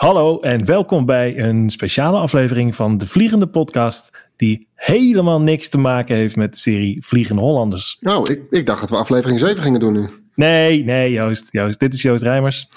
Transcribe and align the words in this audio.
Hallo 0.00 0.40
en 0.40 0.64
welkom 0.64 1.06
bij 1.06 1.38
een 1.38 1.70
speciale 1.70 2.18
aflevering 2.18 2.74
van 2.74 2.98
de 2.98 3.06
Vliegende 3.06 3.46
Podcast, 3.46 4.10
die 4.36 4.66
helemaal 4.74 5.40
niks 5.40 5.68
te 5.68 5.78
maken 5.78 6.16
heeft 6.16 6.36
met 6.36 6.52
de 6.52 6.58
serie 6.58 7.06
Vliegende 7.06 7.42
Hollanders. 7.42 7.96
Nou, 8.00 8.32
ik, 8.32 8.42
ik 8.50 8.66
dacht 8.66 8.80
dat 8.80 8.90
we 8.90 8.96
aflevering 8.96 9.40
7 9.40 9.62
gingen 9.62 9.80
doen 9.80 9.92
nu. 9.92 10.08
Nee, 10.34 10.84
nee, 10.84 11.12
Joost. 11.12 11.48
Joost 11.52 11.80
dit 11.80 11.94
is 11.94 12.02
Joost 12.02 12.22
Rijmers, 12.22 12.68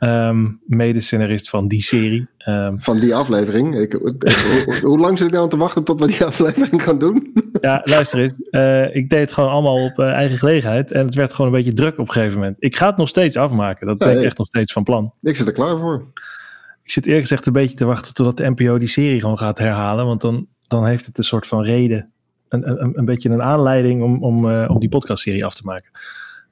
um, 0.00 0.60
mede-scenarist 0.66 1.50
van 1.50 1.68
die 1.68 1.82
serie. 1.82 2.28
Um, 2.48 2.80
van 2.80 3.00
die 3.00 3.14
aflevering? 3.14 3.78
Ik, 3.78 3.92
hoe, 3.92 4.76
hoe 4.90 4.98
lang 4.98 5.18
zit 5.18 5.26
ik 5.26 5.34
nou 5.34 5.48
te 5.48 5.56
wachten 5.56 5.84
tot 5.84 6.00
we 6.00 6.06
die 6.06 6.24
aflevering 6.34 6.82
gaan 6.82 6.98
doen? 6.98 7.32
ja, 7.60 7.80
luister 7.84 8.18
eens. 8.18 8.48
Uh, 8.50 8.94
ik 8.94 9.10
deed 9.10 9.20
het 9.20 9.32
gewoon 9.32 9.50
allemaal 9.50 9.84
op 9.84 9.98
uh, 9.98 10.12
eigen 10.12 10.38
gelegenheid 10.38 10.92
en 10.92 11.06
het 11.06 11.14
werd 11.14 11.32
gewoon 11.32 11.50
een 11.50 11.56
beetje 11.56 11.72
druk 11.76 11.98
op 11.98 12.06
een 12.06 12.12
gegeven 12.12 12.38
moment. 12.38 12.56
Ik 12.58 12.76
ga 12.76 12.86
het 12.86 12.96
nog 12.96 13.08
steeds 13.08 13.36
afmaken, 13.36 13.86
dat 13.86 13.98
ben 13.98 14.18
ik 14.18 14.24
echt 14.24 14.38
nog 14.38 14.46
steeds 14.46 14.72
van 14.72 14.84
plan. 14.84 15.12
Ik 15.20 15.36
zit 15.36 15.46
er 15.46 15.52
klaar 15.52 15.78
voor 15.78 16.06
ik 16.88 16.94
zit 16.94 17.06
eerlijk 17.06 17.26
gezegd 17.26 17.46
een 17.46 17.52
beetje 17.52 17.76
te 17.76 17.84
wachten 17.84 18.14
totdat 18.14 18.36
de 18.36 18.50
NPO 18.50 18.78
die 18.78 18.88
serie 18.88 19.20
gewoon 19.20 19.38
gaat 19.38 19.58
herhalen. 19.58 20.06
Want 20.06 20.20
dan, 20.20 20.46
dan 20.66 20.86
heeft 20.86 21.06
het 21.06 21.18
een 21.18 21.24
soort 21.24 21.46
van 21.46 21.62
reden. 21.62 22.12
Een, 22.48 22.70
een, 22.70 22.98
een 22.98 23.04
beetje 23.04 23.30
een 23.30 23.42
aanleiding 23.42 24.02
om, 24.02 24.22
om, 24.22 24.44
uh, 24.44 24.70
om 24.70 24.80
die 24.80 24.88
podcastserie 24.88 25.44
af 25.44 25.54
te 25.54 25.64
maken. 25.64 25.90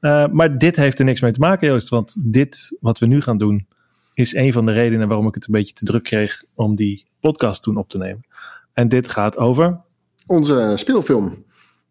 Uh, 0.01 0.27
maar 0.27 0.59
dit 0.59 0.77
heeft 0.77 0.99
er 0.99 1.05
niks 1.05 1.21
mee 1.21 1.33
te 1.33 1.41
maken, 1.41 1.69
Joost. 1.69 1.89
Want 1.89 2.17
dit 2.21 2.77
wat 2.81 2.99
we 2.99 3.07
nu 3.07 3.21
gaan 3.21 3.39
doen, 3.39 3.67
is 4.15 4.35
een 4.35 4.53
van 4.53 4.67
de 4.67 4.73
redenen 4.73 5.09
waarom 5.09 5.27
ik 5.27 5.35
het 5.35 5.47
een 5.47 5.53
beetje 5.53 5.75
te 5.75 5.85
druk 5.85 6.03
kreeg 6.03 6.45
om 6.55 6.77
die 6.77 7.07
podcast 7.21 7.63
toen 7.63 7.77
op 7.77 7.89
te 7.89 7.99
nemen. 7.99 8.27
En 8.73 8.89
dit 8.89 9.09
gaat 9.09 9.39
over. 9.39 9.81
Onze 10.27 10.73
speelfilm. 10.75 11.45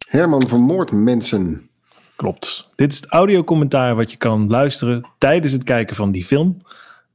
Herman 0.10 0.48
vermoord 0.48 0.92
mensen. 0.92 1.70
Klopt. 2.16 2.70
Dit 2.76 2.92
is 2.92 3.00
het 3.00 3.10
audiocommentaar 3.10 3.96
wat 3.96 4.12
je 4.12 4.18
kan 4.18 4.50
luisteren 4.50 5.08
tijdens 5.18 5.54
het 5.54 5.64
kijken 5.64 5.96
van 5.96 6.12
die 6.12 6.26
film. 6.26 6.62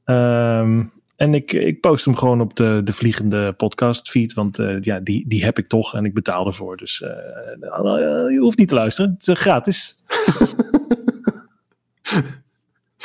Um, 0.05 0.91
en 1.21 1.33
ik, 1.33 1.53
ik 1.53 1.79
post 1.79 2.05
hem 2.05 2.15
gewoon 2.15 2.41
op 2.41 2.55
de, 2.55 2.81
de 2.83 2.93
vliegende 2.93 3.53
podcast 3.53 4.09
feed. 4.09 4.33
Want 4.33 4.59
uh, 4.59 4.81
ja, 4.81 4.99
die, 4.99 5.27
die 5.27 5.43
heb 5.43 5.57
ik 5.57 5.67
toch 5.67 5.95
en 5.95 6.05
ik 6.05 6.13
betaal 6.13 6.47
ervoor. 6.47 6.77
Dus 6.77 7.01
uh, 7.01 7.09
je 8.29 8.37
hoeft 8.39 8.57
niet 8.57 8.67
te 8.67 8.75
luisteren. 8.75 9.11
Het 9.11 9.27
is 9.27 9.39
gratis. 9.39 10.03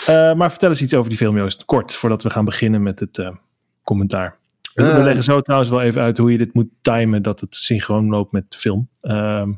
maar 0.37 0.51
vertel 0.51 0.69
eens 0.69 0.83
iets 0.83 0.95
over 0.95 1.09
die 1.09 1.19
film, 1.19 1.37
Joost. 1.37 1.65
Kort, 1.65 1.95
voordat 1.95 2.23
we 2.23 2.31
gaan 2.31 2.45
beginnen 2.45 2.83
met 2.83 3.01
het 3.01 3.31
commentaar. 3.83 4.39
Dus 4.75 4.87
we 4.87 5.03
leggen 5.03 5.25
zo 5.25 5.41
trouwens 5.41 5.71
wel 5.71 5.83
even 5.83 6.03
uit 6.03 6.19
hoe 6.19 6.33
je 6.33 6.39
dit 6.39 6.55
moet 6.55 6.69
timen. 6.83 7.23
Dat 7.23 7.41
het 7.41 7.55
synchroon 7.55 8.09
loopt 8.09 8.33
met 8.33 8.45
de 8.49 8.59
film. 8.59 8.89
Ehm, 9.01 9.53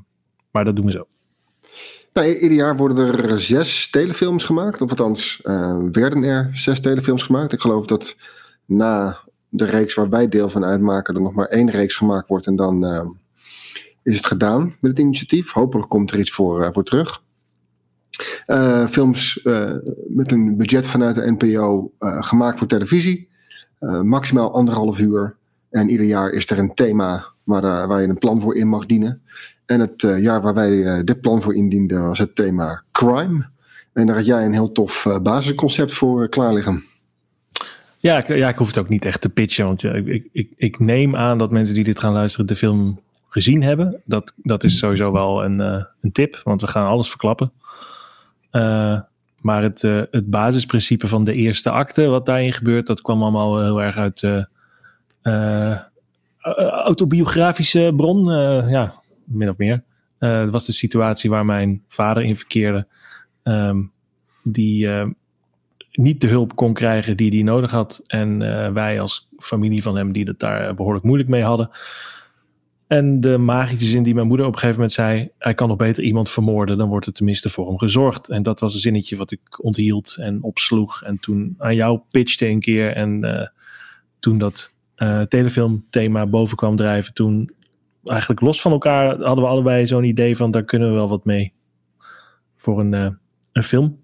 maar 0.50 0.64
dat 0.64 0.76
doen 0.76 0.86
we 0.86 0.92
zo. 0.92 1.06
Nou, 2.12 2.26
ieder 2.26 2.56
jaar 2.56 2.76
worden 2.76 3.06
er 3.06 3.40
zes 3.40 3.90
telefilms 3.90 4.44
gemaakt. 4.44 4.80
Of 4.80 4.90
althans, 4.90 5.40
werden 5.92 6.22
er 6.22 6.50
zes 6.52 6.80
telefilms 6.80 7.22
gemaakt. 7.22 7.52
Ik 7.52 7.60
geloof 7.60 7.86
dat 7.86 8.16
na 8.68 9.18
de 9.48 9.64
reeks 9.64 9.94
waar 9.94 10.08
wij 10.08 10.28
deel 10.28 10.48
van 10.48 10.64
uitmaken, 10.64 11.14
er 11.14 11.20
nog 11.20 11.34
maar 11.34 11.46
één 11.46 11.70
reeks 11.70 11.94
gemaakt 11.94 12.28
wordt. 12.28 12.46
En 12.46 12.56
dan 12.56 12.84
uh, 12.84 13.04
is 14.02 14.16
het 14.16 14.26
gedaan 14.26 14.62
met 14.80 14.90
het 14.90 14.98
initiatief. 14.98 15.52
Hopelijk 15.52 15.88
komt 15.88 16.10
er 16.10 16.18
iets 16.18 16.30
voor, 16.30 16.60
uh, 16.60 16.82
terug. 16.82 17.22
Uh, 18.46 18.86
films 18.86 19.40
met 20.08 20.32
een 20.32 20.56
budget 20.56 20.86
vanuit 20.86 21.14
de 21.14 21.30
NPO 21.30 21.92
gemaakt 21.98 22.58
voor 22.58 22.66
televisie. 22.66 23.28
maximaal 24.02 24.52
anderhalf 24.52 24.98
uur. 24.98 25.36
En 25.70 25.88
ieder 25.88 26.06
jaar 26.06 26.30
is 26.30 26.50
er 26.50 26.58
een 26.58 26.74
thema 26.74 27.26
waar, 27.44 27.88
waar 27.88 28.00
je 28.00 28.08
een 28.08 28.18
plan 28.18 28.40
voor 28.40 28.56
in 28.56 28.68
mag 28.68 28.86
dienen. 28.86 29.22
En 29.66 29.80
het 29.80 30.00
jaar 30.18 30.42
waar 30.42 30.54
wij 30.54 31.04
dit 31.04 31.20
plan 31.20 31.42
voor 31.42 31.54
indienden 31.54 32.06
was 32.06 32.18
het 32.18 32.34
thema 32.34 32.82
crime. 32.92 33.48
En 33.92 34.06
daar 34.06 34.16
had 34.16 34.26
jij 34.26 34.44
een 34.44 34.52
heel 34.52 34.72
tof 34.72 35.06
basisconcept 35.22 35.92
voor 35.92 36.28
klaar 36.28 36.52
liggen. 36.52 36.84
Ja 38.00 38.18
ik, 38.18 38.28
ja, 38.28 38.48
ik 38.48 38.56
hoef 38.56 38.66
het 38.66 38.78
ook 38.78 38.88
niet 38.88 39.04
echt 39.04 39.20
te 39.20 39.28
pitchen. 39.28 39.64
Want 39.64 39.84
ik, 39.84 40.28
ik, 40.32 40.50
ik 40.56 40.78
neem 40.78 41.16
aan 41.16 41.38
dat 41.38 41.50
mensen 41.50 41.74
die 41.74 41.84
dit 41.84 42.00
gaan 42.00 42.12
luisteren 42.12 42.46
de 42.46 42.56
film 42.56 43.00
gezien 43.28 43.62
hebben. 43.62 44.02
Dat, 44.04 44.32
dat 44.36 44.64
is 44.64 44.78
sowieso 44.78 45.12
wel 45.12 45.44
een, 45.44 45.60
uh, 45.60 45.84
een 46.00 46.12
tip, 46.12 46.40
want 46.44 46.60
we 46.60 46.66
gaan 46.66 46.86
alles 46.86 47.08
verklappen. 47.08 47.52
Uh, 48.52 49.00
maar 49.40 49.62
het, 49.62 49.82
uh, 49.82 50.02
het 50.10 50.30
basisprincipe 50.30 51.08
van 51.08 51.24
de 51.24 51.32
eerste 51.32 51.70
acte, 51.70 52.06
wat 52.06 52.26
daarin 52.26 52.52
gebeurt, 52.52 52.86
dat 52.86 53.00
kwam 53.00 53.22
allemaal 53.22 53.62
heel 53.62 53.82
erg 53.82 53.96
uit 53.96 54.46
autobiografische 56.84 57.92
bron. 57.96 58.24
ja, 58.70 58.94
min 59.24 59.48
of 59.48 59.56
meer. 59.56 59.82
dat 60.18 60.50
was 60.50 60.66
de 60.66 60.72
situatie 60.72 61.30
waar 61.30 61.44
mijn 61.44 61.82
vader 61.88 62.22
in 62.22 62.36
verkeerde. 62.36 62.86
Um, 63.42 63.92
die 64.42 64.88
niet 65.98 66.20
de 66.20 66.26
hulp 66.26 66.56
kon 66.56 66.72
krijgen 66.72 67.16
die 67.16 67.30
hij 67.30 67.42
nodig 67.42 67.70
had. 67.70 68.02
En 68.06 68.40
uh, 68.40 68.72
wij 68.72 69.00
als 69.00 69.28
familie 69.38 69.82
van 69.82 69.96
hem 69.96 70.12
die 70.12 70.24
het 70.24 70.38
daar 70.38 70.74
behoorlijk 70.74 71.04
moeilijk 71.04 71.28
mee 71.28 71.42
hadden. 71.42 71.70
En 72.86 73.20
de 73.20 73.38
magische 73.38 73.86
zin 73.86 74.02
die 74.02 74.14
mijn 74.14 74.26
moeder 74.26 74.46
op 74.46 74.52
een 74.52 74.58
gegeven 74.58 74.80
moment 74.80 74.96
zei: 74.96 75.30
hij 75.38 75.54
kan 75.54 75.68
nog 75.68 75.76
beter 75.76 76.04
iemand 76.04 76.30
vermoorden, 76.30 76.78
dan 76.78 76.88
wordt 76.88 77.06
er 77.06 77.12
tenminste 77.12 77.48
voor 77.48 77.66
hem 77.66 77.78
gezorgd. 77.78 78.28
En 78.28 78.42
dat 78.42 78.60
was 78.60 78.74
een 78.74 78.80
zinnetje 78.80 79.16
wat 79.16 79.30
ik 79.30 79.64
onthield 79.64 80.16
en 80.20 80.42
opsloeg. 80.42 81.02
En 81.02 81.18
toen 81.18 81.54
aan 81.58 81.74
jou 81.74 82.00
pitchte 82.10 82.46
een 82.46 82.60
keer. 82.60 82.92
En 82.92 83.24
uh, 83.24 83.46
toen 84.18 84.38
dat 84.38 84.74
uh, 84.96 85.22
telefilmthema 85.22 86.26
boven 86.26 86.56
kwam 86.56 86.76
drijven, 86.76 87.14
toen 87.14 87.50
eigenlijk 88.04 88.40
los 88.40 88.60
van 88.60 88.72
elkaar 88.72 89.06
hadden 89.06 89.44
we 89.44 89.50
allebei 89.50 89.86
zo'n 89.86 90.04
idee 90.04 90.36
van: 90.36 90.50
daar 90.50 90.64
kunnen 90.64 90.88
we 90.88 90.94
wel 90.94 91.08
wat 91.08 91.24
mee 91.24 91.52
voor 92.56 92.80
een, 92.80 93.18
een 93.52 93.64
film. 93.64 93.98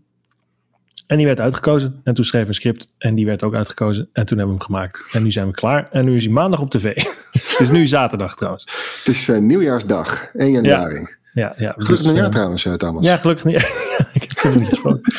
En 1.06 1.16
die 1.16 1.26
werd 1.26 1.40
uitgekozen. 1.40 2.00
En 2.04 2.14
toen 2.14 2.24
schreef 2.24 2.42
we 2.42 2.48
een 2.48 2.54
script. 2.54 2.92
En 2.98 3.14
die 3.14 3.26
werd 3.26 3.42
ook 3.42 3.54
uitgekozen. 3.54 4.08
En 4.12 4.26
toen 4.26 4.38
hebben 4.38 4.56
we 4.56 4.62
hem 4.62 4.72
gemaakt. 4.72 5.04
En 5.12 5.22
nu 5.22 5.32
zijn 5.32 5.46
we 5.46 5.52
klaar. 5.52 5.88
En 5.90 6.04
nu 6.04 6.16
is 6.16 6.24
hij 6.24 6.32
maandag 6.32 6.60
op 6.60 6.70
tv. 6.70 6.94
het 7.32 7.60
is 7.60 7.70
nu 7.70 7.86
zaterdag 7.86 8.34
trouwens. 8.36 8.64
Het 8.98 9.08
is 9.14 9.28
uh, 9.28 9.38
nieuwjaarsdag. 9.38 10.34
1 10.34 10.50
januari. 10.50 10.94
Ja, 10.96 11.08
ja. 11.32 11.54
ja 11.56 11.70
gelukkig 11.72 11.86
dus, 11.86 12.04
nieuwjaar 12.04 12.24
uh, 12.24 12.30
trouwens, 12.30 12.64
uh, 12.64 12.74
Thomas. 12.74 13.04
Ja, 13.04 13.16
gelukkig 13.16 13.44
nieuwjaar. 13.44 13.70
ik 14.12 14.22
heb 14.22 14.42
het 14.42 14.58
niet 14.58 14.68
gesproken. 14.68 15.12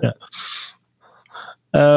ja. 0.00 0.16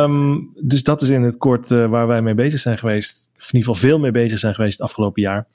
Um, 0.03 0.51
dus 0.61 0.84
dat 0.84 1.01
is 1.01 1.09
in 1.09 1.22
het 1.22 1.38
kort 1.38 1.69
waar 1.69 2.07
wij 2.07 2.22
mee 2.22 2.34
bezig 2.34 2.59
zijn 2.59 2.78
geweest. 2.78 3.29
Of 3.38 3.51
in 3.51 3.59
ieder 3.59 3.73
geval 3.73 3.89
veel 3.89 4.00
mee 4.00 4.11
bezig 4.11 4.39
zijn 4.39 4.55
geweest 4.55 4.79
het 4.79 4.88
afgelopen 4.88 5.22
jaar. 5.22 5.45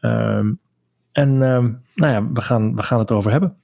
Um, 0.00 0.58
en 1.12 1.28
um, 1.28 1.82
nou 1.94 2.12
ja, 2.12 2.32
we 2.32 2.40
gaan, 2.40 2.74
we 2.74 2.82
gaan 2.82 2.98
het 2.98 3.10
over 3.10 3.30
hebben. 3.30 3.56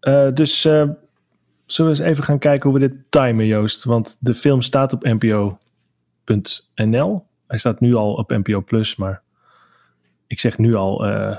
Uh, 0.00 0.28
dus 0.34 0.64
uh, 0.64 0.88
zullen 1.66 1.92
we 1.92 1.98
eens 1.98 2.08
even 2.08 2.24
gaan 2.24 2.38
kijken 2.38 2.70
hoe 2.70 2.78
we 2.78 2.88
dit 2.88 2.96
timen, 3.08 3.46
Joost? 3.46 3.84
Want 3.84 4.16
de 4.20 4.34
film 4.34 4.62
staat 4.62 4.92
op 4.92 5.04
npo.nl. 5.04 5.56
Hij 7.46 7.58
staat 7.58 7.80
nu 7.80 7.94
al 7.94 8.12
op 8.12 8.30
NPO 8.30 8.60
Plus, 8.60 8.96
maar 8.96 9.22
ik 10.26 10.40
zeg 10.40 10.58
nu 10.58 10.74
al 10.74 11.08
uh, 11.08 11.36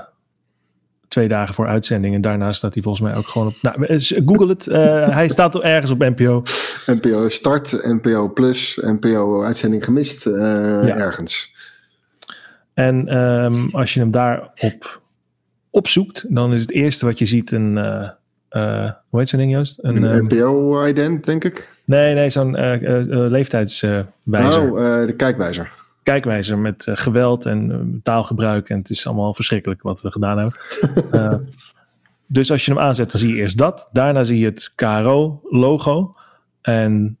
twee 1.08 1.28
dagen 1.28 1.54
voor 1.54 1.66
uitzending. 1.66 2.14
En 2.14 2.20
daarna 2.20 2.52
staat 2.52 2.74
hij 2.74 2.82
volgens 2.82 3.04
mij 3.04 3.16
ook 3.16 3.26
gewoon 3.26 3.46
op. 3.46 3.54
Nou, 3.62 4.00
Google 4.26 4.48
het. 4.48 4.66
Uh, 4.66 5.08
hij 5.18 5.28
staat 5.28 5.60
ergens 5.60 5.90
op 5.90 5.98
NPO. 5.98 6.42
NPO 6.86 7.28
Start, 7.28 7.86
NPO 7.86 8.32
Plus, 8.32 8.78
NPO 8.82 9.42
Uitzending 9.42 9.84
gemist. 9.84 10.26
Uh, 10.26 10.34
ja. 10.34 10.96
Ergens. 10.96 11.54
En 12.74 13.16
um, 13.16 13.68
als 13.72 13.94
je 13.94 14.00
hem 14.00 14.10
daarop 14.10 15.00
opzoekt, 15.70 16.34
dan 16.34 16.54
is 16.54 16.60
het 16.60 16.72
eerste 16.72 17.06
wat 17.06 17.18
je 17.18 17.26
ziet 17.26 17.52
een 17.52 17.76
uh, 17.76 18.08
hoe 19.08 19.20
heet 19.20 19.28
zo'n 19.28 19.38
ding, 19.38 19.52
Joost? 19.52 19.78
Een, 19.82 20.02
een 20.02 20.24
NPO-ident, 20.24 21.24
denk 21.24 21.44
ik? 21.44 21.74
Nee, 21.84 22.14
nee, 22.14 22.30
zo'n 22.30 22.56
uh, 22.56 22.82
uh, 22.82 23.06
leeftijdswijzer. 23.08 24.70
Oh, 24.70 25.06
de 25.06 25.14
kijkwijzer. 25.16 25.72
Kijkwijzer 26.02 26.58
met 26.58 26.86
geweld 26.88 27.46
en 27.46 28.00
taalgebruik. 28.02 28.68
En 28.68 28.78
het 28.78 28.90
is 28.90 29.06
allemaal 29.06 29.34
verschrikkelijk 29.34 29.82
wat 29.82 30.02
we 30.02 30.10
gedaan 30.10 30.38
hebben. 30.38 31.48
dus 32.26 32.50
als 32.50 32.64
je 32.64 32.72
hem 32.72 32.80
aanzet, 32.80 33.10
dan 33.10 33.20
zie 33.20 33.34
je 33.34 33.40
eerst 33.40 33.58
dat. 33.58 33.88
Daarna 33.92 34.24
zie 34.24 34.38
je 34.38 34.44
het 34.44 34.72
KRO-logo. 34.74 36.14
En 36.62 37.18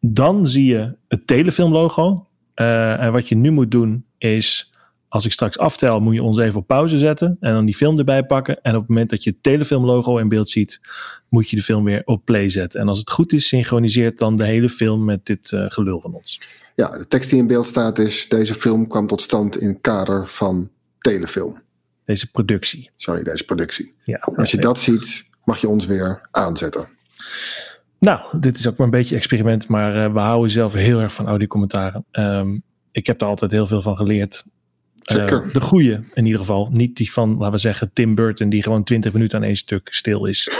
dan 0.00 0.46
zie 0.46 0.64
je 0.64 0.92
het 1.08 1.26
telefilm-logo. 1.26 2.26
en 2.54 3.12
wat 3.12 3.28
je 3.28 3.36
nu 3.36 3.50
moet 3.50 3.70
doen 3.70 4.04
is 4.18 4.72
als 5.08 5.24
ik 5.24 5.32
straks 5.32 5.58
aftel, 5.58 6.00
moet 6.00 6.14
je 6.14 6.22
ons 6.22 6.38
even 6.38 6.60
op 6.60 6.66
pauze 6.66 6.98
zetten 6.98 7.36
en 7.40 7.52
dan 7.52 7.64
die 7.64 7.74
film 7.74 7.98
erbij 7.98 8.24
pakken. 8.24 8.62
En 8.62 8.74
op 8.74 8.80
het 8.80 8.88
moment 8.88 9.10
dat 9.10 9.24
je 9.24 9.30
het 9.30 9.42
telefilmlogo 9.42 10.18
in 10.18 10.28
beeld 10.28 10.50
ziet, 10.50 10.80
moet 11.28 11.50
je 11.50 11.56
de 11.56 11.62
film 11.62 11.84
weer 11.84 12.02
op 12.04 12.24
play 12.24 12.48
zetten. 12.48 12.80
En 12.80 12.88
als 12.88 12.98
het 12.98 13.10
goed 13.10 13.32
is, 13.32 13.48
synchroniseert 13.48 14.18
dan 14.18 14.36
de 14.36 14.44
hele 14.44 14.68
film 14.68 15.04
met 15.04 15.26
dit 15.26 15.50
uh, 15.52 15.64
gelul 15.68 16.00
van 16.00 16.14
ons. 16.14 16.40
Ja, 16.74 16.98
de 16.98 17.08
tekst 17.08 17.30
die 17.30 17.38
in 17.38 17.46
beeld 17.46 17.66
staat 17.66 17.98
is: 17.98 18.28
deze 18.28 18.54
film 18.54 18.86
kwam 18.86 19.06
tot 19.06 19.22
stand 19.22 19.60
in 19.60 19.68
het 19.68 19.80
kader 19.80 20.28
van 20.28 20.70
telefilm. 20.98 21.62
Deze 22.04 22.30
productie. 22.30 22.90
Sorry, 22.96 23.22
deze 23.22 23.44
productie. 23.44 23.94
Ja, 24.04 24.28
als 24.34 24.50
je 24.50 24.58
dat 24.58 24.78
ziet, 24.78 25.30
mag 25.44 25.60
je 25.60 25.68
ons 25.68 25.86
weer 25.86 26.28
aanzetten. 26.30 26.88
Nou, 27.98 28.20
dit 28.40 28.58
is 28.58 28.68
ook 28.68 28.76
maar 28.76 28.86
een 28.86 28.92
beetje 28.92 29.16
experiment, 29.16 29.68
maar 29.68 29.96
uh, 29.96 30.12
we 30.12 30.18
houden 30.18 30.50
zelf 30.50 30.72
heel 30.72 31.00
erg 31.00 31.12
van 31.12 31.26
audiocommentaren. 31.26 32.04
Um, 32.12 32.62
ik 32.92 33.06
heb 33.06 33.20
er 33.20 33.26
altijd 33.26 33.50
heel 33.50 33.66
veel 33.66 33.82
van 33.82 33.96
geleerd. 33.96 34.44
Uh, 35.16 35.52
de 35.52 35.60
goede 35.60 36.00
in 36.14 36.24
ieder 36.24 36.40
geval. 36.40 36.68
Niet 36.72 36.96
die 36.96 37.12
van, 37.12 37.36
laten 37.36 37.50
we 37.50 37.58
zeggen, 37.58 37.90
Tim 37.92 38.14
Burton, 38.14 38.48
die 38.48 38.62
gewoon 38.62 38.84
20 38.84 39.12
minuten 39.12 39.38
aan 39.38 39.44
één 39.44 39.56
stuk 39.56 39.88
stil 39.90 40.26
is. 40.26 40.50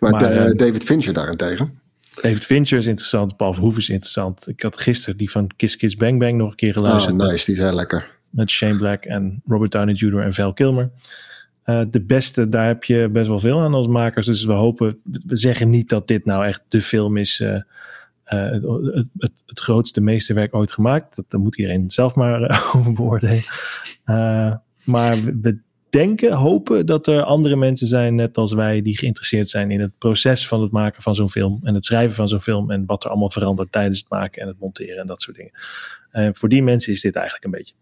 maar, 0.00 0.10
maar 0.10 0.48
uh, 0.48 0.56
David 0.56 0.84
Fincher 0.84 1.12
daarentegen? 1.12 1.80
David 2.14 2.44
Fincher 2.44 2.78
is 2.78 2.86
interessant, 2.86 3.36
Paul 3.36 3.52
Verhoeven 3.52 3.80
is 3.80 3.88
interessant. 3.88 4.48
Ik 4.48 4.62
had 4.62 4.80
gisteren 4.80 5.16
die 5.16 5.30
van 5.30 5.50
Kiss 5.56 5.76
Kiss 5.76 5.96
Bang 5.96 6.18
Bang 6.18 6.36
nog 6.36 6.50
een 6.50 6.56
keer 6.56 6.72
geluisterd. 6.72 7.20
Oh, 7.20 7.26
nice, 7.26 7.44
die 7.44 7.54
is 7.54 7.60
heel 7.60 7.74
lekker. 7.74 8.18
Met 8.30 8.50
Shane 8.50 8.76
Black 8.76 9.04
en 9.04 9.42
Robert 9.46 9.72
Downey 9.72 9.94
Jr. 9.94 10.20
en 10.20 10.34
Val 10.34 10.52
Kilmer. 10.52 10.90
Uh, 11.66 11.82
de 11.90 12.00
beste, 12.00 12.48
daar 12.48 12.66
heb 12.66 12.84
je 12.84 13.08
best 13.12 13.28
wel 13.28 13.40
veel 13.40 13.60
aan 13.60 13.74
als 13.74 13.86
makers. 13.86 14.26
Dus 14.26 14.44
we 14.44 14.52
hopen, 14.52 14.98
we 15.26 15.36
zeggen 15.36 15.70
niet 15.70 15.88
dat 15.88 16.08
dit 16.08 16.24
nou 16.24 16.46
echt 16.46 16.62
de 16.68 16.82
film 16.82 17.16
is... 17.16 17.40
Uh, 17.40 17.60
het, 18.36 19.08
het, 19.18 19.42
het, 19.46 19.60
grootste 19.60 20.00
meesterwerk 20.00 20.54
ooit 20.54 20.72
gemaakt. 20.72 21.16
Dat, 21.16 21.24
dat 21.28 21.40
moet 21.40 21.56
iedereen 21.56 21.90
zelf 21.90 22.14
maar 22.14 22.42
over 22.76 22.92
beoordelen. 22.92 23.42
maar 24.84 25.16
we 25.42 25.58
denken, 25.90 26.32
hopen 26.32 26.86
dat 26.86 27.06
er 27.06 27.22
andere 27.22 27.56
mensen 27.56 27.86
zijn, 27.86 28.14
net 28.14 28.36
als 28.36 28.52
wij, 28.52 28.82
die 28.82 28.98
geïnteresseerd 28.98 29.48
zijn 29.48 29.70
in 29.70 29.80
het 29.80 29.98
proces 29.98 30.48
van 30.48 30.62
het 30.62 30.70
maken 30.70 31.02
van 31.02 31.14
zo'n 31.14 31.30
film. 31.30 31.60
En 31.62 31.74
het 31.74 31.84
schrijven 31.84 32.14
van 32.14 32.28
zo'n 32.28 32.40
film. 32.40 32.70
En 32.70 32.86
wat 32.86 33.04
er 33.04 33.10
allemaal 33.10 33.30
verandert 33.30 33.72
tijdens 33.72 33.98
het 33.98 34.08
maken 34.08 34.42
en 34.42 34.48
het 34.48 34.58
monteren 34.58 34.98
en 34.98 35.06
dat 35.06 35.20
soort 35.20 35.36
dingen. 35.36 35.52
Uh, 36.12 36.28
voor 36.32 36.48
die 36.48 36.62
mensen 36.62 36.92
is 36.92 37.00
dit 37.00 37.14
eigenlijk 37.14 37.44
een 37.44 37.50
beetje. 37.50 37.74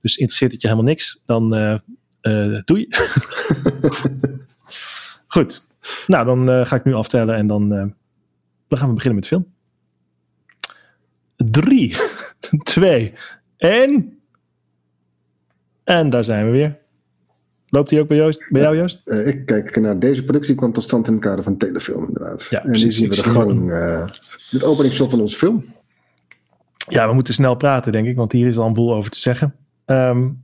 Dus 0.00 0.16
interesseert 0.16 0.52
het 0.52 0.60
je 0.60 0.68
helemaal 0.68 0.90
niks, 0.90 1.22
dan 1.26 1.56
uh, 1.56 1.78
uh, 2.22 2.60
doei. 2.64 2.88
Goed. 5.26 5.66
Nou, 6.06 6.24
dan 6.24 6.66
ga 6.66 6.76
ik 6.76 6.84
nu 6.84 6.94
aftellen 6.94 7.34
en 7.34 7.46
dan, 7.46 7.68
dan 7.68 8.78
gaan 8.78 8.88
we 8.88 8.94
beginnen 8.94 9.14
met 9.14 9.22
de 9.22 9.28
film. 9.28 9.46
Drie, 11.44 11.96
twee, 12.62 13.12
één. 13.56 14.18
En 15.84 16.10
daar 16.10 16.24
zijn 16.24 16.44
we 16.44 16.50
weer. 16.50 16.78
Loopt 17.68 17.90
hij 17.90 18.00
ook 18.00 18.08
bij, 18.08 18.16
Joost, 18.16 18.46
bij 18.48 18.62
jou, 18.62 18.76
Joost? 18.76 19.00
Uh, 19.04 19.26
ik 19.26 19.46
kijk 19.46 19.80
naar 19.80 19.98
deze 19.98 20.24
productie 20.24 20.54
kwam 20.54 20.72
tot 20.72 20.82
stand 20.82 21.06
in 21.06 21.12
het 21.12 21.22
kader 21.22 21.44
van 21.44 21.56
telefilm, 21.56 22.06
inderdaad. 22.06 22.46
Ja, 22.50 22.64
en 22.64 22.70
nu 22.70 22.92
zien 22.92 23.08
we 23.08 23.16
de 23.16 23.22
gang, 23.22 23.70
uh, 23.70 24.06
het 24.50 24.64
openingsshot 24.64 25.10
van 25.10 25.20
onze 25.20 25.36
film. 25.36 25.64
Ja, 26.88 27.08
we 27.08 27.14
moeten 27.14 27.34
snel 27.34 27.54
praten, 27.54 27.92
denk 27.92 28.06
ik, 28.06 28.16
want 28.16 28.32
hier 28.32 28.48
is 28.48 28.58
al 28.58 28.66
een 28.66 28.72
boel 28.72 28.94
over 28.94 29.10
te 29.10 29.18
zeggen. 29.18 29.54
Um, 29.86 30.42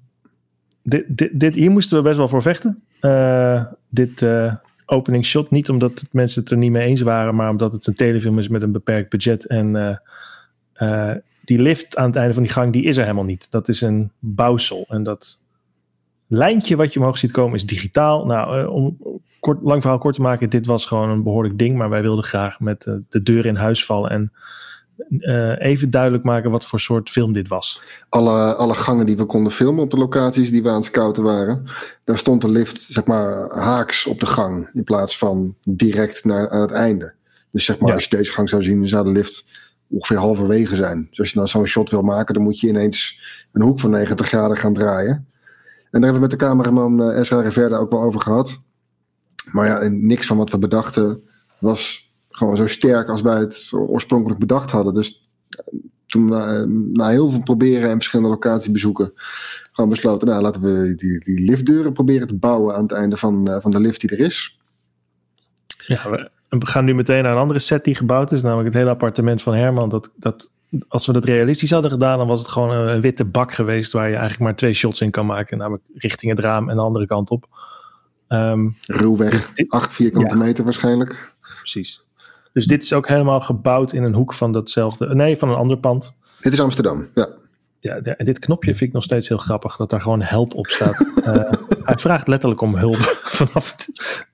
dit, 0.82 1.04
dit, 1.08 1.40
dit, 1.40 1.54
hier 1.54 1.70
moesten 1.70 1.96
we 1.96 2.02
best 2.02 2.16
wel 2.16 2.28
voor 2.28 2.42
vechten. 2.42 2.82
Uh, 3.00 3.64
dit 3.88 4.20
uh, 4.20 4.54
opening 4.86 5.24
shot, 5.24 5.50
niet 5.50 5.68
omdat 5.68 6.06
mensen 6.12 6.42
het 6.42 6.50
er 6.50 6.56
niet 6.56 6.70
mee 6.70 6.86
eens 6.86 7.00
waren, 7.00 7.34
maar 7.34 7.50
omdat 7.50 7.72
het 7.72 7.86
een 7.86 7.94
telefilm 7.94 8.38
is 8.38 8.48
met 8.48 8.62
een 8.62 8.72
beperkt 8.72 9.10
budget. 9.10 9.46
En 9.46 10.00
uh, 10.78 11.12
die 11.44 11.58
lift 11.58 11.96
aan 11.96 12.06
het 12.06 12.16
einde 12.16 12.34
van 12.34 12.42
die 12.42 12.52
gang, 12.52 12.72
die 12.72 12.84
is 12.84 12.96
er 12.96 13.02
helemaal 13.02 13.24
niet. 13.24 13.50
Dat 13.50 13.68
is 13.68 13.80
een 13.80 14.10
bouwsel. 14.18 14.86
En 14.88 15.02
dat 15.02 15.38
lijntje 16.26 16.76
wat 16.76 16.92
je 16.92 16.98
omhoog 16.98 17.18
ziet 17.18 17.30
komen 17.30 17.54
is 17.54 17.66
digitaal. 17.66 18.26
Nou, 18.26 18.60
uh, 18.60 18.72
om 18.72 18.96
kort, 19.40 19.62
lang 19.62 19.80
verhaal 19.80 19.98
kort 19.98 20.14
te 20.14 20.20
maken, 20.20 20.50
dit 20.50 20.66
was 20.66 20.86
gewoon 20.86 21.08
een 21.08 21.22
behoorlijk 21.22 21.58
ding, 21.58 21.76
maar 21.76 21.90
wij 21.90 22.02
wilden 22.02 22.24
graag 22.24 22.60
met 22.60 22.86
uh, 22.86 22.94
de 23.08 23.22
deur 23.22 23.46
in 23.46 23.56
huis 23.56 23.84
vallen 23.84 24.10
en 24.10 24.32
even 25.58 25.90
duidelijk 25.90 26.24
maken 26.24 26.50
wat 26.50 26.66
voor 26.66 26.80
soort 26.80 27.10
film 27.10 27.32
dit 27.32 27.48
was. 27.48 27.80
Alle, 28.08 28.54
alle 28.54 28.74
gangen 28.74 29.06
die 29.06 29.16
we 29.16 29.24
konden 29.24 29.52
filmen 29.52 29.82
op 29.82 29.90
de 29.90 29.96
locaties 29.96 30.50
die 30.50 30.62
we 30.62 30.68
aan 30.68 30.74
het 30.74 30.84
scouten 30.84 31.22
waren, 31.22 31.64
daar 32.04 32.18
stond 32.18 32.40
de 32.40 32.50
lift 32.50 32.80
zeg 32.80 33.04
maar 33.04 33.58
haaks 33.58 34.06
op 34.06 34.20
de 34.20 34.26
gang 34.26 34.68
in 34.72 34.84
plaats 34.84 35.18
van 35.18 35.56
direct 35.68 36.24
naar, 36.24 36.50
aan 36.50 36.60
het 36.60 36.70
einde. 36.70 37.14
Dus 37.50 37.64
zeg 37.64 37.78
maar, 37.78 37.88
ja. 37.88 37.94
als 37.94 38.04
je 38.04 38.16
deze 38.16 38.32
gang 38.32 38.48
zou 38.48 38.62
zien, 38.62 38.78
dan 38.78 38.88
zou 38.88 39.04
de 39.04 39.10
lift 39.10 39.44
ongeveer 39.88 40.16
halverwege 40.16 40.76
zijn. 40.76 41.06
Dus 41.10 41.18
als 41.18 41.30
je 41.30 41.36
nou 41.36 41.48
zo'n 41.48 41.66
shot 41.66 41.90
wil 41.90 42.02
maken, 42.02 42.34
dan 42.34 42.42
moet 42.42 42.60
je 42.60 42.68
ineens 42.68 43.20
een 43.52 43.62
hoek 43.62 43.80
van 43.80 43.90
90 43.90 44.26
graden 44.26 44.56
gaan 44.56 44.72
draaien. 44.72 45.14
En 45.90 46.02
daar 46.02 46.10
hebben 46.10 46.12
we 46.12 46.28
met 46.28 46.30
de 46.30 46.46
cameraman 46.46 47.02
uh, 47.02 47.18
Ezra 47.18 47.40
Riverde 47.40 47.76
ook 47.76 47.90
wel 47.90 48.02
over 48.02 48.20
gehad. 48.20 48.60
Maar 49.52 49.66
ja, 49.66 49.88
niks 49.88 50.26
van 50.26 50.36
wat 50.36 50.50
we 50.50 50.58
bedachten 50.58 51.22
was 51.58 52.12
gewoon 52.28 52.56
zo 52.56 52.66
sterk 52.66 53.08
als 53.08 53.20
wij 53.20 53.38
het 53.38 53.70
oorspronkelijk 53.72 54.40
bedacht 54.40 54.70
hadden. 54.70 54.94
Dus 54.94 55.28
uh, 55.50 55.80
toen 56.06 56.30
we 56.30 56.36
uh, 56.36 56.92
na 56.92 57.08
heel 57.08 57.28
veel 57.28 57.42
proberen 57.42 57.90
en 57.90 57.96
verschillende 57.96 58.30
locaties 58.30 58.70
bezoeken, 58.70 59.12
gewoon 59.72 59.90
besloten, 59.90 60.28
nou 60.28 60.42
laten 60.42 60.60
we 60.60 60.94
die, 60.94 61.18
die 61.18 61.40
liftdeuren 61.40 61.92
proberen 61.92 62.26
te 62.26 62.36
bouwen 62.36 62.74
aan 62.74 62.82
het 62.82 62.92
einde 62.92 63.16
van, 63.16 63.60
van 63.62 63.70
de 63.70 63.80
lift 63.80 64.00
die 64.00 64.10
er 64.10 64.20
is. 64.20 64.60
Ja, 65.86 66.30
we 66.58 66.66
gaan 66.66 66.84
nu 66.84 66.94
meteen 66.94 67.22
naar 67.22 67.32
een 67.32 67.38
andere 67.38 67.58
set 67.58 67.84
die 67.84 67.94
gebouwd 67.94 68.32
is, 68.32 68.42
namelijk 68.42 68.66
het 68.66 68.76
hele 68.76 68.90
appartement 68.90 69.42
van 69.42 69.54
Herman. 69.54 69.88
Dat, 69.88 70.10
dat 70.16 70.50
als 70.88 71.06
we 71.06 71.12
dat 71.12 71.24
realistisch 71.24 71.70
hadden 71.70 71.90
gedaan, 71.90 72.18
dan 72.18 72.26
was 72.26 72.40
het 72.40 72.48
gewoon 72.48 72.70
een, 72.70 73.00
witte 73.00 73.24
bak 73.24 73.52
geweest 73.52 73.92
waar 73.92 74.08
je 74.08 74.14
eigenlijk 74.14 74.42
maar 74.42 74.56
twee 74.56 74.72
shots 74.72 75.00
in 75.00 75.10
kan 75.10 75.26
maken. 75.26 75.58
Namelijk 75.58 75.84
richting 75.94 76.30
het 76.30 76.40
raam 76.40 76.70
en 76.70 76.76
de 76.76 76.82
andere 76.82 77.06
kant 77.06 77.30
op. 77.30 77.48
Um, 78.28 78.76
Ruwweg, 78.86 79.52
dus 79.52 79.70
acht 79.70 79.92
vierkante 79.92 80.36
ja, 80.36 80.42
meter 80.42 80.64
waarschijnlijk. 80.64 81.34
Precies. 81.58 82.02
Dus 82.52 82.66
dit 82.66 82.82
is 82.82 82.92
ook 82.92 83.08
helemaal 83.08 83.40
gebouwd 83.40 83.92
in 83.92 84.02
een 84.02 84.14
hoek 84.14 84.34
van 84.34 84.52
datzelfde, 84.52 85.14
nee, 85.14 85.36
van 85.36 85.48
een 85.48 85.56
ander 85.56 85.78
pand. 85.78 86.14
Dit 86.40 86.52
is 86.52 86.60
Amsterdam, 86.60 87.08
ja. 87.14 87.28
Ja, 87.80 88.00
dit 88.00 88.38
knopje 88.38 88.74
vind 88.74 88.88
ik 88.88 88.92
nog 88.92 89.02
steeds 89.02 89.28
heel 89.28 89.38
grappig, 89.38 89.76
dat 89.76 89.90
daar 89.90 90.00
gewoon 90.00 90.22
help 90.22 90.54
op 90.54 90.66
staat. 90.66 91.10
uh, 91.16 91.24
hij 91.88 91.96
vraagt 91.96 92.28
letterlijk 92.28 92.60
om 92.60 92.76
hulp 92.76 92.96
vanaf 93.40 93.72
het, 93.76 94.26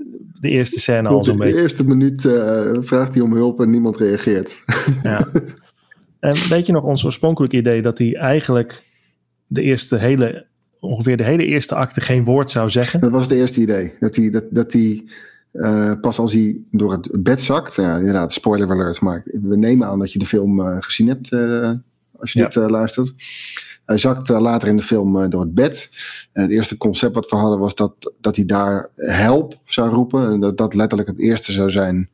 de 0.42 0.48
eerste 0.48 0.80
scène 0.80 1.08
al 1.08 1.24
zo'n 1.24 1.36
beetje. 1.36 1.54
De 1.54 1.60
eerste 1.60 1.84
minuut 1.84 2.24
uh, 2.24 2.70
vraagt 2.80 3.14
hij 3.14 3.22
om 3.22 3.32
hulp 3.32 3.60
en 3.60 3.70
niemand 3.70 3.96
reageert. 3.96 4.60
Ja. 5.02 5.28
En 6.20 6.34
weet 6.48 6.66
je 6.66 6.72
nog 6.72 6.84
ons 6.84 7.04
oorspronkelijk 7.04 7.52
idee 7.52 7.82
dat 7.82 7.98
hij 7.98 8.16
eigenlijk 8.16 8.84
de 9.46 9.62
eerste 9.62 9.96
hele, 9.96 10.46
ongeveer 10.80 11.16
de 11.16 11.22
hele 11.22 11.44
eerste 11.44 11.74
acte 11.74 12.00
geen 12.00 12.24
woord 12.24 12.50
zou 12.50 12.70
zeggen? 12.70 13.00
Dat 13.00 13.10
was 13.10 13.24
het 13.24 13.38
eerste 13.38 13.60
idee. 13.60 13.92
Dat 14.00 14.16
hij, 14.16 14.30
dat, 14.30 14.44
dat 14.50 14.72
hij 14.72 15.04
uh, 15.52 15.92
pas 16.00 16.18
als 16.18 16.32
hij 16.32 16.56
door 16.70 16.92
het 16.92 17.18
bed 17.22 17.42
zakt, 17.42 17.74
ja, 17.74 17.96
inderdaad, 17.96 18.32
spoiler 18.32 18.70
alert, 18.70 19.00
maar 19.00 19.22
we 19.24 19.56
nemen 19.56 19.86
aan 19.86 19.98
dat 19.98 20.12
je 20.12 20.18
de 20.18 20.26
film 20.26 20.60
uh, 20.60 20.76
gezien 20.80 21.08
hebt 21.08 21.32
als 22.16 22.32
je 22.32 22.38
ja. 22.38 22.48
dit 22.48 22.70
luistert. 22.70 23.14
Hij 23.84 23.98
zakt 23.98 24.28
later 24.28 24.68
in 24.68 24.76
de 24.76 24.82
film 24.82 25.30
door 25.30 25.40
het 25.40 25.54
bed. 25.54 25.90
En 26.32 26.42
het 26.42 26.50
eerste 26.50 26.76
concept 26.76 27.14
wat 27.14 27.30
we 27.30 27.36
hadden 27.36 27.58
was 27.58 27.74
dat, 27.74 28.12
dat 28.20 28.36
hij 28.36 28.44
daar 28.44 28.90
help 28.94 29.58
zou 29.64 29.90
roepen. 29.90 30.30
En 30.32 30.40
dat 30.40 30.56
dat 30.56 30.74
letterlijk 30.74 31.08
het 31.08 31.18
eerste 31.18 31.52
zou 31.52 31.70
zijn 31.70 32.10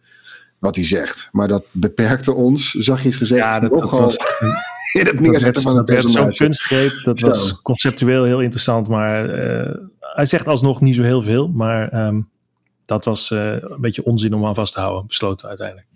wat 0.58 0.74
hij 0.74 0.84
zegt. 0.84 1.28
Maar 1.32 1.48
dat 1.48 1.64
beperkte 1.70 2.32
ons, 2.32 2.70
zachtjes 2.70 3.16
gezegd, 3.16 3.40
ja, 3.40 3.60
dat, 3.60 3.70
nogal 3.70 4.00
dat 4.00 4.16
was, 4.16 4.16
in 5.00 5.06
het 5.06 5.20
neerzetten 5.20 5.62
van 5.62 5.76
het 5.76 5.84
personage. 5.84 6.32
Zo'n 6.32 6.46
kunstgreep, 6.46 7.00
dat 7.04 7.18
zo. 7.18 7.26
was 7.26 7.62
conceptueel 7.62 8.24
heel 8.24 8.40
interessant, 8.40 8.88
maar 8.88 9.50
uh, 9.50 9.74
hij 10.00 10.26
zegt 10.26 10.46
alsnog 10.46 10.80
niet 10.80 10.94
zo 10.94 11.02
heel 11.02 11.22
veel. 11.22 11.48
Maar 11.48 12.06
um, 12.06 12.28
dat 12.84 13.04
was 13.04 13.30
uh, 13.30 13.52
een 13.52 13.80
beetje 13.80 14.04
onzin 14.04 14.34
om 14.34 14.46
aan 14.46 14.54
vast 14.54 14.74
te 14.74 14.80
houden, 14.80 15.06
besloten 15.06 15.48
uiteindelijk. 15.48 15.86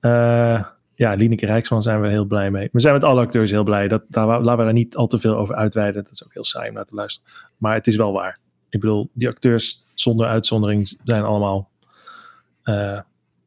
Uh, 0.00 0.64
ja, 1.00 1.14
Lineke 1.14 1.46
Rijksman 1.46 1.82
zijn 1.82 2.00
we 2.00 2.08
heel 2.08 2.24
blij 2.24 2.50
mee. 2.50 2.68
We 2.72 2.80
zijn 2.80 2.94
met 2.94 3.04
alle 3.04 3.20
acteurs 3.20 3.50
heel 3.50 3.64
blij. 3.64 3.88
Dat, 3.88 4.02
daar, 4.08 4.26
laten 4.26 4.56
we 4.56 4.64
daar 4.64 4.72
niet 4.72 4.96
al 4.96 5.06
te 5.06 5.18
veel 5.18 5.36
over 5.36 5.54
uitweiden. 5.54 6.02
Dat 6.02 6.12
is 6.12 6.24
ook 6.24 6.34
heel 6.34 6.44
saai 6.44 6.68
om 6.68 6.74
naar 6.74 6.84
te 6.84 6.94
luisteren. 6.94 7.32
Maar 7.56 7.74
het 7.74 7.86
is 7.86 7.96
wel 7.96 8.12
waar. 8.12 8.38
Ik 8.68 8.80
bedoel, 8.80 9.10
die 9.12 9.28
acteurs 9.28 9.84
zonder 9.94 10.26
uitzondering 10.26 10.96
zijn 11.04 11.22
allemaal 11.22 11.70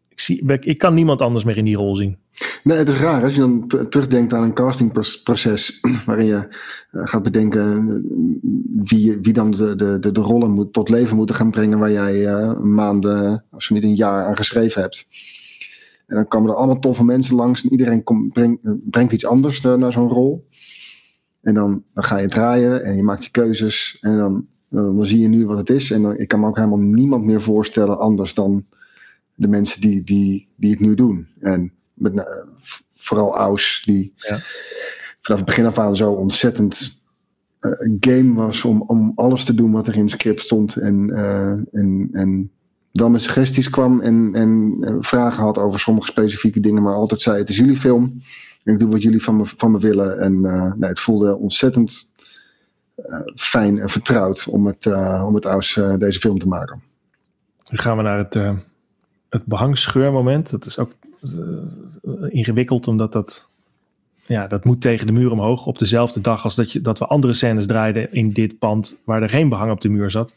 ik, 0.10 0.19
zie, 0.19 0.60
ik 0.60 0.77
kan 0.77 0.93
niemand 0.93 1.22
anders 1.22 1.45
meer 1.45 1.57
in 1.57 1.65
die 1.65 1.75
rol 1.75 1.95
zien. 1.95 2.17
Nee, 2.63 2.77
het 2.77 2.88
is 2.88 2.95
raar 2.95 3.24
als 3.24 3.33
je 3.33 3.39
dan 3.39 3.67
terugdenkt 3.67 4.33
aan 4.33 4.43
een 4.43 4.53
castingproces 4.53 5.79
waarin 6.05 6.25
je 6.25 6.48
uh, 6.91 7.07
gaat 7.07 7.24
bedenken 7.24 7.88
eh, 7.88 7.95
wie, 8.83 9.19
wie 9.22 9.33
dan 9.33 9.51
de, 9.51 9.75
de, 10.00 10.12
de, 10.12 10.22
rollen 10.22 10.51
moet, 10.51 10.74
tot 10.74 10.89
leven 10.89 11.15
moeten 11.15 11.36
gaan 11.36 11.51
brengen 11.51 11.79
waar 11.79 11.91
jij 11.91 12.15
uh, 12.15 12.60
maanden, 12.60 13.43
als 13.51 13.67
je 13.67 13.74
niet 13.74 13.83
een 13.83 13.95
jaar 13.95 14.25
aan 14.25 14.36
geschreven 14.36 14.81
hebt. 14.81 15.07
En 16.05 16.15
dan 16.15 16.27
komen 16.27 16.50
er 16.50 16.55
allemaal 16.55 16.79
toffe 16.79 17.03
mensen 17.03 17.36
langs 17.36 17.63
en 17.63 17.72
iedereen 17.72 18.03
breng, 18.31 18.79
brengt 18.89 19.13
iets 19.13 19.25
anders 19.25 19.62
naar 19.62 19.91
zo'n 19.91 20.10
rol. 20.10 20.48
En 21.41 21.53
dan, 21.53 21.83
dan 21.93 22.03
ga 22.03 22.17
je 22.17 22.27
draaien 22.27 22.83
en 22.83 22.95
je 22.95 23.03
maakt 23.03 23.24
je 23.24 23.31
keuzes 23.31 23.98
en 24.01 24.17
dan, 24.17 24.48
dan 24.69 25.05
zie 25.05 25.19
je 25.19 25.27
nu 25.27 25.45
wat 25.45 25.57
het 25.57 25.69
is. 25.69 25.91
En 25.91 26.01
dan, 26.01 26.17
ik 26.17 26.27
kan 26.27 26.39
me 26.39 26.48
ook 26.48 26.57
helemaal 26.57 26.79
niemand 26.79 27.24
meer 27.24 27.41
voorstellen 27.41 28.00
anders 28.00 28.33
dan 28.33 28.65
de 29.36 29.48
mensen 29.48 29.81
die, 29.81 30.03
die, 30.03 30.48
die 30.55 30.72
het 30.72 30.79
nu 30.79 30.95
doen. 30.95 31.27
En 31.39 31.74
met, 31.93 32.13
uh, 32.13 32.24
vooral 32.95 33.38
Aus, 33.38 33.81
die 33.86 34.13
ja. 34.15 34.39
vanaf 35.22 35.39
het 35.39 35.45
begin 35.45 35.65
af 35.65 35.79
aan 35.79 35.95
zo 35.95 36.12
ontzettend 36.12 37.01
uh, 37.60 37.95
game 38.00 38.33
was 38.33 38.65
om, 38.65 38.81
om 38.81 39.12
alles 39.15 39.43
te 39.43 39.53
doen 39.53 39.72
wat 39.72 39.88
er 39.88 39.95
in 39.95 40.01
het 40.01 40.12
script 40.12 40.41
stond. 40.41 40.75
En, 40.75 41.10
uh, 41.10 41.51
en, 41.72 42.10
en 42.12 42.51
dan 42.93 43.12
met 43.12 43.21
suggesties 43.21 43.69
kwam 43.69 44.01
en, 44.01 44.35
en 44.35 44.77
vragen 45.00 45.43
had 45.43 45.57
over 45.57 45.79
sommige 45.79 46.07
specifieke 46.07 46.59
dingen, 46.59 46.83
maar 46.83 46.93
altijd 46.93 47.21
zei: 47.21 47.38
Het 47.38 47.50
is 47.50 47.57
jullie 47.57 47.77
film. 47.77 48.21
En 48.63 48.73
ik 48.73 48.79
doe 48.79 48.89
wat 48.89 49.01
jullie 49.01 49.23
van 49.23 49.38
me, 49.38 49.45
van 49.45 49.71
me 49.71 49.79
willen. 49.79 50.19
En 50.19 50.41
nee, 50.79 50.89
het 50.89 51.00
voelde 51.00 51.38
ontzettend 51.38 52.12
fijn 53.35 53.79
en 53.79 53.89
vertrouwd 53.89 54.47
om 54.47 54.65
het, 54.65 54.85
om 55.23 55.35
het 55.35 55.45
Aus 55.45 55.79
deze 55.97 56.19
film 56.19 56.39
te 56.39 56.47
maken. 56.47 56.81
Nu 57.69 57.77
gaan 57.77 57.97
we 57.97 58.03
naar 58.03 58.17
het 58.17 58.35
het 59.33 59.45
behangscheurmoment, 59.45 60.50
dat 60.50 60.65
is 60.65 60.77
ook 60.77 60.91
uh, 61.21 61.31
ingewikkeld, 62.29 62.88
omdat 62.88 63.12
dat, 63.12 63.50
ja, 64.25 64.47
dat 64.47 64.63
moet 64.63 64.81
tegen 64.81 65.07
de 65.07 65.13
muur 65.13 65.31
omhoog 65.31 65.65
op 65.65 65.79
dezelfde 65.79 66.21
dag 66.21 66.43
als 66.43 66.55
dat, 66.55 66.71
je, 66.71 66.81
dat 66.81 67.00
we 67.00 67.05
andere 67.05 67.33
scènes 67.33 67.65
draaiden 67.65 68.12
in 68.12 68.29
dit 68.29 68.59
pand 68.59 69.01
waar 69.05 69.21
er 69.21 69.29
geen 69.29 69.50
behang 69.50 69.71
op 69.71 69.81
de 69.81 69.89
muur 69.89 70.12
zat. 70.12 70.35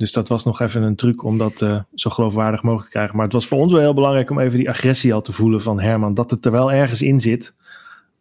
Dus 0.00 0.12
dat 0.12 0.28
was 0.28 0.44
nog 0.44 0.60
even 0.60 0.82
een 0.82 0.96
truc 0.96 1.24
om 1.24 1.38
dat 1.38 1.60
uh, 1.60 1.80
zo 1.94 2.10
geloofwaardig 2.10 2.62
mogelijk 2.62 2.86
te 2.86 2.92
krijgen. 2.92 3.16
Maar 3.16 3.24
het 3.24 3.32
was 3.32 3.46
voor 3.46 3.58
ons 3.58 3.72
wel 3.72 3.80
heel 3.80 3.94
belangrijk 3.94 4.30
om 4.30 4.38
even 4.38 4.58
die 4.58 4.68
agressie 4.68 5.14
al 5.14 5.22
te 5.22 5.32
voelen 5.32 5.62
van 5.62 5.80
Herman. 5.80 6.14
Dat 6.14 6.30
het 6.30 6.44
er 6.44 6.52
wel 6.52 6.72
ergens 6.72 7.02
in 7.02 7.20
zit 7.20 7.54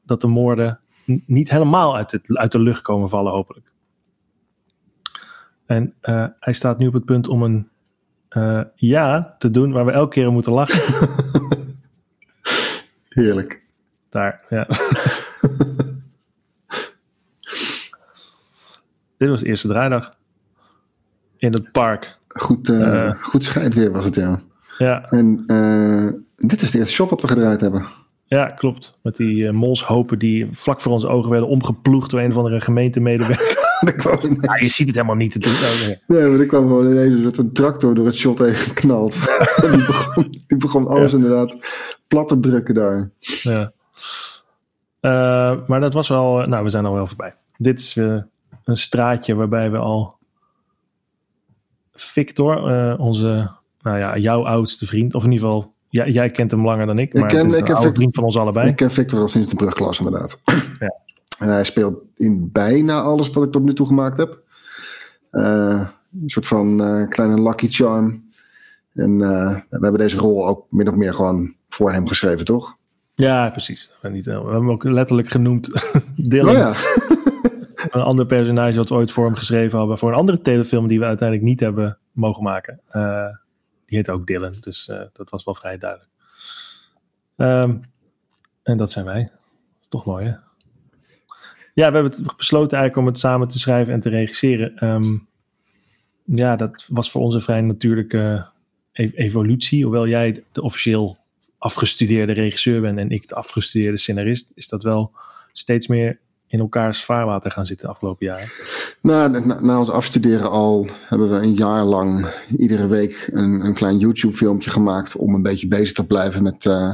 dat 0.04 0.22
de 0.22 0.28
moorden 0.28 0.80
niet 1.26 1.50
helemaal 1.50 1.96
uit, 1.96 2.12
het, 2.12 2.38
uit 2.38 2.52
de 2.52 2.60
lucht 2.60 2.82
komen 2.82 3.10
vallen, 3.10 3.32
hopelijk. 3.32 3.72
En 5.66 5.94
uh, 6.02 6.26
hij 6.40 6.54
staat 6.54 6.78
nu 6.78 6.88
op 6.88 6.94
het 6.94 7.06
punt 7.06 7.28
om 7.28 7.44
een 7.44 7.70
uh, 8.30 8.62
ja 8.76 9.36
te 9.38 9.52
doen 9.52 9.72
waar 9.72 9.86
we 9.86 9.92
elke 9.92 10.14
keer 10.14 10.32
moeten 10.32 10.52
lachen. 10.52 11.10
Heerlijk. 13.24 13.64
Daar, 14.10 14.46
ja. 14.50 14.68
Dit 19.18 19.30
was 19.30 19.40
de 19.42 19.48
eerste 19.48 19.68
draaidag. 19.68 20.18
In 21.40 21.54
het 21.54 21.72
park. 21.72 22.18
Goed, 22.28 22.70
uh, 22.70 22.80
uh, 22.80 23.12
goed 23.22 23.44
scheidweer 23.44 23.92
was 23.92 24.06
het, 24.06 24.16
ja. 24.16 24.40
Ja. 24.78 25.10
En 25.10 25.46
dit 26.38 26.62
is 26.62 26.72
de 26.72 26.78
eerste 26.78 26.94
shot 26.94 27.10
wat 27.10 27.22
we 27.22 27.28
gedraaid 27.28 27.62
hebben. 27.62 27.86
Ja, 28.30 28.46
klopt. 28.46 28.98
Met 29.02 29.16
die 29.16 29.36
uh, 29.36 29.52
molshopen 29.52 30.20
die 30.20 30.48
vlak 30.52 30.82
voor 30.82 30.92
onze 30.92 31.08
ogen 31.08 31.32
werden 31.32 31.50
omgeploegd 31.50 32.12
door 32.12 32.20
een 32.20 32.30
of 32.30 32.38
andere 32.38 32.62
gemeentemedewerker. 32.62 33.58
ja, 34.42 34.56
je 34.56 34.70
ziet 34.70 34.88
het 34.88 34.96
helemaal 34.96 35.16
niet. 35.16 35.42
doen. 35.42 35.54
nee, 36.08 36.28
maar 36.28 36.40
er 36.40 36.46
kwam 36.46 36.68
gewoon 36.68 36.88
ineens 36.88 37.14
een 37.14 37.22
soort 37.22 37.38
een 37.38 37.54
tractor 37.54 37.96
door 37.96 38.06
het 38.06 38.16
shot 38.16 38.40
heen 38.40 38.54
geknald. 38.54 39.14
die, 39.62 39.86
begon, 39.86 40.30
die 40.48 40.58
begon 40.58 40.88
alles 40.88 41.12
ja. 41.12 41.18
inderdaad 41.18 41.58
plat 42.08 42.28
te 42.28 42.40
drukken 42.40 42.76
daar. 42.76 43.10
Ja. 43.20 43.72
Uh, 45.02 45.68
maar 45.68 45.80
dat 45.80 45.94
was 45.94 46.08
wel... 46.08 46.48
Nou, 46.48 46.64
we 46.64 46.70
zijn 46.70 46.86
al 46.86 46.94
wel 46.94 47.08
voorbij. 47.08 47.36
Dit 47.58 47.80
is 47.80 47.96
uh, 47.96 48.22
een 48.64 48.78
straatje 48.78 49.36
waarbij 49.36 49.72
we 49.72 49.78
al... 49.78 50.18
Victor, 52.04 52.98
onze... 52.98 53.52
Nou 53.82 53.98
ja, 53.98 54.18
jouw 54.18 54.46
oudste 54.46 54.86
vriend. 54.86 55.14
Of 55.14 55.24
in 55.24 55.32
ieder 55.32 55.48
geval 55.48 55.74
jij 55.90 56.30
kent 56.30 56.52
hem 56.52 56.66
langer 56.66 56.86
dan 56.86 57.00
ik, 57.00 57.14
maar 57.14 57.24
ik 57.24 57.30
ken, 57.30 57.54
ik 57.54 57.70
een 57.70 57.96
vriend 57.96 58.16
van 58.16 58.24
ons 58.24 58.38
allebei. 58.38 58.70
Ik 58.70 58.76
ken 58.76 58.92
Victor 58.92 59.20
al 59.20 59.28
sinds 59.28 59.50
de 59.50 59.56
brugklas 59.56 60.00
inderdaad. 60.00 60.42
Ja. 60.80 60.98
En 61.40 61.50
hij 61.50 61.64
speelt 61.64 62.02
in 62.16 62.50
bijna 62.52 63.02
alles 63.02 63.30
wat 63.30 63.44
ik 63.44 63.52
tot 63.52 63.64
nu 63.64 63.74
toe 63.74 63.88
gemaakt 63.88 64.18
heb. 64.18 64.42
Uh, 65.32 65.88
een 66.22 66.30
soort 66.30 66.46
van 66.46 66.82
uh, 66.82 67.08
kleine 67.08 67.42
lucky 67.42 67.68
charm. 67.70 68.24
En 68.94 69.18
we 69.18 69.64
hebben 69.70 70.00
deze 70.00 70.18
rol 70.18 70.48
ook 70.48 70.66
min 70.70 70.88
of 70.88 70.96
meer 70.96 71.14
gewoon 71.14 71.56
voor 71.70 71.92
hem 71.92 72.08
geschreven, 72.08 72.46
toch? 72.46 72.78
Ja, 73.16 73.50
precies. 73.50 73.96
We 74.02 74.10
hebben 74.22 74.54
hem 74.54 74.72
ook 74.72 74.84
letterlijk 74.84 75.30
genoemd. 75.30 75.72
Dylan. 76.30 76.56
Oh 76.56 76.56
ja. 76.56 76.76
een 77.96 78.02
ander 78.02 78.26
personage 78.26 78.76
wat 78.76 78.90
we 78.90 78.96
ooit 78.96 79.12
voor 79.12 79.26
hem 79.26 79.36
geschreven 79.36 79.78
hadden. 79.78 79.98
Voor 79.98 80.10
een 80.10 80.18
andere 80.18 80.42
telefilm 80.42 80.88
die 80.88 81.00
we 81.00 81.06
uiteindelijk 81.06 81.48
niet 81.48 81.60
hebben 81.60 81.98
mogen 82.12 82.44
maken. 82.44 82.82
Die 83.86 83.98
heet 83.98 84.10
ook 84.10 84.28
Dylan, 84.28 84.54
dus 84.62 84.88
uh, 84.88 85.02
dat 85.14 85.30
was 85.30 85.44
wel 85.44 85.56
vrij 85.56 85.78
duidelijk. 85.78 86.10
Um, 87.38 87.82
en 88.64 88.78
dat 88.78 88.92
zijn 88.92 89.06
wij. 89.06 89.32
Toch 89.90 90.06
mooi, 90.06 90.26
hè? 90.26 90.32
Ja, 91.74 91.92
we 91.92 91.94
hebben 91.94 92.12
het 92.12 92.38
besloten 92.38 92.78
eigenlijk 92.78 92.98
om 92.98 93.06
het 93.06 93.20
samen 93.20 93.48
te 93.48 93.60
schrijven 93.60 93.94
en 93.94 94.00
te 94.00 94.10
regisseren. 94.10 94.86
Um, 94.88 95.28
ja, 96.24 96.56
dat 96.56 96.86
was 96.90 97.12
voor 97.12 97.22
ons 97.22 97.36
een 97.36 97.42
vrij 97.42 97.62
natuurlijke 97.62 98.48
e 98.92 99.10
evolutie. 99.14 99.84
Hoewel 99.84 100.08
jij 100.08 100.44
de 100.52 100.62
officieel 100.62 101.18
afgestudeerde 101.58 102.34
regisseur 102.34 102.82
bent 102.82 102.98
en 102.98 103.10
ik 103.10 103.28
de 103.28 103.36
afgestudeerde 103.36 103.98
scenarist, 103.98 104.52
is 104.56 104.68
dat 104.68 104.84
wel 104.84 105.12
steeds 105.54 105.88
meer 105.88 106.20
in 106.50 106.60
elkaars 106.60 107.06
vaarwater 107.06 107.52
gaan 107.52 107.66
zitten 107.66 107.86
de 107.86 107.92
afgelopen 107.92 108.26
jaren? 108.26 108.48
Nou, 109.02 109.46
na, 109.46 109.62
na 109.62 109.78
ons 109.78 109.90
afstuderen 109.90 110.50
al 110.50 110.88
hebben 111.08 111.30
we 111.30 111.36
een 111.36 111.54
jaar 111.54 111.84
lang 111.84 112.28
iedere 112.58 112.88
week 112.88 113.30
een, 113.32 113.66
een 113.66 113.74
klein 113.74 113.98
YouTube 113.98 114.36
filmpje 114.36 114.70
gemaakt 114.70 115.16
om 115.16 115.34
een 115.34 115.42
beetje 115.42 115.68
bezig 115.68 115.92
te 115.92 116.06
blijven 116.06 116.44
met, 116.44 116.66
uh, 116.66 116.94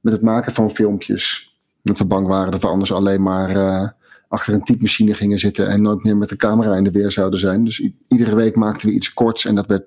met 0.00 0.12
het 0.12 0.22
maken 0.22 0.52
van 0.52 0.70
filmpjes. 0.70 1.56
Dat 1.82 1.98
we 1.98 2.04
bang 2.04 2.26
waren 2.26 2.52
dat 2.52 2.60
we 2.60 2.66
anders 2.66 2.92
alleen 2.92 3.22
maar 3.22 3.56
uh, 3.56 3.88
achter 4.28 4.54
een 4.54 4.64
typemachine 4.64 5.14
gingen 5.14 5.38
zitten 5.38 5.68
en 5.68 5.82
nooit 5.82 6.04
meer 6.04 6.16
met 6.16 6.28
de 6.28 6.36
camera 6.36 6.74
in 6.74 6.84
de 6.84 6.90
weer 6.90 7.12
zouden 7.12 7.38
zijn. 7.38 7.64
Dus 7.64 7.90
iedere 8.08 8.34
week 8.34 8.56
maakten 8.56 8.88
we 8.88 8.94
iets 8.94 9.14
korts 9.14 9.44
en 9.44 9.54
dat 9.54 9.66
werd 9.66 9.84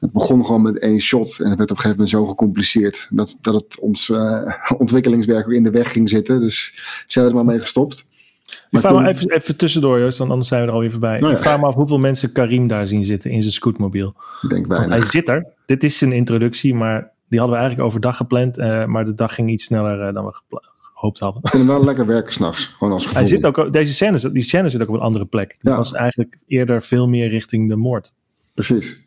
het 0.00 0.12
begon 0.12 0.44
gewoon 0.44 0.62
met 0.62 0.78
één 0.78 1.00
shot 1.00 1.40
en 1.40 1.48
het 1.48 1.58
werd 1.58 1.70
op 1.70 1.76
een 1.76 1.82
gegeven 1.82 1.90
moment 1.90 2.08
zo 2.08 2.26
gecompliceerd 2.26 3.06
dat, 3.10 3.38
dat 3.40 3.54
het 3.54 3.80
ons 3.80 4.08
uh, 4.08 4.52
ontwikkelingswerk 4.78 5.46
weer 5.46 5.56
in 5.56 5.62
de 5.62 5.70
weg 5.70 5.92
ging 5.92 6.08
zitten. 6.08 6.40
Dus 6.40 6.74
zijn 7.06 7.24
we 7.24 7.30
er 7.30 7.36
maar 7.36 7.46
mee 7.46 7.60
gestopt. 7.60 8.06
Maar 8.46 8.82
ik 8.82 8.88
vraag 8.88 9.02
me 9.02 9.08
even, 9.08 9.30
even 9.30 9.56
tussendoor, 9.56 9.98
Joost, 9.98 10.18
want 10.18 10.30
anders 10.30 10.48
zijn 10.48 10.62
we 10.62 10.66
er 10.66 10.72
alweer 10.72 10.90
voorbij. 10.90 11.16
Nou 11.16 11.30
ja. 11.30 11.36
Ik 11.36 11.42
vraag 11.42 11.60
me 11.60 11.66
af 11.66 11.74
hoeveel 11.74 11.98
mensen 11.98 12.32
Karim 12.32 12.66
daar 12.66 12.86
zien 12.86 13.04
zitten 13.04 13.30
in 13.30 13.42
zijn 13.42 13.54
scootmobiel. 13.54 14.14
Ik 14.42 14.48
denk. 14.48 14.66
Want 14.66 14.88
hij 14.88 15.04
zit 15.04 15.28
er. 15.28 15.46
Dit 15.66 15.84
is 15.84 15.98
zijn 15.98 16.12
introductie, 16.12 16.74
maar 16.74 17.10
die 17.28 17.38
hadden 17.38 17.56
we 17.56 17.62
eigenlijk 17.62 17.88
overdag 17.88 18.16
gepland. 18.16 18.58
Uh, 18.58 18.84
maar 18.84 19.04
de 19.04 19.14
dag 19.14 19.34
ging 19.34 19.50
iets 19.50 19.64
sneller 19.64 20.08
uh, 20.08 20.14
dan 20.14 20.24
we 20.24 20.60
gehoopt 20.78 21.18
hadden. 21.18 21.42
Ik 21.42 21.50
vind 21.50 21.62
hem 21.62 21.72
wel 21.72 21.84
lekker 21.84 22.06
werken 22.06 22.32
s'nachts, 22.32 22.66
gewoon 22.66 22.92
als 22.92 23.02
gevoel. 23.02 23.18
Hij 23.18 23.28
zit 23.28 23.46
ook, 23.46 23.72
deze 23.72 23.92
scène, 23.92 24.32
die 24.32 24.42
scène 24.42 24.68
zit 24.68 24.82
ook 24.82 24.88
op 24.88 24.94
een 24.94 25.00
andere 25.00 25.24
plek. 25.24 25.56
Ja. 25.60 25.76
was 25.76 25.92
eigenlijk 25.92 26.38
eerder 26.46 26.82
veel 26.82 27.08
meer 27.08 27.28
richting 27.28 27.68
de 27.68 27.76
moord. 27.76 28.12
Precies. 28.54 29.05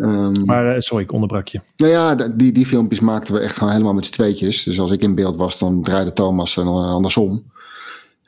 Um, 0.00 0.44
maar 0.44 0.74
uh, 0.74 0.80
sorry, 0.80 1.04
ik 1.04 1.12
onderbrak 1.12 1.48
je. 1.48 1.60
Nou 1.76 1.92
ja, 1.92 2.14
die, 2.14 2.52
die 2.52 2.66
filmpjes 2.66 3.00
maakten 3.00 3.34
we 3.34 3.40
echt 3.40 3.56
gewoon 3.56 3.72
helemaal 3.72 3.94
met 3.94 4.06
z'n 4.06 4.12
tweetjes. 4.12 4.62
Dus 4.62 4.80
als 4.80 4.90
ik 4.90 5.02
in 5.02 5.14
beeld 5.14 5.36
was, 5.36 5.58
dan 5.58 5.82
draaide 5.82 6.12
Thomas 6.12 6.56
en 6.56 6.66
andersom. 6.66 7.44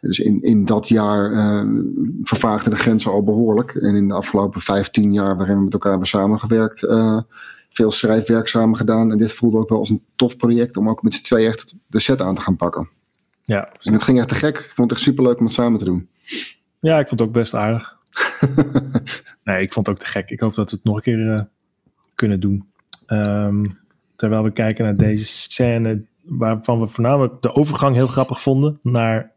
Dus 0.01 0.19
in, 0.19 0.41
in 0.41 0.65
dat 0.65 0.89
jaar 0.89 1.31
uh, 1.31 1.63
vervaagden 2.23 2.71
de 2.71 2.77
grenzen 2.77 3.11
al 3.11 3.25
behoorlijk. 3.25 3.75
En 3.75 3.95
in 3.95 4.09
de 4.09 4.15
afgelopen 4.15 4.61
15 4.61 5.13
jaar 5.13 5.37
waarin 5.37 5.57
we 5.57 5.63
met 5.63 5.73
elkaar 5.73 5.91
hebben 5.91 6.09
samengewerkt, 6.09 6.83
uh, 6.83 7.21
veel 7.71 7.91
schrijfwerk 7.91 8.49
samen 8.49 8.77
gedaan. 8.77 9.11
En 9.11 9.19
dit 9.19 9.33
voelde 9.33 9.59
ook 9.59 9.69
wel 9.69 9.79
als 9.79 9.91
een 9.91 10.03
tof 10.17 10.37
project 10.37 10.77
om 10.77 10.89
ook 10.89 11.03
met 11.03 11.15
z'n 11.15 11.23
twee 11.23 11.47
echt 11.47 11.75
de 11.87 12.01
set 12.01 12.21
aan 12.21 12.35
te 12.35 12.41
gaan 12.41 12.57
pakken. 12.57 12.89
Ja. 13.45 13.69
En 13.83 13.93
het 13.93 14.03
ging 14.03 14.19
echt 14.19 14.29
te 14.29 14.35
gek. 14.35 14.59
Ik 14.59 14.73
vond 14.75 14.91
het 14.91 14.99
echt 14.99 15.09
superleuk 15.09 15.39
om 15.39 15.45
het 15.45 15.55
samen 15.55 15.79
te 15.79 15.85
doen. 15.85 16.09
Ja, 16.81 16.99
ik 16.99 17.09
vond 17.09 17.21
het 17.21 17.29
ook 17.29 17.35
best 17.35 17.55
aardig. 17.55 17.97
nee, 19.45 19.63
ik 19.63 19.73
vond 19.73 19.87
het 19.87 19.95
ook 19.95 20.03
te 20.03 20.11
gek. 20.11 20.31
Ik 20.31 20.41
hoop 20.41 20.55
dat 20.55 20.71
we 20.71 20.77
het 20.77 20.85
nog 20.85 20.97
een 20.97 21.03
keer 21.03 21.19
uh, 21.19 21.41
kunnen 22.23 22.41
doen. 22.41 22.65
Um, 23.07 23.79
terwijl 24.17 24.43
we 24.43 24.53
kijken 24.53 24.85
naar 24.85 24.97
deze 24.97 25.25
scène, 25.25 26.05
waarvan 26.23 26.81
we 26.81 26.87
voornamelijk 26.87 27.43
de 27.43 27.55
overgang 27.55 27.95
heel 27.95 28.07
grappig 28.07 28.41
vonden 28.41 28.79
naar 28.83 29.33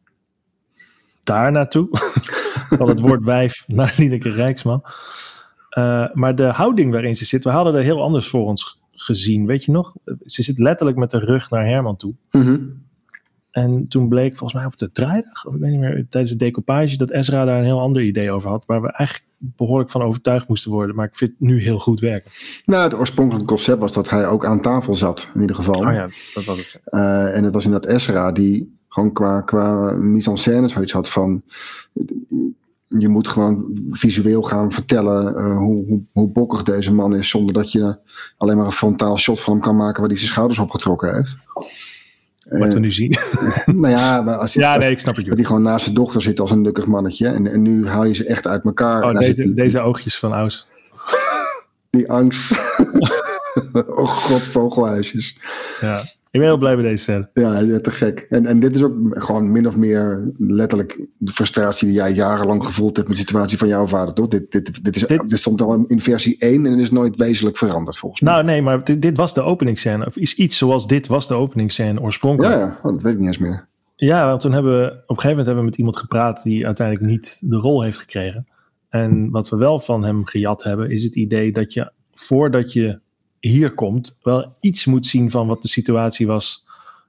daar 1.23 1.51
naartoe. 1.51 1.87
Van 2.77 2.89
het 2.89 2.99
woord 2.99 3.23
wijf 3.23 3.63
naar 3.67 3.93
Lieneke 3.97 4.29
Rijksman. 4.29 4.83
Uh, 5.77 6.13
maar 6.13 6.35
de 6.35 6.43
houding 6.43 6.91
waarin 6.91 7.15
ze 7.15 7.25
zit, 7.25 7.43
we 7.43 7.49
hadden 7.49 7.75
er 7.75 7.83
heel 7.83 8.01
anders 8.01 8.27
voor 8.27 8.45
ons 8.45 8.79
gezien. 8.91 9.45
Weet 9.45 9.65
je 9.65 9.71
nog? 9.71 9.95
Ze 10.25 10.43
zit 10.43 10.59
letterlijk 10.59 10.97
met 10.97 11.11
de 11.11 11.19
rug 11.19 11.49
naar 11.49 11.65
Herman 11.65 11.97
toe. 11.97 12.13
Mm 12.31 12.41
-hmm. 12.41 12.83
En 13.51 13.87
toen 13.87 14.07
bleek 14.07 14.37
volgens 14.37 14.59
mij 14.59 14.65
op 14.65 14.77
de 14.77 14.91
draaidag, 14.91 15.45
of 15.45 15.53
ik 15.53 15.59
weet 15.59 15.71
niet 15.71 15.79
meer, 15.79 16.05
tijdens 16.09 16.31
de 16.33 16.37
decoupage, 16.37 16.97
dat 16.97 17.11
Ezra 17.11 17.45
daar 17.45 17.57
een 17.57 17.63
heel 17.63 17.79
ander 17.79 18.01
idee 18.01 18.31
over 18.31 18.49
had. 18.49 18.65
Waar 18.65 18.81
we 18.81 18.91
eigenlijk 18.91 19.29
behoorlijk 19.55 19.91
van 19.91 20.01
overtuigd 20.01 20.47
moesten 20.47 20.71
worden. 20.71 20.95
Maar 20.95 21.05
ik 21.05 21.15
vind 21.15 21.31
het 21.31 21.39
nu 21.39 21.61
heel 21.61 21.79
goed 21.79 21.99
werken. 21.99 22.31
Nou, 22.65 22.83
het 22.83 22.95
oorspronkelijke 22.95 23.47
concept 23.47 23.79
was 23.79 23.93
dat 23.93 24.09
hij 24.09 24.27
ook 24.27 24.45
aan 24.45 24.61
tafel 24.61 24.93
zat, 24.93 25.29
in 25.33 25.41
ieder 25.41 25.55
geval. 25.55 25.75
Oh 25.75 25.93
ja, 25.93 26.07
dat 26.33 26.45
was 26.45 26.57
het. 26.57 26.79
Uh, 26.89 27.35
en 27.35 27.43
het 27.43 27.53
was 27.53 27.65
inderdaad 27.65 27.91
Ezra 27.91 28.31
die 28.31 28.77
gewoon 28.89 29.13
qua, 29.13 29.41
qua 29.41 29.91
mise 29.91 30.29
en 30.29 30.37
scène 30.37 30.67
zoiets 30.67 30.91
had 30.91 31.09
van... 31.09 31.43
Je 32.97 33.09
moet 33.09 33.27
gewoon 33.27 33.87
visueel 33.91 34.41
gaan 34.41 34.71
vertellen 34.71 35.33
uh, 35.33 35.57
hoe, 35.57 35.85
hoe, 35.85 36.01
hoe 36.11 36.29
bokkig 36.29 36.63
deze 36.63 36.93
man 36.93 37.15
is. 37.15 37.29
Zonder 37.29 37.53
dat 37.53 37.71
je 37.71 37.97
alleen 38.37 38.57
maar 38.57 38.65
een 38.65 38.71
frontaal 38.71 39.17
shot 39.17 39.39
van 39.39 39.53
hem 39.53 39.61
kan 39.61 39.75
maken 39.75 39.99
waar 39.99 40.09
hij 40.09 40.17
zijn 40.17 40.29
schouders 40.29 40.59
opgetrokken 40.59 41.15
heeft. 41.15 41.37
Wat 42.49 42.73
we 42.73 42.79
nu 42.79 42.91
zien. 42.91 43.15
nou 43.65 43.89
ja, 43.89 44.21
maar 44.21 44.37
als, 44.37 44.53
ja, 44.63 44.77
nee, 44.77 44.91
ik 44.91 44.99
snap 44.99 45.15
het. 45.15 45.25
Dat 45.25 45.37
hij 45.37 45.45
gewoon 45.45 45.61
naast 45.61 45.83
zijn 45.83 45.95
dochter 45.95 46.21
zit 46.21 46.39
als 46.39 46.51
een 46.51 46.61
lukkig 46.61 46.85
mannetje. 46.85 47.27
En, 47.27 47.47
en 47.47 47.61
nu 47.61 47.87
haal 47.87 48.05
je 48.05 48.15
ze 48.15 48.25
echt 48.25 48.47
uit 48.47 48.63
elkaar. 48.63 49.03
Oh, 49.03 49.19
deze, 49.19 49.33
die, 49.33 49.53
deze 49.53 49.79
oogjes 49.79 50.17
van 50.17 50.33
Aus. 50.33 50.67
die 51.89 52.11
angst. 52.11 52.51
oh 53.73 54.09
god, 54.09 54.41
vogelhuisjes. 54.41 55.37
Ja, 55.81 56.03
ik 56.35 56.41
ben 56.41 56.49
heel 56.49 56.59
blij 56.59 56.75
met 56.75 56.85
deze 56.85 57.03
scène. 57.03 57.29
Ja, 57.33 57.79
te 57.79 57.91
gek. 57.91 58.25
En, 58.29 58.45
en 58.45 58.59
dit 58.59 58.75
is 58.75 58.83
ook 58.83 58.93
gewoon 59.09 59.51
min 59.51 59.67
of 59.67 59.77
meer 59.77 60.31
letterlijk 60.37 61.07
de 61.17 61.31
frustratie 61.31 61.87
die 61.87 61.95
jij 61.95 62.11
jarenlang 62.11 62.65
gevoeld 62.65 62.95
hebt 62.95 63.07
met 63.07 63.17
de 63.17 63.23
situatie 63.23 63.57
van 63.57 63.67
jouw 63.67 63.85
vader, 63.85 64.13
toch? 64.13 64.27
Dit, 64.27 64.51
dit, 64.51 64.83
dit, 64.83 64.95
is, 64.95 65.07
dit, 65.07 65.29
dit 65.29 65.39
stond 65.39 65.61
al 65.61 65.85
in 65.87 66.01
versie 66.01 66.37
1 66.37 66.65
en 66.65 66.79
is 66.79 66.91
nooit 66.91 67.15
wezenlijk 67.15 67.57
veranderd 67.57 67.97
volgens 67.97 68.21
mij. 68.21 68.33
Nou 68.33 68.45
nee, 68.45 68.61
maar 68.61 68.83
dit, 68.83 69.01
dit 69.01 69.17
was 69.17 69.33
de 69.33 69.41
openingsscène. 69.41 70.05
Of 70.05 70.17
is 70.17 70.35
iets 70.35 70.57
zoals 70.57 70.87
dit 70.87 71.07
was 71.07 71.27
de 71.27 71.33
openingsscène 71.33 72.01
oorspronkelijk. 72.01 72.53
Ja, 72.53 72.59
ja. 72.59 72.77
Oh, 72.83 72.91
dat 72.91 73.01
weet 73.01 73.13
ik 73.13 73.19
niet 73.19 73.27
eens 73.27 73.37
meer. 73.37 73.67
Ja, 73.95 74.27
want 74.27 74.41
toen 74.41 74.51
hebben 74.51 74.79
we 74.79 74.85
op 74.85 74.91
een 74.91 75.05
gegeven 75.07 75.29
moment 75.29 75.45
hebben 75.45 75.63
we 75.63 75.69
met 75.69 75.79
iemand 75.79 75.97
gepraat 75.97 76.43
die 76.43 76.65
uiteindelijk 76.65 77.07
niet 77.07 77.37
de 77.41 77.57
rol 77.57 77.81
heeft 77.81 77.97
gekregen. 77.97 78.47
En 78.89 79.29
wat 79.29 79.49
we 79.49 79.57
wel 79.57 79.79
van 79.79 80.03
hem 80.03 80.25
gejat 80.25 80.63
hebben, 80.63 80.91
is 80.91 81.03
het 81.03 81.15
idee 81.15 81.51
dat 81.51 81.73
je 81.73 81.91
voordat 82.13 82.73
je 82.73 82.99
hier 83.47 83.73
komt, 83.73 84.17
wel 84.23 84.51
iets 84.61 84.85
moet 84.85 85.05
zien 85.05 85.31
van 85.31 85.47
wat 85.47 85.61
de 85.61 85.67
situatie 85.67 86.27
was 86.27 86.65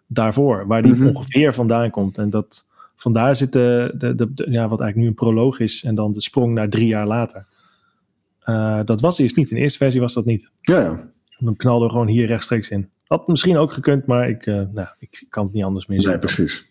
daarvoor. 0.06 0.66
Waar 0.66 0.82
die 0.82 0.92
mm 0.92 0.98
-hmm. 0.98 1.16
ongeveer 1.16 1.54
vandaan 1.54 1.90
komt. 1.90 2.18
En 2.18 2.30
dat 2.30 2.66
vandaar 2.96 3.36
zit 3.36 3.52
de, 3.52 3.94
de, 3.98 4.14
de, 4.14 4.34
de, 4.34 4.50
ja, 4.50 4.68
wat 4.68 4.80
eigenlijk 4.80 4.96
nu 4.96 5.06
een 5.06 5.14
proloog 5.14 5.60
is. 5.60 5.84
En 5.84 5.94
dan 5.94 6.12
de 6.12 6.20
sprong 6.20 6.54
naar 6.54 6.68
drie 6.68 6.86
jaar 6.86 7.06
later. 7.06 7.46
Eh, 8.40 8.80
dat 8.84 9.00
was 9.00 9.18
eerst 9.18 9.36
niet. 9.36 9.50
In 9.50 9.56
de 9.56 9.62
eerste 9.62 9.78
versie 9.78 10.00
was 10.00 10.14
dat 10.14 10.24
niet. 10.24 10.50
Ja, 10.60 10.80
ja. 10.80 11.08
Dan 11.38 11.56
knalden 11.56 11.86
we 11.86 11.92
gewoon 11.92 12.08
hier 12.08 12.26
rechtstreeks 12.26 12.68
in. 12.68 12.90
Had 13.06 13.28
misschien 13.28 13.56
ook 13.56 13.72
gekund, 13.72 14.06
maar 14.06 14.28
ik, 14.28 14.46
eh, 14.46 14.62
nou, 14.72 14.88
ik 14.98 15.26
kan 15.28 15.44
het 15.44 15.54
niet 15.54 15.64
anders 15.64 15.86
meer 15.86 16.00
zien. 16.00 16.10
Nee, 16.10 16.18
precies. 16.18 16.66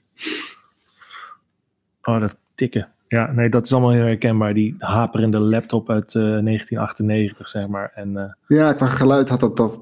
Oh, 2.01 2.19
dat 2.19 2.37
tikken. 2.55 2.87
Ja, 3.07 3.31
nee, 3.31 3.49
dat 3.49 3.65
is 3.65 3.73
allemaal 3.73 3.91
heel 3.91 4.05
herkenbaar. 4.05 4.53
Die 4.53 4.75
haperende 4.79 5.39
laptop 5.39 5.89
uit 5.89 6.15
eh, 6.15 6.21
1998, 6.21 7.49
zeg 7.49 7.67
maar. 7.67 7.91
En 7.95 8.17
eh, 8.17 8.57
Ja, 8.57 8.73
qua 8.73 8.85
geluid 8.85 9.29
had 9.29 9.39
dat, 9.39 9.57
dat 9.57 9.79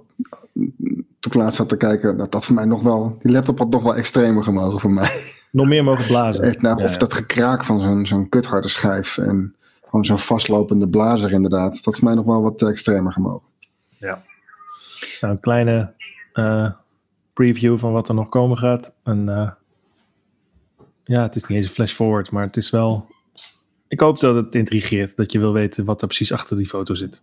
toen 0.53 1.31
ik 1.31 1.33
laatst 1.33 1.55
zat 1.55 1.69
te 1.69 1.77
kijken, 1.77 2.17
dat 2.17 2.31
dat 2.31 2.45
voor 2.45 2.55
mij 2.55 2.65
nog 2.65 2.81
wel, 2.81 3.17
die 3.19 3.31
laptop 3.31 3.57
had 3.57 3.69
nog 3.69 3.83
wel 3.83 3.95
extremer 3.95 4.43
gemogen 4.43 4.79
voor 4.79 4.91
mij. 4.91 5.09
nog 5.51 5.67
meer 5.67 5.83
mogen 5.83 6.05
blazen. 6.05 6.43
Echt, 6.43 6.61
nou, 6.61 6.77
Ja, 6.77 6.83
of 6.83 6.91
ja. 6.91 6.97
dat 6.97 7.13
gekraak 7.13 7.63
van 7.65 7.79
zo'n 7.79 8.05
zo'n 8.05 8.29
kutharde 8.29 8.67
schijf 8.67 9.17
en 9.17 9.55
gewoon 9.85 10.05
zo'n 10.05 10.19
vastlopende 10.19 10.89
blazer 10.89 11.31
inderdaad, 11.31 11.83
dat 11.83 11.95
voor 11.95 12.03
mij 12.03 12.13
nog 12.15 12.25
wel 12.25 12.41
wat 12.41 12.61
extremer 12.61 13.11
gemogen. 13.11 13.51
Nou, 13.99 15.33
een 15.33 15.39
kleine 15.39 15.93
eh, 16.33 16.71
preview 17.33 17.77
van 17.77 17.91
wat 17.91 18.09
er 18.09 18.15
nog 18.15 18.29
komen 18.29 18.57
gaat. 18.57 18.93
En, 19.03 19.29
eh, 19.29 19.49
ja, 21.03 21.21
het 21.21 21.35
is 21.35 21.45
niet 21.45 21.57
eens 21.57 21.65
een 21.65 21.73
flash 21.73 21.93
forward, 21.93 22.31
maar 22.31 22.43
het 22.43 22.57
is 22.57 22.69
wel... 22.69 23.07
Ik 23.87 23.99
hoop 23.99 24.19
dat 24.19 24.35
het 24.35 24.55
intrigeert, 24.55 25.15
dat 25.15 25.31
je 25.31 25.39
wil 25.39 25.53
weten 25.53 25.85
wat 25.85 26.01
er 26.01 26.07
precies 26.07 26.31
achter 26.31 26.57
die 26.57 26.67
foto 26.67 26.95
zit. 26.95 27.21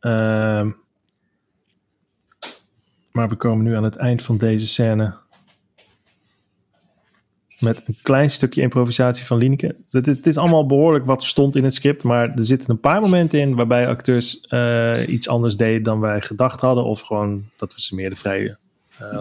Ehm, 0.00 0.70
maar 3.12 3.28
we 3.28 3.36
komen 3.36 3.64
nu 3.64 3.76
aan 3.76 3.84
het 3.84 3.96
eind 3.96 4.22
van 4.22 4.36
deze 4.36 4.66
scène. 4.66 5.14
Met 7.60 7.84
een 7.86 7.96
klein 8.02 8.30
stukje 8.30 8.60
improvisatie 8.60 9.26
van 9.26 9.38
Lieneke. 9.38 9.76
Het 9.88 10.08
is, 10.08 10.16
het 10.16 10.26
is 10.26 10.36
allemaal 10.36 10.66
behoorlijk 10.66 11.04
wat 11.04 11.22
stond 11.22 11.56
in 11.56 11.64
het 11.64 11.74
script. 11.74 12.02
Maar 12.02 12.30
er 12.30 12.44
zitten 12.44 12.70
een 12.70 12.80
paar 12.80 13.00
momenten 13.00 13.40
in 13.40 13.54
waarbij 13.54 13.88
acteurs 13.88 14.40
eh, 14.40 15.08
iets 15.08 15.28
anders 15.28 15.56
deden 15.56 15.82
dan 15.82 16.00
wij 16.00 16.20
gedacht 16.20 16.60
hadden. 16.60 16.84
Of 16.84 17.00
gewoon 17.00 17.44
dat 17.56 17.74
we 17.74 17.80
ze 17.80 17.94
meer 17.94 18.10
de 18.10 18.16
vrije 18.16 18.58
eh, 18.98 19.20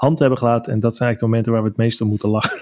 hand 0.00 0.18
hebben 0.18 0.38
gelaten. 0.38 0.72
En 0.72 0.80
dat 0.80 0.96
zijn 0.96 1.08
eigenlijk 1.08 1.18
de 1.18 1.26
momenten 1.26 1.52
waar 1.52 1.62
we 1.62 1.68
het 1.68 1.76
meest 1.76 2.00
om 2.00 2.08
moeten 2.08 2.28
lachen. 2.28 2.58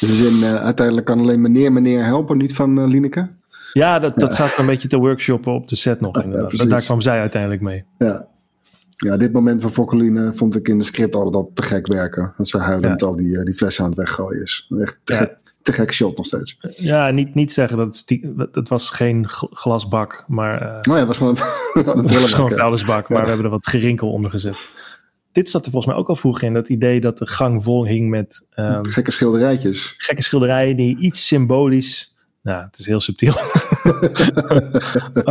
Dus 0.00 0.20
in, 0.30 0.42
eh, 0.42 0.62
uiteindelijk 0.64 1.06
kan 1.06 1.20
alleen 1.20 1.40
meneer 1.40 1.72
meneer 1.72 2.04
helpen, 2.04 2.36
niet 2.38 2.54
van 2.54 2.78
eh, 2.80 2.86
Lineke. 2.86 3.30
Ja, 3.72 3.98
dat, 3.98 4.18
dat 4.18 4.34
zat 4.34 4.58
een 4.58 4.66
beetje 4.66 4.88
te 4.88 4.96
workshoppen 4.98 5.52
op 5.52 5.68
de 5.68 5.76
set 5.76 6.00
nog. 6.00 6.16
Ja, 6.16 6.22
inderdaad. 6.22 6.68
Daar 6.68 6.82
kwam 6.82 7.00
zij 7.00 7.20
uiteindelijk 7.20 7.62
mee. 7.62 7.84
Ja. 7.98 8.26
ja, 8.96 9.16
dit 9.16 9.32
moment 9.32 9.62
van 9.62 9.70
Fokkeline 9.72 10.32
vond 10.34 10.56
ik 10.56 10.68
in 10.68 10.78
de 10.78 10.84
script 10.84 11.14
altijd 11.14 11.34
al 11.34 11.50
te 11.54 11.62
gek 11.62 11.86
werken. 11.86 12.32
Dat 12.36 12.48
ze 12.48 12.58
huilend 12.58 13.00
Ja. 13.00 13.06
al 13.06 13.16
die, 13.16 13.38
eh, 13.38 13.44
die 13.44 13.54
flessen 13.54 13.84
aan 13.84 13.90
het 13.90 13.98
weggooien 13.98 14.42
is. 14.42 14.66
Echt 14.80 15.00
te, 15.04 15.12
Ja. 15.12 15.18
gek, 15.18 15.36
te 15.62 15.72
gek 15.72 15.92
shot 15.92 16.16
nog 16.16 16.26
steeds. 16.26 16.58
Ja, 16.76 17.10
niet, 17.10 17.34
niet 17.34 17.52
zeggen 17.52 17.76
dat 17.76 18.04
het, 18.06 18.20
het 18.52 18.68
was 18.68 18.90
geen 18.90 19.28
gl- 19.28 19.46
glasbak, 19.50 20.24
maar 20.28 20.62
Oh 20.62 20.80
ja, 20.82 20.94
het 20.94 21.06
was 21.06 21.16
gewoon 21.16 21.36
een 21.74 22.02
was 22.02 22.32
gewoon 22.32 22.46
een 22.50 22.56
ja. 22.56 22.60
vuilnisbak, 22.60 23.08
maar 23.08 23.18
Ja. 23.18 23.22
we 23.24 23.28
hebben 23.28 23.44
er 23.46 23.52
wat 23.52 23.66
gerinkel 23.68 24.12
onder 24.12 24.30
gezet. 24.30 24.56
Dit 25.32 25.50
zat 25.50 25.64
er 25.64 25.70
volgens 25.70 25.92
mij 25.92 26.02
ook 26.02 26.08
al 26.08 26.16
vroeger 26.16 26.46
in. 26.46 26.54
Dat 26.54 26.68
idee 26.68 27.00
dat 27.00 27.18
de 27.18 27.26
gang 27.26 27.62
vol 27.62 27.86
hing 27.86 28.08
met 28.08 28.46
ehm, 28.50 28.84
Gekke 28.84 29.10
schilderijtjes. 29.10 29.94
gekke 29.96 30.22
schilderijen 30.22 30.76
die 30.76 30.98
iets 30.98 31.26
symbolisch... 31.26 32.18
Nou, 32.42 32.64
het 32.64 32.78
is 32.78 32.86
heel 32.86 33.00
subtiel. 33.00 33.34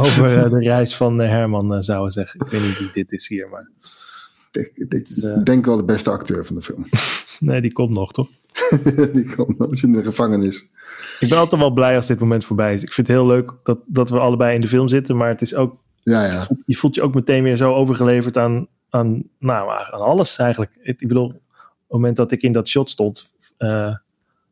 over 0.03 0.44
eh, 0.44 0.50
de 0.50 0.60
reis 0.60 0.96
van 0.96 1.22
eh, 1.22 1.29
Herman 1.29 1.74
eh, 1.74 1.82
zouden 1.82 2.12
zeggen. 2.12 2.39
Ik 2.39 2.51
weet 2.51 2.62
niet 2.62 2.79
wie 2.79 2.89
dit 2.91 3.12
is 3.12 3.27
hier, 3.27 3.50
maar... 3.50 3.70
Ik, 4.51 4.89
dit 4.89 5.10
is 5.10 5.24
eh, 5.24 5.44
denk 5.44 5.65
wel 5.65 5.77
de 5.77 5.86
beste 5.86 6.10
acteur 6.10 6.46
van 6.46 6.56
de 6.56 6.62
film. 6.62 6.86
Nee, 7.39 7.62
die 7.62 7.74
komt 7.74 7.96
nog, 7.96 8.12
toch? 8.12 8.27
die 9.13 9.36
komt 9.36 9.60
als 9.60 9.82
je 9.82 9.88
in 9.88 9.94
de 9.94 10.03
gevangenis. 10.03 10.68
Ik 11.20 11.29
ben 11.29 11.38
altijd 11.38 11.62
wel 11.62 11.72
blij 11.72 11.96
als 11.96 12.08
dit 12.08 12.20
moment 12.20 12.46
voorbij 12.46 12.74
is. 12.74 12.84
Ik 12.84 12.94
vind 12.94 13.08
het 13.08 13.15
heel 13.15 13.27
leuk 13.27 13.53
dat, 13.63 13.79
dat 13.86 14.10
we 14.10 14.20
allebei 14.20 14.56
in 14.56 14.62
de 14.62 14.68
film 14.68 14.88
zitten, 14.88 15.18
maar 15.18 15.29
het 15.29 15.41
is 15.41 15.56
ook 15.56 15.77
Ja, 16.03 16.25
ja. 16.25 16.48
je 16.65 16.75
voelt 16.75 16.96
je 16.96 17.01
ook 17.01 17.13
meteen 17.13 17.44
weer 17.44 17.58
zo 17.58 17.74
overgeleverd 17.74 18.38
aan, 18.38 18.68
aan, 18.89 19.23
nou, 19.39 19.69
aan 19.91 19.99
alles 20.02 20.38
eigenlijk. 20.38 20.71
Het- 20.82 21.02
Ik 21.02 21.08
bedoel, 21.08 21.25
op 21.25 21.34
het 21.34 21.41
moment 21.88 22.15
dat 22.15 22.32
ik 22.32 22.41
in 22.41 22.52
dat 22.52 22.67
shot 22.67 22.89
stond, 22.89 23.30
eh, 23.58 23.95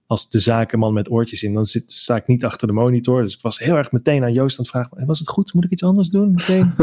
als 0.08 0.30
de 0.30 0.40
zakenman 0.40 0.94
met 0.94 1.12
oortjes 1.12 1.44
in, 1.44 1.54
dan 1.54 1.66
zit, 1.66 1.92
sta 1.92 2.16
ik 2.16 2.28
niet 2.28 2.46
achter 2.46 2.68
de 2.68 2.74
monitor. 2.74 3.22
Dus 3.22 3.36
ik 3.36 3.42
was 3.42 3.60
heel 3.60 3.76
erg 3.76 3.92
meteen 3.92 4.24
aan 4.24 4.34
Joost 4.34 4.58
aan 4.60 4.64
het 4.66 4.74
vragen, 4.74 5.06
was 5.06 5.20
het 5.20 5.28
goed? 5.30 5.54
Moet 5.54 5.64
ik 5.64 5.70
iets 5.72 5.84
anders 5.84 6.10
doen? 6.10 6.32
Meteen. 6.32 6.74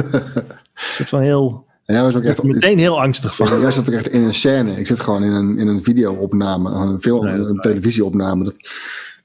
Ik 0.99 1.09
van 1.09 1.21
heel, 1.21 1.67
En 1.85 1.95
jij 1.95 2.05
was 2.05 2.15
ook 2.15 2.23
echt... 2.23 2.43
meteen 2.43 2.79
heel 2.79 3.01
angstig 3.01 3.37
van. 3.37 3.61
Jij 3.61 3.73
zat 3.73 3.89
ook 3.89 3.95
echt 3.95 4.09
in 4.09 4.23
een 4.23 4.35
scène. 4.35 4.73
Ik 4.79 4.87
zit 4.87 5.01
gewoon 5.01 5.23
in 5.25 5.33
een, 5.33 5.59
in 5.59 5.69
een 5.69 5.83
video-opname, 5.85 6.71
een, 6.71 7.03
film, 7.03 7.25
Nee, 7.25 7.35
een 7.35 7.55
is 7.55 7.61
televisieopname. 7.61 8.45
Dat, 8.45 8.55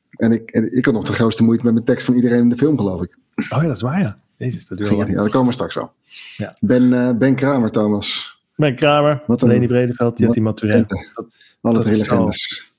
en, 0.09 0.31
ik, 0.31 0.49
en 0.51 0.77
ik 0.77 0.85
had 0.85 0.93
nog 0.93 1.03
de 1.03 1.13
grootste 1.13 1.43
moeite 1.43 1.63
met 1.63 1.73
mijn 1.73 1.85
tekst 1.85 2.05
van 2.05 2.15
iedereen 2.15 2.39
in 2.39 2.49
de 2.49 2.57
film, 2.57 2.77
geloof 2.77 3.01
ik. 3.03 3.17
Oh 3.49 3.61
ja, 3.61 3.67
dat 3.67 3.75
is 3.75 3.81
waar 3.81 3.99
ja. 4.01 4.19
Jezus, 4.39 4.67
dat 4.67 4.77
duurt 4.77 4.89
het 4.89 4.97
lang. 4.97 5.09
niet. 5.09 5.17
Ja, 5.17 5.23
daar 5.23 5.31
komen 5.33 5.47
we 5.47 5.53
straks 5.53 5.75
wel. 5.75 5.91
Ja. 6.37 6.55
Ben, 6.59 6.93
eh, 6.93 7.17
ben 7.17 7.35
Kramer, 7.35 7.71
Thomas. 7.71 8.39
Ben 8.55 8.75
Kramer, 8.75 9.23
Wat 9.27 9.41
een- 9.41 9.47
Leni 9.47 9.67
Bredeveld, 9.67 10.17
Jetty 10.19 10.39
Maturel. 10.39 10.85
Dat- 10.87 11.25
Alle 11.61 11.73
Dat 11.75 11.83
hele 11.85 11.97
is 11.97 12.07
zo. 12.07 12.13
legendes. 12.13 12.71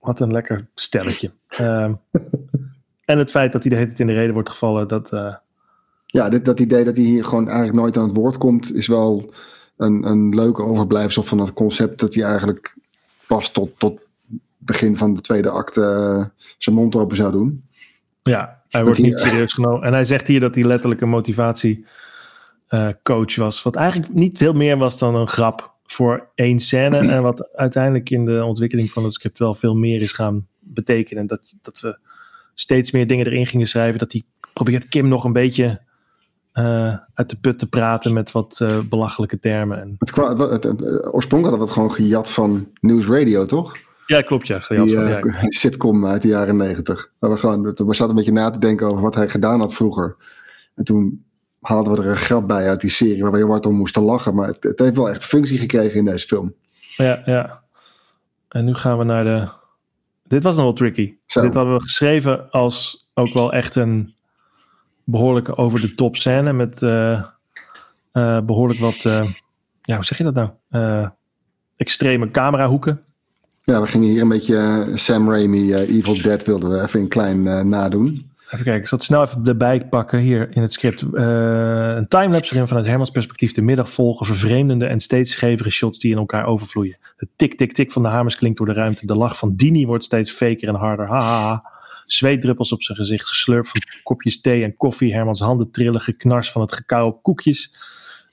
Wat 0.00 0.20
een 0.20 0.32
lekker 0.32 0.66
stelletje. 0.74 1.30
Ehm, 1.48 1.92
en 3.04 3.18
het 3.18 3.30
feit 3.30 3.52
dat 3.52 3.60
hij 3.62 3.70
de 3.70 3.76
hele 3.76 3.86
tijd 3.88 4.00
in 4.00 4.06
de 4.06 4.12
reden 4.12 4.34
wordt 4.34 4.48
gevallen, 4.48 4.88
dat... 4.88 5.12
eh, 5.12 5.34
Ja, 6.06 6.28
dit, 6.28 6.44
dat 6.44 6.60
idee 6.60 6.84
dat 6.84 6.96
hij 6.96 7.04
hier 7.04 7.24
gewoon 7.24 7.46
eigenlijk 7.48 7.78
nooit 7.78 7.96
aan 7.96 8.06
het 8.08 8.16
woord 8.16 8.38
komt, 8.38 8.74
is 8.74 8.86
wel 8.86 9.32
een, 9.76 10.06
een 10.06 10.34
leuke 10.34 10.62
overblijfsel 10.62 11.22
van 11.22 11.38
het 11.38 11.52
concept 11.52 11.98
dat 12.00 12.14
hij 12.14 12.24
eigenlijk 12.24 12.76
pas 13.26 13.52
tot, 13.52 13.78
tot 13.78 14.00
begin 14.58 14.96
van 14.96 15.14
de 15.14 15.20
tweede 15.20 15.50
acte 15.50 15.80
eh, 15.82 16.24
zijn 16.58 16.76
mond 16.76 16.94
open 16.94 17.16
zou 17.16 17.32
doen. 17.32 17.64
Ja, 18.22 18.59
hij 18.70 18.84
wordt 18.84 18.98
niet 18.98 19.18
serieus 19.18 19.52
genomen. 19.52 19.82
En 19.82 19.92
hij 19.92 20.04
zegt 20.04 20.26
hier 20.26 20.40
dat 20.40 20.54
hij 20.54 20.64
letterlijk 20.64 21.00
een 21.00 21.08
motivatiecoach 21.08 21.86
was. 23.36 23.62
Wat 23.62 23.76
eigenlijk 23.76 24.14
niet 24.14 24.38
veel 24.38 24.52
meer 24.52 24.76
was 24.76 24.98
dan 24.98 25.14
een 25.16 25.28
grap 25.28 25.72
voor 25.86 26.28
één 26.34 26.58
scène. 26.58 26.98
En 26.98 27.22
wat 27.22 27.48
uiteindelijk 27.54 28.10
in 28.10 28.24
de 28.24 28.44
ontwikkeling 28.44 28.90
van 28.90 29.04
het 29.04 29.12
script 29.12 29.38
wel 29.38 29.54
veel 29.54 29.74
meer 29.74 30.00
is 30.00 30.12
gaan 30.12 30.46
betekenen. 30.58 31.26
Dat, 31.26 31.40
dat 31.62 31.80
we 31.80 31.98
steeds 32.54 32.90
meer 32.90 33.06
dingen 33.06 33.26
erin 33.26 33.46
gingen 33.46 33.66
schrijven. 33.66 33.98
Dat 33.98 34.12
hij 34.12 34.22
probeert 34.52 34.88
Kim 34.88 35.08
nog 35.08 35.24
een 35.24 35.32
beetje 35.32 35.80
eh, 36.52 36.94
uit 37.14 37.30
de 37.30 37.36
put 37.40 37.58
te 37.58 37.68
praten 37.68 38.12
met 38.12 38.32
wat 38.32 38.60
eh, 38.60 38.78
belachelijke 38.88 39.38
termen. 39.38 39.80
En, 39.80 39.94
Het, 39.98 40.10
kwa- 40.10 40.28
het, 40.28 40.38
het, 40.38 40.64
het- 40.64 40.80
oorspronkelijk 41.12 41.30
hadden 41.30 41.58
we 41.58 41.64
het 41.64 41.70
gewoon 41.72 41.92
gejat 41.92 42.30
van 42.30 42.68
News 42.80 43.06
Radio, 43.06 43.46
toch? 43.46 43.72
Ja, 44.10 44.22
klopt 44.22 44.46
ja. 44.46 44.64
Die 44.68 44.96
eh, 44.96 45.08
ja. 45.10 45.20
sitcom 45.48 46.06
uit 46.06 46.22
de 46.22 46.28
jaren 46.28 46.56
negentig. 46.56 47.12
We, 47.18 47.36
gewoon- 47.36 47.62
we 47.62 47.94
zaten 47.94 48.08
een 48.08 48.14
beetje 48.14 48.32
na 48.32 48.50
te 48.50 48.58
denken 48.58 48.86
over 48.86 49.02
wat 49.02 49.14
hij 49.14 49.28
gedaan 49.28 49.60
had 49.60 49.74
vroeger. 49.74 50.16
En 50.74 50.84
toen 50.84 51.24
haalden 51.60 51.92
we 51.92 52.02
er 52.02 52.10
een 52.10 52.16
grap 52.16 52.48
bij 52.48 52.68
uit 52.68 52.80
die 52.80 52.90
serie 52.90 53.22
waar 53.22 53.30
we 53.30 53.36
heel 53.36 53.50
hard 53.50 53.66
om 53.66 53.74
moesten 53.74 54.02
lachen. 54.02 54.34
Maar 54.34 54.46
het, 54.46 54.62
het 54.62 54.78
heeft 54.78 54.96
wel 54.96 55.10
echt 55.10 55.24
functie 55.24 55.58
gekregen 55.58 55.98
in 55.98 56.04
deze 56.04 56.26
film. 56.26 56.54
Ja, 56.96 57.22
ja. 57.24 57.62
En 58.48 58.64
nu 58.64 58.74
gaan 58.74 58.98
we 58.98 59.04
naar 59.04 59.24
de. 59.24 59.48
Dit 60.24 60.42
was 60.42 60.54
nog 60.54 60.64
wel 60.64 60.72
tricky. 60.72 61.14
Zo. 61.26 61.40
Dit 61.42 61.54
hadden 61.54 61.74
we 61.74 61.82
geschreven 61.82 62.50
als 62.50 63.08
ook 63.14 63.32
wel 63.32 63.52
echt 63.52 63.74
een 63.74 64.14
behoorlijke 65.04 65.56
over 65.56 65.80
de 65.80 65.94
top 65.94 66.16
scène 66.16 66.52
met 66.52 66.82
eh, 66.82 67.12
eh, 68.12 68.40
behoorlijk 68.40 68.80
wat. 68.80 68.96
ja, 69.82 69.94
hoe 69.94 70.04
zeg 70.04 70.18
je 70.18 70.30
dat 70.32 70.34
nou? 70.70 71.08
Extreme 71.76 72.30
camerahoeken. 72.30 73.04
Ja, 73.70 73.80
we 73.80 73.86
gingen 73.86 74.08
hier 74.08 74.22
een 74.22 74.28
beetje 74.28 74.56
eh, 74.56 74.94
Sam 74.94 75.30
Raimi, 75.30 75.72
eh, 75.72 75.96
Evil 75.96 76.22
Dead 76.22 76.44
wilden 76.44 76.70
we 76.70 76.82
even 76.82 77.00
een 77.00 77.08
klein 77.08 77.46
eh, 77.46 77.60
nadoen. 77.60 78.30
Even 78.44 78.64
kijken, 78.64 78.74
ik 78.74 78.88
zal 78.88 78.98
het 78.98 79.06
snel 79.06 79.22
even 79.22 79.46
erbij 79.46 79.86
pakken 79.88 80.18
hier 80.18 80.56
in 80.56 80.62
het 80.62 80.72
script. 80.72 81.02
Een 81.02 82.08
timelapse 82.08 82.50
waarin 82.50 82.68
vanuit 82.68 82.86
Hermans 82.86 83.10
perspectief 83.10 83.52
de 83.52 83.62
middag 83.62 83.90
volgen 83.90 84.26
vervreemdende 84.26 84.86
en 84.86 85.00
steeds 85.00 85.32
schevere 85.32 85.70
shots 85.70 85.98
die 85.98 86.10
in 86.10 86.18
elkaar 86.18 86.46
overvloeien. 86.46 86.96
Het 87.16 87.28
tik-tik-tik 87.36 87.92
van 87.92 88.02
de 88.02 88.08
hamers 88.08 88.36
klinkt 88.36 88.58
door 88.58 88.66
de 88.66 88.72
ruimte. 88.72 89.06
De 89.06 89.16
lach 89.16 89.36
van 89.36 89.56
Dini 89.56 89.86
wordt 89.86 90.04
steeds 90.04 90.30
faker 90.30 90.68
en 90.68 90.74
harder. 90.74 91.06
Ha, 91.06 91.20
ha, 91.20 91.40
ha. 91.40 91.70
Zweetdruppels 92.06 92.72
op 92.72 92.82
zijn 92.82 92.98
gezicht, 92.98 93.26
geslurp 93.26 93.66
van 93.66 93.80
kopjes 94.02 94.40
thee 94.40 94.64
en 94.64 94.76
koffie. 94.76 95.14
Hermans 95.14 95.40
handen 95.40 95.70
trillen, 95.70 96.00
geknars 96.00 96.52
van 96.52 96.60
het 96.60 96.72
gekauw 96.72 97.06
op 97.06 97.22
koekjes. 97.22 97.74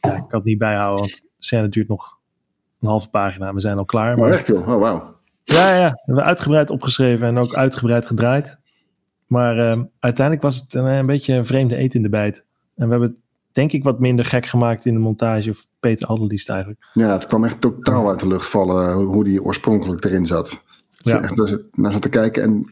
Ja, 0.02 0.12
ik 0.12 0.28
kan 0.28 0.40
het 0.40 0.44
niet 0.44 0.58
bijhouden, 0.58 1.00
want 1.00 1.22
de 1.22 1.28
scène 1.38 1.70
duurt 1.70 1.88
nog 1.88 2.18
een 2.82 2.88
halve 2.88 3.10
pagina. 3.10 3.54
We 3.54 3.60
zijn 3.60 3.78
al 3.78 3.86
klaar. 3.86 4.14
Oh, 4.14 4.20
Maar 4.20 4.30
echt 4.30 4.48
joh, 4.48 4.70
oh 4.70 4.80
wauw. 4.80 5.17
Ja, 5.56 5.76
ja, 5.76 5.90
we 5.92 6.02
hebben 6.06 6.24
uitgebreid 6.24 6.70
opgeschreven 6.70 7.28
en 7.28 7.38
ook 7.38 7.54
uitgebreid 7.56 8.06
gedraaid. 8.06 8.58
Maar 9.28 9.58
ehm, 9.58 9.84
uiteindelijk 10.00 10.46
was 10.46 10.56
het 10.56 10.74
een, 10.74 10.86
een 10.86 11.06
beetje 11.06 11.34
een 11.34 11.46
vreemde 11.46 11.78
eet 11.80 11.94
in 11.94 12.02
de 12.02 12.10
bijt. 12.10 12.36
En 12.76 12.86
we 12.86 12.92
hebben 12.92 13.10
het 13.10 13.18
denk 13.52 13.72
ik 13.72 13.84
wat 13.84 14.00
minder 14.00 14.26
gek 14.26 14.46
gemaakt 14.46 14.86
in 14.86 14.94
de 14.94 15.00
montage. 15.00 15.50
Of 15.50 15.66
Peter 15.80 16.08
Adeldiest 16.08 16.50
eigenlijk. 16.50 16.88
Ja, 16.94 17.12
het 17.12 17.28
kwam 17.28 17.44
echt 17.44 17.62
totaal 17.62 18.10
uit 18.10 18.20
de 18.20 18.28
lucht 18.28 18.48
vallen 18.48 18.94
hoe, 18.94 19.06
hoe 19.06 19.24
die 19.24 19.44
oorspronkelijk 19.44 20.06
erin 20.06 20.26
zat. 20.28 20.64
Dus 20.98 21.12
Ja. 21.12 21.22
echt 21.22 21.36
naar 21.72 21.92
zat- 21.92 22.02
te 22.02 22.10
kijken. 22.10 22.44
En 22.44 22.66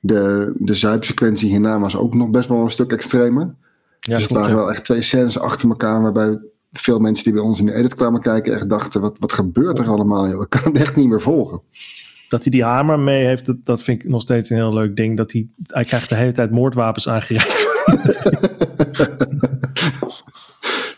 de, 0.00 0.52
de 0.58 0.74
zuipsequentie 0.74 1.48
hierna 1.50 1.78
was 1.80 1.96
ook 1.96 2.14
nog 2.14 2.30
best 2.30 2.48
wel 2.48 2.58
een 2.58 2.70
stuk 2.70 2.92
extremer. 2.92 3.54
Ja, 4.00 4.12
dus 4.14 4.22
het 4.22 4.32
waren 4.32 4.50
ja. 4.50 4.56
wel 4.56 4.70
echt 4.70 4.84
twee 4.84 5.02
scènes 5.02 5.38
achter 5.38 5.68
elkaar 5.68 6.02
waarbij 6.02 6.38
veel 6.72 6.98
mensen 6.98 7.24
die 7.24 7.32
bij 7.32 7.42
ons 7.42 7.60
in 7.60 7.66
de 7.66 7.74
edit 7.74 7.94
kwamen 7.94 8.20
kijken 8.20 8.54
echt 8.54 8.68
dachten, 8.68 9.00
wat, 9.00 9.16
wat 9.18 9.32
gebeurt 9.32 9.78
er 9.78 9.86
allemaal? 9.88 10.28
Joh? 10.28 10.42
Ik 10.42 10.48
kan 10.50 10.62
het 10.64 10.80
echt 10.80 10.96
niet 10.96 11.08
meer 11.08 11.20
volgen. 11.20 11.60
Dat 12.32 12.42
hij 12.42 12.50
die 12.50 12.64
hamer 12.64 12.98
mee 12.98 13.24
heeft, 13.24 13.46
dat, 13.46 13.56
dat 13.64 13.82
vind 13.82 14.02
ik 14.02 14.08
nog 14.08 14.22
steeds 14.22 14.50
een 14.50 14.56
heel 14.56 14.72
leuk 14.72 14.96
ding. 14.96 15.16
Dat 15.16 15.32
hij, 15.32 15.46
hij 15.66 15.84
krijgt 15.84 16.08
de 16.08 16.14
hele 16.14 16.32
tijd 16.32 16.50
moordwapens 16.50 17.08
aangereikt. 17.08 17.56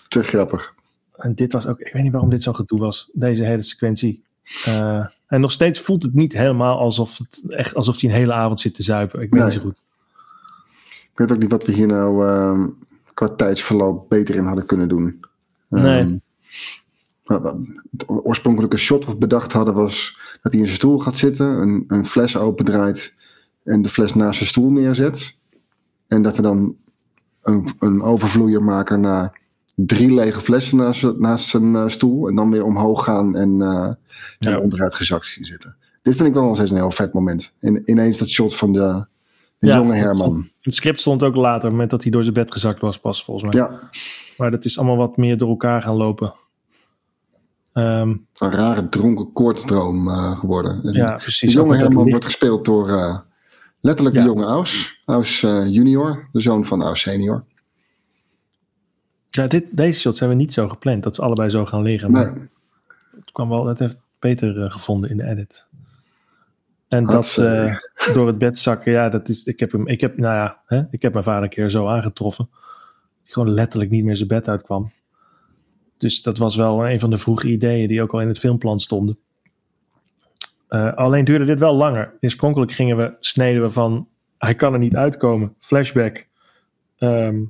Te 0.08 0.22
grappig. 0.22 0.74
En 1.16 1.34
dit 1.34 1.52
was 1.52 1.66
ook, 1.66 1.80
ik 1.80 1.92
weet 1.92 2.02
niet 2.02 2.12
waarom 2.12 2.30
dit 2.30 2.42
zo 2.42 2.52
gedoe 2.52 2.78
was, 2.78 3.10
deze 3.12 3.44
hele 3.44 3.62
sequentie. 3.62 4.22
Uh, 4.68 5.06
en 5.26 5.40
nog 5.40 5.52
steeds 5.52 5.80
voelt 5.80 6.02
het 6.02 6.14
niet 6.14 6.32
helemaal 6.32 6.78
alsof, 6.78 7.18
het 7.18 7.44
echt, 7.52 7.74
alsof 7.74 8.00
hij 8.00 8.10
een 8.10 8.16
hele 8.16 8.32
avond 8.32 8.60
zit 8.60 8.74
te 8.74 8.82
zuipen. 8.82 9.20
Ik 9.20 9.30
weet 9.30 9.40
Nee. 9.40 9.50
niet 9.50 9.58
zo 9.60 9.64
goed. 9.66 9.82
Ik 11.12 11.18
weet 11.18 11.32
ook 11.32 11.38
niet 11.38 11.50
wat 11.50 11.66
we 11.66 11.72
hier 11.72 11.86
nou 11.86 12.26
ehm, 12.28 12.68
qua 13.14 13.28
tijdsverloop 13.28 14.08
beter 14.08 14.34
in 14.34 14.44
hadden 14.44 14.66
kunnen 14.66 14.88
doen. 14.88 15.20
Nee. 15.68 16.00
Ehm, 16.00 16.16
het 17.24 18.04
oorspronkelijke 18.06 18.76
shot 18.76 19.04
wat 19.04 19.14
we 19.14 19.20
bedacht 19.20 19.52
hadden 19.52 19.74
was 19.74 20.18
dat 20.42 20.52
hij 20.52 20.60
in 20.60 20.66
zijn 20.66 20.78
stoel 20.78 20.98
gaat 20.98 21.18
zitten, 21.18 21.46
een, 21.46 21.84
een 21.86 22.06
fles 22.06 22.36
opendraait 22.36 23.14
en 23.64 23.82
de 23.82 23.88
fles 23.88 24.14
naast 24.14 24.36
zijn 24.36 24.48
stoel 24.48 24.70
neerzet. 24.70 25.36
En 26.06 26.22
dat 26.22 26.36
we 26.36 26.42
dan 26.42 26.76
een, 27.42 27.68
een 27.78 28.02
overvloeier 28.02 28.62
maken 28.62 29.00
naar 29.00 29.40
drie 29.76 30.14
lege 30.14 30.40
flessen 30.40 30.76
naast, 30.76 31.00
zijn- 31.00 31.20
naast 31.20 31.48
zijn 31.48 31.74
eh, 31.76 31.88
stoel. 31.88 32.28
En 32.28 32.34
dan 32.34 32.50
weer 32.50 32.64
omhoog 32.64 33.04
gaan 33.04 33.36
en 33.36 33.62
eh 33.62 33.92
Ja. 34.38 34.50
en 34.50 34.58
onderuit 34.60 34.94
gezakt 34.94 35.26
zien 35.26 35.44
zitten. 35.44 35.76
Dit 36.02 36.16
vind 36.16 36.28
ik 36.28 36.34
dan 36.34 36.44
nog 36.44 36.54
steeds 36.56 36.70
een 36.70 36.76
heel 36.76 36.90
vet 36.90 37.12
moment. 37.12 37.52
In, 37.58 37.82
ineens 37.84 38.18
dat 38.18 38.28
shot 38.28 38.56
van 38.56 38.72
de, 38.72 39.06
de 39.58 39.66
Ja, 39.66 39.76
jonge 39.76 39.92
het 39.94 39.98
Herman. 40.04 40.16
stond- 40.16 40.48
Het 40.60 40.74
script 40.74 41.00
stond 41.00 41.22
ook 41.22 41.34
later, 41.34 41.54
op 41.56 41.62
het 41.62 41.70
moment 41.70 41.90
dat 41.90 42.02
hij 42.02 42.10
door 42.10 42.22
zijn 42.22 42.34
bed 42.34 42.52
gezakt 42.52 42.80
was, 42.80 42.98
pas 42.98 43.24
volgens 43.24 43.54
mij. 43.54 43.62
Ja, 43.64 43.90
Maar 44.36 44.50
dat 44.50 44.64
is 44.64 44.78
allemaal 44.78 44.96
wat 44.96 45.16
meer 45.16 45.38
door 45.38 45.48
elkaar 45.48 45.82
gaan 45.82 45.96
lopen. 45.96 46.34
Ehm, 47.74 48.08
een 48.38 48.50
rare 48.50 48.88
dronken 48.88 49.32
koortsdroom 49.32 50.08
eh, 50.08 50.38
geworden. 50.38 50.82
En 50.82 50.92
ja, 50.92 51.10
de 51.16 51.22
precies. 51.22 51.52
jonge 51.52 51.68
met 51.68 51.78
dat 51.78 51.88
Herman 51.88 52.08
wordt 52.10 52.24
gespeeld 52.24 52.64
door 52.64 52.88
eh, 52.88 53.18
letterlijk 53.80 54.16
Ja. 54.16 54.22
de 54.22 54.28
jonge 54.28 54.44
Aus. 54.44 55.00
Aus 55.04 55.42
eh, 55.42 55.66
junior, 55.66 56.28
de 56.32 56.40
zoon 56.40 56.64
van 56.64 56.82
Aus 56.82 57.00
senior. 57.00 57.44
Ja, 59.30 59.46
dit, 59.46 59.64
deze 59.76 60.00
shots 60.00 60.18
hebben 60.18 60.36
we 60.36 60.42
niet 60.42 60.52
zo 60.52 60.68
gepland, 60.68 61.02
dat 61.02 61.14
ze 61.14 61.22
allebei 61.22 61.50
zo 61.50 61.66
gaan 61.66 61.82
liggen. 61.82 62.10
Nee, 62.12 62.24
Maar 62.24 62.48
het 63.16 63.32
kwam 63.32 63.48
wel, 63.48 63.66
het 63.66 63.78
heeft 63.78 63.96
Peter 64.18 64.64
eh, 64.64 64.70
gevonden 64.70 65.10
in 65.10 65.16
de 65.16 65.24
edit. 65.24 65.66
En 66.88 67.04
Had 67.04 67.12
dat 67.14 67.26
ze- 67.26 67.46
eh, 67.94 68.14
door 68.14 68.26
het 68.26 68.38
bed 68.38 68.58
zakken, 68.58 68.92
ja, 68.92 69.08
dat 69.08 69.28
is, 69.28 69.44
ik 69.44 69.60
heb 69.60 69.72
hem, 69.72 69.88
ik 69.88 70.00
heb, 70.00 70.16
nou 70.18 70.34
ja, 70.34 70.60
hè, 70.66 70.82
ik 70.90 71.02
heb 71.02 71.12
mijn 71.12 71.24
vader 71.24 71.42
een 71.42 71.48
keer 71.48 71.70
zo 71.70 71.86
aangetroffen. 71.88 72.48
Die 73.22 73.32
gewoon 73.32 73.50
letterlijk 73.54 73.90
niet 73.90 74.04
meer 74.04 74.16
zijn 74.16 74.28
bed 74.28 74.48
uitkwam. 74.48 74.92
Dus 76.04 76.22
dat 76.22 76.38
was 76.38 76.56
wel 76.56 76.88
een 76.88 77.00
van 77.00 77.10
de 77.10 77.18
vroege 77.18 77.48
ideeën 77.48 77.88
die 77.88 78.02
ook 78.02 78.12
al 78.12 78.20
in 78.20 78.28
het 78.28 78.38
filmplan 78.38 78.80
stonden. 78.80 79.18
Eh, 80.68 80.94
alleen 80.94 81.24
duurde 81.24 81.44
dit 81.44 81.58
wel 81.58 81.74
langer. 81.74 82.12
Oorspronkelijk 82.20 82.72
gingen 82.72 82.96
we, 82.96 83.16
sneden 83.20 83.62
we 83.62 83.70
van, 83.70 84.08
hij 84.38 84.54
kan 84.54 84.72
er 84.72 84.78
niet 84.78 84.96
uitkomen. 84.96 85.54
Flashback 85.60 86.28
ehm, 86.98 87.42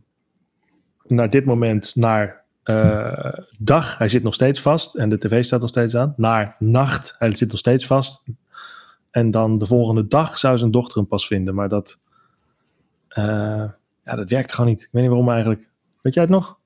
naar 1.03 1.31
dit 1.31 1.45
moment, 1.45 1.97
naar 1.97 2.45
eh, 2.63 3.39
dag, 3.59 3.99
hij 3.99 4.09
zit 4.09 4.23
nog 4.23 4.35
steeds 4.35 4.61
vast 4.61 4.95
en 4.95 5.09
de 5.09 5.19
tv 5.19 5.45
staat 5.45 5.61
nog 5.61 5.69
steeds 5.69 5.97
aan. 5.97 6.15
Naar 6.17 6.57
nacht, 6.59 7.15
hij 7.19 7.35
zit 7.35 7.51
nog 7.51 7.59
steeds 7.59 7.87
vast. 7.87 8.23
En 9.11 9.31
dan 9.31 9.59
de 9.59 9.67
volgende 9.67 10.07
dag 10.07 10.39
zou 10.39 10.59
zijn 10.59 10.71
dochter 10.71 10.99
hem 10.99 11.07
pas 11.07 11.27
vinden. 11.27 11.55
Maar 11.55 11.69
dat, 11.69 12.01
eh, 13.09 13.25
ja, 14.05 14.17
dat 14.17 14.31
werkt 14.31 14.53
gewoon 14.53 14.71
niet. 14.71 14.83
Ik 14.83 14.89
weet 14.91 15.03
niet 15.03 15.11
waarom 15.11 15.31
eigenlijk. 15.31 15.69
Weet 16.01 16.15
jij 16.15 16.23
het 16.23 16.33
nog? 16.33 16.63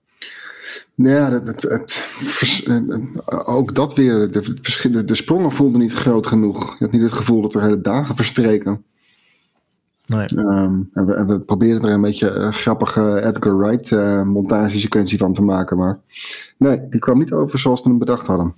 Nou 0.94 1.14
ja, 1.14 1.32
het, 1.32 1.46
het, 1.46 1.62
het 1.62 1.92
vers- 2.18 2.62
eh, 2.62 2.76
eh, 2.76 3.48
ook 3.48 3.74
dat 3.74 3.94
weer. 3.94 4.30
De, 4.32 4.60
de, 4.90 5.04
de 5.04 5.14
sprongen 5.14 5.52
voelden 5.52 5.80
niet 5.80 5.92
groot 5.92 6.26
genoeg. 6.26 6.78
Je 6.78 6.84
had 6.84 6.92
niet 6.92 7.02
het 7.02 7.12
gevoel 7.12 7.42
dat 7.42 7.54
er 7.54 7.62
hele 7.62 7.80
dagen 7.80 8.16
verstreken. 8.16 8.84
Nee. 10.06 10.26
Ehm, 10.26 10.82
en, 10.92 11.06
we, 11.06 11.14
en 11.14 11.26
we 11.26 11.40
probeerden 11.40 11.88
er 11.88 11.94
een 11.94 12.00
beetje 12.00 12.30
een 12.30 12.54
grappige 12.54 13.22
Edgar 13.22 13.58
Wright 13.58 13.92
eh 13.92 14.22
montagesequentie 14.22 15.18
van 15.18 15.32
te 15.32 15.42
maken. 15.42 15.76
Maar 15.76 16.00
nee, 16.56 16.88
die 16.88 17.00
kwam 17.00 17.18
niet 17.18 17.32
over 17.32 17.58
zoals 17.58 17.82
we 17.82 17.88
hem 17.88 17.98
bedacht 17.98 18.26
hadden. 18.26 18.54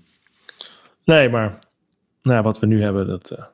Nee, 1.05 1.29
maar 1.29 1.59
nou, 2.23 2.42
wat 2.42 2.59
we 2.59 2.66
nu 2.66 2.83
hebben, 2.83 3.07
dat 3.07 3.31
eh, 3.31 3.44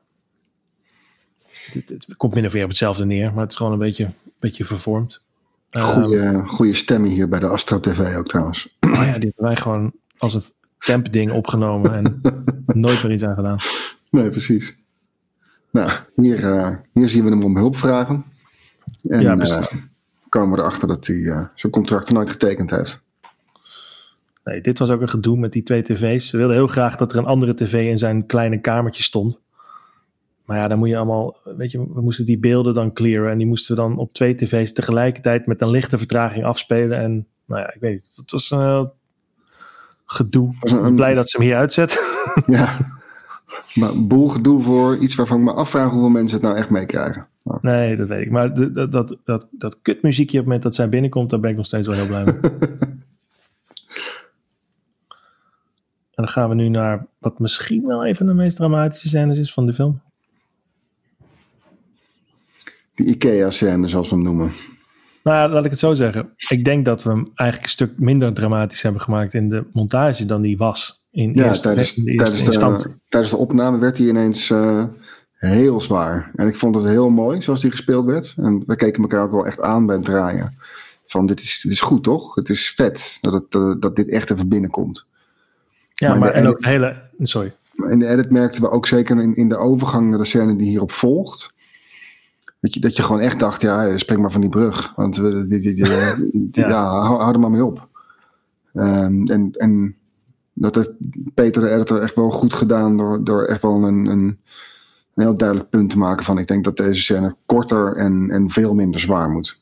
het, 1.73 1.89
het 1.89 2.17
komt 2.17 2.35
min 2.35 2.47
of 2.47 2.53
meer 2.53 2.63
op 2.63 2.69
hetzelfde 2.69 3.05
neer. 3.05 3.33
Maar 3.33 3.43
het 3.43 3.51
is 3.51 3.57
gewoon 3.57 3.73
een 3.73 3.79
beetje, 3.79 4.11
beetje 4.39 4.65
vervormd. 4.65 5.21
Goeie, 5.83 6.39
goeie 6.47 6.73
stemming 6.75 7.15
hier 7.15 7.29
bij 7.29 7.39
de 7.39 7.47
Astro 7.47 7.81
TV 7.81 8.17
ook 8.17 8.27
trouwens. 8.27 8.77
oh 8.81 8.93
ja, 8.93 8.99
die 8.99 9.05
hebben 9.05 9.45
wij 9.45 9.57
gewoon 9.57 9.93
als 10.17 10.35
een 10.35 10.43
temp-ding 10.79 11.31
opgenomen 11.31 11.95
en 11.95 12.21
nooit 12.67 13.03
meer 13.03 13.13
iets 13.13 13.25
aan 13.25 13.35
gedaan. 13.35 13.59
Nee, 14.11 14.31
precies. 14.31 14.77
Nou, 15.71 15.91
hier, 16.15 16.45
eh, 16.45 16.75
hier 16.93 17.09
zien 17.09 17.25
we 17.25 17.31
hem 17.31 17.43
om 17.45 17.57
hulp 17.57 17.77
vragen. 17.77 18.25
En 19.11 19.21
Ja, 19.21 19.37
precies. 19.37 19.89
komen 20.29 20.55
we 20.57 20.63
erachter 20.63 20.89
dat 20.89 21.07
hij 21.07 21.17
eh, 21.23 21.45
zijn 21.55 21.73
contract 21.73 22.11
nooit 22.11 22.31
getekend 22.31 22.71
heeft. 22.71 23.05
Nee, 24.45 24.61
dit 24.61 24.79
was 24.79 24.91
ook 24.91 25.01
een 25.01 25.09
gedoe 25.09 25.37
met 25.39 25.53
die 25.53 25.63
twee 25.63 25.83
tv's. 25.83 26.29
Ze 26.29 26.37
wilden 26.37 26.57
heel 26.57 26.67
graag 26.67 26.97
dat 26.97 27.13
er 27.13 27.19
een 27.19 27.25
andere 27.25 27.55
tv 27.55 27.91
in 27.91 27.99
zijn 27.99 28.27
kleine 28.27 28.61
kamertje 28.61 29.03
stond. 29.03 29.39
Maar 30.47 30.57
ja, 30.59 30.69
dan 30.69 30.79
moet 30.79 30.89
je 30.89 30.97
allemaal, 30.97 31.37
weet 31.57 31.71
je, 31.71 31.79
we 31.95 32.01
moesten 32.01 32.25
die 32.27 32.39
beelden 32.39 32.75
dan 32.75 32.93
clearen. 32.93 33.31
En 33.31 33.39
die 33.39 33.47
moesten 33.47 33.75
we 33.77 33.81
dan 33.83 33.99
op 33.99 34.13
twee 34.13 34.35
tv's 34.35 34.73
tegelijkertijd 34.73 35.47
met 35.47 35.61
een 35.63 35.71
lichte 35.71 35.99
vertraging 35.99 36.45
afspelen. 36.45 36.99
En 36.99 37.27
nou 37.45 37.61
ja, 37.61 37.75
ik 37.75 37.81
weet 37.81 37.93
niet, 37.93 38.13
het 38.17 38.31
was 38.31 38.51
een 38.51 38.61
heel 38.61 38.95
gedoe. 40.07 40.55
was 40.59 40.71
een- 40.71 40.77
Ik 40.79 40.85
ben 40.85 40.95
blij 40.95 41.15
dat 41.15 41.29
ze 41.31 41.37
hem 41.37 41.47
hier 41.47 41.57
uitzet. 41.57 42.05
Ja, 42.47 42.77
maar 43.75 43.91
een 43.91 44.09
boel 44.09 44.29
gedoe 44.29 44.63
voor 44.63 44.97
iets 44.97 45.15
waarvan 45.15 45.39
ik 45.39 45.45
me 45.45 45.53
afvraag 45.53 45.91
hoeveel 45.91 46.09
mensen 46.09 46.37
het 46.37 46.47
nou 46.47 46.59
echt 46.59 46.71
meekrijgen. 46.71 47.27
Maar- 47.43 47.59
Nee, 47.63 47.97
dat 47.97 48.09
weet 48.09 48.25
ik. 48.27 48.31
Maar 48.31 48.55
de- 48.55 48.73
dat, 48.73 48.93
dat, 48.93 49.17
dat, 49.25 49.47
dat 49.51 49.79
kutmuziekje 49.83 50.39
op 50.39 50.45
het 50.45 50.45
moment 50.45 50.63
dat 50.63 50.75
zij 50.75 50.89
binnenkomt, 50.89 51.31
daar 51.31 51.41
ben 51.41 51.51
ik 51.51 51.57
nog 51.57 51.67
steeds 51.67 51.87
wel 51.87 51.97
heel 51.97 52.07
blij 52.07 52.25
mee. 52.25 52.35
en 56.15 56.23
dan 56.25 56.29
gaan 56.29 56.49
we 56.49 56.55
nu 56.55 56.69
naar 56.69 57.07
wat 57.19 57.39
misschien 57.39 57.87
wel 57.87 58.07
een 58.07 58.17
van 58.17 58.27
de 58.27 58.35
meest 58.35 58.57
dramatische 58.57 59.09
scènes 59.09 59.39
is 59.39 59.53
van 59.53 59.67
de 59.67 59.75
film. 59.75 60.01
Die 62.97 63.07
IKEA-scène, 63.07 63.89
zoals 63.89 64.09
we 64.09 64.15
hem 64.15 64.25
noemen. 64.25 64.51
Nou, 65.23 65.53
laat 65.53 65.65
ik 65.65 65.71
het 65.71 65.81
zo 65.81 65.95
zeggen. 65.95 66.29
Ik 66.49 66.65
denk 66.65 66.85
dat 66.85 67.03
we 67.03 67.11
hem 67.11 67.31
eigenlijk 67.35 67.63
een 67.63 67.71
stuk 67.71 67.99
minder 67.99 68.33
dramatisch 68.35 68.83
hebben 68.83 69.01
gemaakt 69.01 69.35
in 69.35 69.49
de 69.49 69.65
montage 69.73 70.25
dan 70.25 70.43
die 70.43 70.57
was. 70.57 71.05
In 71.11 71.33
Ja, 71.35 71.45
eerste, 71.49 71.63
tijdens, 71.69 71.97
in 71.97 72.05
de 72.05 72.15
tijdens, 72.15 72.47
instantie. 72.47 72.89
de, 72.89 72.95
tijdens 73.09 73.33
de 73.33 73.39
opname 73.39 73.79
werd 73.79 73.99
hij 73.99 74.07
ineens 74.07 74.51
eh, 74.51 74.85
heel 75.37 75.81
zwaar. 75.81 76.31
En 76.35 76.47
ik 76.47 76.57
vond 76.57 76.75
het 76.75 76.85
heel 76.85 77.11
mooi 77.11 77.43
zoals 77.43 77.63
hij 77.63 77.71
gespeeld 77.71 78.05
werd. 78.05 78.35
En 78.37 78.63
we 78.67 78.77
keken 78.77 79.03
elkaar 79.03 79.25
ook 79.25 79.31
wel 79.31 79.47
echt 79.47 79.61
aan 79.61 79.87
bij 79.87 79.97
het 79.97 80.05
draaien. 80.05 80.55
Van 81.07 81.27
dit 81.27 81.41
is, 81.41 81.61
dit 81.63 81.73
is 81.73 81.81
goed 81.81 82.03
toch? 82.05 82.35
Het 82.35 82.49
is 82.49 82.71
vet 82.77 83.19
dat, 83.21 83.33
het, 83.33 83.83
dat 83.83 83.97
dit 83.97 84.09
echt 84.09 84.31
even 84.33 84.49
binnenkomt. 84.49 85.07
Ja, 85.95 86.09
maar 86.09 86.19
maar, 86.19 86.29
de 86.33 86.35
en 86.35 86.47
ook 86.47 86.53
edit- 86.53 86.65
hele... 86.67 87.03
Sorry. 87.19 87.55
In 87.91 87.99
de 87.99 88.07
edit 88.09 88.31
merkten 88.31 88.61
we 88.63 88.71
ook 88.71 88.87
zeker 88.87 89.21
in, 89.21 89.35
in 89.35 89.49
de 89.49 89.57
overgang 89.57 90.11
naar 90.11 90.19
de 90.19 90.25
scène 90.25 90.57
die 90.57 90.69
hierop 90.69 90.93
volgt. 90.93 91.55
Dat 92.67 92.75
je, 92.75 92.81
dat 92.81 92.97
je 92.97 93.03
gewoon 93.03 93.21
echt 93.21 93.39
dacht, 93.39 93.61
ja, 93.61 93.99
spring 93.99 94.21
maar 94.21 94.33
van 94.33 94.41
die 94.41 94.51
brug. 94.51 94.93
Want 94.97 95.19
eh, 95.19 95.23
die, 95.25 95.47
die, 95.47 95.75
die, 95.75 95.85
eh, 95.85 96.19
Ja. 96.51 96.69
ja, 96.69 96.85
hou, 96.85 97.21
hou 97.21 97.33
er 97.33 97.41
maar 97.41 97.51
mee 97.51 97.65
op. 97.65 97.89
Ehm, 98.75 99.27
en, 99.27 99.51
en 99.53 99.97
dat 100.53 100.75
heeft 100.75 100.91
Peter 101.35 101.63
de 101.63 101.71
editor 101.71 102.01
echt 102.01 102.15
wel 102.15 102.31
goed 102.31 102.55
gedaan 102.55 102.97
door, 102.97 103.25
door 103.25 103.43
echt 103.45 103.63
wel 103.63 103.87
een, 103.87 104.07
een, 104.07 104.41
een 105.15 105.23
heel 105.23 105.37
duidelijk 105.37 105.71
punt 105.71 105.91
te 105.91 105.99
maken 105.99 106.25
van 106.25 106.39
ik 106.39 106.47
denk 106.47 106.65
dat 106.65 106.77
deze 106.77 107.01
scène 107.01 107.37
korter 107.47 107.97
en, 107.97 108.31
en 108.31 108.51
veel 108.51 108.75
minder 108.75 109.01
zwaar 109.01 109.31
moet. 109.31 109.61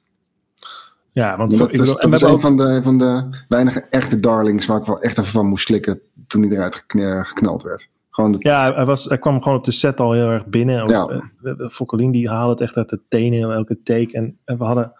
Ja, 1.12 1.36
want 1.36 1.58
dat 1.58 1.72
ik 1.72 1.80
is, 1.80 1.94
en 1.94 2.10
dat 2.10 2.22
een 2.22 2.40
van 2.40 2.56
de, 2.56 2.82
van 2.82 2.98
de 2.98 3.44
weinige 3.48 3.80
echte 3.80 4.20
darlings 4.20 4.66
waar 4.66 4.80
ik 4.80 4.86
wel 4.86 5.00
echt 5.00 5.18
even 5.18 5.30
van 5.30 5.46
moest 5.46 5.66
slikken 5.66 6.00
toen 6.26 6.42
hij 6.42 6.50
eruit 6.50 6.74
gekn- 6.74 7.24
geknald 7.24 7.62
werd. 7.62 7.88
Gewoon 8.14 8.32
de, 8.32 8.38
Ja, 8.40 8.74
hij, 8.74 8.84
was, 8.84 9.04
hij 9.04 9.18
kwam 9.18 9.42
gewoon 9.42 9.58
op 9.58 9.64
de 9.64 9.70
set 9.70 10.00
al 10.00 10.12
heel 10.12 10.28
erg 10.28 10.46
binnen. 10.46 10.88
Ja. 10.88 11.22
eh, 11.42 11.68
Fokkelien 11.68 12.10
die 12.10 12.28
haalde 12.28 12.50
het 12.50 12.60
echt 12.60 12.76
uit 12.76 12.88
de 12.88 13.00
tenen 13.08 13.38
in 13.38 13.50
elke 13.50 13.82
take. 13.82 14.12
En, 14.12 14.38
en 14.44 14.58
we 14.58 14.64
hadden 14.64 14.92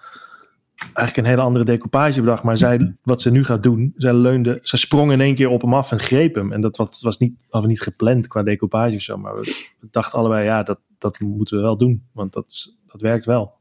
eigenlijk 0.92 1.16
een 1.16 1.24
hele 1.24 1.46
andere 1.46 1.64
decoupage 1.64 2.20
bedacht. 2.20 2.42
Maar 2.42 2.56
zij, 2.56 2.96
wat 3.02 3.20
ze 3.22 3.30
nu 3.30 3.44
gaat 3.44 3.62
doen, 3.62 3.92
zij 3.96 4.12
leunde, 4.14 4.58
ze 4.62 4.76
sprong 4.76 5.12
in 5.12 5.20
één 5.20 5.34
keer 5.34 5.48
op 5.48 5.62
hem 5.62 5.74
af 5.74 5.92
en 5.92 5.98
greep 5.98 6.34
hem. 6.34 6.52
En 6.52 6.60
dat 6.60 6.76
was, 6.76 7.02
was 7.02 7.18
niet, 7.18 7.34
hadden 7.42 7.62
we 7.62 7.66
niet 7.68 7.80
gepland 7.82 8.28
qua 8.28 8.42
decoupage 8.42 8.94
of 8.94 9.02
zo. 9.02 9.16
Maar 9.16 9.34
we, 9.34 9.72
we 9.80 9.88
dachten 9.90 10.18
allebei, 10.18 10.44
ja, 10.44 10.62
dat, 10.62 10.78
dat 10.98 11.18
moeten 11.20 11.56
we 11.56 11.62
wel 11.62 11.76
doen. 11.76 12.02
Want 12.12 12.32
dat, 12.32 12.74
dat 12.86 13.00
werkt 13.00 13.26
wel. 13.26 13.52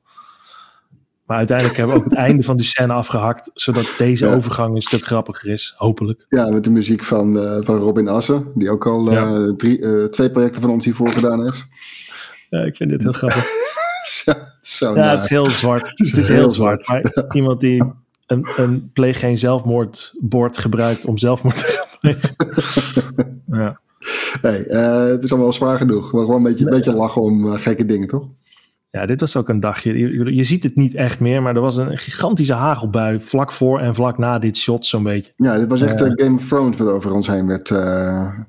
Maar 1.33 1.41
uiteindelijk 1.41 1.77
hebben 1.77 1.95
we 1.95 2.01
ook 2.03 2.09
het 2.09 2.19
einde 2.29 2.43
van 2.43 2.57
die 2.57 2.65
scène 2.65 2.93
afgehakt. 2.93 3.51
Zodat 3.53 3.93
deze 3.97 4.25
Ja. 4.25 4.33
overgang 4.33 4.75
een 4.75 4.81
stuk 4.81 5.05
grappiger 5.05 5.49
is, 5.49 5.73
hopelijk. 5.77 6.25
Ja, 6.29 6.49
met 6.49 6.63
de 6.63 6.71
muziek 6.71 7.03
van, 7.03 7.39
eh, 7.39 7.65
van 7.65 7.75
Robin 7.77 8.07
Assen, 8.07 8.51
die 8.55 8.69
ook 8.69 8.87
al 8.87 9.11
eh, 9.11 9.49
drie, 9.57 9.79
eh, 9.79 10.05
twee 10.05 10.31
projecten 10.31 10.61
van 10.61 10.69
ons 10.69 10.85
hiervoor 10.85 11.11
gedaan 11.11 11.43
heeft. 11.43 11.65
Ja, 12.49 12.59
ik 12.59 12.75
vind 12.75 12.89
dit 12.89 13.03
heel 13.03 13.11
grappig. 13.13 13.45
zo, 14.23 14.31
zo 14.61 14.87
Ja, 14.89 14.93
naar. 14.95 15.15
het 15.15 15.23
is 15.23 15.29
heel 15.29 15.49
zwart. 15.49 15.89
Het 15.89 15.99
is, 15.99 16.11
heel 16.27 16.37
heel 16.37 16.51
zwart. 16.51 16.85
zwart. 16.85 17.15
Maar 17.15 17.35
iemand 17.35 17.59
die 17.59 17.83
een, 18.27 18.47
een 18.55 18.89
pleeg 18.93 19.19
geen 19.19 19.37
zelfmoordbord 19.37 20.57
gebruikt 20.57 21.05
om 21.05 21.17
zelfmoord 21.17 21.57
te 21.57 21.63
gaan 21.77 21.97
plegen. 22.01 22.35
ja. 23.51 23.79
Hey, 24.41 24.57
het 25.11 25.23
is 25.23 25.31
allemaal 25.31 25.53
zwaar 25.53 25.77
genoeg. 25.77 26.11
Maar 26.13 26.21
gewoon 26.23 26.37
een 26.37 26.43
beetje, 26.51 26.65
een 26.65 26.71
beetje 26.71 26.93
lachen 26.93 27.21
om 27.21 27.51
gekke 27.53 27.85
dingen, 27.85 28.07
toch? 28.07 28.27
Ja, 28.97 29.05
dit 29.05 29.19
was 29.19 29.35
ook 29.35 29.49
een 29.49 29.59
dagje. 29.59 29.97
Je, 29.97 30.35
je, 30.35 30.43
ziet 30.43 30.63
het 30.63 30.75
niet 30.75 30.95
echt 30.95 31.19
meer, 31.19 31.41
maar 31.41 31.55
er 31.55 31.61
was 31.61 31.77
een 31.77 31.97
gigantische 31.97 32.53
hagelbui 32.53 33.21
vlak 33.21 33.51
voor 33.51 33.79
en 33.79 33.95
vlak 33.95 34.17
na 34.17 34.39
dit 34.39 34.57
shot 34.57 34.85
zo'n 34.85 35.03
beetje. 35.03 35.31
Ja, 35.35 35.57
dit 35.57 35.69
was 35.69 35.81
echt 35.81 36.01
uh, 36.01 36.11
Game 36.13 36.35
of 36.35 36.47
Thrones 36.47 36.77
wat 36.77 36.87
over 36.87 37.13
ons 37.13 37.27
heen 37.27 37.47
werd, 37.47 37.69
uh, 37.69 38.39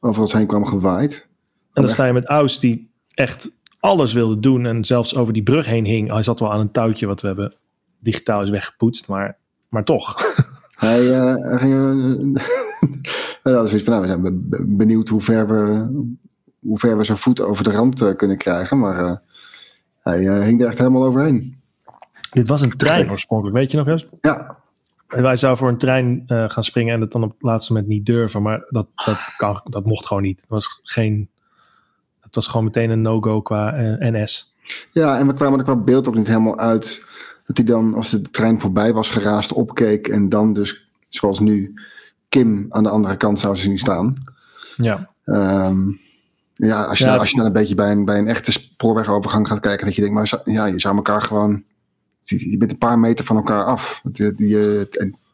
over 0.00 0.20
ons 0.20 0.32
heen 0.32 0.46
kwam 0.46 0.66
gewaaid. 0.66 1.28
En 1.72 1.82
dan 1.82 1.90
sta 1.90 2.04
je 2.04 2.12
met 2.12 2.26
Aus 2.26 2.60
die 2.60 2.90
echt 3.14 3.50
alles 3.80 4.12
wilde 4.12 4.40
doen 4.40 4.66
en 4.66 4.84
zelfs 4.84 5.14
over 5.16 5.32
die 5.32 5.42
brug 5.42 5.66
heen 5.66 5.84
hing. 5.84 6.10
Hij 6.10 6.22
zat 6.22 6.40
wel 6.40 6.52
aan 6.52 6.60
een 6.60 6.70
touwtje 6.70 7.06
wat 7.06 7.20
we 7.20 7.26
hebben 7.26 7.54
digitaal 7.98 8.42
is 8.42 8.50
weggepoetst, 8.50 9.08
maar, 9.08 9.36
maar 9.68 9.84
toch. 9.84 10.14
Hij, 10.74 11.02
uh, 11.02 11.58
ging. 11.60 12.42
dat 13.42 13.72
is 13.72 13.82
van, 13.82 13.92
nou, 13.92 14.02
we 14.02 14.08
zijn 14.08 14.76
benieuwd 14.76 15.08
hoe 15.08 15.20
ver 15.20 15.48
we, 15.48 15.88
hoe 16.58 16.78
ver 16.78 16.96
we 16.96 17.04
zijn 17.04 17.18
voet 17.18 17.40
over 17.40 17.64
de 17.64 17.70
rand 17.70 18.16
kunnen 18.16 18.36
krijgen, 18.36 18.78
maar 18.78 19.22
hij 20.04 20.44
hing 20.44 20.60
er 20.60 20.66
echt 20.66 20.78
helemaal 20.78 21.04
overheen. 21.04 21.62
Dit 22.30 22.48
was 22.48 22.60
een 22.60 22.76
trein 22.76 23.10
oorspronkelijk, 23.10 23.56
weet 23.56 23.70
je 23.70 23.76
nog 23.76 23.86
eens? 23.86 24.08
Ja. 24.20 24.56
En 25.08 25.22
wij 25.22 25.36
zouden 25.36 25.60
voor 25.62 25.70
een 25.72 25.78
trein 25.78 26.24
uh, 26.26 26.44
gaan 26.50 26.64
springen 26.64 26.94
en 26.94 27.00
het 27.00 27.12
dan 27.12 27.22
op 27.22 27.30
het 27.30 27.42
laatste 27.42 27.72
moment 27.72 27.90
niet 27.90 28.06
durven. 28.06 28.42
Maar 28.42 28.62
dat, 28.66 28.86
dat, 29.04 29.18
kan, 29.36 29.60
dat 29.64 29.84
mocht 29.84 30.06
gewoon 30.06 30.22
niet. 30.22 30.40
Het 30.40 30.50
was, 30.50 30.80
geen, 30.82 31.28
het 32.20 32.34
was 32.34 32.46
gewoon 32.46 32.64
meteen 32.64 32.90
een 32.90 33.02
no-go 33.02 33.42
qua 33.42 33.80
uh, 33.80 34.10
NS. 34.10 34.54
Ja, 34.92 35.18
en 35.18 35.26
we 35.26 35.34
kwamen 35.34 35.58
er 35.58 35.64
qua 35.64 35.76
beeld 35.76 36.08
ook 36.08 36.14
niet 36.14 36.26
helemaal 36.26 36.58
uit. 36.58 37.06
Dat 37.46 37.56
hij 37.56 37.66
dan, 37.66 37.94
als 37.94 38.10
de 38.10 38.20
trein 38.20 38.60
voorbij 38.60 38.92
was 38.92 39.10
geraast, 39.10 39.52
opkeek. 39.52 40.08
En 40.08 40.28
dan 40.28 40.52
dus, 40.52 40.88
zoals 41.08 41.38
nu, 41.38 41.74
Kim 42.28 42.66
aan 42.68 42.82
de 42.82 42.88
andere 42.88 43.16
kant 43.16 43.40
zou 43.40 43.56
zien 43.56 43.78
staan. 43.78 44.14
Ja. 44.76 45.10
Um, 45.24 46.00
ja, 46.54 46.84
als 46.84 46.98
je, 46.98 47.04
ja, 47.04 47.16
als 47.16 47.30
je 47.30 47.36
dan 47.36 47.46
een 47.46 47.52
beetje 47.52 47.74
bij 47.74 47.90
een, 47.90 48.04
bij 48.04 48.18
een 48.18 48.28
echte 48.28 48.52
spoorwegovergang 48.52 49.48
gaat 49.48 49.60
kijken, 49.60 49.86
dat 49.86 49.94
je 49.94 50.00
denkt, 50.00 50.16
maar 50.16 50.54
ja, 50.54 50.66
je 50.66 50.80
zou 50.80 50.96
elkaar 50.96 51.22
gewoon. 51.22 51.64
Je 52.22 52.58
bent 52.58 52.70
een 52.70 52.78
paar 52.78 52.98
meter 52.98 53.24
van 53.24 53.36
elkaar 53.36 53.64
af. 53.64 54.00
Die, 54.02 54.34
die, 54.34 54.88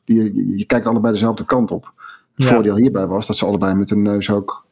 die, 0.04 0.56
je 0.56 0.64
kijkt 0.64 0.86
allebei 0.86 1.12
dezelfde 1.12 1.44
kant 1.44 1.70
op. 1.70 1.92
Het 2.34 2.44
ja. 2.44 2.54
voordeel 2.54 2.76
hierbij 2.76 3.06
was 3.06 3.26
dat 3.26 3.36
ze 3.36 3.46
allebei 3.46 3.74
met 3.74 3.90
hun 3.90 4.02
neus 4.02 4.30
ook 4.30 4.66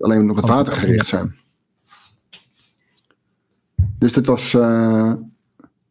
alleen 0.00 0.26
nog 0.26 0.36
het 0.36 0.48
water 0.48 0.72
gericht 0.72 1.06
zijn. 1.06 1.36
Dus 3.98 4.12
dit 4.12 4.26
was 4.26 4.54
uh, 4.54 5.12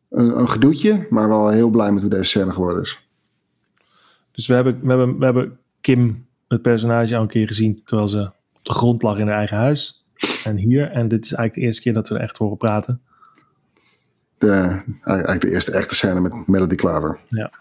een, 0.09 0.39
een 0.39 0.49
gedoetje, 0.49 1.07
maar 1.09 1.27
wel 1.27 1.49
heel 1.49 1.69
blij 1.69 1.91
met 1.91 2.01
hoe 2.01 2.11
deze 2.11 2.23
scène 2.23 2.51
geworden 2.51 2.81
is. 2.81 3.07
Dus 4.31 4.47
we 4.47 4.53
hebben, 4.53 4.79
we 4.81 4.87
hebben, 4.87 5.17
we 5.17 5.25
hebben 5.25 5.59
Kim, 5.81 6.27
het 6.47 6.61
personage, 6.61 7.15
al 7.15 7.21
een 7.21 7.27
keer 7.27 7.47
gezien 7.47 7.81
terwijl 7.83 8.07
ze 8.07 8.31
de 8.67 8.73
grond 8.73 9.01
lag 9.01 9.17
in 9.17 9.27
haar 9.27 9.37
eigen 9.37 9.57
huis. 9.57 10.05
En 10.43 10.57
hier. 10.57 10.91
En 10.91 11.07
dit 11.07 11.25
is 11.25 11.33
eigenlijk 11.33 11.53
de 11.53 11.61
eerste 11.61 11.81
keer 11.81 11.93
dat 11.93 12.07
we 12.07 12.15
er 12.15 12.21
echt 12.21 12.37
horen 12.37 12.57
praten. 12.57 13.01
De, 14.37 14.81
eigenlijk 15.01 15.41
de 15.41 15.51
eerste 15.51 15.71
echte 15.71 15.95
scène 15.95 16.19
met 16.19 16.47
Melody 16.47 16.75
Klaver. 16.75 17.19
Ja. 17.29 17.51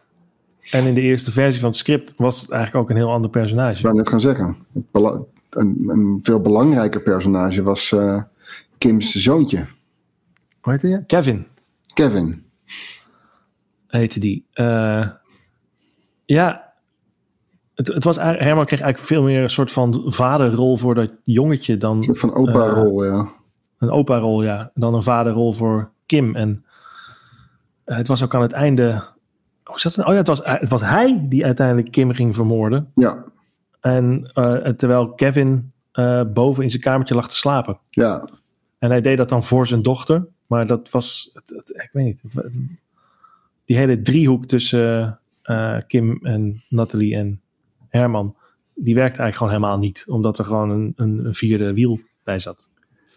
En 0.71 0.87
in 0.87 0.95
de 0.95 1.01
eerste 1.01 1.33
versie 1.33 1.61
van 1.61 1.69
het 1.69 1.79
script 1.79 2.15
was 2.17 2.41
het 2.41 2.51
eigenlijk 2.51 2.83
ook 2.83 2.91
een 2.91 2.97
heel 2.97 3.13
ander 3.13 3.31
personage. 3.31 3.77
Ik 3.77 3.83
wou 3.83 3.97
net 3.97 4.09
gaan 4.09 4.21
zeggen. 4.21 4.57
Een, 4.93 5.85
een, 5.87 6.19
veel 6.23 6.41
belangrijker 6.41 7.03
personage 7.03 7.63
was 7.63 7.91
uh, 7.91 8.23
Kim's 8.79 9.15
zoontje. 9.15 9.67
Hoe 10.61 10.73
heette 10.73 10.87
hij? 10.87 11.05
Kevin. 11.07 11.47
Kevin. 11.95 12.45
Heette 13.87 14.21
die. 14.21 14.47
Uh, 14.55 15.09
ja, 16.25 16.66
het, 17.77 17.89
het 17.89 18.05
was 18.05 18.17
eigenlijk, 18.17 18.47
Herman 18.47 18.65
kreeg 18.65 18.81
eigenlijk 18.81 19.13
veel 19.13 19.23
meer 19.23 19.43
een 19.43 19.51
soort 19.51 19.73
van 19.73 20.03
vaderrol 20.07 20.77
voor 20.77 20.95
dat 20.95 21.13
jongetje 21.25 21.77
dan. 21.77 21.97
Een 21.97 22.05
soort 22.05 22.19
van 22.19 22.35
opa-rol, 22.35 23.05
uh, 23.05 23.11
ja. 23.11 23.29
Een 23.79 23.91
opa-rol, 23.91 24.43
ja. 24.43 24.71
Dan 24.75 24.95
een 24.95 25.03
vaderrol 25.03 25.53
voor 25.53 25.91
Kim. 26.07 26.37
En 26.37 26.65
uh, 27.87 27.97
het 27.97 28.09
was 28.09 28.23
ook 28.23 28.35
aan 28.35 28.41
het 28.41 28.53
einde. 28.53 29.05
Hoe 29.65 29.81
zat 29.81 29.95
het? 29.95 30.07
Oh 30.07 30.13
ja, 30.13 30.19
het 30.19 30.27
was, 30.27 30.41
het 30.43 30.69
was 30.69 30.81
hij 30.81 31.27
die 31.29 31.45
uiteindelijk 31.45 31.91
Kim 31.91 32.13
ging 32.13 32.35
vermoorden. 32.35 32.91
Ja. 32.95 33.25
En 33.81 34.31
uh, 34.35 34.57
terwijl 34.57 35.15
Kevin 35.15 35.73
boven 36.33 36.63
in 36.63 36.71
zijn 36.71 36.83
kamertje 36.83 37.15
lag 37.15 37.29
te 37.29 37.37
slapen. 37.37 37.79
Ja. 37.91 38.29
En 38.79 38.91
hij 38.91 39.01
deed 39.01 39.17
dat 39.17 39.29
dan 39.29 39.45
voor 39.45 39.67
zijn 39.67 39.83
dochter. 39.83 40.27
Maar 40.47 40.67
dat 40.67 40.91
was, 40.91 41.31
het, 41.35 41.51
het, 41.57 41.69
ik 41.69 41.91
weet 41.93 42.05
niet, 42.05 42.23
het, 42.35 42.59
die 43.65 43.77
hele 43.77 44.03
driehoek 44.03 44.47
tussen 44.47 45.19
Kim 45.87 46.19
en 46.23 46.63
Natalie 46.69 47.17
en 47.17 47.41
Herman, 47.97 48.37
die 48.75 48.95
werkte 48.95 49.21
eigenlijk 49.21 49.37
gewoon 49.37 49.53
helemaal 49.53 49.79
niet. 49.79 50.05
Omdat 50.09 50.39
er 50.39 50.45
gewoon 50.45 50.71
een, 50.71 50.93
een, 50.97 51.25
een 51.25 51.35
vierde 51.35 51.73
wiel 51.73 52.01
bij 52.25 52.39
zat. 52.39 52.69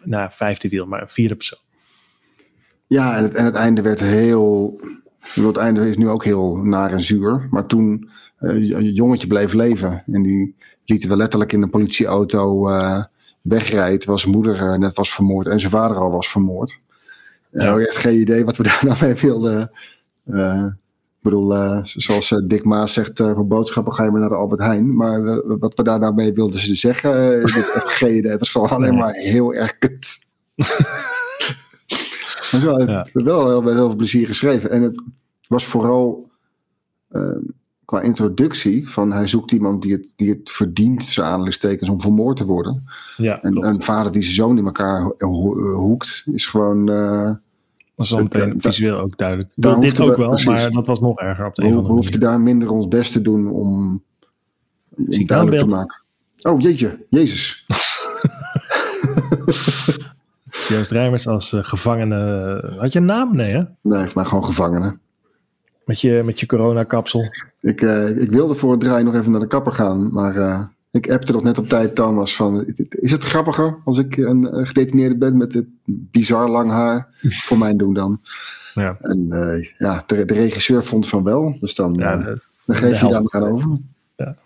Nou, 0.04 0.30
vijfde 0.32 0.68
wiel, 0.68 0.86
maar 0.86 1.02
een 1.02 1.10
vierde 1.10 1.34
persoon. 1.34 1.58
Ja, 2.86 3.16
en 3.16 3.22
het, 3.22 3.34
en 3.34 3.44
het 3.44 3.54
einde 3.54 3.82
werd 3.82 4.00
heel... 4.00 4.80
Het 5.20 5.56
einde 5.56 5.88
is 5.88 5.96
nu 5.96 6.08
ook 6.08 6.24
heel 6.24 6.56
naar 6.56 6.92
en 6.92 7.00
zuur. 7.00 7.46
Maar 7.50 7.66
toen 7.66 8.10
uh, 8.38 8.70
een 8.70 8.92
jongetje 8.92 9.26
bleef 9.26 9.52
leven. 9.52 10.02
En 10.12 10.22
die 10.22 10.56
lieten 10.84 11.08
we 11.08 11.16
letterlijk 11.16 11.52
in 11.52 11.62
een 11.62 11.70
politieauto 11.70 12.68
uh, 12.68 13.04
wegrijden. 13.42 13.98
Terwijl 13.98 14.18
zijn 14.18 14.32
moeder 14.32 14.56
uh, 14.56 14.74
net 14.74 14.96
was 14.96 15.14
vermoord 15.14 15.46
en 15.46 15.60
zijn 15.60 15.72
vader 15.72 15.96
al 15.96 16.10
was 16.10 16.30
vermoord. 16.30 16.78
Ja. 17.50 17.76
Uh, 17.76 17.86
echt 17.86 17.96
geen 17.96 18.20
idee 18.20 18.44
wat 18.44 18.56
we 18.56 18.62
daar 18.62 18.82
nou 18.84 18.96
mee 19.00 19.14
wilden 19.14 19.70
ik 21.20 21.26
bedoel, 21.26 21.56
uh, 21.56 21.80
zoals 21.82 22.30
uh, 22.30 22.38
Dick 22.44 22.64
Maas 22.64 22.92
zegt, 22.92 23.20
uh, 23.20 23.32
voor 23.34 23.46
boodschappen 23.46 23.92
ga 23.92 24.04
je 24.04 24.10
maar 24.10 24.20
naar 24.20 24.28
de 24.28 24.34
Albert 24.34 24.60
Heijn. 24.60 24.94
Maar 24.94 25.42
wat 25.58 25.74
we 25.74 25.82
daar 25.82 25.98
nou 25.98 26.14
mee 26.14 26.32
wilden 26.32 26.60
ze 26.60 26.74
zeggen, 26.74 27.40
heb 27.40 27.82
geen 28.00 28.16
idee. 28.16 28.30
Het 28.30 28.40
was 28.40 28.50
gewoon 28.50 28.68
alleen 28.68 28.94
maar 28.94 29.12
heel 29.12 29.54
erg 29.54 29.78
kut. 29.78 30.18
maar 32.50 32.60
zo, 32.60 32.78
ja. 32.78 33.06
het 33.12 33.22
wel 33.22 33.48
heel, 33.48 33.62
heel 33.62 33.74
veel 33.74 33.96
plezier 33.96 34.26
geschreven. 34.26 34.70
En 34.70 34.82
het 34.82 35.02
was 35.48 35.66
vooral 35.66 36.30
qua 37.84 38.00
introductie 38.00 38.88
van 38.88 39.12
hij 39.12 39.26
zoekt 39.26 39.52
iemand 39.52 39.82
die 39.82 39.92
het, 39.92 40.12
die 40.16 40.28
het 40.28 40.50
verdient, 40.50 41.00
tussen 41.00 41.24
aanhalingstekens, 41.24 41.90
om 41.90 42.00
vermoord 42.00 42.36
te 42.36 42.46
worden. 42.46 42.84
Ja, 43.16 43.36
en 43.36 43.64
een 43.64 43.82
vader 43.82 44.12
die 44.12 44.22
zijn 44.22 44.34
zoon 44.34 44.58
in 44.58 44.64
elkaar 44.64 45.14
hoekt, 45.74 46.24
is 46.32 46.46
gewoon 46.46 46.88
was 48.00 48.12
al 48.12 48.22
meteen 48.22 48.54
visueel 48.58 48.98
ook 48.98 49.16
duidelijk. 49.18 49.50
Dat, 49.54 49.80
dit 49.80 50.00
ook 50.00 50.16
wel, 50.16 50.28
precies. 50.28 50.46
maar 50.46 50.70
dat 50.70 50.86
was 50.86 51.00
nog 51.00 51.18
erger 51.18 51.46
op 51.46 51.54
de 51.54 51.62
we, 51.62 51.68
een 51.68 51.74
andere 51.74 51.94
We 51.94 52.00
hoefden 52.00 52.20
daar 52.20 52.40
minder 52.40 52.70
ons 52.70 52.88
best 52.88 53.12
te 53.12 53.22
doen 53.22 53.50
om, 53.50 54.02
om 54.96 55.26
duidelijk 55.26 55.58
te 55.58 55.66
maken. 55.66 56.02
Oh 56.42 56.60
jeetje, 56.60 57.06
Jezus. 57.08 57.64
Het 60.44 60.54
is 60.54 60.68
Joost 60.68 60.90
Rijmers 60.90 61.26
als 61.26 61.52
uh, 61.52 61.64
gevangene. 61.64 62.74
Had 62.78 62.92
je 62.92 62.98
een 62.98 63.04
naam? 63.04 63.36
Nee, 63.36 63.52
hè? 63.52 63.62
Nee, 63.80 64.08
maar 64.14 64.26
gewoon 64.26 64.44
gevangene. 64.44 64.98
Met 65.84 66.00
je, 66.00 66.22
met 66.24 66.40
je 66.40 66.46
coronakapsel. 66.46 67.24
Ik, 67.60 67.80
uh, 67.80 68.22
ik 68.22 68.30
wilde 68.30 68.54
voor 68.54 68.70
het 68.70 68.80
draai 68.80 69.04
nog 69.04 69.14
even 69.14 69.30
naar 69.30 69.40
de 69.40 69.46
kapper 69.46 69.72
gaan, 69.72 70.12
maar 70.12 70.36
uh, 70.36 70.62
ik 70.90 71.10
appte 71.10 71.32
nog 71.32 71.42
net 71.42 71.58
op 71.58 71.68
tijd 71.68 71.94
Thomas 71.94 72.36
van... 72.36 72.64
Is 72.88 73.10
het 73.10 73.24
grappiger 73.24 73.78
als 73.84 73.98
ik 73.98 74.16
een 74.16 74.66
gedetineerde 74.66 75.16
ben 75.16 75.36
met 75.36 75.52
dit 75.52 75.66
bizar 75.84 76.48
lang 76.48 76.70
haar? 76.70 77.08
Voor 77.20 77.58
mijn 77.58 77.76
doen 77.76 77.94
dan. 77.94 78.20
Ja. 78.74 78.96
En 79.00 79.26
uh, 79.30 79.68
ja, 79.76 80.04
de, 80.06 80.24
de, 80.24 80.34
regisseur 80.34 80.84
vond 80.84 81.08
van 81.08 81.24
wel. 81.24 81.56
Dus 81.60 81.74
dan, 81.74 81.94
ja, 81.94 82.18
uh, 82.18 82.24
dan 82.64 82.76
geef 82.76 83.00
je 83.00 83.08
daar 83.08 83.22
maar 83.22 83.42
aan 83.42 83.52
over. 83.52 83.78
Ja, 84.16 84.36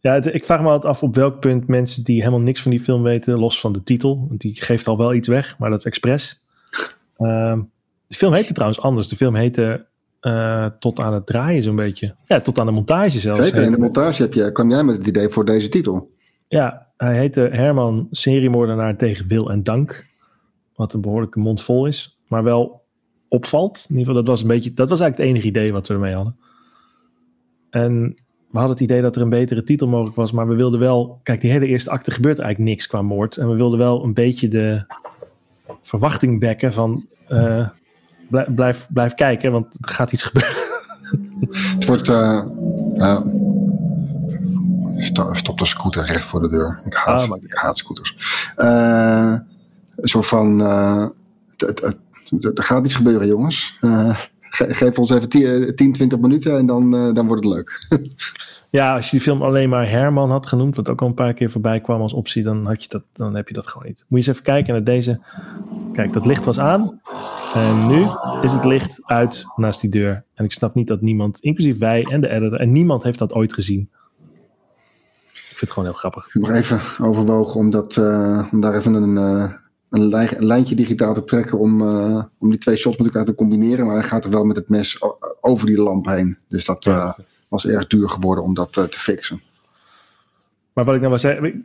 ja 0.00 0.12
het, 0.12 0.26
ik 0.26 0.44
vraag 0.44 0.60
me 0.60 0.68
altijd 0.68 0.92
af 0.92 1.02
op 1.02 1.14
welk 1.14 1.40
punt 1.40 1.66
mensen 1.66 2.04
die 2.04 2.18
helemaal 2.18 2.40
niks 2.40 2.62
van 2.62 2.70
die 2.70 2.82
film 2.82 3.02
weten... 3.02 3.38
los 3.38 3.60
van 3.60 3.72
de 3.72 3.82
titel, 3.82 4.26
want 4.28 4.40
die 4.40 4.62
geeft 4.62 4.86
al 4.86 4.96
wel 4.96 5.14
iets 5.14 5.28
weg, 5.28 5.58
maar 5.58 5.70
dat 5.70 5.78
is 5.78 5.84
expres. 5.84 6.44
Uh, 7.18 7.58
de 8.08 8.14
film 8.14 8.32
heette 8.32 8.52
trouwens 8.52 8.80
anders. 8.80 9.08
De 9.08 9.16
film 9.16 9.34
heette 9.34 9.86
uh, 10.26 10.66
tot 10.78 11.00
aan 11.00 11.14
het 11.14 11.26
draaien 11.26 11.62
zo'n 11.62 11.76
beetje. 11.76 12.14
Ja, 12.24 12.40
tot 12.40 12.58
aan 12.58 12.66
de 12.66 12.72
montage 12.72 13.18
zelfs. 13.18 13.40
Zeker, 13.40 13.62
in 13.62 13.70
de 13.70 13.78
montage 13.78 14.22
heb 14.22 14.34
je, 14.34 14.52
kwam 14.52 14.70
jij 14.70 14.84
met 14.84 14.96
het 14.96 15.06
idee 15.06 15.28
voor 15.28 15.44
deze 15.44 15.68
titel. 15.68 16.10
Ja, 16.48 16.86
hij 16.96 17.16
heette 17.16 17.40
Herman 17.40 18.06
Seriemoordenaar 18.10 18.96
tegen 18.96 19.28
wil 19.28 19.50
en 19.50 19.62
dank. 19.62 20.06
Wat 20.74 20.92
een 20.92 21.00
behoorlijke 21.00 21.38
mond 21.38 21.62
vol 21.62 21.86
is. 21.86 22.18
Maar 22.28 22.42
wel 22.42 22.84
opvalt. 23.28 23.86
In 23.88 23.96
ieder 23.96 24.06
geval, 24.06 24.22
dat 24.22 24.26
was, 24.26 24.42
een 24.42 24.48
beetje, 24.48 24.74
dat 24.74 24.88
was 24.88 25.00
eigenlijk 25.00 25.30
het 25.30 25.36
enige 25.36 25.58
idee 25.58 25.72
wat 25.72 25.88
we 25.88 25.94
ermee 25.94 26.14
hadden. 26.14 26.36
En 27.70 28.14
we 28.50 28.58
hadden 28.58 28.70
het 28.70 28.80
idee 28.80 29.02
dat 29.02 29.16
er 29.16 29.22
een 29.22 29.28
betere 29.28 29.62
titel 29.62 29.88
mogelijk 29.88 30.16
was. 30.16 30.32
Maar 30.32 30.48
we 30.48 30.54
wilden 30.54 30.80
wel... 30.80 31.20
Kijk, 31.22 31.40
die 31.40 31.50
hele 31.50 31.66
eerste 31.66 31.90
acte 31.90 32.10
gebeurt 32.10 32.38
eigenlijk 32.38 32.70
niks 32.70 32.86
qua 32.86 33.02
moord. 33.02 33.36
En 33.36 33.48
we 33.48 33.54
wilden 33.54 33.78
wel 33.78 34.04
een 34.04 34.14
beetje 34.14 34.48
de 34.48 34.84
verwachting 35.82 36.40
wekken 36.40 36.72
van... 36.72 37.04
Uh, 37.28 37.68
blijf, 38.28 38.54
blijf, 38.54 38.86
blijf 38.90 39.14
kijken, 39.14 39.52
want 39.52 39.66
er 39.80 39.90
gaat 39.90 40.12
iets 40.12 40.22
gebeuren. 40.22 40.56
Het 41.74 41.84
wordt. 41.84 42.08
Uh, 42.08 42.44
uh, 42.94 43.20
stop 45.32 45.58
de 45.58 45.66
scooter 45.66 46.04
recht 46.04 46.24
voor 46.24 46.40
de 46.40 46.48
deur. 46.48 46.80
Ik 46.84 46.94
haat, 46.94 47.30
ah, 47.30 47.42
ik 47.42 47.54
haat 47.54 47.78
scooters. 47.78 48.14
Uh, 48.56 49.34
een 49.96 50.08
soort 50.08 50.26
van. 50.26 50.60
er 50.60 51.12
gaat 52.54 52.84
iets 52.84 52.94
gebeuren, 52.94 53.26
jongens. 53.26 53.76
Ge 54.40 54.74
geef 54.74 54.98
ons 54.98 55.10
even 55.10 55.28
10, 55.28 55.74
20 55.74 56.18
minuten 56.18 56.58
en 56.58 56.66
dan, 56.66 56.90
dan 57.14 57.26
wordt 57.26 57.44
het 57.44 57.54
leuk. 57.54 57.86
ja, 58.70 58.94
als 58.94 59.04
je 59.04 59.10
die 59.10 59.20
film 59.20 59.42
alleen 59.42 59.68
maar 59.68 59.90
Herman 59.90 60.30
had 60.30 60.46
genoemd, 60.46 60.76
wat 60.76 60.88
ook 60.88 61.00
al 61.00 61.06
een 61.06 61.14
paar 61.14 61.34
keer 61.34 61.50
voorbij 61.50 61.80
kwam 61.80 62.00
als 62.00 62.12
optie, 62.12 62.42
dan, 62.42 62.66
had 62.66 62.82
je 62.82 62.88
dat, 62.88 63.02
dan 63.12 63.34
heb 63.34 63.48
je 63.48 63.54
dat 63.54 63.66
gewoon 63.66 63.86
niet. 63.86 64.04
Moet 64.08 64.10
je 64.10 64.16
eens 64.16 64.26
even 64.26 64.42
kijken 64.42 64.72
naar 64.72 64.84
deze. 64.84 65.20
Kijk, 65.92 66.12
dat 66.12 66.26
licht 66.26 66.44
was 66.44 66.58
aan. 66.58 67.00
En 67.56 67.86
nu 67.86 68.06
is 68.42 68.52
het 68.52 68.64
licht 68.64 69.00
uit 69.04 69.44
naast 69.56 69.80
die 69.80 69.90
deur. 69.90 70.24
En 70.34 70.44
ik 70.44 70.52
snap 70.52 70.74
niet 70.74 70.86
dat 70.86 71.00
niemand, 71.00 71.38
inclusief 71.40 71.78
wij 71.78 72.04
en 72.04 72.20
de 72.20 72.28
editor, 72.28 72.60
en 72.60 72.72
niemand 72.72 73.02
heeft 73.02 73.18
dat 73.18 73.32
ooit 73.32 73.52
gezien. 73.52 73.90
Ik 75.32 75.42
vind 75.42 75.60
het 75.60 75.70
gewoon 75.70 75.88
heel 75.88 75.98
grappig. 75.98 76.26
Ik 76.26 76.32
heb 76.32 76.42
nog 76.42 76.50
even 76.50 77.04
overwogen 77.06 77.60
om, 77.60 77.70
dat, 77.70 77.96
uh, 77.96 78.48
om 78.52 78.60
daar 78.60 78.74
even 78.74 78.94
een, 78.94 79.16
uh, 79.16 79.52
een, 79.90 80.08
lijn, 80.08 80.28
een, 80.36 80.44
lijntje 80.44 80.74
digitaal 80.74 81.14
te 81.14 81.24
trekken 81.24 81.58
om, 81.58 81.80
uh, 81.80 82.22
om 82.38 82.50
die 82.50 82.58
twee 82.58 82.76
shots 82.76 82.96
met 82.96 83.06
elkaar 83.06 83.24
te 83.24 83.34
combineren. 83.34 83.86
Maar 83.86 83.94
hij 83.94 84.04
gaat 84.04 84.24
er 84.24 84.30
wel 84.30 84.44
met 84.44 84.56
het 84.56 84.68
mes 84.68 84.98
over 85.40 85.66
die 85.66 85.78
lamp 85.78 86.06
heen. 86.06 86.38
Dus 86.48 86.64
dat 86.64 86.84
was 87.48 87.66
erg 87.66 87.86
duur 87.86 88.08
geworden 88.08 88.44
om 88.44 88.54
dat 88.54 88.72
te 88.72 88.88
fixen. 88.90 89.40
Maar 90.72 90.84
wat 90.84 90.94
ik 90.94 91.00
nou 91.00 91.12
wel 91.12 91.20
zei, 91.20 91.64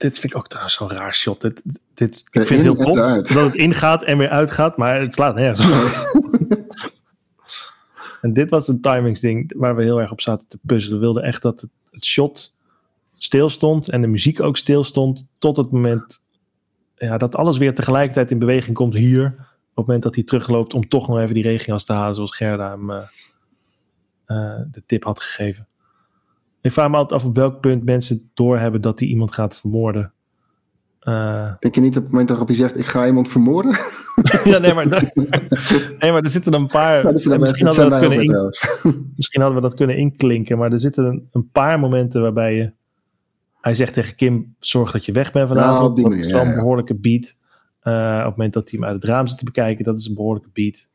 dit 0.00 0.18
vind 0.18 0.32
ik 0.32 0.38
ook 0.38 0.48
trouwens 0.48 0.74
zo'n 0.74 0.90
raar 0.90 1.14
shot. 1.14 1.40
Dit, 1.40 1.62
dit, 1.94 2.24
ik 2.30 2.46
vind 2.46 2.48
het 2.48 2.60
heel 2.60 2.74
tof 2.74 2.96
dat 3.28 3.44
het 3.44 3.54
ingaat 3.54 4.04
en 4.04 4.18
weer 4.18 4.28
uitgaat, 4.28 4.76
maar 4.76 5.00
het 5.00 5.14
slaat 5.14 5.34
nergens 5.34 5.68
en 8.22 8.32
dit 8.32 8.50
was 8.50 8.68
een 8.68 8.80
timingsding 8.80 9.52
waar 9.56 9.76
we 9.76 9.82
heel 9.82 10.00
erg 10.00 10.10
op 10.10 10.20
zaten 10.20 10.48
te 10.48 10.58
puzzelen. 10.62 10.98
We 10.98 11.04
wilden 11.04 11.22
echt 11.22 11.42
dat 11.42 11.60
het, 11.60 11.70
het 11.90 12.04
shot 12.04 12.56
stil 13.16 13.50
stond 13.50 13.88
en 13.88 14.00
de 14.00 14.06
muziek 14.06 14.40
ook 14.40 14.56
stil 14.56 14.84
stond 14.84 15.26
tot 15.38 15.56
het 15.56 15.70
moment 15.70 16.22
ja, 16.96 17.18
dat 17.18 17.36
alles 17.36 17.58
weer 17.58 17.74
tegelijkertijd 17.74 18.30
in 18.30 18.38
beweging 18.38 18.76
komt 18.76 18.94
hier. 18.94 19.26
Op 19.26 19.76
het 19.76 19.86
moment 19.86 20.02
dat 20.02 20.14
hij 20.14 20.24
terugloopt 20.24 20.74
om 20.74 20.88
toch 20.88 21.08
nog 21.08 21.18
even 21.18 21.34
die 21.34 21.42
regenjas 21.42 21.84
te 21.84 21.92
halen 21.92 22.14
zoals 22.14 22.36
Gerda 22.36 22.70
hem 22.70 22.90
uh, 22.90 22.96
uh, 24.26 24.60
de 24.70 24.82
tip 24.86 25.04
had 25.04 25.20
gegeven. 25.20 25.66
Ik 26.60 26.72
vraag 26.72 26.90
me 26.90 26.96
altijd 26.96 27.20
af 27.20 27.28
op 27.28 27.36
welk 27.36 27.60
punt 27.60 27.84
mensen 27.84 28.30
doorhebben 28.34 28.80
dat 28.80 28.98
hij 28.98 29.08
iemand 29.08 29.32
gaat 29.32 29.56
vermoorden. 29.56 30.12
Uh, 31.02 31.52
Denk 31.58 31.74
je 31.74 31.80
niet 31.80 31.96
op 31.96 32.02
het 32.02 32.12
moment 32.12 32.28
waarop 32.28 32.48
je 32.48 32.54
zegt: 32.54 32.78
Ik 32.78 32.86
ga 32.86 33.06
iemand 33.06 33.28
vermoorden? 33.28 33.72
ja, 34.44 34.58
nee 34.58 34.74
maar, 34.74 34.86
nee, 35.98 36.12
maar 36.12 36.22
er 36.22 36.30
zitten 36.30 36.52
een 36.52 36.66
paar. 36.66 37.04
Ja, 37.04 37.10
misschien, 37.10 37.66
hadden 37.66 37.84
we 37.84 37.90
dat 37.90 38.00
kunnen 38.00 38.24
in, 38.24 38.54
misschien 39.16 39.40
hadden 39.40 39.62
we 39.62 39.68
dat 39.68 39.74
kunnen 39.74 39.96
inklinken, 39.96 40.58
maar 40.58 40.72
er 40.72 40.80
zitten 40.80 41.04
een, 41.04 41.28
een, 41.32 41.50
paar 41.50 41.78
momenten 41.78 42.22
waarbij 42.22 42.54
je. 42.54 42.72
Hij 43.60 43.74
zegt 43.74 43.94
tegen 43.94 44.14
Kim: 44.14 44.54
Zorg 44.58 44.90
dat 44.90 45.04
je 45.04 45.12
weg 45.12 45.32
bent 45.32 45.48
vanavond. 45.48 45.96
Nou, 45.96 46.10
dat 46.10 46.18
is 46.18 46.32
wel 46.32 46.44
een 46.44 46.54
behoorlijke 46.54 46.94
beat. 46.94 47.34
Uh, 47.84 48.18
op 48.18 48.24
het 48.24 48.36
moment 48.36 48.52
dat 48.52 48.70
hij 48.70 48.78
hem 48.78 48.88
uit 48.88 49.02
het 49.02 49.10
raam 49.10 49.26
zit 49.26 49.38
te 49.38 49.44
bekijken, 49.44 49.84
dat 49.84 49.98
is 49.98 50.06
een 50.06 50.14
behoorlijke 50.14 50.50
beat. 50.52 50.86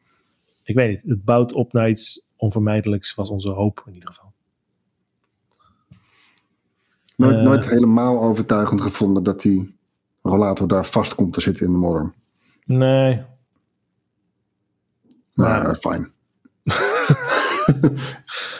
Ik 0.64 0.76
weet 0.76 0.90
niet, 0.90 1.02
het 1.06 1.24
bouwt 1.24 1.54
op 1.54 1.74
naar 1.74 1.90
iets 1.90 2.28
onvermijdelijks, 2.36 3.16
was 3.16 3.30
onze 3.30 3.50
hoop 3.50 3.84
in 3.86 3.94
ieder 3.94 4.10
geval. 4.10 4.25
Nooit, 7.16 7.36
uh, 7.36 7.42
nooit 7.42 7.66
helemaal 7.70 8.22
overtuigend 8.22 8.82
gevonden 8.82 9.24
dat 9.24 9.42
die 9.42 9.78
rollator 10.22 10.68
daar 10.68 10.86
vast 10.86 11.16
komt 11.16 11.34
te 11.34 11.42
zitten 11.42 11.66
in 11.66 11.72
de 11.72 11.78
modder. 11.78 12.14
Nee. 12.66 13.24
Maar 15.34 15.76
fijn. 15.76 16.12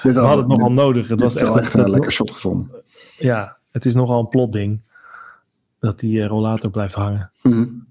We 0.04 0.14
hadden 0.14 0.38
het 0.38 0.48
nogal 0.48 0.72
nodig. 0.72 1.08
Het 1.08 1.22
was 1.22 1.36
echt, 1.36 1.58
echt 1.58 1.74
een 1.74 1.90
lekker 1.90 2.12
shot 2.12 2.32
gevonden. 2.32 2.84
Ja, 3.18 3.58
het 3.72 3.86
is 3.86 3.94
nogal 3.94 4.20
een 4.20 4.30
plotding. 4.30 4.82
Dat 5.80 6.00
die 6.00 6.18
uh, 6.18 6.28
rollator 6.28 6.72
blijft 6.72 6.94
hangen. 6.94 7.32
Mm 7.42 7.52
-hmm. 7.52 7.88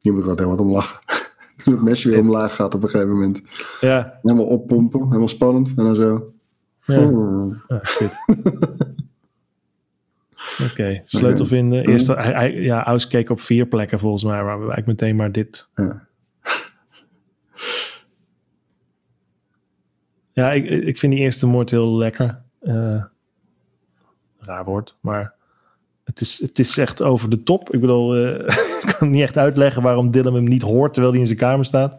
Je 0.00 0.12
moet 0.12 0.20
er 0.20 0.26
wat 0.26 0.38
heel 0.38 0.48
wat 0.48 0.60
om 0.60 0.70
lachen. 0.70 1.00
het 1.56 1.82
mesje 1.82 2.08
weer 2.08 2.18
omlaag 2.18 2.54
gaat 2.54 2.74
op 2.74 2.82
een 2.82 2.88
gegeven 2.88 3.12
moment. 3.12 3.42
Ja. 3.80 4.18
Helemaal 4.22 4.46
oppompen, 4.46 5.06
helemaal 5.06 5.28
spannend. 5.28 5.68
En 5.68 5.84
dan 5.84 5.94
zo. 5.94 6.32
Ja. 6.84 7.08
Oh. 7.08 7.54
Ah, 7.68 7.84
shit. 7.84 8.12
Oké, 10.60 10.70
okay. 10.70 11.02
sleutel 11.04 11.46
vinden. 11.46 11.88
Eerst, 11.88 12.06
hij, 12.06 12.32
hij, 12.32 12.52
ja, 12.52 12.84
Aus 12.84 13.06
keek 13.06 13.30
op 13.30 13.40
vier 13.40 13.66
plekken 13.66 13.98
volgens 13.98 14.24
mij, 14.24 14.42
maar 14.42 14.56
eigenlijk 14.56 14.86
meteen 14.86 15.16
maar 15.16 15.32
dit. 15.32 15.70
Ja, 15.74 16.06
ja 20.32 20.52
ik, 20.52 20.64
ik 20.64 20.98
vind 20.98 21.12
die 21.12 21.22
eerste 21.22 21.46
moord 21.46 21.70
heel 21.70 21.96
lekker. 21.96 22.42
Uh, 22.62 23.04
raar 24.38 24.64
woord, 24.64 24.96
maar 25.00 25.34
het 26.04 26.20
is, 26.20 26.40
het 26.40 26.58
is 26.58 26.78
echt 26.78 27.02
over 27.02 27.30
de 27.30 27.42
top. 27.42 27.74
Ik 27.74 27.80
bedoel, 27.80 28.16
uh, 28.16 28.38
ik 28.82 28.94
kan 28.98 29.10
niet 29.10 29.22
echt 29.22 29.36
uitleggen 29.36 29.82
waarom 29.82 30.10
Dylan 30.10 30.34
hem 30.34 30.44
niet 30.44 30.62
hoort 30.62 30.92
terwijl 30.92 31.12
hij 31.12 31.22
in 31.22 31.28
zijn 31.28 31.38
kamer 31.38 31.64
staat. 31.64 31.96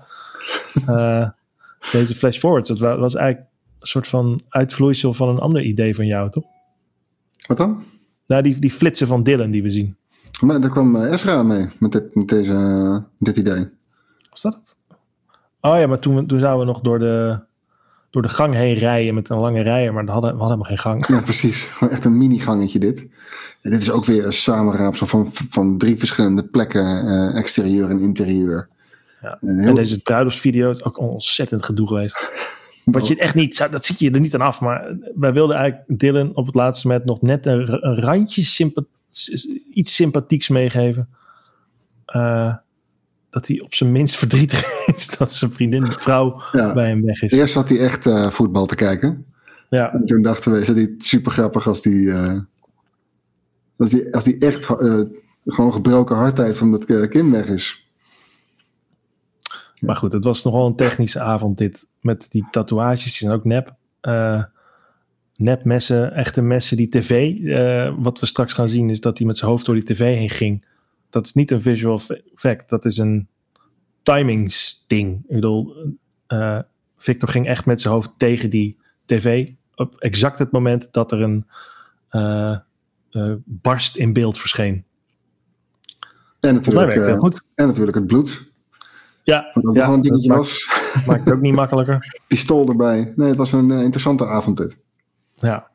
Uh, 0.89 1.29
deze 1.91 2.15
flash 2.15 2.37
forwards, 2.37 2.69
dat 2.69 2.79
was 2.79 3.15
eigenlijk 3.15 3.51
een 3.79 3.87
soort 3.87 4.07
van 4.07 4.41
uitvloeisel 4.49 5.13
van 5.13 5.29
een 5.29 5.39
ander 5.39 5.61
idee 5.61 5.95
van 5.95 6.05
jou, 6.05 6.31
toch? 6.31 6.45
Wat 7.47 7.57
dan? 7.57 7.83
Nou, 8.27 8.43
die, 8.43 8.59
die 8.59 8.71
flitsen 8.71 9.07
van 9.07 9.23
Dylan 9.23 9.51
die 9.51 9.63
we 9.63 9.69
zien. 9.69 9.95
Maar 10.41 10.61
daar 10.61 10.69
kwam 10.69 10.95
Ezra 10.95 11.43
mee 11.43 11.67
met 11.79 11.91
dit, 11.91 12.15
met 12.15 12.27
deze, 12.27 13.03
dit 13.19 13.37
idee. 13.37 13.69
Was 14.29 14.41
dat 14.41 14.55
het? 14.55 14.75
Oh 15.61 15.79
ja, 15.79 15.87
maar 15.87 15.99
toen, 15.99 16.27
toen 16.27 16.39
zouden 16.39 16.65
we 16.65 16.71
nog 16.71 16.81
door 16.81 16.99
de, 16.99 17.39
door 18.09 18.21
de 18.21 18.29
gang 18.29 18.53
heen 18.53 18.75
rijden 18.75 19.13
met 19.13 19.29
een 19.29 19.37
lange 19.37 19.61
rijen, 19.61 19.93
maar 19.93 20.05
we 20.05 20.11
hadden, 20.11 20.31
we 20.31 20.39
hadden 20.39 20.57
helemaal 20.57 20.77
geen 20.77 20.91
gang. 20.91 21.07
Ja, 21.07 21.21
precies. 21.21 21.69
Echt 21.89 22.05
een 22.05 22.17
mini-gangetje 22.17 22.79
dit. 22.79 23.07
En 23.61 23.71
dit 23.71 23.81
is 23.81 23.91
ook 23.91 24.05
weer 24.05 24.25
een 24.25 24.33
samenraapsel 24.33 25.07
van, 25.07 25.29
van 25.31 25.77
drie 25.77 25.97
verschillende 25.97 26.43
plekken, 26.43 27.05
uh, 27.05 27.37
exterieur 27.37 27.89
en 27.89 27.99
interieur. 27.99 28.67
Ja. 29.21 29.37
En, 29.41 29.59
heel... 29.59 29.69
en 29.69 29.75
deze 29.75 30.01
bruiloftsvideo 30.01 30.69
is 30.69 30.83
ook 30.83 30.99
ontzettend 30.99 31.65
gedoe 31.65 31.87
geweest. 31.87 32.17
Wat 32.91 33.07
je 33.07 33.15
echt 33.15 33.35
niet, 33.35 33.67
dat 33.71 33.85
zie 33.85 33.95
je 33.99 34.11
er 34.11 34.19
niet 34.19 34.33
aan 34.35 34.41
af. 34.41 34.61
Maar 34.61 34.97
wij 35.15 35.33
wilden 35.33 35.55
eigenlijk 35.55 35.99
Dylan 35.99 36.35
op 36.35 36.45
het 36.45 36.55
laatste 36.55 36.87
moment 36.87 37.05
nog 37.05 37.21
net 37.21 37.45
een, 37.45 37.85
een 37.85 37.99
randje 37.99 38.41
iets 39.73 39.95
sympathieks 39.95 40.49
meegeven. 40.49 41.09
Uh, 42.15 42.55
dat 43.29 43.47
hij 43.47 43.61
op 43.61 43.73
zijn 43.73 43.91
minst 43.91 44.15
verdrietig 44.15 44.63
is 44.95 45.17
dat 45.17 45.33
zijn 45.33 45.51
vriendin, 45.51 45.85
vrouw, 45.85 46.41
bij 46.51 46.87
hem 46.87 47.05
weg 47.05 47.21
is. 47.21 47.31
Eerst 47.31 47.53
had 47.53 47.69
hij 47.69 47.79
echt 47.79 48.05
uh, 48.05 48.29
voetbal 48.29 48.65
te 48.65 48.75
kijken. 48.75 49.25
Ja. 49.69 49.93
En 49.93 50.05
toen 50.05 50.21
dachten 50.21 50.51
we, 50.51 50.59
is 50.59 50.67
het 50.67 51.03
super 51.03 51.31
grappig 51.31 51.67
als 51.67 51.81
die, 51.81 52.01
uh, 52.01 52.39
als 53.77 53.89
die, 53.89 54.13
als 54.13 54.23
die 54.23 54.37
echt 54.37 54.65
gewoon 55.45 55.73
gebroken 55.73 56.15
hardheid 56.15 56.57
van 56.57 56.71
dat 56.71 57.07
Kim 57.07 57.31
weg 57.31 57.47
is. 57.47 57.87
Maar 59.79 59.95
goed, 59.95 60.13
het 60.13 60.23
was 60.23 60.43
nogal 60.43 60.67
een 60.67 60.75
technische 60.75 61.19
avond 61.19 61.57
dit. 61.57 61.87
Met 62.07 62.27
die 62.31 62.47
tatoeages 62.51 63.21
en 63.21 63.31
ook 63.31 63.43
nep. 63.43 63.75
Uh, 64.01 64.43
nepmessen, 65.35 66.13
echte 66.13 66.41
messen. 66.41 66.77
Die 66.77 66.89
tv, 66.89 67.37
uh, 67.39 67.95
wat 67.97 68.19
we 68.19 68.25
straks 68.25 68.53
gaan 68.53 68.69
zien, 68.69 68.89
is 68.89 69.01
dat 69.01 69.17
hij 69.17 69.27
met 69.27 69.37
zijn 69.37 69.51
hoofd 69.51 69.65
door 69.65 69.75
die 69.75 69.83
tv 69.83 70.15
heen 70.15 70.29
ging. 70.29 70.65
Dat 71.09 71.25
is 71.25 71.33
niet 71.33 71.51
een 71.51 71.61
visual 71.61 72.01
effect, 72.33 72.69
dat 72.69 72.85
is 72.85 72.97
een 72.97 73.27
timingsding. 74.03 75.23
Ik 75.27 75.35
bedoel, 75.35 75.75
uh, 76.27 76.59
Victor 76.97 77.29
ging 77.29 77.47
echt 77.47 77.65
met 77.65 77.81
zijn 77.81 77.93
hoofd 77.93 78.13
tegen 78.17 78.49
die 78.49 78.77
tv. 79.05 79.49
Op 79.75 79.95
exact 79.95 80.39
het 80.39 80.51
moment 80.51 80.93
dat 80.93 81.11
er 81.11 81.21
een 81.21 81.45
barst 83.45 83.95
in 83.95 84.13
beeld 84.13 84.37
verscheen. 84.37 84.83
En 86.39 86.53
natuurlijk, 86.53 86.95
en 87.55 87.67
natuurlijk 87.67 87.97
het 87.97 88.07
bloed. 88.07 88.51
Ja, 89.23 89.51
dat 89.53 89.75
ja, 89.75 89.85
nog 89.85 89.95
een 89.95 90.01
dingetje 90.01 90.33
was. 90.33 90.76
Maakt 91.05 91.25
het 91.25 91.33
ook 91.33 91.41
niet 91.41 91.55
makkelijker. 91.55 92.21
Pistool 92.27 92.67
erbij. 92.67 93.13
Nee, 93.15 93.27
het 93.27 93.37
was 93.37 93.51
een 93.51 93.69
uh, 93.69 93.81
interessante 93.81 94.27
avond 94.27 94.57
dit. 94.57 94.79
Ja. 95.33 95.67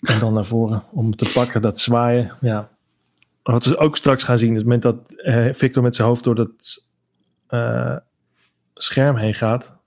En 0.00 0.18
dan 0.18 0.32
naar 0.32 0.44
voren 0.44 0.84
om 0.90 1.16
te 1.16 1.30
pakken, 1.34 1.62
dat 1.62 1.80
zwaaien. 1.80 2.36
Ja. 2.40 2.70
Wat 3.42 3.64
we 3.64 3.78
ook 3.78 3.96
straks 3.96 4.24
gaan 4.24 4.38
zien, 4.38 4.50
is 4.50 4.56
het 4.56 4.64
moment 4.64 4.82
dat 4.82 4.96
uh, 5.16 5.52
Victor 5.52 5.82
met 5.82 5.94
zijn 5.94 6.08
hoofd 6.08 6.24
door 6.24 6.34
dat 6.34 6.86
uh, 7.50 7.96
scherm 8.74 9.16
heen 9.16 9.34
gaat. 9.34 9.77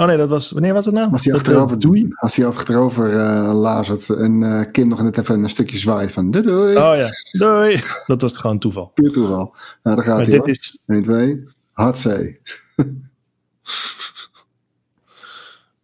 Oh 0.00 0.06
nee, 0.06 0.16
dat 0.16 0.28
was. 0.28 0.50
Wanneer 0.50 0.74
was 0.74 0.84
het 0.84 0.94
nou? 0.94 1.12
Als 1.12 1.24
hij 1.24 1.34
achterover, 1.34 1.78
doei. 1.78 2.08
Als 2.14 2.36
hij 2.36 2.46
achterover 2.46 3.12
uh, 3.12 3.52
lazert 3.54 4.08
en 4.08 4.40
uh, 4.40 4.64
Kim 4.70 4.88
nog 4.88 5.02
net 5.02 5.18
even 5.18 5.42
een 5.42 5.48
stukje 5.48 5.76
zwaait 5.76 6.12
van 6.12 6.30
doei, 6.30 6.44
doei. 6.46 6.76
Oh 6.76 6.96
ja, 6.96 7.10
doei. 7.30 7.82
Dat 8.06 8.20
was 8.20 8.36
gewoon 8.36 8.58
toeval. 8.58 8.86
Puur 8.86 9.12
toeval. 9.12 9.54
Nou, 9.82 9.96
daar 9.96 10.04
gaat 10.04 10.16
maar 10.16 10.26
hij. 10.26 10.38
Dit 10.38 10.48
is... 10.48 10.82
1, 10.86 11.02
2. 11.02 11.44
Hatzee. 11.72 12.40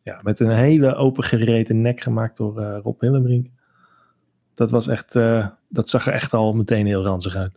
ja, 0.02 0.20
met 0.22 0.40
een 0.40 0.50
hele 0.50 0.94
open 0.94 1.24
gereten 1.24 1.80
nek 1.80 2.00
gemaakt 2.00 2.36
door 2.36 2.60
uh, 2.60 2.76
Rob 2.82 3.00
Hillenbrink. 3.00 3.46
Dat 4.54 4.70
was 4.70 4.88
echt. 4.88 5.12
dat 5.68 5.88
zag 5.88 6.06
er 6.06 6.12
echt 6.12 6.32
al 6.32 6.52
meteen 6.52 6.86
heel 6.86 7.02
ranzig 7.02 7.34
uit. 7.34 7.52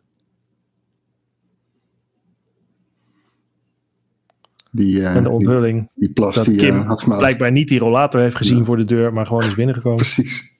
Die, 4.71 4.95
uh, 4.95 5.15
en 5.15 5.23
de 5.23 5.29
onthulling. 5.29 5.79
Die, 5.79 5.89
die 5.93 6.13
plas 6.13 6.35
dat 6.35 6.45
die 6.45 6.57
Kim 6.57 6.75
uh, 6.75 6.87
had 6.87 7.05
blijkbaar 7.17 7.51
niet 7.51 7.67
die 7.67 7.79
rollator 7.79 8.21
heeft 8.21 8.35
gezien 8.35 8.57
ja. 8.57 8.63
voor 8.63 8.77
de 8.77 8.85
deur, 8.85 9.13
maar 9.13 9.25
gewoon 9.25 9.43
is 9.43 9.55
binnengekomen. 9.55 9.97
Precies. 9.97 10.57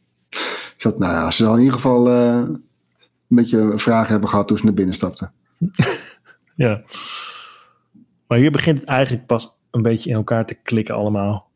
Zat, 0.78 1.00
nou 1.00 1.14
ja, 1.14 1.32
ze 1.32 1.44
zal 1.44 1.54
in 1.54 1.60
ieder 1.60 1.74
geval 1.74 2.08
uh, 2.08 2.34
een 2.36 2.62
beetje 3.28 3.74
vragen 3.76 4.12
hebben 4.12 4.30
gehad 4.30 4.48
toen 4.48 4.58
ze 4.58 4.66
naar 4.66 4.74
binnen 4.74 4.96
stapte. 4.96 5.32
Ja. 6.56 6.82
Maar 8.28 8.38
hier 8.38 8.52
begint 8.52 8.80
het 8.80 8.90
eigenlijk 8.90 9.26
pas 9.26 9.60
een 9.72 9.82
beetje 9.82 10.10
in 10.10 10.16
elkaar 10.16 10.46
te 10.46 10.54
klikken 10.54 10.96
allemaal. 10.96 11.50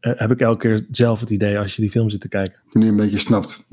Eh, 0.00 0.12
heb 0.16 0.30
ik 0.30 0.40
elke 0.40 0.58
keer 0.58 0.86
zelf 0.90 1.20
het 1.20 1.30
idee 1.30 1.58
als 1.58 1.76
je 1.76 1.82
die 1.82 1.90
film 1.90 2.10
zit 2.10 2.20
te 2.20 2.28
kijken. 2.28 2.60
Toen 2.68 2.82
je 2.82 2.88
een 2.88 2.96
beetje 2.96 3.18
snapt 3.18 3.68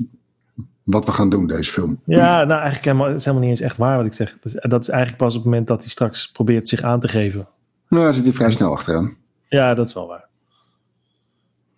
wat 0.86 1.04
we 1.04 1.12
gaan 1.12 1.28
doen, 1.28 1.46
deze 1.46 1.72
film. 1.72 2.00
Ja, 2.04 2.36
nou 2.44 2.50
eigenlijk 2.50 2.84
helemaal, 2.84 3.06
het 3.06 3.16
is 3.16 3.24
helemaal 3.24 3.48
niet 3.48 3.58
eens 3.58 3.68
echt 3.68 3.76
waar 3.76 3.96
wat 3.96 4.06
ik 4.06 4.12
zeg. 4.12 4.38
Dat 4.40 4.54
is, 4.54 4.70
dat 4.70 4.80
is 4.80 4.88
eigenlijk 4.88 5.18
pas 5.22 5.34
op 5.34 5.40
het 5.40 5.50
moment 5.50 5.66
dat 5.66 5.80
hij 5.80 5.88
straks 5.88 6.30
probeert 6.30 6.68
zich 6.68 6.82
aan 6.82 7.00
te 7.00 7.08
geven. 7.08 7.48
Nou, 7.88 8.04
daar 8.04 8.14
zit 8.14 8.24
hij 8.24 8.32
vrij 8.32 8.50
snel 8.50 8.72
achteraan. 8.72 9.16
Ja, 9.48 9.74
dat 9.74 9.86
is 9.86 9.94
wel 9.94 10.06
waar. 10.06 10.28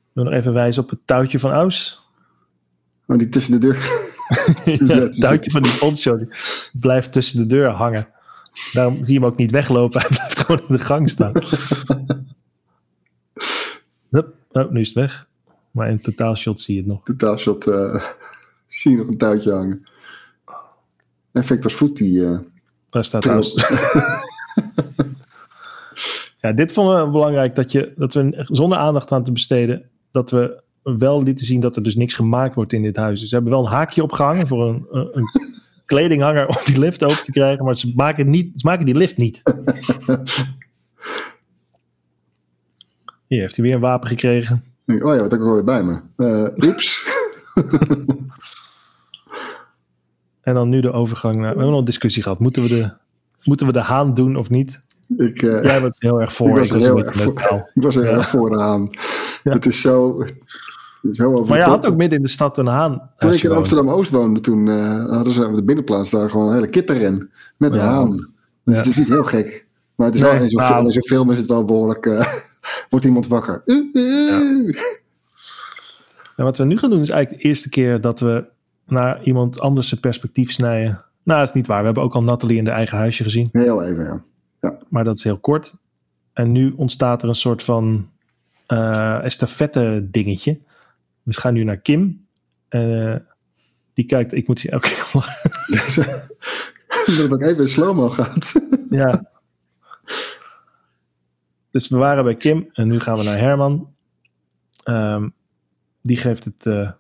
Ik 0.09 0.15
wil 0.15 0.25
nog 0.25 0.33
even 0.33 0.53
wijzen 0.53 0.83
op 0.83 0.91
het 0.91 0.99
touwtje 1.05 1.39
van 1.39 1.51
Aus. 1.51 2.07
Oh, 3.07 3.19
die 3.19 3.29
tussen 3.29 3.53
de 3.53 3.59
deur. 3.59 3.75
ja, 4.89 4.99
het 4.99 5.21
touwtje 5.21 5.51
van 5.51 5.63
die 5.63 5.77
poncho 5.79 6.19
blijft 6.73 7.13
tussen 7.13 7.39
de 7.39 7.47
deur 7.47 7.71
hangen. 7.71 8.09
Daarom 8.73 8.95
zie 8.97 9.15
je 9.15 9.21
hem 9.21 9.25
ook 9.25 9.37
niet 9.37 9.51
weglopen. 9.51 10.01
Hij 10.09 10.09
blijft 10.09 10.39
gewoon 10.39 10.61
in 10.69 10.77
de 10.77 10.85
gang 10.85 11.09
staan. 11.11 11.33
Hup, 14.11 14.35
oh, 14.51 14.71
nu 14.71 14.81
is 14.81 14.89
het 14.89 14.97
weg. 14.97 15.29
Maar 15.71 15.91
in 15.91 16.01
totaalshot 16.01 16.61
zie 16.61 16.75
je 16.75 16.81
het 16.81 16.91
nog. 16.91 17.05
Totaalshot 17.05 17.67
eh 17.67 18.05
zie 18.79 18.91
je 18.91 18.97
nog 18.97 19.09
een 19.09 19.17
touwtje 19.17 19.53
hangen. 19.53 19.87
En 21.33 21.45
Victor's 21.45 21.75
voet 21.75 21.97
die... 21.97 22.25
eh, 22.25 22.39
Daar 22.89 23.05
staat. 23.05 23.27
Aus. 23.27 23.55
ja, 26.41 26.53
dit 26.53 26.73
vonden 26.73 27.05
we 27.05 27.11
belangrijk. 27.11 27.55
Dat, 27.55 27.73
je, 27.73 27.93
dat 27.97 28.15
we 28.15 28.45
zonder 28.49 28.79
aandacht 28.79 29.13
aan 29.13 29.25
te 29.25 29.33
besteden... 29.33 29.89
dat 30.11 30.31
we 30.31 30.63
wel 30.83 31.23
lieten 31.23 31.47
zien 31.47 31.61
dat 31.61 31.77
er 31.77 31.83
dus 31.83 31.95
niks 31.97 32.15
gemaakt 32.15 32.55
wordt 32.55 32.73
in 32.73 32.83
dit 32.83 32.97
huis. 32.97 33.21
Dus 33.21 33.29
ze 33.29 33.35
hebben 33.35 33.53
wel 33.53 33.67
een 33.67 33.73
haakje 33.73 34.03
opgehangen... 34.03 34.47
voor 34.47 34.69
een, 34.69 34.87
een, 34.91 35.09
een 35.13 35.31
kledinghanger 35.87 36.47
om 36.49 36.57
die 36.65 36.79
lift 36.79 37.03
open 37.05 37.23
te 37.23 37.33
krijgen. 37.33 37.65
Maar 37.65 37.77
ze 37.77 37.93
maken, 37.97 38.31
niet, 38.31 38.61
ze 38.61 38.67
maken 38.67 38.85
die 38.87 38.95
lift 38.97 39.17
niet. 39.17 39.43
Hier 43.27 43.41
heeft 43.41 43.57
hij 43.57 43.65
weer 43.65 43.75
een 43.75 43.81
wapen 43.81 44.09
gekregen. 44.09 44.65
oh 44.87 44.97
ja, 44.97 45.05
wat 45.05 45.31
heb 45.31 45.41
ik 45.41 45.47
alweer 45.47 45.65
bij 45.65 45.83
me? 45.83 46.01
Eh 46.17 46.67
oeps. 46.69 47.07
En 50.49 50.55
dan 50.55 50.69
nu 50.69 50.81
de 50.81 50.93
overgang 50.93 51.35
naar... 51.35 51.43
We 51.43 51.49
hebben 51.49 51.71
nog 51.71 51.79
een 51.79 51.85
discussie 51.85 52.23
gehad. 52.23 52.39
Moeten 52.39 52.63
we 52.63 52.69
de, 52.69 52.91
moeten 53.45 53.67
we 53.67 53.73
de 53.73 53.81
haan 53.83 54.15
doen 54.15 54.37
of 54.37 54.51
niet? 54.51 54.81
ik, 55.17 55.43
eh, 55.43 55.63
Jij 55.65 55.81
bent 55.81 55.97
heel 55.99 56.21
erg 56.21 56.33
voor. 56.33 56.49
Ik 56.49 56.55
was 56.55 56.71
is 56.71 56.83
heel 56.83 57.05
erg 57.05 57.17
voor. 57.17 57.33
ik 57.75 57.83
was 57.83 57.95
heel 57.95 58.05
Ja. 58.05 58.11
erg 58.11 58.29
voor 58.29 58.51
de 58.51 58.57
haan. 58.59 58.89
Ja. 59.43 59.53
Het 59.53 59.67
is 59.67 59.81
zo... 59.81 60.25
Zo 61.13 61.33
over 61.35 61.49
Maar 61.49 61.59
je 61.59 61.65
had 61.65 61.87
ook 61.87 61.97
midden 61.97 62.19
in 62.19 62.25
de 62.25 62.31
stad 62.31 62.59
een 62.59 62.67
haan. 62.67 63.11
Toen 63.19 63.29
als 63.31 63.39
ik 63.39 63.51
in. 63.51 63.57
Amsterdam-Oost 63.57 64.11
woonde, 64.11 64.41
toen 64.41 64.69
eh, 64.69 65.07
hadden 65.07 65.33
ze 65.33 65.47
op 65.47 65.55
de 65.55 65.63
binnenplaats 65.65 66.11
daar 66.11 66.31
gewoon 66.31 66.47
een 66.49 66.55
hele 66.55 66.69
kippenren. 66.69 67.31
Met 67.57 67.73
een 67.75 67.81
haan. 67.81 68.11
Dus 68.17 68.27
Ja. 68.65 68.73
het 68.73 68.87
is 68.87 68.97
niet 68.97 69.09
heel 69.09 69.25
gek. 69.25 69.67
Maar 69.95 70.07
het 70.07 70.17
is 70.17 70.23
Nee, 70.23 70.31
wel, 70.33 70.43
in 70.43 70.49
zo'n 70.49 70.61
nou. 70.61 71.03
film, 71.03 71.31
is 71.31 71.39
het 71.39 71.47
wel 71.47 71.65
behoorlijk... 71.65 72.07
eh, 72.07 72.27
wordt 72.91 73.07
iemand 73.07 73.27
wakker. 73.27 73.63
Uh, 73.67 73.83
uh. 73.93 74.69
En 76.37 76.45
wat 76.45 76.57
we 76.59 76.65
nu 76.65 76.79
gaan 76.79 76.91
doen 76.91 77.01
is 77.01 77.11
eigenlijk 77.11 77.43
de 77.43 77.49
eerste 77.49 77.69
keer 77.69 78.01
dat 78.01 78.21
we 78.21 78.45
naar 78.91 79.23
iemand 79.23 79.61
anders 79.61 79.89
zijn 79.89 80.01
perspectief 80.01 80.51
snijden. 80.51 81.05
Nou, 81.23 81.39
dat 81.41 81.49
is 81.49 81.55
niet 81.55 81.67
waar. 81.67 81.79
We 81.79 81.85
hebben 81.85 82.03
ook 82.03 82.15
al 82.15 82.23
Nathalie 82.23 82.57
in 82.57 82.65
de 82.65 82.71
eigen 82.71 82.99
huisje 82.99 83.23
gezien. 83.23 83.49
Heel 83.53 83.83
even, 83.85 84.25
ja. 84.61 84.79
Maar 84.89 85.05
dat 85.05 85.17
is 85.17 85.25
heel 85.25 85.39
kort. 85.39 85.75
En 86.33 86.53
nu 86.53 86.73
ontstaat 86.77 87.23
er 87.23 87.29
een 87.29 87.35
soort 87.35 87.63
van 87.63 88.11
eh 88.67 89.25
estafette 89.25 90.07
dingetje. 90.11 90.59
Dus 91.23 91.35
we 91.37 91.41
gaan 91.41 91.55
nu 91.55 91.65
naar 91.65 91.77
Kim. 91.77 92.27
Eh, 92.69 93.15
die 93.95 94.05
kijkt, 94.05 94.33
ik 94.33 94.49
moet 94.49 94.61
hier 94.61 94.73
elke 94.73 94.89
keer 94.89 95.09
lachen. 95.13 95.51
dat 97.07 97.17
het 97.17 97.33
ook 97.33 97.43
even 97.43 97.63
in 97.63 97.69
slow-mo 97.69 98.09
gaat. 98.09 98.53
Ja. 98.91 99.31
Dus 101.71 101.89
we 101.89 101.97
waren 101.97 102.25
bij 102.25 102.35
Kim 102.37 102.69
en 102.73 102.89
nu 102.89 103.01
gaan 103.01 103.17
we 103.17 103.23
naar 103.25 103.39
Herman. 103.39 103.95
Ehm, 104.85 105.29
die 106.03 106.17
geeft 106.17 106.45
het. 106.45 106.67
eh, 106.67 106.91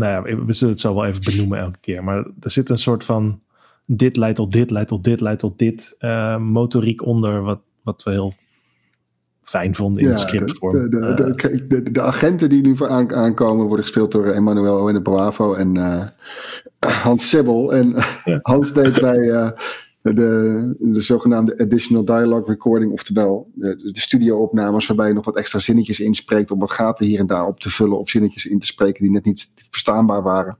nou 0.00 0.28
ja, 0.28 0.44
we- 0.44 0.52
zullen 0.52 0.72
het 0.72 0.82
zo 0.82 0.94
wel 0.94 1.04
even 1.06 1.20
benoemen 1.24 1.58
elke 1.58 1.78
keer. 1.80 2.04
Maar 2.04 2.16
er 2.40 2.50
zit 2.50 2.70
een 2.70 2.78
soort 2.78 3.04
van. 3.04 3.40
Dit 3.86 4.16
leidt 4.16 4.36
tot 4.36 4.52
dit, 4.52 4.70
leidt 4.70 4.88
tot 4.88 5.04
dit, 5.04 5.20
leidt 5.20 5.40
tot 5.40 5.58
dit. 5.58 5.96
eh, 5.98 6.36
motoriek 6.38 7.04
onder, 7.06 7.42
wat, 7.42 7.60
wat 7.82 8.02
we 8.02 8.10
heel 8.10 8.34
fijn 9.42 9.74
vonden 9.74 10.00
in 10.02 10.06
de 10.08 10.12
Ja, 10.12 10.18
scriptvorm. 10.18 10.72
de, 10.72 10.88
de, 10.88 11.14
de, 11.14 11.24
Eh, 11.24 11.52
de, 11.52 11.66
de, 11.82 11.90
de 11.90 12.00
agenten 12.00 12.48
die 12.48 12.62
nu 12.62 12.76
voor 12.76 12.88
aan, 12.88 13.14
aankomen 13.14 13.66
worden 13.66 13.84
gespeeld 13.84 14.12
door 14.12 14.26
Emmanuel 14.26 14.78
Owen 14.80 15.02
Bravo 15.02 15.54
en 15.54 15.76
eh, 15.76 16.06
Hans 17.02 17.28
Sibbel. 17.28 17.72
En 17.74 17.94
Ja. 18.24 18.38
Hans 18.42 18.72
deed 18.72 19.00
bij 19.00 19.52
de, 20.02 20.76
de 20.78 21.00
zogenaamde 21.00 21.58
additional 21.58 22.04
dialogue 22.04 22.46
recording, 22.46 22.92
oftewel 22.92 23.50
de, 23.54 23.90
de 23.92 24.00
studio-opnames 24.00 24.86
waarbij 24.86 25.08
je 25.08 25.14
nog 25.14 25.24
wat 25.24 25.36
extra 25.36 25.58
zinnetjes 25.58 26.00
inspreekt 26.00 26.50
om 26.50 26.58
wat 26.58 26.70
gaten 26.70 27.06
hier 27.06 27.18
en 27.18 27.26
daar 27.26 27.46
op 27.46 27.60
te 27.60 27.70
vullen 27.70 27.98
of 27.98 28.10
zinnetjes 28.10 28.46
in 28.46 28.58
te 28.58 28.66
spreken 28.66 29.02
die 29.02 29.12
net 29.12 29.24
niet 29.24 29.52
verstaanbaar 29.70 30.22
waren. 30.22 30.58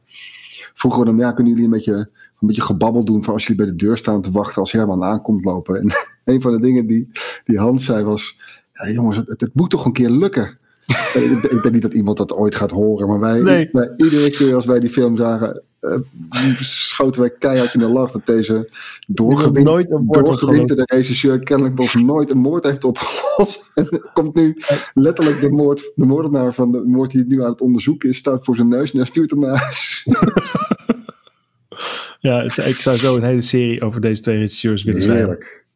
Vroegen 0.74 1.02
we 1.02 1.08
hem, 1.08 1.18
ja, 1.18 1.32
kunnen 1.32 1.52
jullie 1.52 1.66
een 1.68 1.74
beetje, 1.74 1.94
een 2.40 2.46
beetje 2.46 2.62
gebabbel 2.62 3.04
doen 3.04 3.24
voor 3.24 3.32
als 3.32 3.46
jullie 3.46 3.64
bij 3.64 3.70
de 3.70 3.84
deur 3.84 3.96
staan 3.96 4.22
te 4.22 4.30
wachten 4.30 4.60
als 4.60 4.72
Herman 4.72 5.04
aankomt 5.04 5.44
lopen? 5.44 5.80
En 5.80 5.90
een 6.34 6.42
van 6.42 6.52
de 6.52 6.60
dingen 6.60 6.86
die, 6.86 7.08
die 7.44 7.58
Hans 7.58 7.84
zei 7.84 8.04
was, 8.04 8.38
ja, 8.72 8.90
jongens, 8.90 9.16
het, 9.16 9.40
het 9.40 9.54
moet 9.54 9.70
toch 9.70 9.84
een 9.84 9.92
keer 9.92 10.10
lukken. 10.10 10.58
ik, 11.14 11.60
denk 11.62 11.72
niet 11.72 11.82
dat 11.82 11.92
iemand 11.94 12.16
dat 12.16 12.32
ooit 12.32 12.54
gaat 12.54 12.70
horen, 12.70 13.08
maar 13.08 13.20
wij, 13.20 13.40
Nee. 13.40 13.68
wij 13.72 13.92
iedere 13.96 14.30
keer 14.30 14.54
als 14.54 14.66
wij 14.66 14.80
die 14.80 14.90
film 14.90 15.16
zagen, 15.16 15.62
schoten 16.60 17.20
wij 17.20 17.30
keihard 17.30 17.74
in 17.74 17.80
de 17.80 17.88
lach 17.88 18.10
dat 18.10 18.26
deze 18.26 18.70
doorgewinterde, 19.06 20.82
regisseur 20.84 21.38
kennelijk 21.38 21.78
nog 21.78 21.94
nooit 21.94 22.30
een 22.30 22.38
moord 22.38 22.64
heeft 22.64 22.84
opgelost. 22.84 23.70
En 23.74 24.10
komt 24.12 24.34
nu 24.34 24.56
letterlijk 24.94 25.40
de, 25.40 25.50
moord, 25.50 25.92
de 25.94 26.06
moordenaar 26.06 26.54
van 26.54 26.72
de 26.72 26.82
moord 26.86 27.10
die 27.10 27.20
het 27.20 27.28
nu 27.28 27.42
aan 27.42 27.50
het 27.50 27.60
onderzoeken 27.60 28.08
is, 28.08 28.18
staat 28.18 28.44
voor 28.44 28.56
zijn 28.56 28.68
neus 28.68 28.90
en 28.92 28.98
hij 28.98 29.06
stuurt 29.06 29.30
hem 29.30 29.40
naar 29.40 29.56
huis. 29.56 30.06
ja, 32.20 32.42
het 32.42 32.56
ik 32.56 32.76
zou 32.76 32.96
zo 32.96 33.16
een 33.16 33.24
hele 33.24 33.42
serie 33.42 33.82
over 33.82 34.00
deze 34.00 34.22
twee 34.22 34.38
regisseurs 34.38 34.82
willen 34.82 35.02
zijn. 35.02 35.16
Heerlijk. 35.16 35.66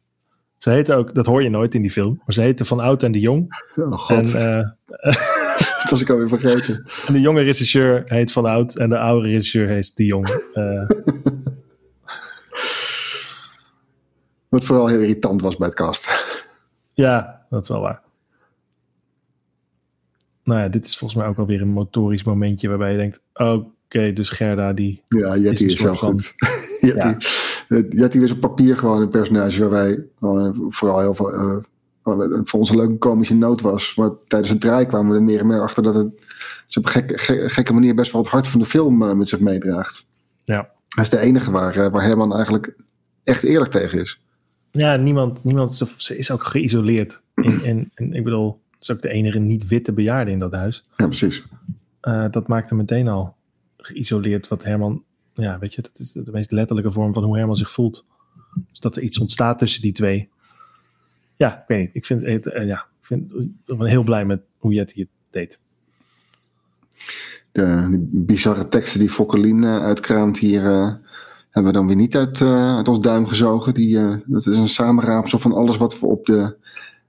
Ze 0.57 0.69
heten 0.69 0.95
ook, 0.95 1.13
dat 1.13 1.25
hoor 1.25 1.43
je 1.43 1.49
nooit 1.49 1.75
in 1.75 1.81
die 1.81 1.91
film, 1.91 2.15
maar 2.25 2.33
ze 2.33 2.41
heten 2.41 2.65
Van 2.65 2.79
Oud 2.79 3.03
en 3.03 3.11
de 3.11 3.19
Jong. 3.19 3.63
Oh 3.75 3.91
god, 3.91 4.33
En, 4.33 4.77
eh, 4.87 5.15
dat 5.85 5.89
was 5.89 6.01
ik 6.01 6.09
alweer 6.09 6.27
vergeten. 6.29 6.85
En 7.07 7.13
de 7.13 7.19
jonge 7.19 7.41
regisseur 7.41 8.01
heet 8.05 8.31
Van 8.31 8.45
Oud 8.45 8.75
en 8.75 8.89
de 8.89 8.97
oude 8.97 9.27
regisseur 9.27 9.67
heet 9.67 9.95
De 9.95 10.05
Jong. 10.05 10.27
Eh, 10.53 10.89
Wat 14.49 14.63
vooral 14.63 14.87
heel 14.87 14.99
irritant 14.99 15.41
was 15.41 15.57
bij 15.57 15.67
het 15.67 15.75
cast. 15.77 16.25
ja, 16.93 17.45
dat 17.49 17.61
is 17.63 17.69
wel 17.69 17.81
waar. 17.81 18.01
Nou 20.43 20.59
ja, 20.59 20.67
dit 20.67 20.85
is 20.85 20.97
volgens 20.97 21.19
mij 21.19 21.29
ook 21.29 21.37
alweer 21.37 21.61
een 21.61 21.67
motorisch 21.67 22.23
momentje 22.23 22.67
waarbij 22.69 22.91
je 22.91 22.97
denkt, 22.97 23.21
oké, 23.33 24.13
dus 24.13 24.29
Gerda 24.29 24.73
die... 24.73 25.01
Ja, 25.07 25.37
Jetty 25.37 25.65
is, 25.65 25.81
wel 25.81 25.95
goed. 25.95 26.33
Jetty, 26.81 27.25
eh, 27.67 27.83
Jetty 27.89 28.19
was 28.19 28.31
op 28.31 28.39
papier 28.39 28.77
gewoon 28.77 29.01
een 29.01 29.09
personage 29.09 29.59
waar 29.59 29.69
wij 29.69 30.05
eh, 30.19 30.49
vooral 30.69 30.99
heel 30.99 31.15
veel... 31.15 31.31
eh, 31.33 31.63
voor 32.43 32.59
ons 32.59 32.69
een 32.69 32.75
leuke 32.75 32.97
komische 32.97 33.35
noot 33.35 33.61
was. 33.61 33.95
Maar 33.95 34.09
tijdens 34.27 34.51
het 34.51 34.61
draai 34.61 34.85
kwamen 34.85 35.11
we 35.11 35.17
er 35.17 35.23
meer 35.23 35.39
en 35.39 35.47
meer 35.47 35.61
achter 35.61 35.83
dat 35.83 35.95
het 35.95 36.07
ze 36.67 36.79
op 36.79 36.85
een 36.85 36.91
gekke, 36.91 37.17
ge- 37.17 37.49
gekke 37.49 37.73
manier 37.73 37.95
best 37.95 38.11
wel 38.11 38.21
het 38.21 38.31
hart 38.31 38.47
van 38.47 38.59
de 38.59 38.65
film 38.65 39.03
eh, 39.03 39.13
met 39.13 39.29
zich 39.29 39.39
meedraagt. 39.39 40.05
Ja, 40.43 40.69
Hij 40.89 41.03
is 41.03 41.09
de 41.09 41.19
enige 41.19 41.51
waar, 41.51 41.75
eh, 41.75 41.91
waar 41.91 42.03
Herman 42.03 42.33
eigenlijk 42.35 42.75
echt 43.23 43.43
eerlijk 43.43 43.71
tegen 43.71 44.01
is. 44.01 44.19
ja 44.71 44.95
niemand, 44.95 45.43
niemand 45.43 45.75
ze- 45.97 46.17
is 46.17 46.31
ook 46.31 46.43
geïsoleerd. 46.45 47.21
En, 47.35 47.61
en, 47.63 47.91
en 47.95 48.13
ik 48.13 48.23
bedoel, 48.23 48.59
ze 48.71 48.77
is 48.79 48.91
ook 48.91 49.01
de 49.01 49.09
enige 49.09 49.39
niet-witte 49.39 49.91
bejaarde 49.91 50.31
in 50.31 50.39
dat 50.39 50.51
huis. 50.51 50.83
Ja, 50.97 51.05
precies. 51.05 51.43
Eh, 52.01 52.25
dat 52.31 52.47
maakt 52.47 52.69
hem 52.69 52.77
meteen 52.77 53.07
al 53.07 53.35
geïsoleerd 53.77 54.47
wat 54.47 54.63
Herman... 54.63 55.03
Ja, 55.33 55.59
weet 55.59 55.73
je, 55.73 55.81
dat 55.81 55.99
is 55.99 56.11
de 56.11 56.31
meest 56.31 56.51
letterlijke 56.51 56.91
vorm 56.91 57.13
van 57.13 57.23
hoe 57.23 57.37
Herman 57.37 57.55
zich 57.55 57.71
voelt. 57.71 58.05
Dus 58.69 58.79
dat 58.79 58.95
er 58.95 59.01
iets 59.01 59.19
ontstaat 59.19 59.59
tussen 59.59 59.81
die 59.81 59.91
twee. 59.91 60.29
Ja, 61.35 61.53
ik 61.57 61.63
weet 61.67 61.79
niet. 61.79 61.89
Ik, 61.93 62.05
vind 62.05 62.25
het, 62.25 62.47
eh, 62.47 62.65
ja, 62.67 62.77
ik, 62.77 63.05
vind, 63.05 63.33
ik 63.65 63.77
ben 63.77 63.87
heel 63.87 64.03
blij 64.03 64.25
met 64.25 64.41
hoe 64.57 64.73
Jetty 64.73 64.99
het 64.99 65.07
deed. 65.29 65.59
De, 67.51 67.87
die 67.89 68.07
bizarre 68.25 68.67
teksten 68.67 68.99
die 68.99 69.09
Fokkelien 69.09 69.63
eh, 69.63 69.79
uitkraamt 69.79 70.37
hier... 70.37 70.63
eh, 70.65 70.93
hebben 71.49 71.71
we 71.71 71.77
dan 71.77 71.87
weer 71.87 71.95
niet 71.95 72.15
uit, 72.15 72.41
uit 72.41 72.87
ons 72.87 72.99
duim 72.99 73.27
gezogen. 73.27 73.73
Die, 73.73 73.93
dat 74.25 74.45
is 74.47 74.57
een 74.57 74.67
samenraapsel 74.67 75.39
van 75.39 75.51
alles 75.53 75.77
wat 75.77 75.99
we 75.99 76.05
op 76.05 76.25
de 76.25 76.55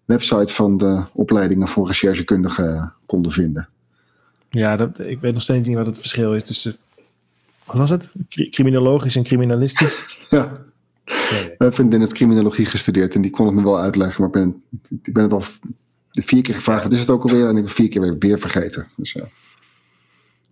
website 0.05 0.53
van 0.55 0.77
de 0.77 1.05
opleidingen 1.13 1.69
voor 1.69 1.87
recherchekundigen 1.87 2.93
konden 3.07 3.33
vinden. 3.33 3.69
Ja, 4.51 4.77
dat, 4.77 4.99
ik 4.99 5.21
weet 5.21 5.33
nog 5.33 5.43
steeds 5.43 5.67
niet 5.69 5.77
wat 5.77 5.87
het 5.87 5.99
verschil 5.99 6.35
is 6.35 6.45
tussen... 6.45 6.77
Wat 7.65 7.77
was 7.77 7.91
het? 7.91 8.13
Cri- 8.29 8.49
Criminologisch 8.51 9.17
en 9.17 9.23
criminalistisch? 9.23 10.05
Ja, 10.31 10.59
Nee, 11.07 11.51
ik 11.51 11.55
heb 11.59 11.79
in 11.79 12.01
het 12.01 12.13
criminologie 12.13 12.67
gestudeerd 12.67 13.15
en 13.15 13.21
die 13.21 13.31
kon 13.31 13.47
het 13.47 13.55
me 13.55 13.63
wel 13.63 13.81
uitleggen. 13.81 14.21
Maar 14.21 14.29
ik 14.29 14.35
ben, 14.35 14.63
ik 15.03 15.13
ben 15.13 15.23
het 15.23 15.33
al 15.33 15.43
vier 16.11 16.43
keer 16.43 16.55
gevraagd, 16.55 16.83
wat 16.83 16.93
is 16.93 17.01
het 17.01 17.11
ook 17.11 17.23
alweer? 17.23 17.49
En 17.49 17.57
ik 17.57 17.63
heb 17.63 17.73
vier 17.73 17.89
keer 17.89 18.01
weer, 18.01 18.19
weer 18.19 18.39
vergeten. 18.39 18.89
Dus, 18.97 19.13
ja. 19.13 19.29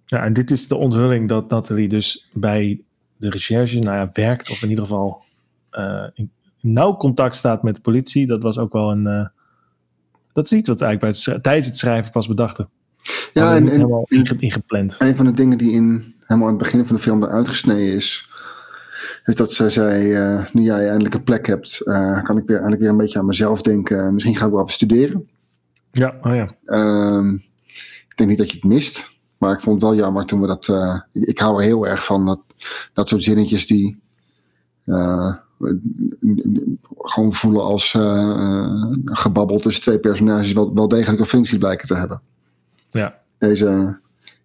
Ja, 0.06 0.24
en 0.24 0.32
dit 0.32 0.50
is 0.50 0.68
de 0.68 0.76
onthulling 0.76 1.28
dat 1.28 1.50
Nathalie 1.50 1.88
dus 1.88 2.28
bij 2.32 2.80
de 3.16 3.30
recherche 3.30 3.78
nou 3.78 3.96
ja, 3.96 4.10
werkt, 4.12 4.50
of 4.50 4.62
in 4.62 4.68
ieder 4.68 4.84
geval 4.84 5.22
uh, 5.72 6.06
in 6.14 6.30
nauw 6.60 6.96
contact 6.96 7.36
staat 7.36 7.62
met 7.62 7.74
de 7.74 7.80
politie. 7.80 8.26
Dat 8.26 8.42
was 8.42 8.58
ook 8.58 8.72
wel 8.72 8.90
een. 8.90 9.06
Uh, 9.06 9.26
dat 10.32 10.44
is 10.44 10.52
iets 10.52 10.68
wat 10.68 10.80
eigenlijk 10.80 11.24
bij 11.24 11.32
het, 11.34 11.42
tijdens 11.42 11.66
het 11.66 11.76
schrijven 11.76 12.12
pas 12.12 12.26
bedachten. 12.26 12.68
Ja, 13.32 13.56
en, 13.56 13.62
en 13.62 13.68
helemaal 13.68 14.06
ingepland. 14.38 14.96
Een 14.98 15.16
van 15.16 15.26
de 15.26 15.32
dingen 15.32 15.58
die 15.58 15.72
in, 15.72 16.14
helemaal 16.20 16.48
aan 16.48 16.54
het 16.54 16.62
begin 16.62 16.86
van 16.86 16.96
de 16.96 17.02
film 17.02 17.22
eruit 17.22 17.48
gesneden 17.48 17.94
is. 17.94 18.30
Is 19.24 19.34
dat 19.34 19.52
zij 19.52 19.70
zei: 19.70 20.12
uh, 20.12 20.44
Nu 20.52 20.62
jij 20.62 20.88
eindelijk 20.88 21.14
een 21.14 21.24
plek 21.24 21.46
hebt, 21.46 21.80
kan 22.22 22.36
ik 22.36 22.46
weer, 22.46 22.56
eindelijk 22.56 22.80
weer 22.80 22.90
een 22.90 22.96
beetje 22.96 23.18
aan 23.18 23.26
mezelf 23.26 23.62
denken. 23.62 24.12
Misschien 24.12 24.36
ga 24.36 24.44
ik 24.46 24.52
wel 24.52 24.60
op 24.60 24.70
studeren. 24.70 25.28
Ja, 25.90 26.18
oh 26.22 26.34
ja. 26.34 26.48
Ehm, 26.64 27.34
ik 28.08 28.12
denk 28.14 28.30
niet 28.30 28.38
dat 28.38 28.50
je 28.50 28.56
het 28.56 28.64
mist. 28.64 29.12
Maar 29.38 29.52
ik 29.52 29.60
vond 29.60 29.80
het 29.80 29.90
wel 29.90 30.00
jammer 30.00 30.24
toen 30.24 30.40
we 30.40 30.46
dat. 30.46 30.68
Uh, 30.68 31.00
ik 31.12 31.38
hou 31.38 31.58
er 31.58 31.64
heel 31.64 31.86
erg 31.86 32.04
van 32.04 32.26
dat, 32.26 32.40
dat 32.92 33.08
soort 33.08 33.22
zinnetjes 33.22 33.66
die. 33.66 34.02
Gewoon 36.98 37.34
voelen 37.34 37.62
als 37.62 37.98
gebabbel 39.04 39.58
tussen 39.58 39.82
twee 39.82 40.00
personages. 40.00 40.52
Wel, 40.52 40.74
wel 40.74 40.88
degelijk 40.88 41.20
een 41.20 41.26
functie 41.26 41.58
blijken 41.58 41.86
te 41.86 41.94
hebben. 41.94 42.22
Ja. 42.90 43.18
Deze. 43.38 43.98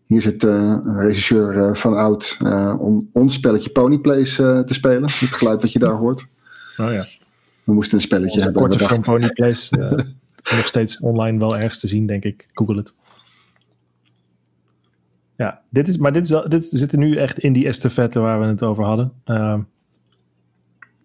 Hier 0.10 0.22
zit 0.22 0.44
regisseur 0.86 1.76
van 1.78 1.94
Oud 1.94 2.38
om 2.80 3.10
ons 3.14 3.34
spelletje 3.34 3.70
Ponyplace 3.70 4.64
te 4.66 4.74
spelen. 4.74 5.04
Het 5.04 5.14
geluid 5.14 5.62
wat 5.62 5.72
je 5.72 5.80
daar 5.80 5.94
hoort. 5.94 6.28
Oh 6.78 6.92
ja. 6.92 7.06
We 7.64 7.74
moesten 7.74 7.98
een 7.98 8.04
spelletje 8.04 8.42
hebben. 8.42 8.62
Korte 8.62 8.86
film 8.86 9.02
Ponyplace. 9.02 9.78
nog 10.58 10.68
steeds 10.68 11.00
online 11.00 11.40
wel 11.40 11.58
ergens 11.58 11.80
te 11.80 11.88
zien, 11.88 12.06
denk 12.06 12.24
ik. 12.24 12.48
Google 12.54 12.78
het. 12.78 12.94
Ja, 15.36 15.62
dit 15.70 15.88
is, 15.88 15.98
maar 15.98 16.14
dit, 16.14 16.24
is 16.24 16.30
wel, 16.30 16.50
dit 16.50 16.66
zit 16.66 16.92
er 16.92 16.98
nu 16.98 17.16
echt 17.16 17.40
in 17.40 17.54
die 17.54 17.68
estafette 17.68 18.20
waar 18.20 18.40
we 18.40 18.46
het 18.46 18.64
over 18.64 18.84
hadden. 18.84 19.12
Uh, 19.26 19.60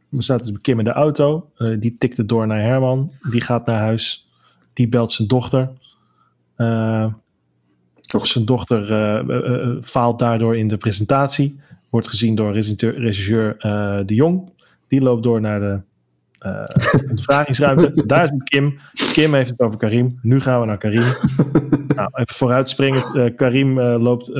we 0.08 0.22
zaten 0.22 0.46
dus 0.46 0.60
Kim 0.60 0.78
in 0.78 0.84
de 0.84 0.92
auto. 0.92 1.50
Uh, 1.58 1.80
die 1.80 1.96
tikte 1.98 2.26
door 2.26 2.46
naar 2.46 2.60
Herman. 2.60 3.12
Die 3.30 3.40
gaat 3.40 3.66
naar 3.66 3.80
huis. 3.80 4.28
Die 4.72 4.88
belt 4.88 5.12
zijn 5.12 5.28
dochter. 5.28 5.70
Uh, 8.14 8.22
zijn 8.22 8.44
dochter 8.44 8.90
uh, 8.90 9.76
faalt 9.82 10.18
daardoor 10.18 10.56
in 10.56 10.68
de 10.68 10.76
presentatie. 10.76 11.58
Wordt 11.90 12.08
gezien 12.08 12.34
door 12.34 12.52
regisseur 12.78 13.56
De 14.06 14.14
Jong. 14.14 14.50
Die 14.88 15.00
loopt 15.00 15.22
door 15.22 15.40
naar 15.40 15.60
de 15.60 15.78
uh, 16.46 16.62
ondervragingsruimte. 17.08 17.92
Daar 18.06 18.28
zit 18.28 18.44
Kim. 18.44 18.78
Kim 19.12 19.34
heeft 19.34 19.50
het 19.50 19.60
over 19.60 19.78
Karim. 19.78 20.18
Nu 20.22 20.40
gaan 20.40 20.60
we 20.60 20.66
naar 20.66 20.78
Karim. 20.78 21.02
nou, 21.96 22.10
even 22.12 22.34
vooruitspringend. 22.34 23.14
Uh, 23.14 23.36
Karim 23.36 23.78
uh, 23.78 24.02
loopt, 24.02 24.30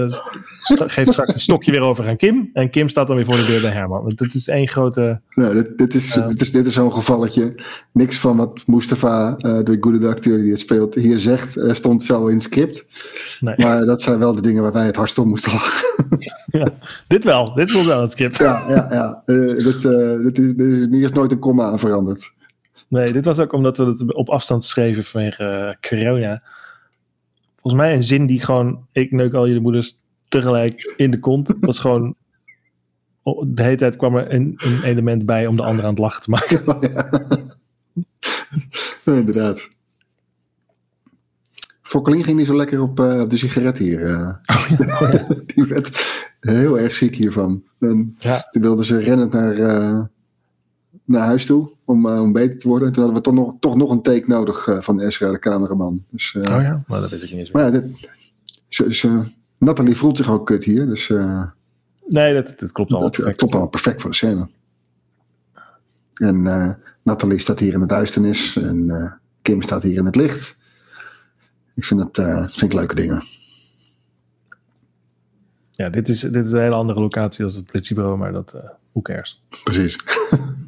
geeft 0.87 1.13
straks 1.13 1.33
het 1.33 1.41
stokje 1.41 1.71
weer 1.71 1.81
over 1.81 2.09
aan 2.09 2.17
Kim. 2.17 2.51
En 2.53 2.71
Kim 2.71 2.89
staat 2.89 3.07
dan 3.07 3.17
weer 3.17 3.25
voor 3.25 3.37
de 3.37 3.47
deur 3.47 3.61
bij 3.61 3.71
Herman. 3.71 4.13
Dit 4.15 4.35
is 4.35 4.49
één 4.49 4.69
grote... 4.69 5.21
Nou, 5.35 5.55
dit, 5.55 5.79
dit, 5.79 5.95
is, 5.95 6.13
dit 6.29 6.41
is, 6.41 6.53
dit 6.53 6.67
is 6.67 6.73
zo'n 6.73 6.93
gevalletje. 6.93 7.55
Niks 7.93 8.19
van 8.19 8.37
wat 8.37 8.63
Mustafa, 8.67 9.35
de 9.37 9.77
goede 9.81 10.09
acteur 10.09 10.39
die 10.39 10.51
het 10.51 10.61
speelt, 10.61 10.95
hier 10.95 11.19
zegt, 11.19 11.59
stond 11.73 12.03
zo 12.03 12.27
in 12.27 12.35
het 12.35 12.43
script. 12.43 12.87
Nee. 13.41 13.55
Maar 13.57 13.85
dat 13.85 14.03
zijn 14.03 14.19
wel 14.19 14.35
de 14.35 14.41
dingen 14.41 14.63
waar 14.63 14.73
wij 14.73 14.87
het 14.87 14.97
hardst 14.97 15.19
om 15.19 15.29
moesten 15.29 15.53
lachen. 15.53 16.19
ja, 16.59 16.69
dit 17.07 17.25
wel. 17.25 17.55
Dit 17.55 17.73
was 17.73 17.87
wel 17.87 18.01
het 18.01 18.13
script. 18.13 18.37
Ja, 18.37 18.65
ja, 18.69 18.87
ja. 18.91 19.23
dit, 19.27 19.57
dit, 19.57 20.39
is, 20.39 20.55
dit 20.55 20.69
is, 20.69 20.87
hier 20.91 21.05
is 21.05 21.13
nooit 21.13 21.33
een 21.33 21.39
komma 21.39 21.65
aan 21.65 21.79
veranderd. 21.79 21.94
Nee, 22.89 23.13
dit 23.13 23.25
was 23.25 23.39
ook 23.39 23.53
omdat 23.53 23.77
we 23.77 23.85
het 23.85 24.15
op 24.15 24.29
afstand 24.29 24.65
schreven 24.65 25.05
vanwege 25.05 25.77
uh, 25.83 25.91
corona. 25.91 26.43
Volgens 27.61 27.83
mij 27.83 27.95
een 27.95 28.03
zin 28.03 28.27
die 28.27 28.41
gewoon, 28.45 28.87
ik 28.93 29.11
neuk 29.11 29.35
al 29.35 29.47
jullie 29.47 29.63
moeders 29.63 30.01
tegelijk 30.29 30.95
in 30.97 31.11
de 31.11 31.19
kont. 31.19 31.55
was 31.61 31.79
gewoon, 31.79 32.15
de 33.47 33.63
hele 33.63 33.77
tijd 33.77 33.97
kwam 33.97 34.17
er 34.17 34.33
een, 34.33 34.55
een 34.57 34.83
element 34.83 35.27
bij 35.27 35.47
om 35.47 35.57
de 35.57 35.63
ander 35.63 35.85
aan 35.85 35.91
het 35.91 35.99
lachen 35.99 36.23
te 36.23 36.31
maken. 36.31 36.63
ja. 39.05 39.13
inderdaad. 39.13 39.69
Fokkelien 41.83 42.25
ging 42.25 42.39
niet 42.39 42.47
zo 42.47 42.57
lekker 42.57 42.81
op, 42.81 43.01
uh, 43.01 43.21
op 43.21 43.31
de 43.31 43.37
sigaret 43.37 43.79
hier. 43.79 44.01
Uh. 44.01 44.35
Oh, 44.47 44.69
ja. 44.79 45.27
die 45.55 45.65
werd 45.65 46.23
heel 46.41 46.79
erg 46.79 46.95
ziek 46.95 47.15
hiervan. 47.15 47.65
En 47.79 48.17
ja. 48.19 48.49
toen 48.51 48.63
wilde 48.63 48.85
ze 48.85 48.99
rennend 48.99 49.33
naar, 49.33 50.11
naar 51.05 51.25
huis 51.25 51.47
toe 51.47 51.71
om, 51.85 52.07
uh, 52.07 52.21
om 52.21 52.33
beter 52.33 52.59
te 52.59 52.69
worden. 52.69 52.93
Toen 52.93 53.05
hadden 53.05 53.23
we 53.23 53.29
toch 53.29 53.35
nog, 53.35 53.55
toch 53.61 53.77
nog 53.77 53.91
een 53.91 54.03
take 54.03 54.25
nodig 54.27 54.67
uh, 54.67 54.81
van 54.81 55.01
Ezra, 55.01 55.31
de 55.31 55.39
cameraman. 55.39 56.05
Dus, 56.11 56.35
uh, 56.35 56.43
oh 56.43 56.63
ja, 56.63 56.85
maar 56.87 57.01
dat 57.01 57.11
weet 57.11 57.23
ik 57.23 57.31
niet 57.31 57.39
eens 57.39 57.51
Maar 57.51 57.65
ja, 57.65 57.71
dit, 57.71 58.09
dus, 58.69 59.07
Nathalie 59.59 59.97
voelt 59.97 60.17
zich 60.17 60.31
ook 60.31 60.47
kut 60.47 60.65
hier. 60.65 60.87
Dus, 60.87 61.09
nee, 62.07 62.35
dat, 62.35 62.59
dat 62.59 62.73
klopt 62.73 62.93
al. 62.93 63.01
Dat, 63.01 63.15
dat 63.15 63.35
klopt 63.35 63.55
al 63.55 63.69
perfect 63.69 64.01
voor 64.01 64.11
de 64.11 64.17
scène. 64.17 64.49
En 66.15 66.43
Nathalie 67.03 67.39
staat 67.39 67.59
hier 67.59 67.73
in 67.73 67.81
de 67.81 67.87
duisternis 67.87 68.57
en 68.57 69.21
Kim 69.43 69.63
staat 69.63 69.83
hier 69.83 69.97
in 69.97 70.05
het 70.05 70.17
licht. 70.17 70.63
Ik 71.75 71.85
vind 71.85 72.01
het 72.01 72.17
vind 72.53 72.63
ik 72.63 72.73
leuke 72.73 72.95
dingen. 72.95 73.23
Ja, 75.71 75.89
dit 75.89 76.09
is, 76.09 76.21
dit 76.21 76.47
is 76.47 76.53
een 76.53 76.61
hele 76.61 76.75
andere 76.75 77.01
locatie 77.01 77.45
als 77.45 77.55
het 77.55 77.67
politiebureau, 77.67 78.19
maar 78.19 78.33
dat, 78.33 78.53
uh, 78.55 78.61
who 78.93 79.03
cares? 79.03 79.43
Precies. 79.65 79.97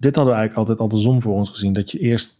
dit 0.00 0.16
hadden 0.16 0.34
we 0.34 0.40
eigenlijk 0.40 0.68
altijd 0.68 0.78
andersom 0.78 1.22
voor 1.22 1.34
ons 1.34 1.50
gezien. 1.50 1.72
Dat 1.72 1.90
je 1.90 1.98
eerst 1.98 2.38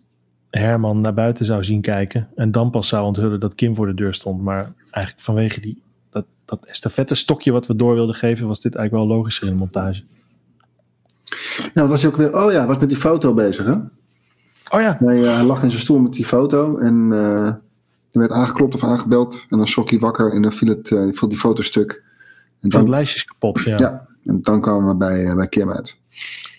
Herman 0.51 1.01
naar 1.01 1.15
buiten 1.15 1.47
zou 1.47 1.65
zien 1.65 1.81
kijken. 1.81 2.29
En 2.35 2.53
dan 2.53 2.71
pas 2.71 2.89
zou 2.89 3.07
onthullen 3.07 3.41
dat 3.41 3.55
Kim 3.55 3.75
voor 3.75 3.87
de 3.87 3.95
deur 3.95 4.15
stond. 4.15 4.43
Maar 4.43 4.73
eigenlijk 4.91 5.25
vanwege 5.25 5.61
die, 5.61 5.83
dat, 6.11 6.25
dat 6.45 6.65
estafette 6.65 7.15
stokje 7.15 7.53
wat 7.53 7.67
we 7.67 7.77
door 7.77 7.95
wilden 7.95 8.15
geven, 8.15 8.47
was 8.47 8.61
dit 8.61 8.75
eigenlijk 8.75 9.07
wel 9.07 9.17
logischer 9.17 9.47
in 9.47 9.53
de 9.53 9.59
montage. 9.59 10.03
Nou, 11.75 11.89
was 11.89 12.01
je 12.01 12.07
ook 12.07 12.17
weer. 12.17 12.45
Oh 12.45 12.53
ja, 12.53 12.67
was 12.67 12.79
met 12.79 12.89
die 12.89 12.99
foto 12.99 13.35
bezig, 13.35 13.67
hè? 13.67 13.73
Oh 14.69 14.81
ja. 14.81 15.01
Uh, 15.01 15.35
hij 15.35 15.45
lag 15.45 15.63
in 15.63 15.71
zijn 15.71 15.83
stoel 15.83 15.99
met 15.99 16.13
die 16.13 16.27
foto. 16.27 16.77
En 16.77 17.09
uh, 17.13 17.47
er 17.47 17.61
werd 18.11 18.31
aangeklopt 18.31 18.75
of 18.75 18.85
aangebeld. 18.85 19.47
En 19.49 19.59
dan 19.59 19.67
schrok 19.67 19.91
hij 19.91 19.99
wakker 19.99 20.33
en 20.33 20.43
dan 20.43 20.53
viel, 20.53 20.69
het, 20.69 20.91
uh, 20.91 21.13
viel 21.13 21.29
die 21.29 21.39
fotostuk. 21.39 22.03
En 22.61 22.69
dan, 22.69 22.81
het 22.81 22.89
lijstje 22.89 23.17
is 23.17 23.25
kapot, 23.25 23.61
ja. 23.61 23.77
Ja, 23.79 24.09
en 24.25 24.43
dan 24.43 24.61
kwamen 24.61 24.89
we 24.89 24.97
bij, 24.97 25.35
bij 25.35 25.49
Kim 25.49 25.71
uit. 25.71 25.99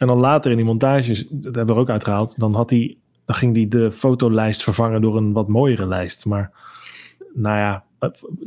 En 0.01 0.07
dan 0.07 0.19
later 0.19 0.51
in 0.51 0.57
die 0.57 0.65
montages, 0.65 1.27
dat 1.29 1.55
hebben 1.55 1.75
we 1.75 1.81
ook 1.81 1.89
uitgehaald, 1.89 2.39
dan, 2.39 2.53
had 2.53 2.69
hij, 2.69 2.97
dan 3.25 3.35
ging 3.35 3.55
hij 3.55 3.67
de 3.67 3.91
fotolijst 3.91 4.63
vervangen 4.63 5.01
door 5.01 5.17
een 5.17 5.31
wat 5.31 5.47
mooiere 5.47 5.87
lijst. 5.87 6.25
Maar 6.25 6.51
nou 7.33 7.57
ja, 7.57 7.83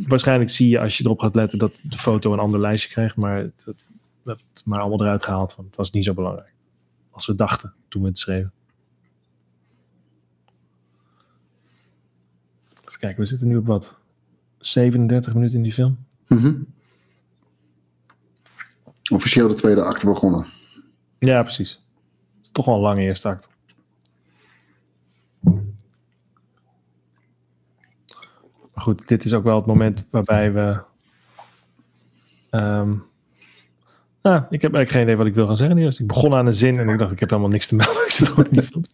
waarschijnlijk 0.06 0.50
zie 0.50 0.68
je 0.68 0.80
als 0.80 0.98
je 0.98 1.04
erop 1.04 1.20
gaat 1.20 1.34
letten 1.34 1.58
dat 1.58 1.80
de 1.82 1.98
foto 1.98 2.32
een 2.32 2.38
ander 2.38 2.60
lijstje 2.60 2.90
krijgt. 2.90 3.16
Maar 3.16 3.36
het, 3.36 3.62
het, 3.64 3.84
het 4.24 4.62
maar 4.64 4.80
allemaal 4.80 5.00
eruit 5.00 5.24
gehaald, 5.24 5.56
want 5.56 5.68
het 5.68 5.76
was 5.76 5.90
niet 5.90 6.04
zo 6.04 6.14
belangrijk. 6.14 6.52
Als 7.10 7.26
we 7.26 7.34
dachten 7.34 7.72
toen 7.88 8.02
we 8.02 8.08
het 8.08 8.18
schreven. 8.18 8.52
Even 12.86 12.98
kijken, 12.98 13.20
we 13.20 13.26
zitten 13.26 13.48
nu 13.48 13.56
op 13.56 13.66
wat? 13.66 13.98
37 14.58 15.34
minuten 15.34 15.56
in 15.56 15.62
die 15.62 15.72
film? 15.72 15.98
Mm 16.26 16.66
Officieel 19.12 19.48
de 19.48 19.54
tweede 19.54 19.82
acte 19.82 20.06
begonnen. 20.06 20.46
Ja, 21.24 21.42
precies. 21.42 21.70
Het 22.36 22.44
is 22.44 22.50
toch 22.50 22.64
wel 22.64 22.74
een 22.74 22.80
lange 22.80 23.00
eerste 23.00 23.28
act. 23.28 23.48
Maar 28.74 28.84
goed, 28.84 29.08
dit 29.08 29.24
is 29.24 29.32
ook 29.32 29.44
wel 29.44 29.56
het 29.56 29.66
moment 29.66 30.08
waarbij 30.10 30.52
we. 30.52 30.80
Um, 32.50 33.04
nou, 34.22 34.42
ik 34.50 34.62
heb 34.62 34.74
eigenlijk 34.74 34.90
geen 34.90 35.02
idee 35.02 35.16
wat 35.16 35.26
ik 35.26 35.34
wil 35.34 35.46
gaan 35.46 35.56
zeggen. 35.56 35.76
Dus 35.76 36.00
ik 36.00 36.06
begon 36.06 36.34
aan 36.34 36.46
een 36.46 36.54
zin 36.54 36.78
en 36.78 36.88
ik 36.88 36.98
dacht, 36.98 37.12
ik 37.12 37.20
heb 37.20 37.30
helemaal 37.30 37.50
niks 37.50 37.66
te 37.66 37.76
melden. 37.76 38.04
Ik 38.04 38.10
zit 38.10 38.28
gewoon 38.28 38.84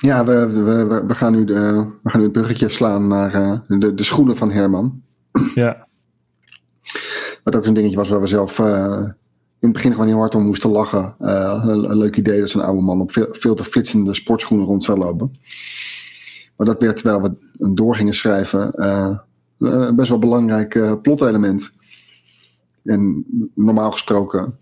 Ja, 0.00 0.24
we, 0.24 0.52
we, 0.52 1.04
we, 1.06 1.14
gaan 1.14 1.32
nu 1.32 1.44
de, 1.44 1.86
we 2.02 2.10
gaan 2.10 2.20
nu 2.20 2.26
het 2.26 2.32
bruggetje 2.32 2.68
slaan 2.68 3.08
naar 3.08 3.34
uh, 3.34 3.58
de, 3.68 3.94
de 3.94 4.02
schoenen 4.02 4.36
van 4.36 4.50
Herman. 4.50 5.02
Ja. 5.54 5.88
Wat 7.44 7.56
ook 7.56 7.64
zo'n 7.64 7.74
dingetje 7.74 7.96
was 7.96 8.08
waar 8.08 8.20
we 8.20 8.26
zelf 8.26 8.58
uh, 8.58 9.10
in 9.60 9.68
het 9.68 9.72
begin 9.72 9.92
gewoon 9.92 10.06
heel 10.06 10.18
hard 10.18 10.34
om 10.34 10.42
moesten 10.42 10.70
lachen. 10.70 11.14
Uh, 11.20 11.64
een, 11.66 11.90
een, 11.90 11.96
leuk 11.96 12.16
idee 12.16 12.40
dat 12.40 12.50
zo'n 12.50 12.62
oude 12.62 12.82
man 12.82 13.00
op 13.00 13.12
veel, 13.12 13.26
veel 13.30 13.54
te 13.54 13.64
flitsende 13.64 14.14
sportschoenen 14.14 14.66
rond 14.66 14.84
zou 14.84 14.98
lopen. 14.98 15.30
Maar 16.56 16.66
dat 16.66 16.80
werd 16.80 16.96
terwijl 16.96 17.22
we 17.22 17.74
door 17.74 17.96
gingen 17.96 18.14
schrijven 18.14 18.72
uh, 18.76 19.18
een 19.58 19.96
best 19.96 20.08
wel 20.08 20.18
belangrijk 20.18 20.98
plotelement. 21.02 21.72
En 22.84 23.24
normaal 23.54 23.90
gesproken 23.90 24.58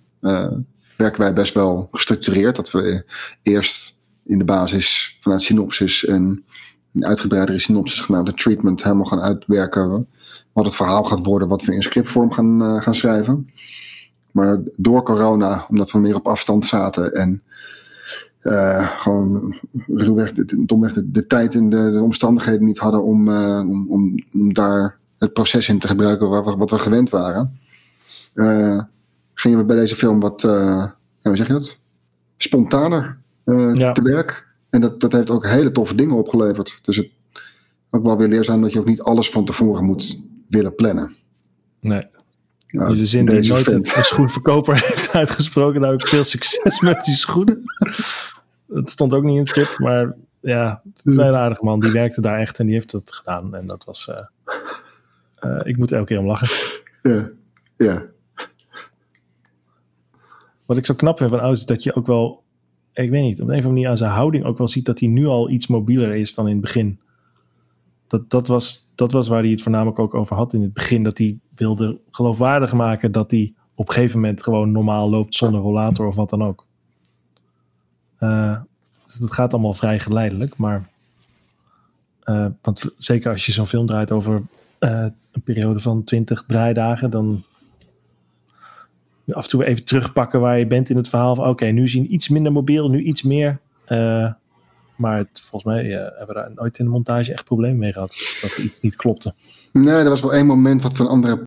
werken 0.97 1.21
wij 1.21 1.33
best 1.33 1.55
wel 1.55 1.89
gestructureerd. 1.93 2.57
Dat 2.57 2.71
we 2.71 3.05
eerst 3.43 4.01
in 4.25 4.39
de 4.39 4.45
basis 4.45 5.19
vanuit 5.21 5.43
synopsis 5.43 6.05
en 6.05 6.45
een 6.95 7.07
uitgebreidere 7.07 7.59
synopsis 7.59 8.01
genaamd 8.01 8.37
treatment 8.37 8.83
helemaal 8.83 9.05
gaan 9.05 9.21
uitwerken. 9.21 10.09
Wat 10.53 10.65
het 10.65 10.75
verhaal 10.75 11.05
gaat 11.05 11.27
worden 11.27 11.49
wat 11.49 11.63
we 11.63 11.75
in 11.75 11.83
scriptvorm 11.83 12.33
gaan, 12.33 12.83
gaan 12.83 12.95
schrijven. 12.95 13.49
Maar 14.39 14.61
door 14.77 15.03
corona, 15.03 15.67
omdat 15.69 15.91
we 15.91 15.99
meer 15.99 16.15
op 16.15 16.27
afstand 16.27 16.67
zaten 16.67 17.13
en 17.15 17.43
uh, 18.43 18.89
gewoon 18.99 19.57
domweg 20.57 20.93
de, 20.93 21.11
de 21.11 21.27
tijd 21.27 21.55
en 21.55 21.71
de, 21.71 21.91
de, 21.91 22.03
omstandigheden 22.03 22.65
niet 22.65 22.79
hadden 22.79 23.05
om, 23.05 23.29
uh, 23.29 23.65
om, 23.69 23.87
om, 23.91 24.25
om, 24.33 24.53
daar 24.53 24.99
het 25.19 25.33
proces 25.33 25.69
in 25.69 25.79
te 25.79 25.89
gebruiken 25.89 26.29
waar 26.29 26.45
we, 26.45 26.57
wat 26.57 26.71
we 26.71 26.79
gewend 26.79 27.11
waren, 27.11 27.59
eh, 28.35 28.83
gingen 29.35 29.59
we 29.59 29.65
bij 29.65 29.77
deze 29.77 29.97
film 29.97 30.21
wat, 30.21 30.43
hoe 30.43 31.37
zeg 31.37 31.47
je 31.47 31.53
dat? 31.53 31.79
Spontaner 32.37 33.19
ja. 33.75 33.93
te 33.93 34.03
werk. 34.03 34.47
En 34.71 34.81
dat, 34.81 35.01
dat 35.01 35.13
heeft 35.13 35.31
ook 35.31 35.47
hele 35.47 35.73
toffe 35.73 35.95
dingen 35.95 36.17
opgeleverd. 36.17 36.79
Dus 36.83 36.97
het 36.97 37.11
ook 37.91 38.03
wel 38.03 38.19
weer 38.19 38.29
leerzaam 38.29 38.63
dat 38.63 38.73
je 38.73 38.79
ook 38.79 38.87
niet 38.87 39.03
alles 39.03 39.31
van 39.31 39.45
tevoren 39.45 39.85
moet 39.85 40.21
willen 40.49 40.75
plannen. 40.75 41.15
Nee. 41.81 42.07
Nou, 42.69 42.97
de 42.97 43.07
zin 43.07 43.27
die 43.27 43.49
nooit 43.49 43.73
een, 43.73 43.85
schoenverkoper 43.85 44.75
heeft 44.87 45.15
uitgesproken. 45.15 45.81
Nou, 45.81 45.95
ik 45.95 46.07
veel 46.07 46.25
succes 46.25 46.81
met 46.81 47.05
die 47.05 47.15
schoenen. 47.15 47.63
Het 48.69 48.91
stond 48.91 49.15
ook 49.15 49.23
niet 49.23 49.33
in 49.33 49.39
het 49.39 49.49
script, 49.49 49.79
maar 49.79 50.15
ja, 50.41 50.83
het 50.95 51.07
is 51.07 51.17
een 51.17 51.35
aardige 51.35 51.65
man. 51.65 51.81
Die 51.81 51.91
werkte 51.91 52.21
daar 52.21 52.39
echt 52.39 52.59
en 52.59 52.67
die 52.67 52.75
heeft 52.75 52.93
het 52.93 53.13
gedaan. 53.13 53.55
En 53.55 53.67
dat 53.67 53.85
was. 53.85 54.09
Uh, 54.09 54.17
uh, 55.45 55.61
ik 55.63 55.77
moet 55.77 55.93
elke 55.93 56.07
keer 56.07 56.19
om 56.19 56.27
lachen. 56.27 56.49
Ja, 57.03 57.31
ja. 57.77 58.03
Wat 60.67 60.77
ik 60.77 60.87
zo 60.87 60.95
knap 60.95 61.19
vind 61.19 61.31
van 61.31 61.41
Oud 61.41 61.57
is 61.57 61.67
dat 61.67 61.83
je 61.83 61.95
ook 61.95 62.07
wel. 62.07 62.43
Ik 62.93 63.11
weet 63.11 63.23
niet, 63.23 63.41
op 63.41 63.49
een 63.49 63.51
of 63.51 63.55
andere 63.55 63.73
manier 63.73 63.89
aan 63.89 63.97
zijn 63.97 64.11
houding 64.11 64.45
ook 64.45 64.59
wel 64.59 64.69
ziet 64.69 64.85
dat 64.85 64.99
hij 64.99 65.09
nu 65.09 65.27
al 65.27 65.51
iets 65.51 65.67
mobieler 65.67 66.15
is 66.15 66.35
dan 66.35 66.47
in 66.47 66.53
het 66.53 66.61
begin. 66.61 67.01
Dat, 68.09 68.31
dat, 68.31 68.47
was, 68.47 68.91
dat 68.95 69.13
was 69.13 69.29
waar 69.29 69.43
hij 69.43 69.51
het 69.51 69.63
voornamelijk 69.63 69.99
ook 69.99 70.15
over 70.15 70.37
had 70.37 70.53
in 70.53 70.63
het 70.63 70.73
begin. 70.73 71.03
Dat 71.03 71.19
hij 71.19 71.39
wilde 71.55 71.99
geloofwaardig 72.11 72.73
maken 72.73 73.13
dat 73.13 73.31
hij 73.31 73.53
op 73.75 73.89
een 73.89 73.95
gegeven 73.95 74.21
moment 74.21 74.43
gewoon 74.43 74.73
normaal 74.73 75.11
loopt 75.11 75.35
zonder 75.35 75.61
rollator 75.61 76.07
of 76.07 76.15
wat 76.15 76.31
dan 76.31 76.45
ook. 76.45 76.67
Uh, 78.21 78.57
dus 79.05 79.15
dat 79.15 79.33
gaat 79.33 79.53
allemaal 79.53 79.75
vrij 79.75 80.01
geleidelijk. 80.01 80.57
Maar 80.57 80.89
uh, 82.25 82.47
want 82.63 82.91
zeker 82.97 83.33
als 83.33 83.47
je 83.47 83.53
zo'n 83.53 83.67
film 83.67 83.87
draait 83.87 84.13
over 84.13 84.43
uh, 84.81 85.07
een 85.33 85.43
periode 85.45 85.81
van 85.81 86.05
20 86.05 86.45
draaidagen, 86.47 87.11
dan 87.11 87.43
af 89.33 89.45
en 89.45 89.51
toe 89.51 89.65
even 89.65 89.85
terugpakken 89.85 90.41
waar 90.41 90.59
je 90.59 90.67
bent 90.67 90.91
in 90.91 90.97
het 90.97 91.09
verhaal. 91.09 91.37
Oké, 91.37 91.67
nu 91.67 91.89
zien 91.89 92.15
iets 92.15 92.29
minder 92.29 92.53
mobiel, 92.53 92.89
nu 92.89 93.03
iets 93.03 93.23
meer. 93.23 93.59
Uh, 93.89 94.33
maar 94.99 95.19
het, 95.19 95.41
volgens 95.41 95.65
mij 95.75 95.85
uh, 95.85 95.99
hebben 95.99 96.27
we 96.27 96.35
daar 96.35 96.53
nooit 96.55 96.79
in 96.79 96.85
de 96.85 96.91
montage 96.91 97.33
echt 97.33 97.45
problemen 97.45 97.79
mee 97.79 97.93
gehad. 97.93 98.39
Dat 98.43 98.51
er 98.57 98.63
iets 98.63 98.81
niet 98.81 98.97
klopte. 98.97 99.35
Nee, 99.73 99.95
er 99.95 100.09
was 100.09 100.21
wel 100.21 100.35
één 100.35 100.47
moment 100.47 100.83
wat 100.83 100.97
van 100.97 101.09
andere. 101.09 101.47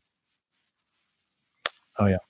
Oh 1.94 2.10
ja. 2.10 2.24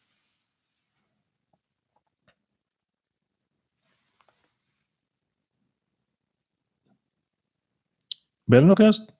Ben 8.43 8.57
je 8.57 8.65
er 8.65 8.69
nog 8.69 8.78
juist? 8.78 9.13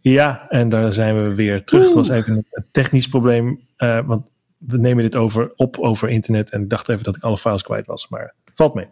Ja, 0.00 0.48
en 0.48 0.68
daar 0.68 0.92
zijn 0.92 1.22
we 1.22 1.34
weer 1.34 1.64
terug. 1.64 1.84
Het 1.84 1.94
was 1.94 2.08
even 2.08 2.46
een 2.50 2.66
technisch 2.70 3.08
probleem. 3.08 3.66
Uh, 3.78 4.06
want 4.06 4.30
we 4.66 4.78
nemen 4.78 5.02
dit 5.02 5.16
over, 5.16 5.52
op 5.56 5.78
over 5.78 6.08
internet. 6.08 6.50
En 6.50 6.62
ik 6.62 6.70
dacht 6.70 6.88
even 6.88 7.04
dat 7.04 7.16
ik 7.16 7.22
alle 7.22 7.38
files 7.38 7.62
kwijt 7.62 7.86
was. 7.86 8.08
Maar 8.08 8.34
valt 8.54 8.74
mee. 8.74 8.86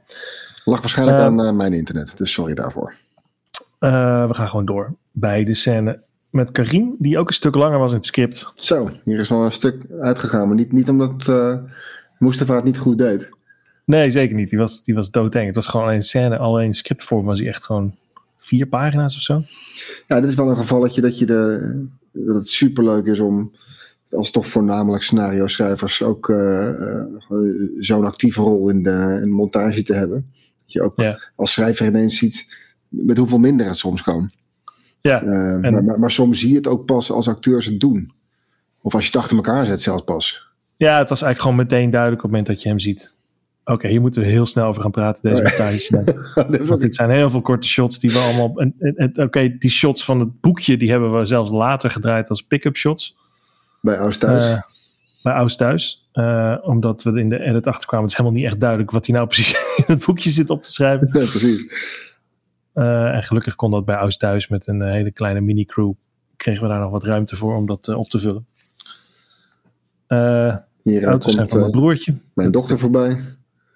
Lag 0.65 0.81
waarschijnlijk 0.81 1.19
uh, 1.19 1.25
aan 1.25 1.41
uh, 1.41 1.53
mijn 1.53 1.73
internet. 1.73 2.17
Dus 2.17 2.33
sorry 2.33 2.55
daarvoor. 2.55 2.95
we 3.79 4.29
gaan 4.31 4.49
gewoon 4.49 4.67
door 4.67 4.95
bij 5.13 5.45
de 5.45 5.55
scène 5.55 6.01
met 6.31 6.53
Karim. 6.53 6.97
Die 6.99 7.19
ook 7.19 7.29
een 7.29 7.35
stuk 7.35 7.55
langer 7.55 7.79
was 7.79 7.91
in 7.91 7.97
het 7.97 8.07
script. 8.07 8.53
Zo, 8.55 8.89
hier 9.05 9.19
is 9.19 9.29
wel 9.29 9.45
een 9.45 9.53
stuk 9.53 9.87
uitgegaan. 10.01 10.47
Maar 10.47 10.57
niet, 10.57 10.73
niet 10.73 10.89
omdat 10.89 11.27
uh, 11.29 11.57
Mustafa 12.19 12.55
het 12.55 12.65
niet 12.65 12.79
goed 12.79 12.99
deed. 12.99 13.31
Nee, 13.85 14.11
zeker 14.11 14.37
niet. 14.37 14.51
Die 14.51 14.59
was, 14.59 14.85
die 14.85 14.95
was 14.95 15.11
doodeng. 15.11 15.47
Het 15.47 15.55
was 15.55 15.67
gewoon 15.67 15.87
alleen 15.87 16.03
scène, 16.03 16.39
alleen 16.39 16.75
scriptvorm 16.75 17.25
was 17.25 17.39
hij 17.39 17.49
echt 17.49 17.65
gewoon 17.65 17.95
vier 18.39 18.67
pagina's 18.67 19.17
of 19.17 19.23
zo. 19.23 19.43
Ja, 20.07 20.21
dit 20.21 20.31
is 20.31 20.35
wel 20.35 20.51
een 20.51 20.57
gevalletje 20.57 21.01
dat, 21.01 21.19
je 21.19 21.27
de, 21.27 21.87
dat 22.13 22.35
het 22.35 22.49
superleuk 22.49 23.07
is 23.07 23.21
om 23.21 23.53
als 24.11 24.31
toch 24.31 24.47
voornamelijk 24.47 25.03
scenario 25.03 25.47
schrijvers 25.47 26.03
ook 26.03 26.29
uh, 26.29 26.69
uh, 26.69 27.03
zo'n 27.79 28.05
actieve 28.05 28.41
rol 28.41 28.69
in 28.69 28.83
de, 28.83 29.21
in 29.23 29.31
montage 29.31 29.83
te 29.83 29.95
hebben. 29.95 30.33
Dat 30.57 30.73
je 30.73 30.83
ook 30.83 30.93
ja. 30.97 31.21
als 31.37 31.53
schrijver 31.53 31.87
ineens 31.87 32.17
ziet 32.17 32.67
met 32.89 33.19
hoeveel 33.19 33.39
minder 33.39 33.67
het 33.67 33.77
soms 33.77 34.03
kan. 34.03 34.31
Ja, 35.01 35.23
uh, 35.23 35.53
en... 35.53 35.61
maar, 35.61 35.85
maar, 35.85 35.99
maar, 35.99 36.11
soms 36.11 36.41
zie 36.41 36.51
je 36.51 36.57
het 36.57 36.67
ook 36.67 36.85
pas 36.85 37.11
als 37.11 37.29
acteurs 37.29 37.67
het 37.67 37.81
doen. 37.81 38.13
Of 38.81 38.95
als 38.95 39.03
je 39.03 39.11
het 39.11 39.21
achter 39.21 39.37
elkaar 39.37 39.67
zet 39.67 39.83
zelfs 39.83 40.03
pas. 40.03 40.47
Ja, 40.77 40.99
het 40.99 41.09
was 41.09 41.23
eigenlijk 41.23 41.41
gewoon 41.41 41.69
meteen 41.69 41.91
duidelijk 41.91 42.25
op 42.25 42.31
het 42.31 42.39
moment 42.39 42.47
dat 42.47 42.63
je 42.63 42.69
hem 42.69 42.79
ziet. 42.79 43.17
Oké, 43.65 43.89
hier 43.89 44.01
moeten 44.01 44.23
we 44.23 44.29
heel 44.29 44.47
snel 44.47 44.67
over 44.67 44.83
gaan 44.83 44.91
praten, 44.91 45.23
deze 45.23 45.43
montage. 45.43 46.67
Want 46.69 46.81
dit 46.81 46.95
zijn 46.95 47.11
heel 47.11 47.31
veel 47.31 47.41
korte 47.41 47.67
shots 47.67 47.99
die 47.99 48.11
we 48.11 48.19
allemaal... 48.19 48.73
Oké, 49.15 49.57
die 49.59 49.71
shots 49.71 50.05
van 50.05 50.21
het 50.21 50.41
boekje, 50.41 50.77
die 50.77 50.91
hebben 50.91 51.19
we 51.19 51.25
zelfs 51.25 51.51
later 51.51 51.91
gedraaid 51.91 52.29
als 52.29 52.43
pick-up 52.43 52.77
shots. 52.77 53.18
Bij 53.81 53.97
Aus 53.97 54.19
Thuis? 54.19 54.51
Uh, 54.51 54.61
bij 55.23 55.33
Aus 55.33 55.57
Thuis. 55.57 56.09
Uh, 56.13 56.57
omdat 56.63 57.03
we 57.03 57.21
in 57.21 57.29
de 57.29 57.41
edit 57.41 57.67
achterkwamen. 57.67 58.07
Het 58.07 58.13
is 58.13 58.19
helemaal 58.19 58.41
niet 58.41 58.51
echt 58.51 58.61
duidelijk 58.61 58.91
wat 58.91 59.07
hij 59.07 59.15
nou 59.15 59.27
precies 59.35 59.75
in 59.77 59.85
het 59.87 60.05
boekje 60.05 60.31
zit 60.31 60.51
op 60.51 60.65
te 60.65 60.73
schrijven. 60.73 61.09
Ja, 61.13 61.27
precies. 61.27 61.67
Uh, 62.75 63.15
en 63.15 63.23
gelukkig 63.23 63.55
kon 63.55 63.71
dat 63.71 63.85
bij 63.85 63.97
Aus 63.97 64.17
Thuis 64.17 64.49
met 64.49 64.67
een 64.67 64.83
hele 64.83 65.11
kleine 65.11 65.41
mini-crew. 65.41 65.93
Kregen 66.37 66.63
we 66.63 66.69
daar 66.69 66.81
nog 66.81 66.91
wat 66.91 67.05
ruimte 67.05 67.37
voor 67.37 67.57
om 67.57 67.67
dat 67.67 67.89
op 67.89 68.09
te 68.09 68.19
vullen. 68.19 68.47
Hier 70.83 71.05
auto's 71.05 71.37
komt 71.37 71.51
van 71.51 71.61
mijn 71.61 71.71
broertje. 71.71 72.15
Mijn 72.35 72.51
dochter 72.51 72.75
de, 72.75 72.81
voorbij. 72.81 73.21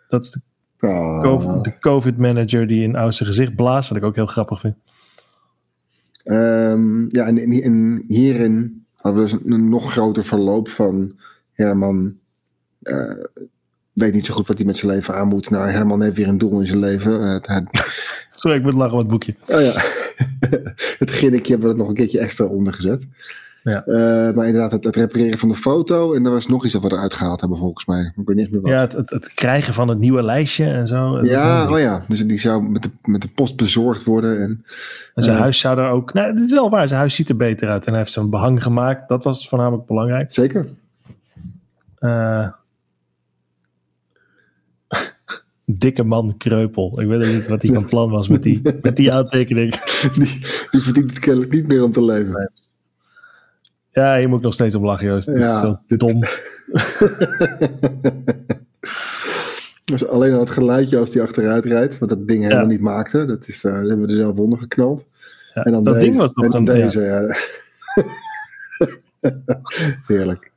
Dat 0.09 0.25
is 0.25 0.31
de, 0.31 0.41
oh. 0.87 1.21
COVID, 1.21 1.65
de 1.65 1.79
COVID-manager 1.79 2.67
die 2.67 2.83
in 2.83 2.97
Aus 2.97 3.21
gezicht 3.21 3.55
blaast. 3.55 3.89
Wat 3.89 3.99
ik 3.99 4.05
ook 4.05 4.15
heel 4.15 4.27
grappig 4.27 4.61
vind. 4.61 4.77
Um, 6.25 7.07
ja, 7.09 7.27
en 7.27 8.05
hierin 8.07 8.82
hadden 9.03 9.25
we 9.25 9.31
dus 9.31 9.39
een 9.45 9.69
nog 9.69 9.93
groter 9.93 10.25
verloop 10.25 10.69
van 10.69 11.19
Herman 11.53 12.21
uh, 12.83 13.25
weet 13.93 14.15
niet 14.15 14.27
zo 14.27 14.35
goed 14.35 14.47
wat 14.47 14.57
hij 14.57 14.67
met 14.67 14.77
zijn 14.77 14.93
leven 14.93 15.15
aan 15.15 15.29
moet. 15.29 15.51
Nou, 15.51 15.71
Herman 15.71 16.03
heeft 16.03 16.17
weer 16.17 16.29
een 16.29 16.39
doel 16.39 16.61
in 16.61 16.67
zijn 16.67 16.79
leven. 16.79 17.21
Uh, 17.21 17.33
het, 17.33 17.47
Sorry, 18.31 18.57
ik 18.57 18.63
moet 18.63 18.75
lachen 18.75 18.97
met 18.97 19.03
het 19.03 19.11
boekje. 19.11 19.35
Oh 19.47 19.61
ja, 19.61 19.73
het 21.03 21.11
ginnetje 21.11 21.53
hebben 21.53 21.69
we 21.69 21.75
er 21.75 21.81
nog 21.81 21.89
een 21.89 21.95
keertje 21.95 22.19
extra 22.19 22.45
onder 22.45 22.73
gezet. 22.73 23.07
Ja. 23.63 23.85
Uh, 23.87 24.35
maar 24.35 24.47
inderdaad, 24.47 24.73
het, 24.73 24.85
het, 24.85 24.97
repareren 24.97 25.39
van 25.39 25.49
de 25.49 25.55
foto. 25.55 26.15
En 26.15 26.25
er 26.25 26.31
was 26.31 26.47
nog 26.47 26.65
iets 26.65 26.73
dat 26.73 26.83
we 26.83 26.93
eruit 26.93 27.15
gehaald 27.15 27.41
hebben, 27.41 27.59
volgens 27.59 27.87
mij. 27.87 28.13
Ik 28.17 28.27
weet 28.27 28.37
niet 28.37 28.51
meer 28.51 28.61
wat. 28.61 28.71
Ja, 28.71 28.81
het, 28.81 28.93
het, 28.93 29.11
het, 29.11 29.35
krijgen 29.35 29.75
van 29.75 29.89
het 29.89 29.99
nieuwe 29.99 30.23
lijstje 30.23 30.65
en 30.65 30.87
zo. 30.87 31.25
Ja, 31.25 31.71
oh 31.71 31.79
ja. 31.79 32.05
Dus 32.09 32.27
die 32.27 32.39
zou 32.39 32.63
met 32.63 32.83
de, 32.83 32.91
met 33.03 33.23
de 33.23 33.29
post 33.29 33.57
bezorgd 33.57 34.05
worden. 34.05 34.41
En, 34.41 34.65
en 35.15 35.23
zijn 35.23 35.37
uh, 35.37 35.43
huis 35.43 35.59
zou 35.59 35.79
er 35.79 35.91
ook... 35.91 36.13
Nou, 36.13 36.27
het 36.27 36.41
is 36.41 36.53
wel 36.53 36.71
waar. 36.71 36.89
Zijn 36.89 37.01
huis 37.01 37.15
ziet 37.15 37.29
er 37.29 37.37
beter 37.37 37.69
uit. 37.69 37.85
En 37.85 37.91
hij 37.91 38.01
heeft 38.01 38.13
zo'n 38.13 38.31
behang 38.31 38.63
gemaakt. 38.63 39.09
Dat 39.09 39.25
was 39.25 39.49
voornamelijk 39.49 39.87
belangrijk. 39.87 40.33
Zeker. 40.33 40.69
Uh, 42.01 42.49
dikke 45.65 46.05
man 46.05 46.35
kreupel. 46.37 47.01
Ik 47.01 47.09
weet 47.09 47.35
niet 47.35 47.49
wat 47.49 47.63
hij 47.63 47.75
van 47.75 47.85
plan 47.85 48.11
was 48.11 48.29
met 48.29 48.43
die, 48.43 48.61
met 48.83 48.97
die 48.97 49.13
aantekening. 49.19 49.75
Die, 50.13 50.41
die 50.71 50.81
verdient 50.81 51.09
het 51.11 51.19
kennelijk 51.19 51.53
niet 51.53 51.69
meer 51.69 51.85
om 51.85 51.93
te 51.93 52.05
leven. 52.05 52.51
Ja, 53.93 54.15
je 54.15 54.29
moet 54.29 54.39
ik 54.39 54.45
nog 54.45 54.55
steeds 54.55 54.75
op 54.75 54.83
lachen, 54.83 55.07
Joost. 55.07 55.27
Dit 55.27 55.37
ja, 55.37 55.49
is 55.49 55.59
zo 55.59 55.79
dom. 55.87 56.21
dus 59.93 60.07
alleen 60.07 60.33
al 60.33 60.41
het 60.41 60.51
geluidje 60.51 60.99
als 60.99 61.11
die 61.11 61.23
achteruit 61.23 61.65
rijdt, 61.65 61.99
wat 61.99 62.09
dat 62.09 62.29
ding 62.29 62.43
helemaal 62.43 62.63
ja. 62.63 62.71
niet 62.71 62.81
maakte. 62.81 63.25
Dat, 63.25 63.49
is, 63.49 63.65
uh, 63.65 63.73
dat 63.73 63.89
hebben 63.89 64.07
we 64.07 64.13
er 64.13 64.19
zelf 64.19 64.39
onder 64.39 64.59
geknald. 64.59 65.09
Ja, 65.55 65.63
en 65.63 65.73
dan 65.73 65.85
dat 65.85 65.95
deze, 65.95 66.07
ding 66.07 66.19
was 66.19 66.33
nog 66.33 66.45
en 66.45 66.51
dan 66.51 66.61
een, 66.61 66.83
deze, 66.83 67.01
ja. 67.01 67.37
Heerlijk. 70.07 70.51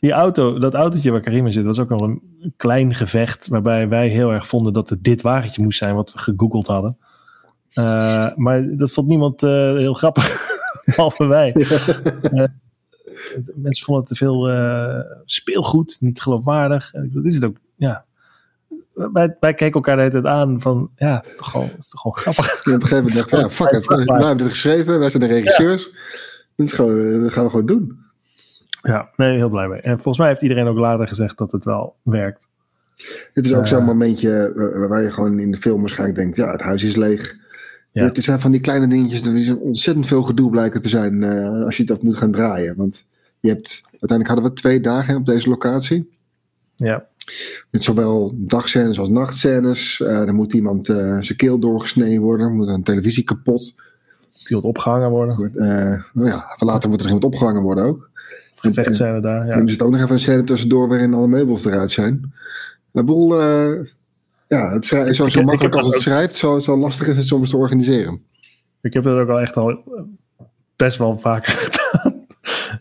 Die 0.00 0.12
auto, 0.12 0.58
dat 0.58 0.74
autootje 0.74 1.10
waar 1.10 1.20
Karim 1.20 1.46
in 1.46 1.52
zit, 1.52 1.64
was 1.64 1.78
ook 1.78 1.88
nog 1.88 2.00
een 2.00 2.22
klein 2.56 2.94
gevecht. 2.94 3.48
Waarbij 3.48 3.88
wij 3.88 4.08
heel 4.08 4.32
erg 4.32 4.46
vonden 4.46 4.72
dat 4.72 4.88
het 4.88 5.04
dit 5.04 5.22
wagentje 5.22 5.62
moest 5.62 5.78
zijn 5.78 5.94
wat 5.94 6.12
we 6.12 6.18
gegoogeld 6.18 6.66
hadden. 6.66 6.96
Uh, 7.74 8.34
maar 8.36 8.76
dat 8.76 8.90
vond 8.90 9.08
niemand 9.08 9.42
uh, 9.42 9.50
heel 9.76 9.94
grappig. 9.94 10.58
Behalve 10.84 11.26
wij. 11.26 11.54
Uh, 12.32 12.44
mensen 13.54 13.84
vonden 13.84 14.04
het 14.04 14.12
te 14.12 14.24
veel 14.24 14.50
uh, 14.50 15.00
speelgoed, 15.24 15.96
niet 16.00 16.20
geloofwaardig. 16.20 16.90
Dit 16.90 17.24
is 17.24 17.34
het 17.34 17.44
ook, 17.44 17.56
ja. 17.76 18.04
Wij, 18.94 19.36
wij 19.40 19.54
keken 19.54 19.74
elkaar 19.74 19.96
de 19.96 20.02
hele 20.02 20.12
tijd 20.12 20.26
aan 20.34 20.60
van, 20.60 20.90
ja, 20.96 21.16
het 21.16 21.26
is 21.26 21.36
toch 21.36 21.50
gewoon, 21.50 21.66
het 21.66 21.78
is 21.78 21.88
toch 21.88 22.00
gewoon 22.00 22.16
grappig. 22.16 22.46
Ja, 22.46 22.52
op 22.52 22.66
een 22.66 22.86
gegeven 22.86 22.96
moment 22.96 23.16
dacht 23.16 23.30
ja, 23.30 23.50
fuck 23.50 23.70
it, 23.70 23.86
wij, 23.86 24.04
wij 24.04 24.16
hebben 24.16 24.36
dit 24.36 24.48
geschreven, 24.48 24.98
wij 24.98 25.10
zijn 25.10 25.22
de 25.22 25.28
regisseurs. 25.28 25.84
Ja. 25.84 25.98
Dit 26.56 26.66
is 26.66 26.72
gewoon, 26.72 27.20
dat 27.20 27.32
gaan 27.32 27.44
we 27.44 27.50
gewoon 27.50 27.66
doen. 27.66 27.98
Ja, 28.82 29.10
nee, 29.16 29.36
heel 29.36 29.48
blij 29.48 29.68
mee. 29.68 29.80
En 29.80 29.94
volgens 29.94 30.18
mij 30.18 30.28
heeft 30.28 30.42
iedereen 30.42 30.66
ook 30.66 30.78
later 30.78 31.08
gezegd 31.08 31.38
dat 31.38 31.52
het 31.52 31.64
wel 31.64 31.96
werkt. 32.02 32.48
Dit 33.34 33.44
is 33.44 33.54
ook 33.54 33.62
uh, 33.62 33.66
zo'n 33.66 33.84
momentje 33.84 34.52
waar 34.88 35.02
je 35.02 35.12
gewoon 35.12 35.38
in 35.38 35.50
de 35.50 35.56
film 35.56 35.80
waarschijnlijk 35.80 36.18
denkt, 36.18 36.36
ja, 36.36 36.50
het 36.50 36.60
huis 36.60 36.84
is 36.84 36.96
leeg. 36.96 37.36
Ja. 37.92 38.04
Het 38.04 38.24
zijn 38.24 38.40
van 38.40 38.50
die 38.50 38.60
kleine 38.60 38.86
dingetjes, 38.86 39.26
er 39.26 39.36
is 39.36 39.54
ontzettend 39.54 40.06
veel 40.06 40.22
gedoe 40.22 40.50
blijken 40.50 40.80
te 40.80 40.88
zijn 40.88 41.24
uh, 41.24 41.64
als 41.64 41.76
je 41.76 41.84
dat 41.84 42.02
moet 42.02 42.16
gaan 42.16 42.30
draaien. 42.30 42.76
Want 42.76 43.06
je 43.40 43.48
hebt, 43.48 43.80
uiteindelijk 43.90 44.28
hadden 44.28 44.44
we 44.44 44.52
twee 44.52 44.80
dagen 44.80 45.16
op 45.16 45.26
deze 45.26 45.48
locatie. 45.48 46.08
Ja. 46.76 47.06
Met 47.70 47.84
zowel 47.84 48.32
dagscènes 48.36 48.98
als 48.98 49.08
nachtscènes. 49.08 49.98
Uh, 49.98 50.08
er 50.08 50.34
moet 50.34 50.52
iemand 50.52 50.88
uh, 50.88 50.96
zijn 51.20 51.38
keel 51.38 51.58
doorgesneden 51.58 52.20
worden. 52.20 52.46
Er 52.46 52.52
moet 52.52 52.68
een 52.68 52.82
televisie 52.82 53.24
kapot. 53.24 53.74
Die 54.44 54.56
moet 54.56 54.64
opgehangen 54.64 55.10
worden. 55.10 55.52
Nou 56.12 56.28
ja, 56.28 56.56
later 56.58 56.88
moet 56.88 57.00
er 57.00 57.06
iemand 57.06 57.24
opgehangen 57.24 57.62
worden 57.62 57.84
ook. 57.84 58.10
Gevecht 58.54 58.96
zijn 58.96 59.14
we 59.14 59.20
daar. 59.20 59.46
Ja. 59.46 59.50
Toen 59.50 59.68
zit 59.68 59.82
ook 59.82 59.90
nog 59.90 60.00
even 60.00 60.12
een 60.12 60.20
scène 60.20 60.44
tussendoor 60.44 60.88
waarin 60.88 61.14
alle 61.14 61.28
meubels 61.28 61.64
eruit 61.64 61.90
zijn. 61.90 62.32
Bedoel, 62.92 63.40
uh, 63.40 63.86
ja, 64.56 64.72
het 64.72 64.92
is 64.92 65.16
zo, 65.16 65.28
zo 65.28 65.42
makkelijk 65.42 65.74
als 65.74 65.86
het 65.86 65.94
ook... 65.94 66.02
schrijft, 66.02 66.34
zo, 66.34 66.58
zo 66.58 66.76
lastig 66.76 67.06
is 67.06 67.16
het 67.16 67.26
soms 67.26 67.50
te 67.50 67.56
organiseren. 67.56 68.22
Ik 68.80 68.92
heb 68.92 69.02
dat 69.02 69.18
ook 69.18 69.28
al 69.28 69.40
echt 69.40 69.56
al 69.56 69.82
best 70.76 70.98
wel 70.98 71.18
vaker 71.18 71.52
gedaan. 71.64 72.26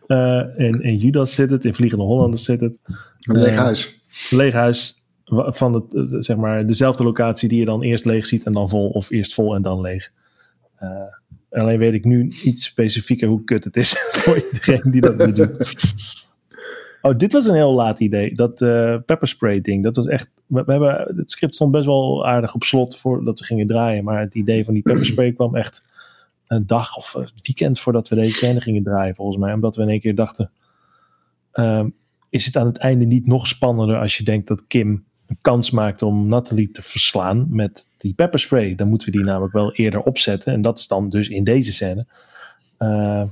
Uh, 0.08 0.68
in, 0.68 0.82
in 0.82 0.98
Judas 0.98 1.34
zit 1.34 1.50
het, 1.50 1.66
in 1.66 1.74
Vliegende 1.74 2.04
Hollanders 2.04 2.44
zit 2.44 2.62
het. 2.62 2.74
Een 3.20 3.40
leeg 3.40 3.56
huis. 3.56 4.02
Leeg 4.30 4.54
huis 4.54 5.04
van 5.32 5.74
het, 5.74 6.16
zeg 6.26 6.38
maar, 6.38 6.66
dezelfde 6.66 7.04
locatie 7.04 7.50
die 7.50 7.60
je 7.60 7.66
dan 7.66 7.82
eerst 7.82 8.06
leeg 8.06 8.26
ziet 8.26 8.46
en 8.46 8.52
dan 8.52 8.70
vol, 8.70 8.90
of 8.90 9.10
eerst 9.10 9.34
vol 9.34 9.56
en 9.56 9.62
dan 9.62 9.82
leeg. 9.82 10.12
Uh, 10.82 10.90
alleen 11.50 11.80
weet 11.80 11.94
ik 11.94 12.06
nu 12.06 12.34
iets 12.44 12.64
specifieker 12.64 13.28
hoe 13.28 13.44
kut 13.44 13.64
het 13.64 13.78
is 13.78 13.96
voor 14.12 14.36
iedereen 14.36 14.92
die 14.92 15.02
dat 15.02 15.36
doen. 15.36 15.58
Oh, 17.02 17.18
dit 17.18 17.34
was 17.34 17.46
een 17.46 17.56
heel 17.56 17.74
laat 17.74 18.00
idee. 18.00 18.36
Dat 18.36 18.62
uh, 18.62 18.96
pepperspray 19.06 19.62
ding. 19.62 19.84
Dat 19.84 19.96
was 19.96 20.08
echt. 20.08 20.30
We, 20.46 20.64
we, 20.64 20.72
hebben, 20.72 21.14
het 21.16 21.32
script 21.32 21.56
stond 21.56 21.72
best 21.72 21.86
wel 21.86 22.28
aardig 22.28 22.54
op 22.54 22.64
slot 22.64 22.98
voordat 22.98 23.40
we 23.40 23.46
gingen 23.46 23.68
draaien. 23.68 24.04
Maar 24.04 24.20
het 24.20 24.36
idee 24.36 24.66
van 24.66 24.74
die 24.74 24.84
pepperspray 24.84 25.32
kwam 25.40 25.56
echt 25.56 25.84
een 26.48 26.68
dag 26.68 26.98
of 26.98 27.14
een 27.14 27.28
weekend 27.42 27.80
voordat 27.80 28.08
we 28.08 28.16
deze 28.16 28.34
scène 28.34 28.62
gingen 28.62 28.84
draaien, 28.84 29.16
volgens 29.16 29.38
mij. 29.38 29.54
Omdat 29.54 29.76
we 29.76 29.82
in 29.82 29.90
één 29.90 30.00
keer 30.00 30.16
dachten. 30.16 30.52
Uh, 31.54 31.86
is 32.30 32.46
het 32.46 32.58
aan 32.58 32.68
het 32.68 32.78
einde 32.78 33.06
niet 33.06 33.26
nog 33.26 33.48
spannender 33.48 34.00
als 34.00 34.18
je 34.18 34.24
denkt 34.24 34.48
dat 34.48 34.68
Kim 34.68 35.06
een 35.28 35.38
kans 35.42 35.72
maakt 35.72 36.02
om 36.02 36.28
Natalie 36.28 36.72
te 36.72 36.82
verslaan 36.82 37.48
met 37.50 37.86
die 37.98 38.14
pepperspray. 38.14 38.76
Dan 38.76 38.88
moeten 38.88 39.12
we 39.12 39.18
die 39.18 39.26
namelijk 39.26 39.54
wel 39.54 39.74
eerder 39.74 40.02
opzetten. 40.02 40.54
En 40.54 40.62
dat 40.62 40.80
is 40.80 40.88
dan 40.88 41.10
dus 41.10 41.30
in 41.30 41.44
deze 41.44 41.72
scène. 41.72 42.06
Uh, 42.80 43.24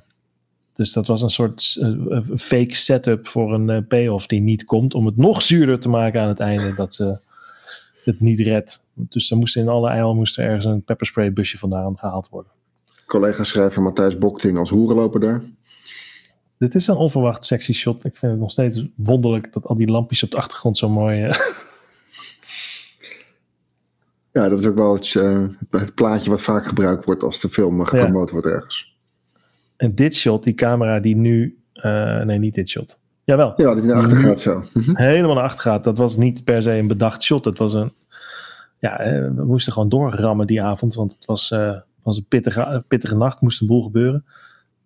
dus 0.77 0.93
dat 0.93 1.07
was 1.07 1.21
een 1.21 1.29
soort 1.29 1.77
uh, 1.79 2.19
fake 2.35 2.75
setup 2.75 3.27
voor 3.27 3.53
een 3.53 3.69
uh, 3.69 3.77
payoff 3.87 4.27
die 4.27 4.41
niet 4.41 4.63
komt. 4.63 4.93
Om 4.93 5.05
het 5.05 5.17
nog 5.17 5.41
zuurder 5.41 5.79
te 5.79 5.89
maken 5.89 6.21
aan 6.21 6.27
het 6.27 6.39
einde 6.39 6.73
dat 6.75 6.93
ze 6.93 7.19
het 8.03 8.19
niet 8.19 8.39
redt. 8.39 8.85
Dus 8.93 9.31
er 9.31 9.37
moest 9.37 9.55
in 9.55 9.67
alle 9.67 9.89
eil 9.89 10.15
moest 10.15 10.37
er 10.37 10.45
ergens 10.45 10.65
een 10.65 10.83
pepperspray 10.83 11.33
busje 11.33 11.57
vandaan 11.57 11.97
gehaald 11.97 12.29
worden. 12.29 12.51
Collega-schrijver 13.05 13.81
Matthijs 13.81 14.17
Bokting 14.17 14.57
als 14.57 14.69
hoerenloper 14.69 15.19
daar. 15.19 15.41
Dit 16.57 16.75
is 16.75 16.87
een 16.87 16.95
onverwacht 16.95 17.45
sexy 17.45 17.73
shot. 17.73 18.05
Ik 18.05 18.15
vind 18.15 18.31
het 18.31 18.41
nog 18.41 18.51
steeds 18.51 18.85
wonderlijk 18.95 19.53
dat 19.53 19.65
al 19.65 19.75
die 19.75 19.87
lampjes 19.87 20.23
op 20.23 20.31
de 20.31 20.37
achtergrond 20.37 20.77
zo 20.77 20.89
mooi 20.89 21.31
Ja, 24.31 24.49
dat 24.49 24.59
is 24.59 24.65
ook 24.65 24.75
wel 24.75 24.93
het, 24.93 25.13
uh, 25.13 25.47
het, 25.69 25.95
plaatje 25.95 26.29
wat 26.29 26.41
vaak 26.41 26.65
gebruikt 26.65 27.05
wordt 27.05 27.23
als 27.23 27.39
de 27.39 27.49
film 27.49 27.83
gepromoot 27.83 28.27
ja. 28.27 28.33
wordt 28.33 28.47
ergens. 28.47 28.96
En 29.77 29.95
dit 29.95 30.15
shot, 30.15 30.43
die 30.43 30.53
camera 30.53 30.99
die 30.99 31.15
nu... 31.15 31.59
Uh, 31.73 32.21
nee, 32.21 32.39
niet 32.39 32.55
dit 32.55 32.69
shot. 32.69 32.99
Jawel. 33.23 33.53
Ja, 33.55 33.75
die 33.75 33.83
naar 33.83 33.95
achter 33.95 34.17
gaat 34.17 34.39
zo. 34.39 34.63
Mhm. 34.73 34.95
Helemaal 34.95 35.35
naar 35.35 35.43
achter 35.43 35.61
gaat. 35.61 35.83
Dat 35.83 35.97
was 35.97 36.17
niet 36.17 36.43
per 36.43 36.61
se 36.61 36.71
een 36.71 36.87
bedacht 36.87 37.23
shot. 37.23 37.45
Het 37.45 37.57
was 37.57 37.73
een... 37.73 37.93
Ja, 38.79 38.99
eh, 38.99 39.21
we 39.35 39.45
moesten 39.45 39.73
gewoon 39.73 39.89
doorrammen 39.89 40.47
die 40.47 40.61
avond. 40.61 40.95
Want 40.95 41.13
het 41.13 41.25
was, 41.25 41.51
uh, 41.51 41.75
was 42.03 42.17
een 42.17 42.25
pittige, 42.27 42.83
pittige 42.87 43.15
nacht. 43.15 43.41
Moest 43.41 43.61
een 43.61 43.67
boel 43.67 43.83
gebeuren. 43.83 44.25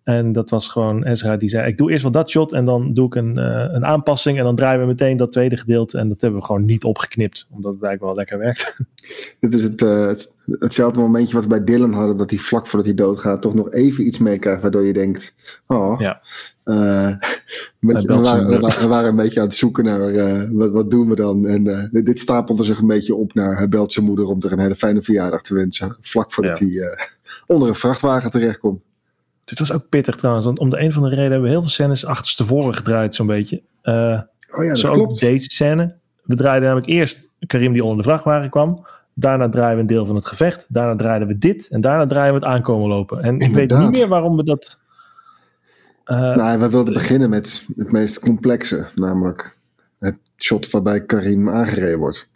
En 0.04 0.32
dat 0.32 0.50
was 0.50 0.68
gewoon 0.68 1.04
Ezra 1.04 1.36
die 1.36 1.48
zei: 1.48 1.68
Ik 1.68 1.78
doe 1.78 1.90
eerst 1.90 2.02
wel 2.02 2.12
dat 2.12 2.30
shot 2.30 2.52
en 2.52 2.64
dan 2.64 2.94
doe 2.94 3.06
ik 3.06 3.14
een, 3.14 3.38
uh, 3.38 3.66
een 3.72 3.84
aanpassing. 3.84 4.38
En 4.38 4.44
dan 4.44 4.56
draaien 4.56 4.80
we 4.80 4.86
meteen 4.86 5.16
dat 5.16 5.32
tweede 5.32 5.56
gedeelte. 5.56 5.98
En 5.98 6.08
dat 6.08 6.20
hebben 6.20 6.40
we 6.40 6.46
gewoon 6.46 6.64
niet 6.64 6.84
opgeknipt, 6.84 7.46
omdat 7.50 7.74
het 7.74 7.82
eigenlijk 7.82 8.02
wel 8.02 8.14
lekker 8.14 8.38
werkt. 8.38 8.76
Dit 9.40 9.54
is 9.54 9.62
het, 9.62 9.82
uh, 9.82 10.06
het, 10.06 10.36
hetzelfde 10.58 11.00
momentje 11.00 11.34
wat 11.34 11.42
we 11.42 11.48
bij 11.48 11.64
Dylan 11.64 11.92
hadden: 11.92 12.16
dat 12.16 12.30
hij 12.30 12.38
vlak 12.38 12.66
voordat 12.66 12.86
hij 12.86 12.96
doodgaat 12.96 13.42
toch 13.42 13.54
nog 13.54 13.72
even 13.72 14.06
iets 14.06 14.18
meekrijgt. 14.18 14.62
Waardoor 14.62 14.84
je 14.84 14.92
denkt: 14.92 15.34
Oh, 15.66 16.00
ja. 16.00 16.20
Uh, 16.64 17.16
beetje, 17.80 18.06
we, 18.06 18.20
waren, 18.20 18.60
we, 18.60 18.86
waren, 18.86 19.08
een 19.08 19.16
beetje 19.16 19.40
aan 19.40 19.46
het 19.46 19.54
zoeken 19.54 19.84
naar 19.84 20.52
wat, 20.52 20.70
wat, 20.70 20.90
doen 20.90 21.08
we 21.08 21.14
dan. 21.14 21.46
En 21.46 21.90
dit 21.92 22.20
stapelde 22.20 22.64
zich 22.64 22.78
een 22.78 22.86
beetje 22.86 23.14
op 23.14 23.34
naar 23.34 23.56
hij 23.56 23.68
belt 23.68 23.92
zijn 23.92 24.06
moeder 24.06 24.26
om 24.26 24.42
er 24.42 24.52
een 24.52 24.58
hele 24.58 24.74
fijne 24.74 25.02
verjaardag 25.02 25.42
te 25.42 25.54
wensen. 25.54 25.96
Vlak 26.00 26.32
voordat 26.32 26.58
ja. 26.58 26.66
hij 26.66 26.98
onder 27.46 27.68
een 27.68 27.74
vrachtwagen 27.74 28.30
terechtkomt. 28.30 28.82
Dit 29.52 29.60
was 29.60 29.72
ook 29.72 29.88
pittig 29.88 30.16
trouwens, 30.16 30.46
want 30.46 30.58
om 30.58 30.70
de 30.70 30.80
een 30.80 30.88
of 30.88 30.96
andere 30.96 31.14
reden 31.14 31.30
hebben 31.30 31.48
we 31.48 31.54
heel 31.54 31.60
veel 31.60 31.70
scènes 31.70 32.06
achterstevoren 32.06 32.74
gedraaid, 32.74 33.14
zo'n 33.14 33.26
beetje. 33.26 33.62
Uh, 33.82 33.94
oh 34.52 34.64
ja, 34.64 34.68
dat 34.68 34.78
zo 34.78 34.92
klopt. 34.92 35.10
ook 35.10 35.18
deze 35.18 35.50
scène. 35.50 35.94
We 36.22 36.34
draaiden 36.34 36.68
namelijk 36.68 36.92
eerst 36.92 37.32
Karim 37.46 37.72
die 37.72 37.82
onder 37.82 37.96
de 37.96 38.02
vrachtwagen 38.02 38.50
kwam. 38.50 38.86
Daarna 39.14 39.48
draaien 39.48 39.74
we 39.74 39.80
een 39.80 39.86
deel 39.86 40.06
van 40.06 40.14
het 40.14 40.26
gevecht. 40.26 40.66
Daarna 40.68 40.96
draaiden 40.96 41.28
we 41.28 41.38
dit. 41.38 41.68
En 41.68 41.80
daarna 41.80 42.06
draaien 42.06 42.34
we 42.34 42.38
het 42.38 42.48
aankomen 42.48 42.88
lopen. 42.88 43.22
En 43.22 43.32
Inderdaad. 43.38 43.58
ik 43.58 43.68
weet 43.68 43.78
niet 43.78 43.90
meer 43.90 44.08
waarom 44.08 44.36
we 44.36 44.44
dat... 44.44 44.78
Uh, 46.06 46.18
nou, 46.18 46.58
we 46.58 46.70
wilden 46.70 46.94
beginnen 46.94 47.30
met 47.30 47.66
het 47.76 47.92
meest 47.92 48.18
complexe. 48.18 48.86
Namelijk 48.94 49.56
het 49.98 50.18
shot 50.38 50.70
waarbij 50.70 51.04
Karim 51.04 51.48
aangereden 51.48 51.98
wordt. 51.98 52.28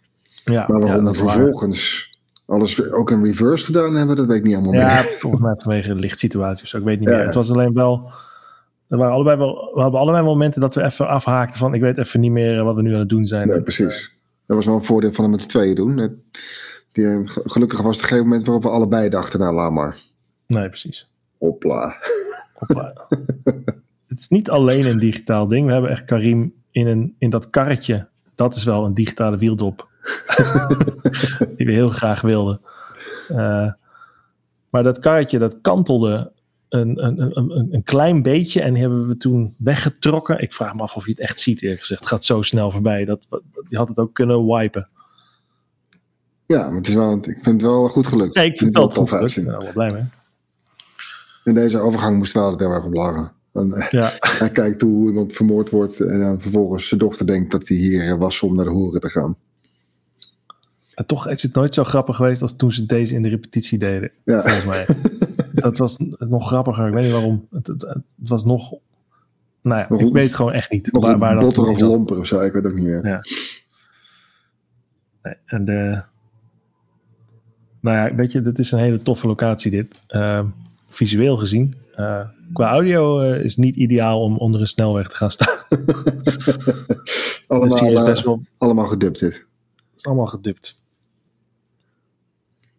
Ja, 0.43 0.65
maar 0.67 0.79
waarom 0.79 1.05
ja, 1.05 1.11
we 1.11 1.17
vervolgens 1.17 2.09
alles 2.47 2.91
ook 2.91 3.11
in 3.11 3.25
reverse 3.25 3.65
gedaan 3.65 3.95
hebben, 3.95 4.15
dat 4.15 4.25
weet 4.25 4.37
ik 4.37 4.43
niet 4.43 4.55
allemaal 4.55 4.73
ja, 4.73 4.93
meer. 4.93 5.03
volgens 5.03 5.41
mij 5.41 5.53
vanwege 5.57 5.87
de 5.87 5.95
lichtsituatie 5.95 6.63
of 6.63 6.69
zo, 6.69 6.77
ik 6.77 6.83
weet 6.83 6.99
niet 6.99 7.09
ja, 7.09 7.15
meer. 7.15 7.25
Het 7.25 7.35
was 7.35 7.51
alleen 7.51 7.73
wel, 7.73 8.11
er 8.87 8.97
waren 8.97 9.13
allebei 9.13 9.37
wel, 9.37 9.71
we 9.73 9.81
hadden 9.81 9.99
allebei 9.99 10.23
momenten 10.23 10.61
dat 10.61 10.75
we 10.75 10.83
even 10.83 11.07
afhaakten 11.07 11.59
van, 11.59 11.73
ik 11.73 11.81
weet 11.81 11.97
even 11.97 12.19
niet 12.19 12.31
meer 12.31 12.63
wat 12.63 12.75
we 12.75 12.81
nu 12.81 12.93
aan 12.93 12.99
het 12.99 13.09
doen 13.09 13.25
zijn. 13.25 13.47
Nee, 13.47 13.61
precies. 13.61 14.15
Dat 14.45 14.55
was 14.55 14.65
wel 14.65 14.75
een 14.75 14.83
voordeel 14.83 15.13
van 15.13 15.23
hem 15.23 15.33
met 15.33 15.41
de 15.41 15.47
tweeën 15.47 15.75
doen. 15.75 16.21
Die, 16.91 17.21
gelukkig 17.25 17.81
was 17.81 17.95
het 17.95 18.01
een 18.01 18.09
gegeven 18.09 18.29
moment 18.29 18.45
waarop 18.45 18.63
we 18.63 18.69
allebei 18.69 19.09
dachten, 19.09 19.39
nou 19.39 19.55
laat 19.55 19.71
maar. 19.71 19.97
Nee, 20.47 20.69
precies. 20.69 21.11
Hopla. 21.37 21.95
Hopla. 22.53 22.93
het 24.07 24.19
is 24.19 24.27
niet 24.27 24.49
alleen 24.49 24.85
een 24.85 24.99
digitaal 24.99 25.47
ding. 25.47 25.65
We 25.65 25.71
hebben 25.71 25.91
echt 25.91 26.05
Karim 26.05 26.53
in, 26.71 26.87
een, 26.87 27.15
in 27.19 27.29
dat 27.29 27.49
karretje. 27.49 28.07
Dat 28.35 28.55
is 28.55 28.63
wel 28.63 28.85
een 28.85 28.93
digitale 28.93 29.37
wieldop 29.37 29.86
die 31.57 31.65
we 31.65 31.71
heel 31.71 31.89
graag 31.89 32.21
wilden. 32.21 32.61
Uh, 33.31 33.71
maar 34.69 34.83
dat 34.83 34.99
karretje, 34.99 35.39
dat 35.39 35.61
kantelde 35.61 36.31
een, 36.69 37.05
een, 37.05 37.37
een, 37.37 37.67
een 37.71 37.83
klein 37.83 38.21
beetje 38.21 38.61
en 38.61 38.73
die 38.73 38.81
hebben 38.81 39.07
we 39.07 39.17
toen 39.17 39.55
weggetrokken. 39.57 40.41
Ik 40.41 40.53
vraag 40.53 40.75
me 40.75 40.81
af 40.81 40.95
of 40.95 41.05
je 41.05 41.11
het 41.11 41.19
echt 41.19 41.39
ziet, 41.39 41.61
eerlijk 41.61 41.79
gezegd. 41.79 41.99
Het 41.99 42.09
gaat 42.09 42.25
zo 42.25 42.41
snel 42.41 42.71
voorbij. 42.71 43.05
Dat, 43.05 43.27
je 43.67 43.77
had 43.77 43.87
het 43.87 43.99
ook 43.99 44.13
kunnen 44.13 44.45
wipen. 44.45 44.89
Ja, 46.45 46.67
maar 46.67 46.75
het 46.75 46.87
is 46.87 46.93
wel, 46.93 47.17
ik 47.17 47.23
vind 47.23 47.45
het 47.45 47.61
wel 47.61 47.89
goed 47.89 48.07
gelukt. 48.07 48.35
Ja, 48.35 48.41
ik 48.41 48.57
vind 48.57 48.69
het 48.69 48.77
wel 48.77 48.87
tof 48.87 49.13
uitzien. 49.13 49.43
Ik 49.43 49.49
ben 49.49 49.59
er 49.59 49.63
wel 49.63 49.73
blij 49.73 49.91
mee. 49.91 50.03
In 51.43 51.53
deze 51.53 51.79
overgang 51.79 52.17
moest 52.17 52.33
wel 52.33 52.43
altijd 52.43 52.61
heel 52.61 52.71
erg 52.71 52.85
op 52.85 52.93
lachen. 52.93 53.31
Dan, 53.51 53.85
ja. 53.89 54.11
Hij 54.19 54.51
kijkt 54.51 54.81
hoe 54.81 55.07
iemand 55.07 55.33
vermoord 55.33 55.69
wordt 55.69 55.99
en 55.99 56.19
dan 56.19 56.41
vervolgens 56.41 56.87
zijn 56.87 56.99
dochter 56.99 57.27
denkt 57.27 57.51
dat 57.51 57.67
hij 57.67 57.77
hier 57.77 58.17
was 58.17 58.41
om 58.41 58.55
naar 58.55 58.65
de 58.65 58.71
hoeren 58.71 59.01
te 59.01 59.09
gaan. 59.09 59.37
En 60.97 61.05
toch 61.05 61.27
is 61.27 61.43
het 61.43 61.53
nooit 61.53 61.73
zo 61.73 61.83
grappig 61.83 62.15
geweest 62.15 62.41
als 62.41 62.55
toen 62.55 62.71
ze 62.71 62.85
deze 62.85 63.15
in 63.15 63.21
de 63.21 63.29
repetitie 63.29 63.77
deden. 63.77 64.11
Ja. 64.23 64.41
Volgens 64.41 64.65
mij. 64.65 64.85
dat 65.53 65.77
was 65.77 65.97
nog 66.19 66.47
grappiger. 66.47 66.87
Ik 66.87 66.93
weet 66.93 67.03
niet 67.03 67.11
waarom. 67.11 67.47
Het, 67.51 67.67
het, 67.67 67.81
het 67.81 68.03
was 68.29 68.45
nog. 68.45 68.73
Nou 69.61 69.79
ja, 69.79 69.85
nog, 69.89 70.01
ik 70.01 70.13
weet 70.13 70.35
gewoon 70.35 70.53
echt 70.53 70.71
niet. 70.71 70.91
Nog 70.91 71.03
waar, 71.03 71.17
waar 71.17 71.37
botter 71.37 71.63
dat 71.65 71.73
of 71.73 71.79
lomper 71.79 72.17
of 72.17 72.25
zo. 72.25 72.39
Ik 72.39 72.53
weet 72.53 72.65
ook 72.65 72.73
niet 72.73 72.83
meer. 72.83 73.07
Ja. 73.07 73.21
Nee, 75.23 75.35
en 75.45 75.65
de. 75.65 76.01
Nou 77.79 77.97
ja, 77.97 78.15
weet 78.15 78.31
je, 78.31 78.41
dit 78.41 78.59
is 78.59 78.71
een 78.71 78.79
hele 78.79 79.01
toffe 79.01 79.27
locatie 79.27 79.71
dit. 79.71 80.01
Uh, 80.09 80.43
visueel 80.89 81.37
gezien. 81.37 81.73
Uh, 81.97 82.21
qua 82.53 82.69
audio 82.69 83.21
uh, 83.21 83.43
is 83.43 83.55
niet 83.55 83.75
ideaal 83.75 84.21
om 84.21 84.37
onder 84.37 84.61
een 84.61 84.67
snelweg 84.67 85.09
te 85.09 85.15
gaan 85.15 85.31
staan. 85.31 85.57
allemaal, 87.47 88.05
dus 88.05 88.23
wel... 88.23 88.41
allemaal 88.57 88.87
gedubt 88.87 89.19
dit. 89.19 89.33
Het 89.33 89.95
is 89.95 90.05
allemaal 90.05 90.27
gedubt 90.27 90.76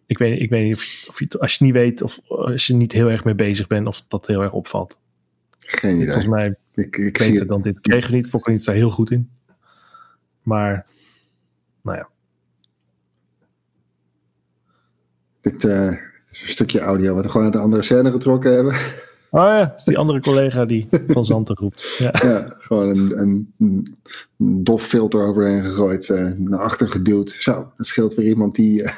ik 0.08 0.18
weet, 0.18 0.40
ik 0.40 0.50
weet 0.50 0.64
niet 0.64 0.74
of 0.74 0.84
je, 0.84 1.08
of 1.08 1.20
je, 1.20 1.38
als 1.38 1.54
je 1.54 1.64
niet 1.64 1.72
weet 1.72 2.02
of 2.02 2.20
als 2.28 2.66
je 2.66 2.74
niet 2.74 2.92
heel 2.92 3.10
erg 3.10 3.24
mee 3.24 3.34
bezig 3.34 3.66
bent, 3.66 3.86
of 3.86 4.04
dat 4.08 4.26
heel 4.26 4.42
erg 4.42 4.52
opvalt. 4.52 4.98
Geen 5.58 5.94
idee. 5.94 6.06
Volgens 6.06 6.26
mij 6.26 6.54
ik, 6.74 6.96
ik 6.96 7.18
beter 7.18 7.46
dan 7.46 7.62
dit. 7.62 7.80
Kregen 7.80 8.10
we 8.10 8.16
niet, 8.16 8.28
Fokker 8.28 8.52
niet 8.52 8.64
daar 8.64 8.74
heel 8.74 8.90
goed 8.90 9.10
in. 9.10 9.30
Maar, 10.42 10.86
nou 11.82 11.96
ja. 11.96 12.08
Dit 15.40 15.64
uh, 15.64 15.92
is 16.30 16.42
een 16.42 16.48
stukje 16.48 16.80
audio 16.80 17.14
wat 17.14 17.24
we 17.24 17.30
gewoon 17.30 17.46
uit 17.46 17.56
de 17.56 17.62
andere 17.62 17.82
scène 17.82 18.10
getrokken 18.10 18.52
hebben. 18.52 18.72
Oh 19.30 19.42
ja, 19.42 19.58
dat 19.58 19.78
is 19.78 19.84
die 19.84 19.98
andere 19.98 20.20
collega 20.20 20.64
die 20.64 20.88
van 21.06 21.24
Zanten 21.24 21.56
roept. 21.56 21.94
Ja, 21.98 22.12
ja 22.22 22.54
gewoon 22.58 22.88
een, 22.88 23.18
een, 23.18 23.54
een, 23.58 23.96
dof 24.62 24.82
filter 24.82 25.20
overheen 25.20 25.62
gegooid, 25.62 26.08
uh, 26.08 26.30
naar 26.36 26.60
achter 26.60 26.88
geduwd. 26.88 27.30
Zo, 27.30 27.72
dat 27.76 27.86
scheelt 27.86 28.14
weer 28.14 28.26
iemand 28.26 28.54
die... 28.54 28.82
Uh, 28.82 28.90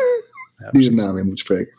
ja, 0.60 0.70
die 0.70 0.82
zijn 0.82 0.94
naam 0.94 1.16
in 1.16 1.26
moet 1.26 1.38
spreken. 1.38 1.78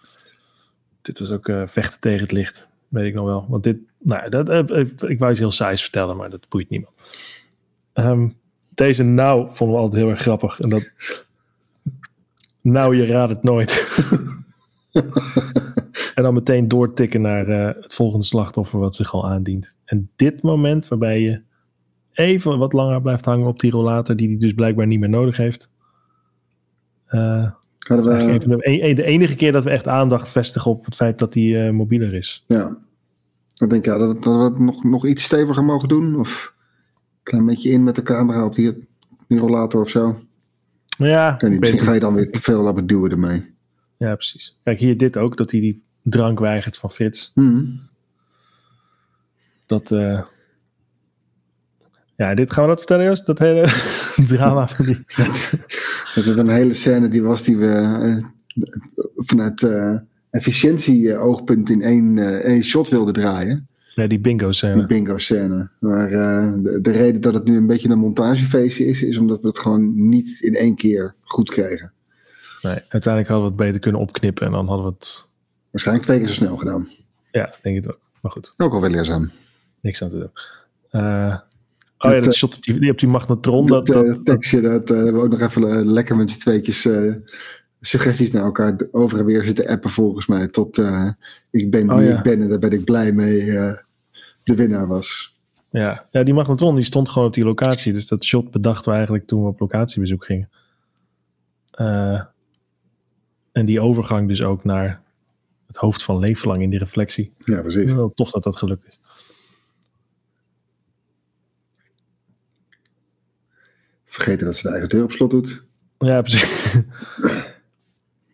Dit 1.01 1.19
was 1.19 1.31
ook 1.31 1.47
uh, 1.47 1.67
vechten 1.67 1.99
tegen 1.99 2.21
het 2.21 2.31
licht, 2.31 2.67
weet 2.87 3.05
ik 3.05 3.13
nog 3.13 3.25
wel. 3.25 3.45
Want 3.49 3.63
dit, 3.63 3.77
nou, 3.97 4.29
dat, 4.29 4.49
uh, 4.49 4.79
ik 5.09 5.19
wou 5.19 5.31
iets 5.31 5.39
heel 5.39 5.51
saais 5.51 5.81
vertellen, 5.81 6.17
maar 6.17 6.29
dat 6.29 6.49
boeit 6.49 6.69
niemand. 6.69 6.93
Um, 7.93 8.37
deze 8.69 9.03
nou 9.03 9.49
vonden 9.51 9.75
we 9.75 9.81
altijd 9.81 10.01
heel 10.01 10.11
erg 10.11 10.21
grappig. 10.21 10.59
En 10.59 10.69
dat, 10.69 10.89
nou, 12.61 12.95
je 12.95 13.05
raadt 13.05 13.31
het 13.31 13.43
nooit. 13.43 13.71
En 16.15 16.23
dan 16.23 16.33
meteen 16.33 16.67
doortikken 16.67 17.21
naar 17.21 17.47
eh, 17.47 17.81
het 17.81 17.93
volgende 17.93 18.25
slachtoffer 18.25 18.79
wat 18.79 18.95
zich 18.95 19.13
al 19.13 19.29
aandient. 19.29 19.77
En 19.85 20.09
dit 20.15 20.41
moment 20.41 20.87
waarbij 20.87 21.19
je 21.19 21.41
even 22.11 22.57
wat 22.57 22.73
langer 22.73 23.01
blijft 23.01 23.25
hangen 23.25 23.47
op 23.47 23.59
die 23.59 23.71
rollator 23.71 24.15
die 24.15 24.27
hij 24.27 24.37
dus 24.37 24.53
blijkbaar 24.53 24.87
niet 24.87 24.99
meer 24.99 25.09
nodig 25.09 25.37
heeft. 25.37 25.69
Uh, 27.09 27.51
Hadden 27.87 28.17
we, 28.17 28.33
even 28.33 28.49
de, 28.49 28.93
de, 28.93 29.03
enige 29.03 29.35
keer 29.35 29.51
dat 29.51 29.63
we 29.63 29.69
echt 29.69 29.87
aandacht 29.87 30.29
vestigen 30.29 30.71
op 30.71 30.85
het 30.85 30.95
feit 30.95 31.19
dat 31.19 31.33
hij 31.33 31.43
uh, 31.43 31.71
mobieler 31.71 32.13
is. 32.13 32.43
Ja. 32.47 32.77
Ik 33.57 33.69
denk 33.69 33.85
ja, 33.85 33.97
dat, 33.97 34.23
dat 34.23 34.37
we 34.37 34.43
het 34.43 34.59
nog, 34.59 34.83
nog 34.83 35.05
iets 35.05 35.23
steviger 35.23 35.63
mogen 35.63 35.89
doen. 35.89 36.19
Of 36.19 36.53
een 36.57 37.23
klein 37.23 37.45
beetje 37.45 37.69
in 37.69 37.83
met 37.83 37.95
de 37.95 38.01
camera 38.01 38.45
op 38.45 38.55
die, 38.55 38.87
die 39.27 39.39
rollator 39.39 39.81
of 39.81 39.89
zo. 39.89 40.19
Ja. 40.97 41.37
Niet, 41.39 41.59
misschien 41.59 41.81
ga 41.81 41.93
je 41.93 41.99
dan 41.99 42.13
weer 42.13 42.31
te 42.31 42.41
veel 42.41 42.61
laten 42.61 42.87
duwen 42.87 43.11
ermee. 43.11 43.53
Ja, 43.97 44.15
precies. 44.15 44.57
Kijk, 44.63 44.79
hier 44.79 44.97
dit 44.97 45.17
ook, 45.17 45.37
dat 45.37 45.51
hij 45.51 45.59
die 45.59 45.83
drank 46.03 46.39
weigert 46.39 46.77
van 46.77 46.91
Frits. 46.91 47.31
Mm. 47.35 47.81
Dat, 49.65 49.91
uh, 49.91 50.21
ja, 52.15 52.33
dit 52.33 52.51
gaan 52.51 52.63
we 52.63 52.69
dat 52.69 52.77
vertellen, 52.77 53.05
Joost? 53.05 53.25
Dat 53.25 53.39
hele 53.39 53.67
drama 54.35 54.67
van 54.67 54.85
die... 54.85 55.03
dat 56.15 56.25
het 56.25 56.37
een 56.37 56.49
hele 56.49 56.73
scène 56.73 57.09
die 57.09 57.23
was 57.23 57.43
die 57.43 57.57
we 57.57 57.99
uh, 58.01 58.65
vanuit 59.15 59.61
uh, 59.61 59.95
efficiëntie-oogpunt 60.29 61.69
in 61.69 61.81
één, 61.81 62.17
één 62.43 62.63
shot 62.63 62.89
wilden 62.89 63.13
draaien. 63.13 63.67
Ja, 63.95 64.07
die 64.07 64.19
bingo 64.19 64.51
scène. 64.51 64.75
Die 64.75 64.85
bingo 64.85 65.17
scène. 65.17 65.69
Maar 65.79 66.09
de, 66.09 66.79
de, 66.81 66.91
reden 66.91 67.21
dat 67.21 67.33
het 67.33 67.47
nu 67.47 67.57
een 67.57 67.67
beetje 67.67 67.89
een 67.89 67.99
montagefeestje 67.99 68.85
is, 68.85 69.01
is 69.01 69.17
omdat 69.17 69.41
we 69.41 69.47
het 69.47 69.57
gewoon 69.57 70.09
niet 70.09 70.39
in 70.39 70.55
één 70.55 70.75
keer 70.75 71.15
goed 71.21 71.49
kregen. 71.49 71.93
Nee, 72.61 72.79
uiteindelijk 72.87 73.27
hadden 73.27 73.45
we 73.45 73.53
het 73.53 73.63
beter 73.63 73.79
kunnen 73.79 74.01
opknippen 74.01 74.45
en 74.45 74.51
dan 74.51 74.67
hadden 74.67 74.85
we 74.85 74.91
het... 74.91 75.27
Waarschijnlijk 75.71 76.07
twee 76.07 76.19
keer 76.19 76.27
zo 76.27 76.33
snel 76.33 76.57
gedaan. 76.57 76.89
Ja, 77.31 77.53
denk 77.61 77.77
ik 77.77 77.91
ook. 77.91 77.99
Maar 78.21 78.31
goed. 78.31 78.53
Ook 78.57 78.73
alweer 78.73 78.89
leerzaam. 78.89 79.31
Niks 79.81 80.03
aan 80.03 80.09
te 80.09 80.17
doen. 80.17 80.31
Oh 82.01 82.11
ja, 82.11 82.19
dat 82.19 82.35
shot 82.35 82.55
op 82.55 82.63
die, 82.63 82.91
op 82.91 82.99
die 82.99 83.09
magnetron. 83.09 83.65
Dat, 83.65 83.85
dat, 83.85 84.05
dat, 84.05 84.25
tekstje, 84.25 84.61
dat 84.61 84.91
uh, 84.91 85.03
we 85.03 85.19
ook 85.19 85.29
nog 85.29 85.41
even 85.41 85.61
uh, 85.61 85.91
lekker 85.91 86.15
met 86.15 86.31
z'n 86.31 86.39
tweetjes 86.39 86.87
suggesties 87.81 88.31
naar 88.31 88.43
elkaar 88.43 88.75
over 88.91 89.19
en 89.19 89.25
weer 89.25 89.43
zitten 89.43 89.67
appen 89.67 89.89
volgens 89.89 90.27
mij. 90.27 90.47
Tot 90.47 90.77
ik 91.51 91.71
ben 91.71 91.87
wie 91.87 91.97
oh, 91.97 92.03
ja. 92.03 92.17
ik 92.17 92.23
ben 92.23 92.41
en 92.41 92.49
daar 92.49 92.59
ben 92.59 92.71
ik 92.71 92.83
blij 92.83 93.11
mee 93.11 93.45
de 94.43 94.55
winnaar 94.55 94.87
was. 94.87 95.35
Ja. 95.69 96.07
ja, 96.11 96.23
die 96.23 96.33
magnetron 96.33 96.75
die 96.75 96.83
stond 96.83 97.09
gewoon 97.09 97.27
op 97.27 97.33
die 97.33 97.43
locatie. 97.43 97.93
Dus 97.93 98.07
dat 98.07 98.23
shot 98.23 98.51
bedachten 98.51 98.89
we 98.89 98.95
eigenlijk 98.95 99.27
toen 99.27 99.41
we 99.41 99.47
op 99.47 99.59
locatiebezoek 99.59 100.25
gingen. 100.25 100.49
Uh, 101.79 102.21
en 103.51 103.65
die 103.65 103.81
overgang 103.81 104.27
dus 104.27 104.43
ook 104.43 104.63
naar 104.63 105.01
het 105.67 105.77
hoofd 105.77 106.03
van 106.03 106.19
Leeflang 106.19 106.61
in 106.61 106.69
die 106.69 106.79
reflectie. 106.79 107.33
Ja, 107.37 107.61
precies. 107.61 107.93
Wel 107.93 108.13
tof 108.13 108.31
dat 108.31 108.43
dat 108.43 108.55
gelukt 108.55 108.87
is. 108.87 108.99
Vergeten 114.11 114.45
dat 114.45 114.55
ze 114.55 114.61
de 114.61 114.69
eigen 114.69 114.89
deur 114.89 115.03
op 115.03 115.11
slot 115.11 115.29
doet. 115.29 115.65
Ja, 115.97 116.21
precies. 116.21 116.73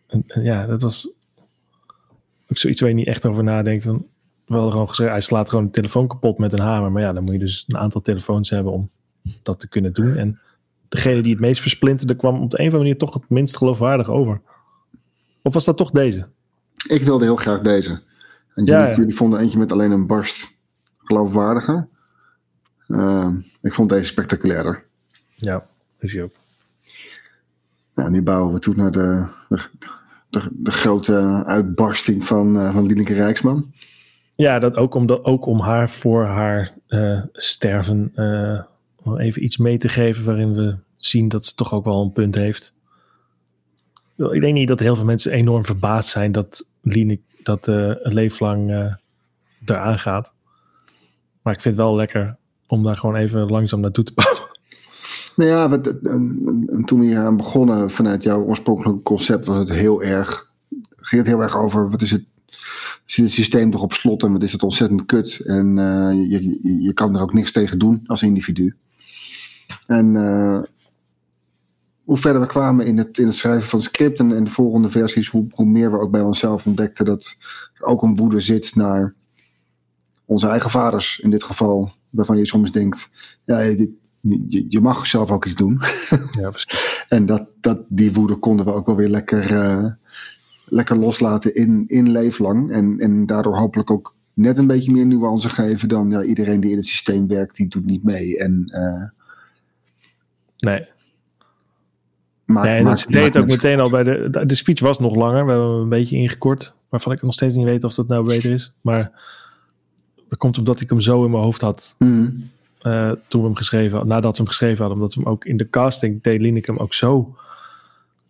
en, 0.06 0.24
en 0.26 0.42
ja, 0.42 0.66
dat 0.66 0.82
was 0.82 1.12
ook 2.48 2.56
zoiets 2.58 2.80
waar 2.80 2.88
je 2.88 2.94
niet 2.94 3.06
echt 3.06 3.26
over 3.26 3.44
nadenkt. 3.44 3.84
Van, 3.84 4.06
wel 4.46 4.70
gewoon 4.70 4.88
gezegd, 4.88 5.10
hij 5.10 5.20
slaat 5.20 5.48
gewoon 5.48 5.64
de 5.64 5.70
telefoon 5.70 6.08
kapot 6.08 6.38
met 6.38 6.52
een 6.52 6.60
hamer. 6.60 6.92
Maar 6.92 7.02
ja, 7.02 7.12
dan 7.12 7.24
moet 7.24 7.32
je 7.32 7.38
dus 7.38 7.64
een 7.68 7.76
aantal 7.76 8.00
telefoons 8.00 8.50
hebben 8.50 8.72
om 8.72 8.90
dat 9.42 9.60
te 9.60 9.68
kunnen 9.68 9.92
doen. 9.92 10.16
En 10.16 10.38
degene 10.88 11.22
die 11.22 11.32
het 11.32 11.40
meest 11.40 11.60
versplinterde 11.60 12.16
kwam 12.16 12.42
op 12.42 12.50
de 12.50 12.58
een 12.58 12.66
of 12.66 12.72
andere 12.72 12.78
manier 12.78 12.98
toch 12.98 13.14
het 13.14 13.28
minst 13.28 13.56
geloofwaardig 13.56 14.08
over. 14.08 14.40
Of 15.42 15.54
was 15.54 15.64
dat 15.64 15.76
toch 15.76 15.90
deze? 15.90 16.28
Ik 16.88 17.02
wilde 17.02 17.24
heel 17.24 17.36
graag 17.36 17.60
deze. 17.60 17.90
En 18.54 18.64
jullie, 18.64 18.80
ja, 18.80 18.88
ja. 18.88 18.96
jullie 18.96 19.14
vonden 19.14 19.40
eentje 19.40 19.58
met 19.58 19.72
alleen 19.72 19.90
een 19.90 20.06
barst 20.06 20.60
geloofwaardiger. 20.98 21.88
Uh, 22.88 23.28
ik 23.62 23.74
vond 23.74 23.88
deze 23.88 24.04
spectaculairder. 24.04 24.86
Ja, 25.40 25.66
is 25.98 26.12
hij 26.12 26.22
ook. 26.22 26.34
Nou, 27.94 28.10
nu 28.10 28.22
bouwen 28.22 28.52
we 28.52 28.58
toe 28.58 28.74
naar 28.74 28.90
de, 28.90 29.26
de, 29.48 29.60
de, 30.30 30.48
de 30.52 30.70
grote 30.70 31.42
uitbarsting 31.46 32.24
van, 32.24 32.56
uh, 32.56 32.74
van 32.74 32.86
Lieneke 32.86 33.14
Rijksman. 33.14 33.72
Ja, 34.34 34.58
dat 34.58 34.76
ook, 34.76 34.94
om, 34.94 35.06
dat, 35.06 35.24
ook 35.24 35.46
om 35.46 35.60
haar 35.60 35.90
voor 35.90 36.24
haar 36.24 36.74
uh, 36.88 37.22
sterven 37.32 38.12
even 39.16 39.44
iets 39.44 39.56
mee 39.56 39.78
te 39.78 39.88
geven 39.88 40.24
waarin 40.24 40.54
we 40.54 40.76
zien 40.96 41.28
dat 41.28 41.44
ze 41.44 41.54
toch 41.54 41.72
ook 41.72 41.84
wel 41.84 42.02
een 42.02 42.12
punt 42.12 42.34
heeft. 42.34 42.72
Ik 44.16 44.40
denk 44.40 44.54
niet 44.54 44.68
dat 44.68 44.80
heel 44.80 44.96
veel 44.96 45.04
mensen 45.04 45.32
enorm 45.32 45.64
verbaasd 45.64 46.08
zijn 46.08 46.32
dat 46.32 46.66
Linek 46.82 47.20
dat 47.42 47.68
uh, 47.68 47.92
een 48.02 48.14
leeflang 48.14 48.70
uh, 48.70 48.94
eraan 49.66 49.98
gaat. 49.98 50.32
Maar 51.42 51.54
ik 51.54 51.60
vind 51.60 51.74
het 51.74 51.84
wel 51.84 51.96
lekker 51.96 52.36
om 52.66 52.82
daar 52.82 52.96
gewoon 52.96 53.16
even 53.16 53.50
langzaam 53.50 53.80
naartoe 53.80 54.04
te 54.04 54.12
bouwen. 54.22 54.47
Nou 55.38 55.50
ja, 55.50 55.70
en, 56.02 56.82
toen 56.84 57.00
we 57.00 57.06
hier 57.06 57.18
aan 57.18 57.36
begonnen 57.36 57.90
vanuit 57.90 58.22
jouw 58.22 58.42
oorspronkelijke 58.42 59.02
concept 59.02 59.46
was 59.46 59.58
het 59.58 59.70
heel 59.70 60.02
erg, 60.02 60.52
ging 60.96 61.22
het 61.22 61.30
heel 61.30 61.42
erg 61.42 61.56
over 61.56 61.90
wat 61.90 62.02
is 62.02 62.10
het, 62.10 62.24
zit 63.04 63.24
het 63.24 63.34
systeem 63.34 63.70
toch 63.70 63.82
op 63.82 63.92
slot 63.92 64.22
en 64.22 64.32
wat 64.32 64.42
is 64.42 64.52
het 64.52 64.62
ontzettend 64.62 65.06
kut. 65.06 65.40
En 65.44 65.76
uh, 65.76 66.30
je, 66.30 66.58
je 66.82 66.92
kan 66.92 67.16
er 67.16 67.22
ook 67.22 67.32
niks 67.32 67.52
tegen 67.52 67.78
doen 67.78 68.02
als 68.06 68.22
individu. 68.22 68.76
En 69.86 70.14
uh, 70.14 70.62
hoe 72.04 72.18
verder 72.18 72.40
we 72.40 72.46
kwamen 72.46 72.86
in 72.86 72.98
het, 72.98 73.18
in 73.18 73.26
het 73.26 73.36
schrijven 73.36 73.68
van 73.68 73.78
het 73.78 73.88
script 73.88 74.18
en, 74.18 74.44
de 74.44 74.50
volgende 74.50 74.90
versies, 74.90 75.28
hoe, 75.28 75.46
hoe 75.50 75.66
meer 75.66 75.90
we 75.90 75.98
ook 75.98 76.10
bij 76.10 76.20
onszelf 76.20 76.66
ontdekten 76.66 77.04
dat 77.04 77.36
er 77.74 77.84
ook 77.84 78.02
een 78.02 78.16
woede 78.16 78.40
zit 78.40 78.74
naar 78.74 79.14
onze 80.24 80.48
eigen 80.48 80.70
vaders 80.70 81.18
in 81.18 81.30
dit 81.30 81.42
geval. 81.42 81.92
Waarvan 82.10 82.38
je 82.38 82.46
soms 82.46 82.72
denkt, 82.72 83.08
ja, 83.44 83.58
je, 83.58 83.97
je, 84.20 84.66
je 84.68 84.80
mag 84.80 85.06
zelf 85.06 85.30
ook 85.30 85.44
iets 85.44 85.54
doen. 85.54 85.80
Ja, 86.40 86.52
en 87.16 87.26
dat, 87.26 87.46
dat, 87.60 87.78
die 87.88 88.12
woede 88.12 88.36
konden 88.36 88.66
we 88.66 88.72
ook 88.72 88.86
wel 88.86 88.96
weer 88.96 89.08
lekker, 89.08 89.52
uh, 89.52 89.90
lekker 90.64 90.96
loslaten 90.96 91.54
in, 91.54 91.84
in 91.86 92.10
leeflang. 92.10 92.70
En, 92.70 92.98
en 92.98 93.26
daardoor 93.26 93.56
hopelijk 93.56 93.90
ook 93.90 94.14
net 94.34 94.58
een 94.58 94.66
beetje 94.66 94.92
meer 94.92 95.06
nuance 95.06 95.48
geven 95.48 95.88
dan 95.88 96.10
ja, 96.10 96.22
iedereen 96.22 96.60
die 96.60 96.70
in 96.70 96.76
het 96.76 96.86
systeem 96.86 97.28
werkt, 97.28 97.56
die 97.56 97.68
doet 97.68 97.86
niet 97.86 98.04
mee. 98.04 98.38
En, 98.38 98.64
uh, 98.66 99.08
nee. 100.58 100.86
Maak, 102.44 102.84
dat 102.84 103.06
deed 103.08 103.34
maak 103.34 103.42
ook 103.42 103.48
meteen 103.48 103.80
al 103.80 103.90
bij 103.90 104.02
de. 104.02 104.44
De 104.46 104.54
speech 104.54 104.80
was 104.80 104.98
nog 104.98 105.14
langer. 105.14 105.44
We 105.44 105.50
hebben 105.50 105.70
hem 105.70 105.80
een 105.82 105.88
beetje 105.88 106.16
ingekort. 106.16 106.74
Waarvan 106.88 107.12
ik 107.12 107.22
nog 107.22 107.34
steeds 107.34 107.54
niet 107.54 107.64
weet 107.64 107.84
of 107.84 107.94
dat 107.94 108.08
nou 108.08 108.26
beter 108.26 108.52
is. 108.52 108.72
Maar 108.80 109.12
dat 110.28 110.38
komt 110.38 110.58
omdat 110.58 110.80
ik 110.80 110.88
hem 110.88 111.00
zo 111.00 111.24
in 111.24 111.30
mijn 111.30 111.42
hoofd 111.42 111.60
had. 111.60 111.94
Mm. 111.98 112.50
Uh, 112.88 113.12
toen 113.28 113.40
we 113.40 113.46
hem 113.46 113.56
geschreven. 113.56 114.06
Nadat 114.06 114.30
we 114.30 114.36
hem 114.36 114.46
geschreven 114.46 114.78
hadden. 114.78 114.96
Omdat 114.96 115.14
we 115.14 115.20
hem 115.20 115.30
ook 115.30 115.44
in 115.44 115.56
de 115.56 115.70
casting 115.70 116.22
deed 116.22 116.66
hem 116.66 116.76
ook 116.76 116.94
zo. 116.94 117.36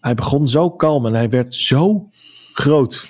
Hij 0.01 0.15
begon 0.15 0.49
zo 0.49 0.71
kalm 0.71 1.07
en 1.07 1.15
hij 1.15 1.31
werd 1.31 1.55
zo 1.55 2.09
groot. 2.53 3.09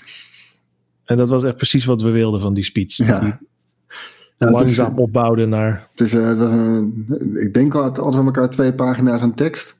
En 1.04 1.16
dat 1.16 1.28
was 1.28 1.44
echt 1.44 1.56
precies 1.56 1.84
wat 1.84 2.02
we 2.02 2.10
wilden 2.10 2.40
van 2.40 2.54
die 2.54 2.64
speech. 2.64 2.96
Ja. 2.96 3.40
Langzaam 4.38 4.92
is, 4.92 4.98
opbouwde 4.98 5.46
naar. 5.46 5.88
het 5.90 6.00
is, 6.00 6.14
uh, 6.14 6.38
dat 6.38 6.52
ik 7.34 7.54
denk 7.54 7.74
al 7.74 7.82
altijd 7.82 8.16
aan 8.16 8.26
elkaar 8.26 8.50
twee 8.50 8.74
pagina's 8.74 9.20
aan 9.20 9.34
tekst. 9.34 9.78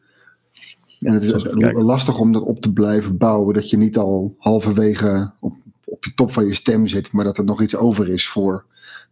En 0.99 1.12
het 1.12 1.23
is 1.23 1.45
lastig 1.73 2.19
om 2.19 2.33
dat 2.33 2.43
op 2.43 2.61
te 2.61 2.73
blijven 2.73 3.16
bouwen. 3.16 3.55
Dat 3.55 3.71
je 3.71 3.77
niet 3.77 3.97
al 3.97 4.35
halverwege 4.39 5.33
op, 5.41 5.55
op 5.85 6.05
je 6.05 6.14
top 6.14 6.33
van 6.33 6.47
je 6.47 6.55
stem 6.55 6.87
zit. 6.87 7.12
Maar 7.12 7.25
dat 7.25 7.39
er 7.39 7.45
nog 7.45 7.62
iets 7.62 7.77
over 7.77 8.09
is 8.09 8.29
voor 8.29 8.64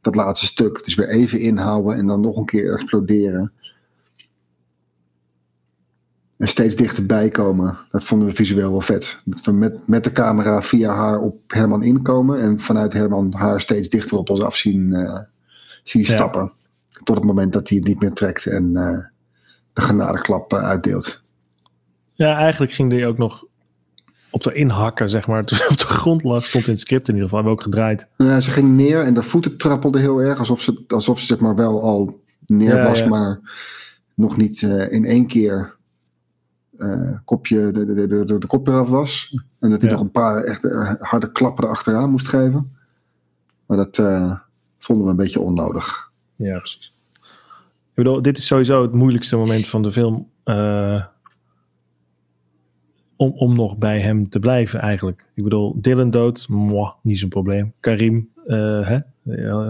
dat 0.06 0.24
laatste 0.24 0.46
stuk. 0.46 0.84
Dus 0.84 0.94
weer 0.94 1.08
even 1.08 1.40
inhouden 1.40 1.96
en 1.96 2.06
dan 2.06 2.20
nog 2.20 2.36
een 2.36 2.44
keer 2.44 2.72
exploderen. 2.72 3.52
En 6.36 6.48
steeds 6.48 6.76
dichterbij 6.76 7.28
komen. 7.28 7.78
Dat 7.90 8.04
vonden 8.04 8.28
we 8.28 8.34
visueel 8.34 8.70
wel 8.70 8.80
vet. 8.80 9.20
Dat 9.24 9.44
we 9.44 9.52
met, 9.52 9.88
met 9.88 10.04
de 10.04 10.12
camera 10.12 10.62
via 10.62 10.94
haar 10.94 11.20
op 11.20 11.40
Herman 11.46 11.82
inkomen. 11.82 12.40
En 12.40 12.60
vanuit 12.60 12.92
Herman 12.92 13.34
haar 13.36 13.60
steeds 13.60 13.88
dichter 13.88 14.18
op 14.18 14.30
ons 14.30 14.42
af 14.42 14.56
zien, 14.56 14.92
eh, 14.92 15.18
zien 15.82 16.02
Ja. 16.02 16.08
stappen. 16.08 16.52
Tot 17.04 17.16
het 17.16 17.24
moment 17.24 17.52
dat 17.52 17.68
hij 17.68 17.78
het 17.78 17.86
niet 17.86 18.00
meer 18.00 18.12
trekt 18.12 18.46
en 18.46 18.76
eh, 18.76 19.04
de 19.72 19.80
genadeklap 19.80 20.52
eh, 20.52 20.64
uitdeelt. 20.64 21.22
Ja, 22.12 22.36
eigenlijk 22.36 22.72
ging 22.72 22.92
hij 22.92 23.06
ook 23.06 23.18
nog 23.18 23.44
op 24.36 24.42
de 24.42 24.52
inhakken, 24.52 25.10
zeg 25.10 25.26
maar. 25.26 25.44
Toen 25.46 25.58
op 25.70 25.78
de 25.78 25.86
grond 25.86 26.22
lag, 26.22 26.46
stond 26.46 26.64
in 26.64 26.70
het 26.70 26.80
script 26.80 27.08
in 27.08 27.14
ieder 27.14 27.28
geval. 27.28 27.44
Hebben 27.44 27.56
we 27.56 27.68
ook 27.68 27.74
gedraaid. 27.74 28.06
Ja, 28.16 28.40
ze 28.40 28.50
ging 28.50 28.76
neer 28.76 29.02
en 29.02 29.14
haar 29.14 29.24
voeten 29.24 29.56
trappelden 29.56 30.00
heel 30.00 30.18
erg. 30.18 30.38
Alsof 30.38 30.62
ze, 30.62 30.84
alsof 30.88 31.20
ze 31.20 31.26
zeg 31.26 31.38
maar 31.38 31.54
wel 31.54 31.82
al 31.82 32.20
neer 32.46 32.82
was, 32.82 32.98
ja. 32.98 33.08
maar 33.08 33.40
nog 34.14 34.36
niet 34.36 34.62
eh, 34.62 34.92
in 34.92 35.04
één 35.04 35.26
keer 35.26 35.74
eh, 36.78 37.18
kopje, 37.24 37.70
de, 37.72 37.84
de, 37.84 38.06
de, 38.06 38.24
de, 38.24 38.38
de 38.38 38.46
kop 38.46 38.66
eraf 38.66 38.88
was. 38.88 39.38
En 39.60 39.70
dat 39.70 39.80
hij 39.80 39.90
nog 39.90 40.00
een 40.00 40.10
paar 40.10 40.42
echt 40.42 40.64
eh, 40.64 40.94
harde 40.98 41.32
klappen 41.32 41.64
erachteraan 41.64 42.10
moest 42.10 42.28
geven. 42.28 42.76
Maar 43.66 43.76
dat 43.76 43.96
vonden 44.78 45.04
we 45.04 45.10
een 45.10 45.16
beetje 45.16 45.40
onnodig. 45.40 46.10
Ja, 46.36 46.58
precies. 46.58 46.94
Ik 47.88 48.02
bedoel, 48.02 48.22
dit 48.22 48.38
is 48.38 48.46
sowieso 48.46 48.82
het 48.82 48.92
moeilijkste 48.92 49.36
moment 49.36 49.68
van 49.68 49.82
de 49.82 49.92
film. 49.92 50.28
Eh, 53.16 53.26
om, 53.26 53.32
om 53.36 53.54
nog 53.54 53.76
bij 53.76 54.00
hem 54.00 54.28
te 54.28 54.38
blijven 54.38 54.80
eigenlijk. 54.80 55.26
Ik 55.34 55.42
bedoel, 55.42 55.76
Dylan 55.80 56.10
dood, 56.10 56.46
niet 57.02 57.18
zo'n 57.18 57.28
probleem. 57.28 57.72
Karim 57.80 58.28
uh, 58.46 58.88
hè, 58.88 58.98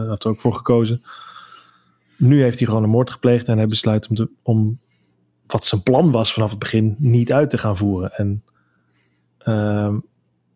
heeft 0.09 0.25
er 0.25 0.31
ook 0.31 0.41
voor 0.41 0.55
gekozen. 0.55 1.03
Nu 2.19 2.43
heeft 2.43 2.59
hij 2.59 2.67
gewoon 2.67 2.83
een 2.83 2.91
moord 2.91 3.11
gepleegd 3.11 3.49
en 3.49 3.57
hij 3.57 3.67
besluit 3.67 4.09
om, 4.09 4.17
te, 4.17 4.29
om 4.43 4.79
wat 5.47 5.65
zijn 5.65 5.83
plan 5.83 6.11
was 6.11 6.33
vanaf 6.33 6.51
het 6.51 6.59
begin 6.59 6.95
niet 6.99 7.33
uit 7.33 7.51
te 7.51 7.59
gaan 7.59 7.77
voeren. 7.77 8.13
En 8.13 8.43
uh, 9.45 9.95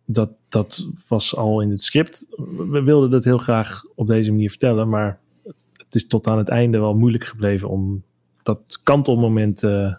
dat, 0.05 0.31
dat 0.49 0.89
was 1.09 1.37
al 1.37 1.61
in 1.61 1.71
het 1.71 1.83
script. 1.83 2.27
We 2.71 2.83
wilden 2.85 3.11
dat 3.11 3.25
heel 3.25 3.39
graag 3.39 3.85
op 3.95 4.07
deze 4.07 4.31
manier 4.31 4.51
vertellen, 4.51 4.89
maar 4.89 5.19
het 5.73 5.95
is 5.95 6.07
tot 6.07 6.27
aan 6.27 6.39
het 6.39 6.49
einde 6.49 6.79
wel 6.79 6.95
moeilijk 6.95 7.25
gebleven 7.25 7.69
om 7.69 8.03
dat 8.43 8.81
kantelmoment 8.83 9.63
uh, 9.63 9.95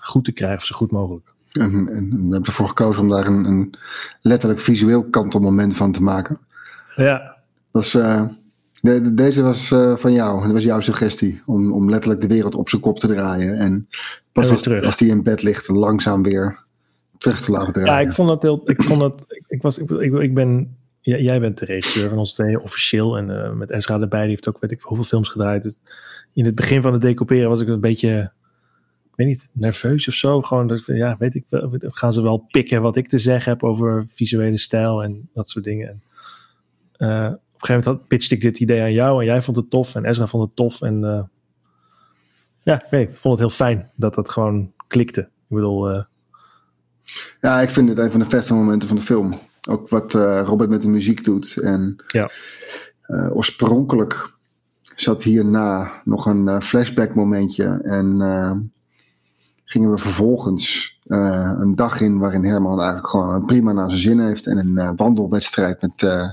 goed 0.00 0.24
te 0.24 0.32
krijgen, 0.32 0.66
zo 0.66 0.76
goed 0.76 0.90
mogelijk. 0.90 1.26
En, 1.52 1.72
en, 1.72 2.10
we 2.10 2.16
hebben 2.18 2.44
ervoor 2.44 2.68
gekozen 2.68 3.02
om 3.02 3.08
daar 3.08 3.26
een, 3.26 3.44
een 3.44 3.74
letterlijk 4.20 4.60
visueel 4.60 5.04
kantelmoment 5.04 5.76
van 5.76 5.92
te 5.92 6.02
maken. 6.02 6.38
Ja. 6.96 7.36
Dat 7.70 7.82
is, 7.82 7.90
de, 8.80 9.14
deze 9.14 9.42
was 9.42 9.68
van 9.96 10.12
jou, 10.12 10.42
dat 10.42 10.52
was 10.52 10.64
jouw 10.64 10.80
suggestie, 10.80 11.42
om, 11.46 11.72
om 11.72 11.90
letterlijk 11.90 12.20
de 12.20 12.26
wereld 12.26 12.54
op 12.54 12.68
zijn 12.68 12.82
kop 12.82 12.98
te 12.98 13.06
draaien. 13.06 13.58
En 13.58 13.88
pas 14.32 14.50
als, 14.50 14.68
als 14.68 14.96
die 14.96 15.10
in 15.10 15.22
bed 15.22 15.42
ligt, 15.42 15.68
langzaam 15.68 16.22
weer 16.22 16.62
terug 17.22 17.40
te 17.40 17.50
laten 17.50 17.72
draaien. 17.72 17.92
Ja, 17.92 18.08
ik 18.08 18.14
vond 18.14 18.28
dat 18.28 18.42
heel. 18.42 18.62
Ik 18.64 18.82
vond 18.82 19.00
dat. 19.00 19.24
Ik, 19.28 19.44
ik 19.48 19.62
was. 19.62 19.78
Ik, 19.78 19.90
ik, 19.90 20.12
ik 20.12 20.34
ben. 20.34 20.76
Ja, 21.00 21.16
jij 21.16 21.40
bent 21.40 21.58
de 21.58 21.64
regisseur 21.64 22.08
van 22.08 22.18
ons 22.18 22.32
twee, 22.32 22.60
officieel. 22.60 23.16
En 23.16 23.28
uh, 23.28 23.52
met 23.52 23.70
Ezra 23.70 24.00
erbij, 24.00 24.20
die 24.20 24.30
heeft 24.30 24.48
ook 24.48 24.60
weet 24.60 24.70
ik 24.70 24.80
hoeveel 24.80 25.04
films 25.04 25.28
gedraaid. 25.28 25.62
Dus 25.62 25.78
in 26.32 26.44
het 26.44 26.54
begin 26.54 26.82
van 26.82 26.92
het 26.92 27.02
decoperen 27.02 27.48
was 27.48 27.60
ik 27.60 27.68
een 27.68 27.80
beetje. 27.80 28.32
Ik 29.12 29.18
weet 29.18 29.26
niet, 29.26 29.50
nerveus 29.52 30.08
of 30.08 30.14
zo. 30.14 30.42
Gewoon, 30.42 30.66
dat, 30.66 30.82
ja, 30.86 31.16
weet 31.18 31.34
ik 31.34 31.44
Gaan 31.80 32.12
ze 32.12 32.22
wel 32.22 32.46
pikken 32.50 32.82
wat 32.82 32.96
ik 32.96 33.08
te 33.08 33.18
zeggen 33.18 33.52
heb 33.52 33.62
over 33.62 34.06
visuele 34.06 34.58
stijl 34.58 35.02
en 35.02 35.28
dat 35.32 35.50
soort 35.50 35.64
dingen. 35.64 35.88
En, 35.88 36.00
uh, 37.08 37.26
op 37.32 37.60
een 37.60 37.66
gegeven 37.66 37.90
moment 37.90 38.08
pitchte 38.08 38.34
ik 38.34 38.40
dit 38.40 38.60
idee 38.60 38.82
aan 38.82 38.92
jou 38.92 39.20
en 39.20 39.26
jij 39.26 39.42
vond 39.42 39.56
het 39.56 39.70
tof 39.70 39.94
en 39.94 40.04
Ezra 40.04 40.26
vond 40.26 40.42
het 40.42 40.56
tof. 40.56 40.82
En 40.82 41.02
uh, 41.02 41.22
ja, 42.62 42.84
ik, 42.84 42.90
weet, 42.90 43.10
ik 43.10 43.16
vond 43.16 43.38
het 43.38 43.48
heel 43.48 43.56
fijn 43.56 43.90
dat 43.96 44.14
dat 44.14 44.30
gewoon 44.30 44.72
klikte. 44.86 45.20
Ik 45.20 45.56
bedoel, 45.56 46.04
ja, 47.40 47.60
ik 47.60 47.70
vind 47.70 47.88
het 47.88 47.98
een 47.98 48.10
van 48.10 48.20
de 48.20 48.28
vetste 48.28 48.54
momenten 48.54 48.88
van 48.88 48.96
de 48.96 49.02
film. 49.02 49.34
Ook 49.68 49.88
wat 49.88 50.12
Robert 50.44 50.70
met 50.70 50.82
de 50.82 50.88
muziek 50.88 51.24
doet. 51.24 51.56
En 51.56 52.04
ja. 52.08 52.30
oorspronkelijk 53.32 54.32
zat 54.96 55.22
hierna 55.22 56.00
nog 56.04 56.26
een 56.26 56.62
flashback 56.62 57.14
momentje. 57.14 57.64
En 57.82 58.16
gingen 59.72 59.90
we 59.90 59.98
vervolgens 59.98 60.98
een 61.06 61.72
dag 61.74 62.00
in 62.00 62.18
waarin 62.18 62.44
Herman 62.44 62.78
eigenlijk 62.78 63.08
gewoon 63.08 63.44
prima 63.46 63.72
naar 63.72 63.88
zijn 63.90 64.00
zin 64.00 64.20
heeft. 64.20 64.46
En 64.46 64.76
een 64.76 64.96
wandelwedstrijd 64.96 65.80
met 65.80 66.26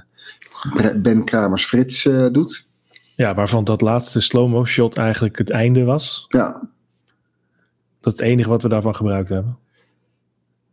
Ben 1.04 1.24
Kramers 1.24 1.66
Frits 1.66 2.10
doet. 2.32 2.68
Ja, 3.16 3.34
waarvan 3.36 3.64
dat 3.64 3.82
laatste 3.82 4.22
slow-mo 4.22 4.66
shot 4.66 4.98
eigenlijk 4.98 5.38
het 5.38 5.50
einde 5.50 5.84
was. 5.84 6.26
Ja. 6.28 6.52
Dat 8.02 8.14
is 8.14 8.20
het 8.20 8.30
enige 8.30 8.50
wat 8.50 8.62
we 8.62 8.70
daarvan 8.70 8.96
gebruikt 8.96 9.30
hebben. 9.30 9.58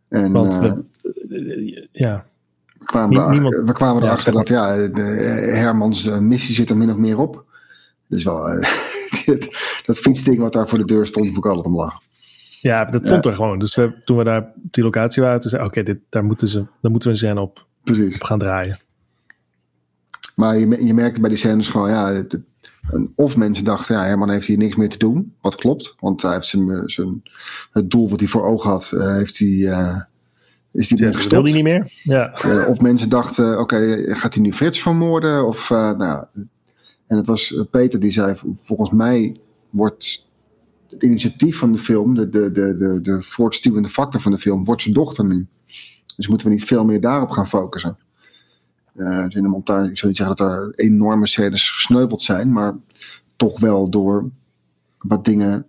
En, 0.09 0.31
Want 0.31 0.55
we, 0.57 0.83
ja. 1.91 2.25
we 2.79 2.85
kwamen, 2.85 3.17
Niet- 3.19 3.29
niemand- 3.29 3.65
we 3.65 3.73
kwamen 3.73 4.01
Ja, 4.01 4.07
erachter 4.07 4.33
dat 4.33 4.47
ja, 4.47 4.75
de, 4.87 5.01
Hermans 5.53 6.05
eh, 6.05 6.19
missie 6.19 6.55
zit 6.55 6.69
er 6.69 6.77
min 6.77 6.89
of 6.89 6.97
meer 6.97 7.17
op. 7.17 7.45
Dus 8.07 8.23
wel, 8.23 8.49
eh, 8.49 8.69
dat 9.85 9.97
fietsding 9.99 10.37
wat 10.39 10.53
daar 10.53 10.67
voor 10.67 10.77
de 10.77 10.85
deur 10.85 11.05
stond, 11.05 11.27
moet 11.27 11.37
ik 11.37 11.45
altijd 11.45 11.65
om 11.65 11.75
lachen. 11.75 12.01
Ja, 12.61 12.85
dat 12.85 13.05
stond 13.05 13.25
er 13.25 13.35
gewoon. 13.35 13.59
Dus 13.59 13.75
we, 13.75 14.01
toen 14.05 14.17
we 14.17 14.23
daar 14.23 14.41
op 14.41 14.71
die 14.71 14.83
locatie 14.83 15.23
waren, 15.23 15.39
toen 15.39 15.49
zei 15.49 15.63
oké, 15.63 15.83
dit 15.83 15.99
daar 16.09 16.23
moeten 16.23 16.47
ze, 16.47 16.65
daar 16.81 16.91
moeten 16.91 17.09
we 17.09 17.15
een 17.15 17.21
scène 17.21 17.41
op, 17.41 17.65
Precies. 17.83 18.15
op 18.15 18.23
gaan 18.23 18.39
draaien. 18.39 18.79
Maar 20.35 20.57
je, 20.57 20.85
je 20.85 20.93
merkte 20.93 21.19
bij 21.19 21.29
die 21.29 21.37
scènes 21.37 21.67
gewoon, 21.67 21.89
ja, 21.89 22.11
het, 22.11 22.39
of 23.15 23.37
mensen 23.37 23.63
dachten, 23.65 23.95
ja, 23.95 24.03
Herman 24.03 24.29
heeft 24.29 24.47
hier 24.47 24.57
niks 24.57 24.75
meer 24.75 24.89
te 24.89 24.97
doen. 24.97 25.35
Wat 25.41 25.55
klopt, 25.55 25.95
want 25.99 26.21
hij 26.21 26.33
heeft 26.33 26.47
zijn, 26.47 26.89
zijn, 26.89 27.23
het 27.71 27.89
doel 27.89 28.09
wat 28.09 28.19
hij 28.19 28.29
voor 28.29 28.43
ogen 28.45 28.69
had, 28.69 28.91
eh, 28.91 29.13
heeft 29.13 29.37
hij, 29.37 29.67
eh, 29.67 30.01
is 30.71 30.89
hij 30.89 30.97
Dat 30.97 31.07
wil 31.07 31.13
gestopt. 31.13 31.45
die 31.45 31.53
niet 31.55 31.63
meer? 31.63 31.91
Ja. 32.03 32.33
Eh, 32.33 32.69
of 32.69 32.81
mensen 32.81 33.09
dachten, 33.09 33.59
oké, 33.59 34.03
gaat 34.15 34.33
hij 34.33 34.43
nu 34.43 34.53
Frits 34.53 34.81
vermoorden? 34.81 35.47
Of, 35.47 35.69
nou, 35.69 35.97
ja. 35.97 36.29
en 37.07 37.17
het 37.17 37.27
was 37.27 37.63
Peter 37.71 37.99
die 37.99 38.11
zei, 38.11 38.35
volgens 38.63 38.91
mij 38.91 39.35
wordt 39.69 40.26
het 40.89 41.03
initiatief 41.03 41.57
van 41.57 41.71
de 41.71 41.77
film, 41.77 42.15
de, 42.15 42.29
de, 42.29 42.51
de, 42.51 42.75
de, 42.75 43.01
de 43.01 43.21
voortstuwende 43.23 43.89
factor 43.89 44.21
van 44.21 44.31
de 44.31 44.37
film, 44.37 44.65
wordt 44.65 44.81
zijn 44.81 44.93
dochter 44.93 45.25
nu. 45.25 45.47
Dus 46.15 46.27
moeten 46.27 46.47
we 46.47 46.53
niet 46.53 46.63
veel 46.63 46.85
meer 46.85 47.01
daarop 47.01 47.29
gaan 47.29 47.47
focussen. 47.47 47.97
Dus 48.93 49.35
in 49.35 49.43
de 49.43 49.49
montage, 49.49 49.89
ik 49.89 49.97
zou 49.97 50.07
niet 50.07 50.17
zeggen 50.17 50.35
dat 50.35 50.47
er 50.47 50.73
enorme 50.73 51.27
scènes 51.27 51.71
gesneuveld 51.71 52.21
zijn, 52.21 52.51
maar 52.51 52.75
toch 53.35 53.59
wel 53.59 53.89
door 53.89 54.29
wat 54.97 55.25
dingen, 55.25 55.65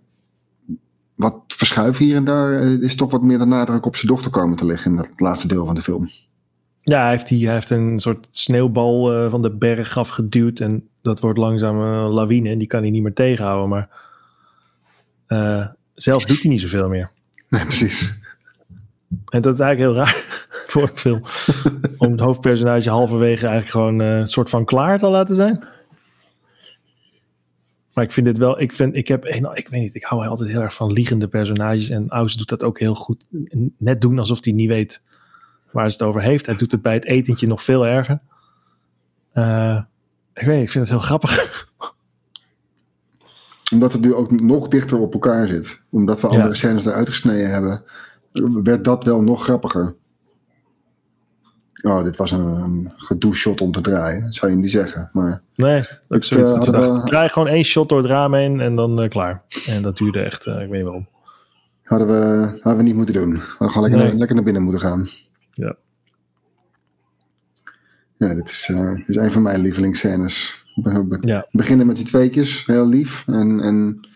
wat 1.15 1.43
verschuiven 1.47 2.05
hier 2.05 2.15
en 2.15 2.23
daar, 2.23 2.53
eh, 2.53 2.81
is 2.81 2.95
toch 2.95 3.11
wat 3.11 3.21
meer 3.21 3.37
de 3.37 3.45
nadruk 3.45 3.85
op 3.85 3.95
zijn 3.95 4.07
dochter 4.07 4.31
komen 4.31 4.57
te 4.57 4.65
liggen 4.65 4.91
in 4.91 4.97
dat 4.97 5.09
laatste 5.17 5.47
deel 5.47 5.65
van 5.65 5.75
de 5.75 5.81
film. 5.81 6.09
Ja, 6.81 7.01
hij 7.01 7.09
heeft, 7.09 7.29
hij 7.29 7.53
heeft 7.53 7.69
een 7.69 7.99
soort 7.99 8.27
sneeuwbal 8.31 9.13
eh, 9.13 9.29
van 9.29 9.41
de 9.41 9.51
berg 9.51 9.97
afgeduwd. 9.97 10.59
En 10.59 10.87
dat 11.01 11.19
wordt 11.19 11.37
langzaam 11.37 11.77
een 11.77 12.09
lawine. 12.09 12.49
En 12.49 12.57
die 12.57 12.67
kan 12.67 12.81
hij 12.81 12.89
niet 12.89 13.03
meer 13.03 13.13
tegenhouden. 13.13 13.69
Maar 13.69 13.89
eh, 15.29 15.67
zelf 15.93 16.25
doet 16.25 16.41
hij 16.41 16.51
niet 16.51 16.61
zoveel 16.61 16.87
meer. 16.87 17.11
Nee, 17.49 17.65
precies. 17.65 18.19
En 19.29 19.41
dat 19.41 19.53
is 19.53 19.59
eigenlijk 19.59 19.79
heel 19.79 20.05
raar 20.05 20.47
voor 20.71 20.81
een 20.81 20.97
film. 20.97 21.21
om 21.97 22.11
het 22.11 22.19
hoofdpersonage 22.19 22.89
halverwege 22.89 23.47
eigenlijk 23.47 23.71
gewoon 23.71 24.01
eh, 24.01 24.17
een 24.17 24.27
soort 24.27 24.49
van 24.49 24.65
klaar 24.65 24.99
te 24.99 25.07
laten 25.07 25.35
zijn. 25.35 25.67
Maar 27.93 28.03
ik 28.03 28.11
vind 28.11 28.25
dit 28.25 28.37
wel, 28.37 28.59
ik 28.59 28.73
vind, 28.73 28.95
ik 28.95 29.07
heb, 29.07 29.25
ik 29.25 29.67
weet 29.69 29.81
niet, 29.81 29.95
ik 29.95 30.03
hou 30.03 30.27
altijd 30.27 30.49
heel 30.49 30.61
erg 30.61 30.73
van 30.73 30.91
liegende 30.91 31.27
personages. 31.27 31.89
En 31.89 32.09
Aus 32.09 32.35
doet 32.35 32.49
dat 32.49 32.63
ook 32.63 32.79
heel 32.79 32.95
goed. 32.95 33.25
Net 33.77 34.01
doen 34.01 34.19
alsof 34.19 34.43
hij 34.43 34.53
niet 34.53 34.67
weet 34.67 35.01
waar 35.71 35.91
ze 35.91 35.97
het 35.97 36.07
over 36.07 36.21
heeft. 36.21 36.45
Hij 36.45 36.55
doet 36.55 36.71
het 36.71 36.81
bij 36.81 36.93
het 36.93 37.05
etentje 37.05 37.47
nog 37.47 37.63
veel 37.63 37.87
erger. 37.87 38.19
Eh, 39.31 39.81
ik 40.33 40.45
weet 40.45 40.55
niet, 40.55 40.65
ik 40.65 40.71
vind 40.71 40.89
het 40.89 40.93
heel 40.93 41.05
grappig. 41.05 41.68
Omdat 43.73 43.93
het 43.93 44.01
nu 44.01 44.13
ook 44.13 44.41
nog 44.41 44.67
dichter 44.67 44.99
op 44.99 45.13
elkaar 45.13 45.47
zit. 45.47 45.83
Omdat 45.89 46.21
we 46.21 46.27
Ja. 46.27 46.33
andere 46.33 46.55
scènes 46.55 46.85
eruit 46.85 47.09
gesneden 47.09 47.49
hebben, 47.49 47.83
werd 48.63 48.83
dat 48.83 49.03
wel 49.03 49.21
nog 49.21 49.43
grappiger. 49.43 49.95
Oh, 51.81 52.03
dit 52.03 52.15
was 52.15 52.31
een, 52.31 52.39
een 52.45 52.93
gedoe-shot 52.95 53.61
om 53.61 53.71
te 53.71 53.81
draaien, 53.81 54.33
zou 54.33 54.51
je 54.51 54.57
niet 54.57 54.71
zeggen. 54.71 55.09
Maar 55.11 55.41
Nee, 55.55 55.83
ook 56.09 56.23
zoiets. 56.23 56.65
dachten, 56.69 57.05
draai 57.05 57.29
gewoon 57.29 57.47
één 57.47 57.63
shot 57.63 57.89
door 57.89 57.97
het 57.97 58.07
raam 58.07 58.33
heen 58.33 58.59
en 58.59 58.75
dan 58.75 59.01
eh, 59.01 59.09
klaar. 59.09 59.43
En 59.67 59.81
dat 59.81 59.97
duurde 59.97 60.19
echt, 60.19 60.45
eh, 60.45 60.53
ik 60.53 60.59
weet 60.59 60.71
niet 60.71 60.83
waarom. 60.83 61.07
hadden 61.83 62.07
we, 62.07 62.45
hadden 62.45 62.77
we 62.77 62.83
niet 62.83 62.95
moeten 62.95 63.13
doen. 63.13 63.31
We 63.33 63.39
hadden 63.39 63.69
gewoon 63.71 63.89
lekker, 63.89 64.07
Nee. 64.07 64.17
lekker 64.17 64.35
naar 64.35 64.45
binnen 64.45 64.63
moeten 64.63 64.81
gaan. 64.81 65.07
Ja. 65.51 65.75
Ja, 68.17 68.33
dit 68.33 68.49
is, 68.49 68.71
is 69.07 69.15
een 69.15 69.31
van 69.31 69.41
mijn 69.41 69.59
lievelingsscènes. 69.59 70.58
We 70.83 71.05
be- 71.05 71.27
Ja. 71.27 71.47
beginnen 71.51 71.87
met 71.87 71.95
die 71.95 72.05
tweetjes, 72.05 72.63
heel 72.65 72.87
lief. 72.87 73.23
En, 73.27 73.59
en 73.59 74.07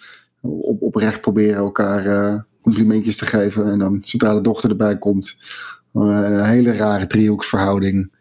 op, 0.42 0.82
oprecht 0.82 1.22
proberen 1.22 1.56
elkaar 1.56 2.06
eh, 2.06 2.40
complimentjes 2.62 3.18
te 3.18 3.26
geven. 3.26 3.72
En 3.72 3.80
dan, 3.80 4.02
zodra 4.06 4.34
de 4.34 4.42
dochter 4.42 4.70
erbij 4.70 4.98
komt, 4.98 5.36
eh, 5.94 6.02
een 6.02 6.44
hele 6.44 6.74
rare 6.74 7.08
driehoeksverhouding. 7.08 8.12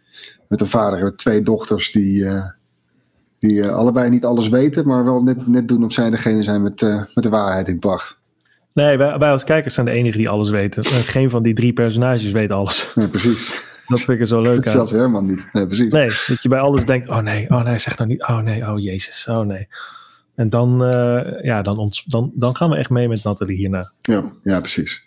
Met 0.49 0.61
een 0.61 0.66
vader 0.66 1.01
en 1.01 1.16
twee 1.16 1.43
dochters 1.43 1.93
die, 1.93 2.24
eh, 2.26 2.45
die 3.38 3.66
allebei 3.66 4.11
niet 4.11 4.24
alles 4.24 4.49
weten, 4.49 4.86
maar 4.86 5.05
wel 5.05 5.20
net, 5.20 5.47
net 5.47 5.68
doen 5.68 5.84
of 5.84 5.93
zij 5.93 6.11
degene 6.11 6.43
zijn 6.43 6.62
met, 6.62 6.80
met 7.14 7.24
de 7.24 7.28
waarheid 7.28 7.68
in 7.68 7.78
pacht. 7.78 8.20
Nee, 8.74 8.97
wij, 8.99 9.18
wij 9.18 9.30
als 9.30 9.45
kijkers 9.45 9.74
zijn 9.74 9.86
de 9.86 9.93
enigen 9.93 10.18
die 10.18 10.28
alles 10.28 10.51
weten. 10.51 10.84
Geen 10.84 11.30
van 11.30 11.43
die 11.43 11.55
drie 11.55 11.72
personages 11.72 12.30
weet 12.30 12.51
alles. 12.51 12.93
Ja, 12.95 13.07
precies. 13.07 13.70
Dat 13.87 13.99
vind 14.01 14.09
ik 14.11 14.20
er 14.20 14.26
zo 14.26 14.43
leuk 14.43 14.66
aan. 14.66 14.72
Zelfs 14.72 14.93
Herman 14.93 15.24
niet. 15.24 15.49
Nee, 15.53 15.66
precies. 15.66 15.93
Nee, 15.93 16.09
dat 16.26 16.43
je 16.43 16.49
bij 16.49 16.61
alles 16.61 16.85
denkt, 16.85 17.09
oh 17.09 17.18
nee, 17.18 17.51
oh 17.51 17.62
nee, 17.62 17.78
zeg 17.78 17.97
nou 17.99 18.09
niet, 18.11 18.22
oh 18.22 18.39
nee, 18.39 18.70
oh 18.70 18.78
jezus, 18.80 19.26
oh 19.28 19.41
nee. 19.47 19.68
En 20.35 20.49
dan, 20.49 20.85
eh, 20.85 21.43
ja, 21.45 21.62
dan, 21.62 21.76
ons, 21.78 22.05
dan, 22.05 22.33
dan 22.35 22.57
gaan 22.57 22.70
we 22.70 22.76
echt 22.76 22.91
mee 22.91 23.09
met 23.09 23.24
Nathalie 23.24 23.57
hierna. 23.57 23.91
Ja, 24.03 24.33
ja, 24.43 24.61
precies. 24.61 25.05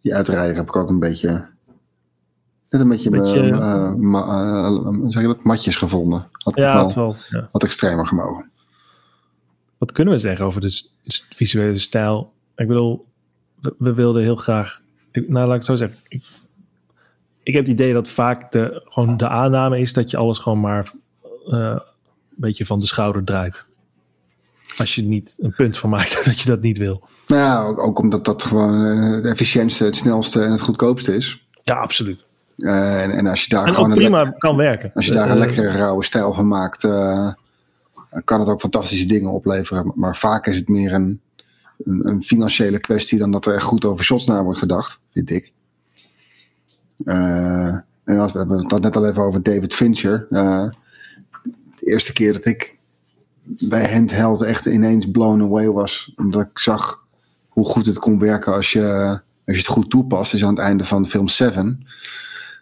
Die 0.00 0.14
uitrijder 0.14 0.56
heb 0.56 0.68
ik 0.68 0.76
altijd 0.76 0.90
een 0.94 1.08
beetje. 1.08 1.48
Net 2.70 2.80
een 2.80 2.88
beetje, 2.88 3.10
Beetje- 3.10 3.40
eh, 3.40 3.50
eh, 3.84 3.94
ma- 3.94 5.10
zeg 5.10 5.22
je 5.22 5.28
dat? 5.28 5.42
matjes 5.42 5.76
gevonden. 5.76 6.28
Had 6.32 6.56
Ja, 6.56 6.74
wel 6.76 6.94
wel, 6.94 7.16
ja. 7.30 7.48
wat 7.52 7.62
extremer 7.64 8.06
gemogen. 8.06 8.50
Wat 9.78 9.92
kunnen 9.92 10.14
we 10.14 10.20
zeggen 10.20 10.44
over 10.46 10.60
de 10.60 10.82
visuele 11.34 11.78
stijl? 11.78 12.32
Ik 12.56 12.68
bedoel, 12.68 13.06
we, 13.60 13.74
we 13.78 13.94
wilden 13.94 14.22
heel 14.22 14.36
graag. 14.36 14.80
Ik, 15.22 15.28
nou, 15.28 15.46
laat 15.46 15.60
ik 15.60 15.66
het 15.66 15.78
zo 15.78 15.86
zeggen. 15.86 15.98
Ik, 16.08 16.22
ik 17.42 17.54
heb 17.54 17.62
het 17.62 17.72
idee 17.72 17.92
dat 17.92 18.08
vaak 18.08 18.52
de, 18.52 18.82
gewoon 18.84 19.16
de 19.16 19.28
aanname 19.28 19.78
is 19.78 19.92
dat 19.92 20.10
je 20.10 20.16
alles 20.16 20.38
gewoon 20.38 20.60
maar 20.60 20.92
eh, 21.50 21.58
een 21.58 21.80
beetje 22.36 22.66
van 22.66 22.78
de 22.78 22.86
schouder 22.86 23.24
draait. 23.24 23.66
als 24.76 24.94
je 24.94 25.02
niet 25.02 25.34
een 25.38 25.54
punt 25.54 25.78
van 25.78 25.90
maakt 25.90 26.24
dat 26.24 26.40
je 26.40 26.48
dat 26.48 26.60
niet 26.60 26.78
wil. 26.78 27.08
Nou 27.26 27.42
ja, 27.42 27.64
ook, 27.64 27.78
ook 27.78 27.98
omdat 27.98 28.24
dat 28.24 28.44
gewoon 28.44 28.84
uh, 28.84 29.22
de 29.22 29.28
efficiëntste, 29.28 29.84
het 29.84 29.96
snelste 29.96 30.42
en 30.42 30.50
het 30.50 30.60
goedkoopste 30.60 31.16
is. 31.16 31.46
Ja, 31.62 31.74
absoluut. 31.74 32.24
Uh, 32.56 33.02
en, 33.02 33.10
en, 33.10 33.26
als 33.26 33.42
je 33.42 33.48
daar 33.48 33.66
en 33.66 33.72
gewoon 33.72 33.94
prima 33.94 34.30
kan 34.30 34.56
werken. 34.56 34.90
Als 34.94 35.06
je 35.06 35.12
daar 35.12 35.30
een 35.30 35.38
lekkere 35.38 35.70
rauwe 35.70 36.04
stijl 36.04 36.34
van 36.34 36.48
maakt, 36.48 36.80
kan 38.24 38.40
het 38.40 38.48
ook 38.48 38.60
fantastische 38.60 39.06
dingen 39.06 39.30
opleveren. 39.30 39.92
Maar 39.94 40.16
vaak 40.16 40.46
is 40.46 40.56
het 40.56 40.68
meer 40.68 40.92
een, 40.92 41.20
een, 41.84 42.08
een, 42.08 42.22
financiële 42.22 42.78
kwestie 42.78 43.18
dan 43.18 43.30
dat 43.30 43.46
er 43.46 43.54
echt 43.54 43.64
goed 43.64 43.84
over 43.84 44.04
shots 44.04 44.26
na 44.26 44.42
wordt 44.42 44.58
gedacht, 44.58 45.00
vind 45.12 45.30
ik. 45.30 45.52
en 47.04 47.84
als, 48.04 48.32
we 48.32 48.38
hebben 48.38 48.58
het 48.58 48.80
net 48.80 48.96
al 48.96 49.06
even 49.06 49.22
over 49.22 49.42
David 49.42 49.74
Fincher. 49.74 50.26
de 50.30 50.70
eerste 51.78 52.12
keer 52.12 52.32
dat 52.32 52.44
ik 52.44 52.78
bij 53.48 53.92
Handheld 53.92 54.42
echt 54.42 54.66
ineens 54.66 55.10
blown 55.10 55.42
away 55.42 55.68
was. 55.68 56.12
Omdat 56.16 56.46
ik 56.50 56.58
zag 56.58 57.06
hoe 57.48 57.64
goed 57.64 57.86
het 57.86 57.98
kon 57.98 58.18
werken 58.18 58.54
als 58.54 58.72
je, 58.72 59.08
als 59.46 59.56
je 59.56 59.56
het 59.56 59.66
goed 59.66 59.90
toepast. 59.90 60.32
Dus 60.32 60.44
aan 60.44 60.54
het 60.54 60.58
einde 60.58 60.84
van 60.84 61.06
film 61.06 61.28
7. 61.28 61.86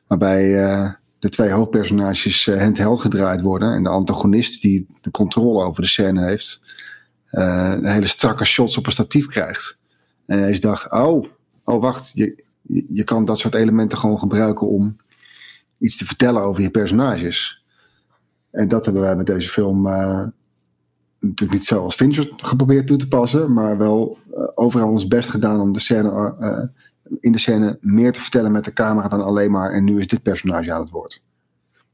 Waarbij 0.06 0.44
uh, 0.44 0.90
de 1.18 1.28
twee 1.28 1.50
hoofdpersonages 1.50 2.46
handheld 2.46 3.00
gedraaid 3.00 3.40
worden. 3.40 3.72
En 3.72 3.82
de 3.82 3.88
antagonist 3.88 4.62
die 4.62 4.86
de 5.00 5.10
controle 5.10 5.64
over 5.64 5.82
de 5.82 5.88
scène 5.88 6.24
heeft. 6.24 6.60
Uh, 7.30 7.72
een 7.76 7.86
hele 7.86 8.06
strakke 8.06 8.44
shots 8.44 8.78
op 8.78 8.86
een 8.86 8.92
statief 8.92 9.26
krijgt. 9.26 9.78
En 10.26 10.38
hij 10.38 10.58
dacht, 10.60 10.92
oh, 10.92 11.24
oh 11.64 11.80
wacht. 11.80 12.12
Je, 12.14 12.44
je 12.86 13.04
kan 13.04 13.24
dat 13.24 13.38
soort 13.38 13.54
elementen 13.54 13.98
gewoon 13.98 14.18
gebruiken 14.18 14.66
om 14.66 14.96
iets 15.78 15.96
te 15.96 16.06
vertellen 16.06 16.42
over 16.42 16.62
je 16.62 16.70
personages. 16.70 17.64
En 18.50 18.68
dat 18.68 18.84
hebben 18.84 19.02
wij 19.02 19.16
met 19.16 19.26
deze 19.26 19.48
film 19.48 19.82
natuurlijk 21.20 21.58
niet 21.58 21.66
zo 21.66 21.82
als 21.82 21.94
Fincher 21.94 22.32
geprobeerd 22.36 22.86
toe 22.86 22.96
te 22.96 23.08
passen, 23.08 23.52
maar 23.52 23.78
wel 23.78 24.18
uh, 24.30 24.48
overal 24.54 24.88
ons 24.88 25.08
best 25.08 25.28
gedaan 25.28 25.60
om 25.60 25.72
de 25.72 25.80
scène, 25.80 26.70
in 27.20 27.32
de 27.32 27.38
scène 27.38 27.78
meer 27.80 28.12
te 28.12 28.20
vertellen 28.20 28.52
met 28.52 28.64
de 28.64 28.72
camera 28.72 29.08
dan 29.08 29.22
alleen 29.22 29.50
maar 29.50 29.70
en 29.70 29.84
nu 29.84 29.98
is 29.98 30.06
dit 30.06 30.22
personage 30.22 30.72
aan 30.72 30.80
het 30.80 30.90
woord. 30.90 31.22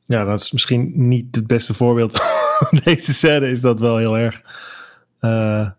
Ja, 0.06 0.24
dat 0.24 0.40
is 0.40 0.52
misschien 0.52 0.92
niet 0.94 1.36
het 1.36 1.46
beste 1.46 1.74
voorbeeld. 1.74 2.22
Deze 2.84 3.14
scène 3.14 3.50
is 3.50 3.60
dat 3.60 3.80
wel 3.80 3.96
heel 3.96 4.18
erg. 4.18 4.42
Uh... 5.24 5.70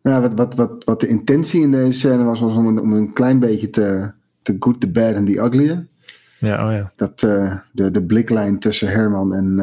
Ja, 0.00 0.20
wat, 0.20 0.34
wat, 0.34 0.54
wat, 0.54 0.84
wat 0.84 1.00
de 1.00 1.06
intentie 1.06 1.62
in 1.62 1.70
deze 1.70 1.98
scène 1.98 2.24
was, 2.24 2.40
was 2.40 2.56
om 2.56 2.66
een, 2.66 2.78
om 2.78 2.92
een 2.92 3.12
klein 3.12 3.38
beetje 3.38 3.70
te, 3.70 4.12
te 4.42 4.56
good, 4.60 4.80
the 4.80 4.90
bad 4.90 5.14
en 5.14 5.24
the 5.24 5.40
ugly. 5.40 5.86
Ja, 6.38 6.66
oh 6.66 6.72
ja. 6.72 6.92
Dat 6.96 7.20
de, 7.20 7.90
de 7.90 8.04
bliklijn 8.04 8.58
tussen 8.58 8.88
Herman 8.88 9.34
en, 9.34 9.58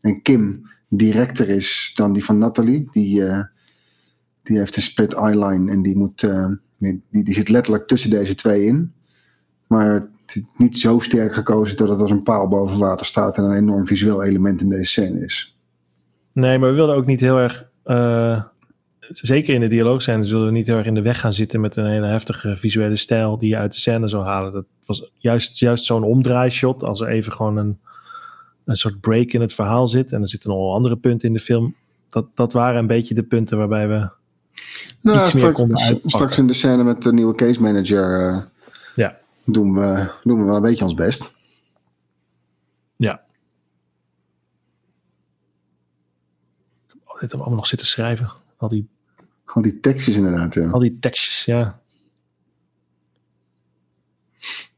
en 0.00 0.22
Kim 0.22 0.70
directer 0.88 1.48
is 1.48 1.92
dan 1.94 2.12
die 2.12 2.24
van 2.24 2.38
Natalie. 2.38 2.88
Die, 2.90 3.20
uh, 3.20 3.42
die 4.42 4.58
heeft 4.58 4.76
een 4.76 4.82
split 4.82 5.12
eyeline 5.12 5.70
en 5.70 5.82
die, 5.82 5.96
moet, 5.96 6.30
die, 6.78 7.02
die 7.10 7.34
zit 7.34 7.48
letterlijk 7.48 7.86
tussen 7.86 8.10
deze 8.10 8.34
twee 8.34 8.64
in. 8.64 8.92
Maar 9.66 9.92
het 9.92 10.34
is 10.34 10.42
niet 10.56 10.78
zo 10.78 10.98
sterk 10.98 11.34
gekozen 11.34 11.76
dat 11.76 11.88
het 11.88 12.00
als 12.00 12.10
een 12.10 12.22
paal 12.22 12.48
boven 12.48 12.78
water 12.78 13.06
staat 13.06 13.36
en 13.36 13.44
een 13.44 13.56
enorm 13.56 13.86
visueel 13.86 14.22
element 14.22 14.60
in 14.60 14.68
deze 14.68 14.90
scène 14.90 15.20
is. 15.20 15.56
Nee, 16.32 16.58
maar 16.58 16.70
we 16.70 16.76
wilden 16.76 16.96
ook 16.96 17.06
niet 17.06 17.20
heel 17.20 17.38
erg. 17.38 17.68
Uh, 17.86 18.42
zeker 19.08 19.54
in 19.54 19.60
de 19.60 19.68
dialoogscènes 19.68 20.30
wilden 20.30 20.48
we 20.48 20.52
niet 20.52 20.66
heel 20.66 20.76
erg 20.76 20.86
in 20.86 20.94
de 20.94 21.02
weg 21.02 21.20
gaan 21.20 21.32
zitten 21.32 21.60
met 21.60 21.76
een 21.76 21.86
hele 21.86 22.06
heftige 22.06 22.56
visuele 22.56 22.96
stijl 22.96 23.38
die 23.38 23.48
je 23.48 23.56
uit 23.56 23.72
de 23.72 23.78
scène 23.78 24.08
zou 24.08 24.24
halen. 24.24 24.52
Dat 24.52 24.64
was 24.86 25.10
juist, 25.18 25.58
juist 25.58 25.84
zo'n 25.84 26.04
omdraaishot. 26.04 26.84
Als 26.84 27.00
er 27.00 27.08
even 27.08 27.32
gewoon 27.32 27.56
een 27.56 27.78
een 28.66 28.76
soort 28.76 29.00
break 29.00 29.32
in 29.32 29.40
het 29.40 29.52
verhaal 29.52 29.88
zit. 29.88 30.12
En 30.12 30.20
er 30.20 30.28
zitten 30.28 30.50
nog 30.50 30.58
wel 30.58 30.72
andere 30.72 30.96
punten 30.96 31.28
in 31.28 31.34
de 31.34 31.40
film. 31.40 31.74
Dat, 32.08 32.26
dat 32.34 32.52
waren 32.52 32.78
een 32.78 32.86
beetje 32.86 33.14
de 33.14 33.22
punten 33.22 33.58
waarbij 33.58 33.88
we 33.88 34.08
nou, 35.00 35.18
iets 35.18 35.32
meer 35.32 35.52
konden 35.52 35.78
uitpakken. 35.78 36.10
Straks 36.10 36.38
in 36.38 36.46
de 36.46 36.52
scène 36.52 36.84
met 36.84 37.02
de 37.02 37.12
nieuwe 37.12 37.34
case 37.34 37.60
manager 37.60 38.20
uh, 38.20 38.42
ja. 38.94 39.18
doen, 39.44 39.74
we, 39.74 40.10
doen 40.24 40.38
we 40.38 40.44
wel 40.44 40.56
een 40.56 40.62
beetje 40.62 40.84
ons 40.84 40.94
best. 40.94 41.34
Ja. 42.96 43.20
Altijd 47.20 47.40
allemaal 47.40 47.58
nog 47.58 47.66
zitten 47.66 47.86
schrijven. 47.86 48.30
Al 48.56 48.68
die, 48.68 48.88
al 49.44 49.62
die 49.62 49.80
tekstjes 49.80 50.16
inderdaad, 50.16 50.54
ja. 50.54 50.70
Al 50.70 50.80
die 50.80 50.96
tekstjes, 51.00 51.44
ja. 51.44 51.80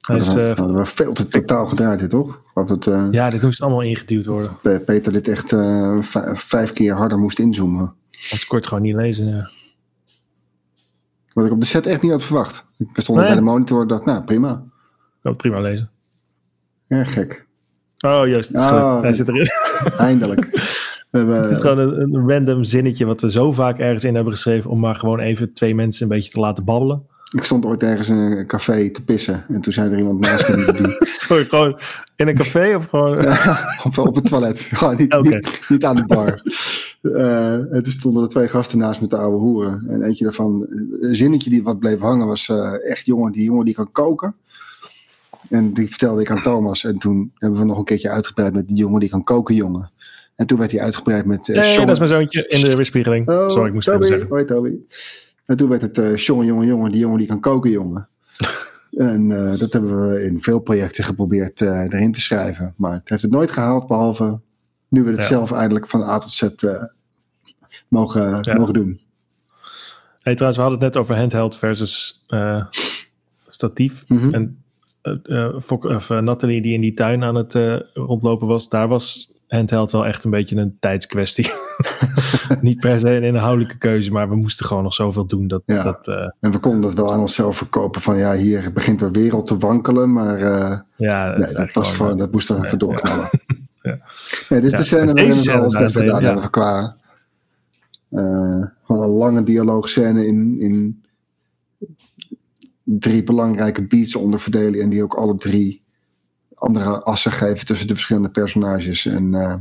Hij 0.01 0.16
is, 0.16 0.26
hadden 0.26 0.74
we 0.74 0.86
veel 0.86 1.12
te 1.12 1.28
totaal 1.28 1.66
gedraaid, 1.66 2.01
hè, 2.01 2.09
toch? 2.09 2.43
Dat, 2.55 2.86
uh, 2.86 3.09
ja, 3.11 3.30
dit 3.30 3.43
moest 3.43 3.62
allemaal 3.62 3.82
ingeduwd 3.82 4.26
worden. 4.26 4.59
Peter 4.84 5.12
dit 5.12 5.28
echt 5.28 5.53
uh, 5.53 6.03
vijf 6.34 6.72
keer 6.72 6.95
harder 6.95 7.18
moest 7.18 7.39
inzoomen. 7.39 7.95
Je 8.11 8.45
het 8.49 8.66
gewoon 8.66 8.82
niet 8.82 8.95
lezen, 8.95 9.26
ja. 9.26 9.51
Wat 11.32 11.47
ik 11.47 11.53
op 11.53 11.61
de 11.61 11.66
set 11.66 11.86
echt 11.86 12.03
niet 12.03 12.11
had 12.11 12.22
verwacht. 12.22 12.66
Ik 12.78 12.89
stond 12.93 13.18
nee. 13.18 13.26
bij 13.26 13.36
de 13.36 13.43
monitor 13.43 13.80
en 13.80 13.89
dacht, 13.89 14.05
nou, 14.05 14.24
prima. 14.24 14.64
Ik 15.22 15.36
prima 15.36 15.61
lezen. 15.61 15.91
Ja, 16.84 17.05
gek. 17.05 17.47
Oh, 17.99 18.26
juist. 18.26 18.55
Oh, 18.55 19.01
Hij 19.01 19.12
zit 19.12 19.28
erin. 19.28 19.49
Eindelijk. 19.97 20.47
het 21.11 21.53
is 21.53 21.59
gewoon 21.59 21.79
een, 21.79 22.15
een, 22.15 22.29
random 22.29 22.65
zinnetje 22.65 23.05
wat 23.05 23.21
we 23.21 23.31
zo 23.31 23.53
vaak 23.53 23.79
ergens 23.79 24.05
in 24.05 24.15
hebben 24.15 24.33
geschreven 24.33 24.71
om 24.71 24.81
maar 24.81 24.95
gewoon 24.95 25.21
even 25.21 25.55
twee 25.55 25.75
mensen 25.75 26.03
een 26.03 26.17
beetje 26.17 26.31
te 26.31 26.41
laten 26.41 26.65
babbelen. 26.65 27.03
Ik 27.35 27.45
stond 27.45 27.67
ooit 27.67 27.83
ergens 27.83 28.09
in 28.09 28.17
een 28.17 28.47
café 28.47 28.91
te 28.91 29.05
pissen. 29.05 29.45
En 29.49 29.61
toen 29.61 29.73
zei 29.73 29.91
er 29.91 29.99
iemand 29.99 30.21
naast 30.21 30.49
me 30.49 30.73
die... 30.73 30.97
Sorry, 31.27 31.45
gewoon 31.45 31.79
in 32.17 32.29
een 32.29 32.35
café 32.35 32.77
of 32.77 32.87
gewoon... 32.87 33.19
op, 33.85 33.99
op, 33.99 34.15
het 34.15 34.25
toilet. 34.25 34.61
Gewoon 34.61 34.97
niet, 34.97 35.15
okay. 35.15 35.33
niet, 35.33 35.61
niet, 35.69 35.85
aan 35.85 35.97
de 35.97 36.07
bar. 36.07 36.43
uh, 37.03 37.53
en 37.53 37.83
toen 37.83 37.93
stonden 37.93 38.23
er 38.23 38.29
twee 38.29 38.49
gasten 38.49 38.79
naast 38.79 39.01
met 39.01 39.11
de 39.11 39.17
oude 39.17 39.37
hoeren. 39.37 39.85
En 39.89 40.03
eentje 40.03 40.25
daarvan, 40.25 40.67
een 41.01 41.17
zinnetje 41.17 41.51
die 41.51 41.63
wat 41.63 41.79
bleef 41.79 41.99
hangen 41.99 42.27
was 42.27 42.49
uh, 42.49 42.91
echt 42.91 43.07
jongen, 43.07 43.33
die 43.33 43.45
jongen 43.45 43.65
die 43.65 43.75
kan 43.75 43.93
koken. 43.93 44.35
En 45.49 45.73
die 45.73 45.89
vertelde 45.89 46.21
ik 46.21 46.31
aan 46.31 46.43
Thomas. 46.43 46.85
En 46.85 46.99
toen 46.99 47.33
hebben 47.35 47.61
we 47.61 47.67
nog 47.67 47.79
een 47.79 47.85
keertje 47.85 48.11
uitgebreid 48.11 48.53
met 48.53 48.69
die 48.69 48.77
jongen 48.77 49.01
die 49.01 49.09
kan 49.09 49.25
koken, 49.25 49.55
jongen. 49.55 49.91
En 50.39 50.47
toen 50.47 50.59
werd 50.59 50.70
hij 50.70 50.80
uitgebreid 50.80 51.24
met... 51.24 51.49
Uh, 51.49 51.57
nee, 51.57 51.72
Sean... 51.72 51.86
dat 51.86 51.93
is 51.93 51.99
mijn 51.99 52.20
zoontje 52.20 52.47
in 52.47 52.64
de 52.64 52.76
weerspiegeling. 52.76 53.28
Oh, 53.28 53.51
Sorry, 53.51 53.66
ik 53.66 53.72
moest 53.72 53.86
Toby. 53.86 54.07
zeggen. 54.07 54.28
Hoi 54.28 54.45
Toby. 54.45 54.76
En 55.45 55.57
toen 55.57 55.68
werd 55.68 55.82
het 55.82 55.99
uh, 55.99 56.16
jongen, 56.16 56.47
jongen, 56.47 56.66
jongen, 56.66 56.91
die 56.91 57.01
jongen 57.01 57.18
die 57.18 57.26
kan 57.26 57.41
koken, 57.41 57.70
jongen. 57.70 58.09
en 58.97 59.30
uh, 59.30 59.59
dat 59.59 59.72
hebben 59.72 60.09
we 60.09 60.22
in 60.24 60.41
veel 60.41 60.61
projecten 60.61 61.05
geprobeerd 61.05 61.61
uh, 61.61 61.80
erin 61.80 62.12
te 62.12 62.20
schrijven. 62.20 62.74
Maar 62.76 62.93
het 62.93 63.09
heeft 63.09 63.22
het 63.22 63.30
nooit 63.30 63.51
gehaald, 63.51 63.86
behalve 63.86 64.41
nu 64.89 65.03
we 65.03 65.11
het 65.11 65.18
ja. 65.18 65.24
zelf 65.24 65.53
eindelijk 65.53 65.89
van 65.89 66.03
A 66.03 66.18
tot 66.18 66.30
Z 66.30 66.49
mogen, 67.89 68.39
ja. 68.43 68.55
mogen 68.55 68.74
doen. 68.74 69.01
Hey, 70.18 70.34
trouwens, 70.34 70.57
we 70.57 70.62
hadden 70.62 70.84
het 70.84 70.95
net 70.95 71.03
over 71.03 71.16
handheld 71.16 71.57
versus 71.57 72.26
statief. 73.47 74.05
Mm 74.09 74.18
-hmm. 74.18 74.34
En 74.34 74.62
Fok, 75.62 75.84
of, 75.84 76.09
Nathalie 76.09 76.62
die 76.62 76.74
in 76.74 76.80
die 76.80 76.95
tuin 76.95 77.24
aan 77.24 77.34
het 77.34 77.55
rondlopen 77.95 78.47
was, 78.47 78.68
daar 78.68 78.89
was 78.89 79.32
handheld 79.49 79.90
wel 79.90 80.07
echt 80.07 80.24
een 80.24 80.30
beetje 80.30 80.57
een 80.57 80.76
tijdskwestie. 80.80 81.51
Niet 82.61 82.80
per 82.80 82.99
se 82.99 83.11
een 83.11 83.22
inhoudelijke 83.22 83.79
keuze, 83.79 84.12
maar 84.12 84.29
we 84.29 84.37
moesten 84.37 84.66
gewoon 84.66 84.83
nog 84.83 84.95
zoveel 84.95 85.26
doen. 85.26 85.49
Dat, 85.49 85.62
ja. 85.64 85.83
dat, 85.83 86.08
uh, 86.08 86.30
en 86.41 86.50
we 86.50 86.58
konden 86.58 86.80
dat 86.80 86.95
wel 86.95 87.12
aan 87.12 87.20
onszelf 87.20 87.57
verkopen 87.57 88.00
van 88.00 88.16
ja, 88.16 88.34
hier 88.34 88.72
begint 88.72 88.99
de 88.99 89.11
wereld 89.11 89.46
te 89.46 89.58
wankelen, 89.58 90.12
maar 90.12 90.41
uh, 90.41 90.79
ja, 90.96 91.34
dat, 91.34 91.38
nee, 91.38 91.54
dat 91.54 91.72
was 91.72 91.92
gewoon, 91.92 92.18
dat 92.18 92.33
moest 92.33 92.50
er 92.50 92.64
even 92.64 92.79
doorknallen. 92.79 93.30
ja. 93.83 93.99
Nee, 94.49 94.61
dit 94.61 94.72
is 94.72 94.79
de 94.79 94.84
scène 94.84 95.12
waarin 95.12 95.42
we 95.42 95.53
alles 95.53 95.76
best 95.76 95.96
gedaan 95.96 96.25
hebben 96.25 96.50
qua 96.50 96.96
uh, 98.11 98.64
gewoon 98.84 99.03
een 99.03 99.08
lange 99.08 99.42
dialoogscène 99.42 100.26
in, 100.26 100.61
in 100.61 101.03
drie 102.83 103.22
belangrijke 103.22 103.87
beats 103.87 104.16
onderverdelen 104.16 104.80
en 104.80 104.88
die 104.88 105.03
ook 105.03 105.14
alle 105.14 105.37
drie 105.37 105.83
andere 106.59 107.03
assen 107.03 107.33
geven 107.33 107.67
tussen 107.67 107.87
de 107.87 107.95
verschillende 107.95 108.30
personages. 108.30 109.07
En 109.07 109.33
uh, 109.33 109.57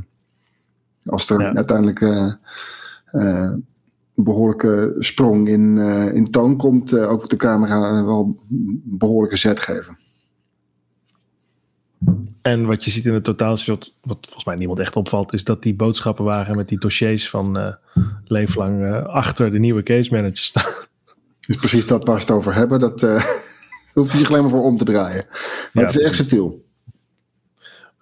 als 1.06 1.30
er 1.30 1.42
ja. 1.42 1.54
uiteindelijk 1.54 2.00
uh, 2.00 2.32
uh, 3.12 3.52
een 4.16 4.24
behoorlijke 4.24 4.96
sprong 4.98 5.48
in, 5.48 5.78
in 6.14 6.32
toon 6.32 6.58
komt, 6.58 7.00
ook 7.00 7.30
de 7.30 7.36
camera 7.36 8.06
wel 8.06 8.38
een 8.50 8.80
behoorlijke 8.84 9.38
zet 9.38 9.60
geven. 9.60 9.98
En 12.42 12.66
wat 12.66 12.84
je 12.84 12.92
ziet 12.92 13.06
in 13.06 13.14
het 13.14 13.24
totaalshot, 13.24 13.94
wat 14.02 14.18
volgens 14.22 14.46
mij 14.46 14.56
niemand 14.56 14.80
echt 14.80 14.96
opvalt, 14.96 15.34
is 15.34 15.44
dat 15.44 15.64
die 15.64 15.76
boodschappenwagen 15.76 16.56
met 16.56 16.68
die 16.68 16.80
dossiers 16.80 17.30
van 17.30 17.78
leeflang 18.26 19.04
achter 19.06 19.52
de 19.52 19.60
nieuwe 19.60 19.84
case 19.84 20.14
manager 20.14 20.38
staan. 20.38 20.74
Dus 21.48 21.56
precies 21.56 21.88
dat 21.88 22.06
waar 22.06 22.16
we 22.16 22.22
het 22.22 22.32
over 22.32 22.54
hebben, 22.54 22.80
dat 22.80 23.02
hoeft 23.94 24.12
hij 24.12 24.20
zich 24.20 24.30
alleen 24.30 24.42
maar 24.42 24.52
voor 24.52 24.64
om 24.64 24.78
te 24.78 24.84
draaien. 24.84 25.26
Maar 25.28 25.70
ja, 25.72 25.82
het 25.82 25.96
is 25.96 26.02
echt 26.02 26.16
subtiel. 26.16 26.66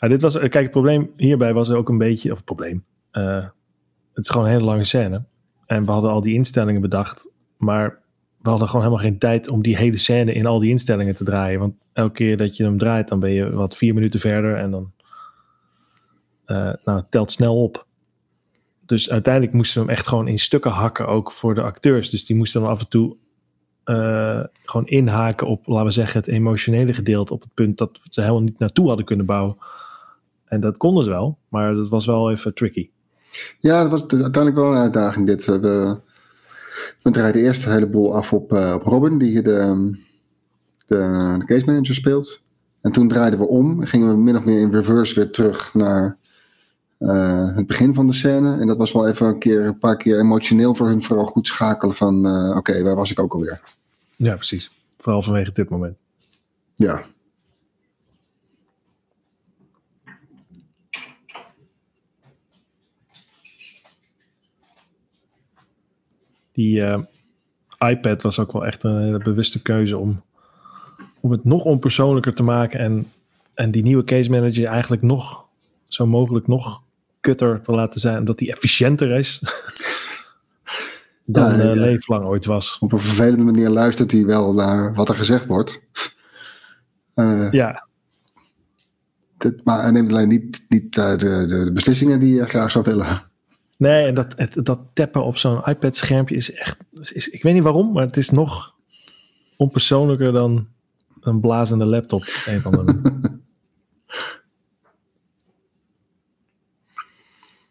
Dit 0.08 0.22
was, 0.22 0.38
kijk, 0.38 0.54
het 0.54 0.72
probleem 0.72 1.12
hierbij 1.18 1.54
was 1.54 1.70
ook 1.70 1.90
een 1.90 1.98
beetje, 1.98 2.32
of 2.32 2.36
het 2.36 2.46
probleem, 2.46 2.84
uh, 3.12 3.46
het 4.14 4.24
is 4.26 4.30
gewoon 4.30 4.46
een 4.46 4.54
hele 4.54 4.64
lange 4.64 4.84
scène. 4.84 5.24
En 5.66 5.86
we 5.86 5.92
hadden 5.92 6.12
al 6.12 6.22
die 6.22 6.34
instellingen 6.34 6.82
bedacht, 6.82 7.32
maar 7.58 8.00
we 8.42 8.50
hadden 8.50 8.68
gewoon 8.68 8.86
helemaal 8.86 9.06
geen 9.06 9.20
tijd 9.20 9.48
om 9.48 9.62
die 9.62 9.78
hele 9.78 9.98
scène 9.98 10.34
in 10.34 10.46
al 10.46 10.60
die 10.60 10.70
instellingen 10.70 11.16
te 11.16 11.24
draaien. 11.24 11.60
Want 11.60 11.74
elke 11.94 12.14
keer 12.14 12.38
dat 12.38 12.58
je 12.58 12.64
hem 12.64 12.78
draait, 12.78 13.08
dan 13.08 13.20
ben 13.20 13.32
je 13.32 13.50
wat 13.50 13.78
vier 13.78 13.94
minuten 13.94 14.20
verder 14.20 14.58
en 14.58 14.72
dan, 14.72 14.92
uh, 16.48 16.74
nou, 16.86 17.00
het 17.00 17.12
telt 17.12 17.32
snel 17.32 17.64
op. 17.64 17.86
dus 18.86 19.10
uiteindelijk 19.10 19.54
moesten 19.54 19.82
we 19.82 19.88
hem 19.88 19.96
echt 19.96 20.08
gewoon 20.08 20.28
in 20.28 20.40
stukken 20.40 20.72
hakken, 20.72 21.08
ook 21.08 21.32
voor 21.32 21.56
de 21.56 21.62
acteurs. 21.62 22.10
Dus 22.10 22.26
die 22.26 22.36
moesten 22.36 22.62
dan 22.62 22.70
af 22.70 22.80
en 22.80 22.88
toe 22.88 23.18
gewoon 24.64 24.88
inhaken 24.88 25.48
op, 25.48 25.68
laten 25.68 25.86
we 25.86 25.92
zeggen, 25.92 26.20
het 26.20 26.30
emotionele 26.30 26.94
gedeelte. 26.94 27.34
Op 27.34 27.42
het 27.42 27.54
punt 27.54 27.78
dat 27.78 28.00
ze 28.04 28.22
helemaal 28.22 28.42
niet 28.42 28.60
naartoe 28.60 28.88
hadden 28.88 29.06
kunnen 29.06 29.26
bouwen. 29.26 29.58
En 30.56 30.62
dat 30.62 30.78
konden 30.78 31.04
ze 31.04 31.10
wel, 31.10 31.38
maar 31.50 31.74
dat 31.74 31.90
was 31.90 32.06
wel 32.06 32.32
even 32.32 32.54
tricky. 32.54 32.90
Ja, 33.60 33.82
dat 33.82 33.92
was 33.92 34.02
uiteindelijk 34.02 34.56
wel 34.56 34.72
een 34.72 34.82
uitdaging 34.82 35.28
dit. 35.28 35.46
We, 35.46 36.00
we 37.02 37.12
draaiden 37.12 37.42
eerst 37.42 37.66
een 37.66 37.72
heleboel 37.72 38.16
af 38.16 38.34
op, 38.34 38.54
uh, 38.54 38.74
op 38.76 38.84
Robin, 38.84 39.18
die 39.18 39.42
de, 39.42 39.92
de, 40.86 41.36
de 41.40 41.46
case 41.46 41.66
manager 41.66 41.96
speelt. 41.96 42.44
En 42.82 42.92
toen 42.92 43.08
draaiden 43.08 43.40
we 43.40 43.48
om 43.48 43.82
en 43.82 43.88
gingen 43.88 44.08
we 44.08 44.18
min 44.18 44.38
of 44.38 44.46
meer 44.46 44.60
in 44.60 44.72
reverse 44.72 45.16
weer 45.16 45.32
terug 45.32 45.74
naar 45.74 46.18
uh, 47.00 47.56
het 47.56 47.68
begin 47.68 47.94
van 47.94 48.08
de 48.08 48.14
scène. 48.14 48.60
En 48.60 48.68
dat 48.68 48.78
was 48.78 48.92
wel 48.92 49.08
even 49.08 49.28
een, 49.28 49.40
keer, 49.40 49.66
een 49.66 49.80
paar 49.80 49.98
keer 49.98 50.20
emotioneel 50.20 50.76
voor 50.76 50.88
hun 50.88 51.04
vooral 51.04 51.26
goed 51.26 51.48
schakelen 51.48 51.96
van 51.96 52.28
uh, 52.28 52.48
oké, 52.50 52.58
okay, 52.58 52.84
waar 52.84 52.96
was 52.96 53.12
ik 53.12 53.20
ook 53.20 53.34
alweer? 53.34 53.62
Ja, 54.16 54.36
precies. 54.36 54.72
Vooral 55.00 55.22
vanwege 55.22 55.52
dit 55.52 55.70
moment. 55.70 55.98
Ja. 56.76 57.02
Die 66.56 66.80
uh, 66.80 67.00
iPad 67.90 68.22
was 68.22 68.40
ook 68.40 68.52
wel 68.52 68.66
echt 68.66 68.84
een 68.84 69.02
hele 69.02 69.18
bewuste 69.18 69.62
keuze 69.62 69.98
om, 69.98 70.22
om 71.20 71.32
het 71.32 71.44
nog 71.44 71.64
onpersoonlijker 71.64 72.34
te 72.34 72.44
maken 72.44 72.80
en, 72.80 73.12
en 73.54 73.72
die 73.72 73.84
nieuwe 73.84 74.04
case 74.04 74.30
manager 74.30 74.66
eigenlijk 74.66 75.02
nog 75.02 75.46
zo 75.88 76.06
mogelijk 76.06 76.48
nog 76.48 76.84
kutter 77.20 77.62
te 77.62 77.72
laten 77.72 78.00
zijn, 78.00 78.20
omdat 78.20 78.38
die 78.38 78.52
efficiënter 78.52 79.12
is 79.12 79.42
dan 81.26 81.58
ja, 81.58 81.70
uh, 81.70 81.76
leeflang 81.76 82.26
ooit 82.26 82.46
was. 82.46 82.78
Op 82.80 82.92
een 82.92 83.00
vervelende 83.00 83.44
manier 83.44 83.70
luistert 83.70 84.12
hij 84.12 84.26
wel 84.26 84.54
naar 84.54 84.94
wat 84.94 85.10
er 85.10 85.16
gezegd 85.16 85.46
wordt. 85.46 85.88
Uh, 87.16 87.52
ja. 87.62 87.88
Dit, 89.38 89.64
maar 89.64 89.82
hij 89.82 89.92
neemt 89.92 90.10
alleen 90.10 90.28
niet, 90.28 90.66
niet 90.70 90.98
uh, 90.98 91.10
de, 91.10 91.18
de, 91.18 91.64
de, 91.66 91.72
beslissingen 91.74 92.20
die 92.20 92.34
je 92.34 92.46
graag 92.46 92.72
zou 92.72 92.84
willen. 92.84 93.34
Nee, 93.78 94.06
en 94.06 94.16
dat, 94.16 94.34
het, 94.36 94.66
dat 94.66 94.80
tappen 94.94 95.26
op 95.26 95.38
zo'n 95.38 95.64
iPad-schermpje 95.66 96.36
is 96.36 96.54
echt. 96.54 96.78
Is, 97.02 97.30
ik 97.30 97.44
weet 97.44 97.54
niet 97.54 97.64
waarom, 97.64 97.92
maar 97.92 98.06
het 98.06 98.18
is 98.18 98.30
nog 98.30 98.76
onpersoonlijker 99.58 100.32
dan 100.32 100.68
een 101.22 101.40
blazende 101.40 101.86
laptop. 101.86 102.24
Een 102.46 102.62
van 102.62 102.72
de 102.72 102.94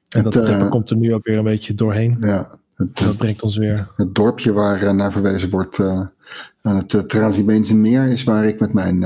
En 0.09 0.23
dat 0.23 0.35
het, 0.35 0.49
uh, 0.49 0.71
komt 0.71 0.91
er 0.91 0.97
nu 0.97 1.15
ook 1.15 1.27
weer 1.27 1.39
een 1.39 1.45
beetje 1.45 1.75
doorheen. 1.75 2.17
Ja, 2.21 2.59
het, 2.75 2.97
dat 2.97 3.17
brengt 3.17 3.43
ons 3.43 3.57
weer. 3.57 3.91
Het 3.95 4.15
dorpje 4.15 4.53
waar 4.53 4.83
uh, 4.83 4.91
naar 4.91 5.13
verwezen 5.13 5.51
wordt 5.51 5.79
uh, 5.79 6.07
aan 6.63 6.77
het 6.77 7.13
uh, 7.13 7.73
meer 7.73 8.09
is 8.09 8.25
waar 8.25 8.45
ik 8.45 8.61
met 8.61 8.73
mijn 8.73 9.05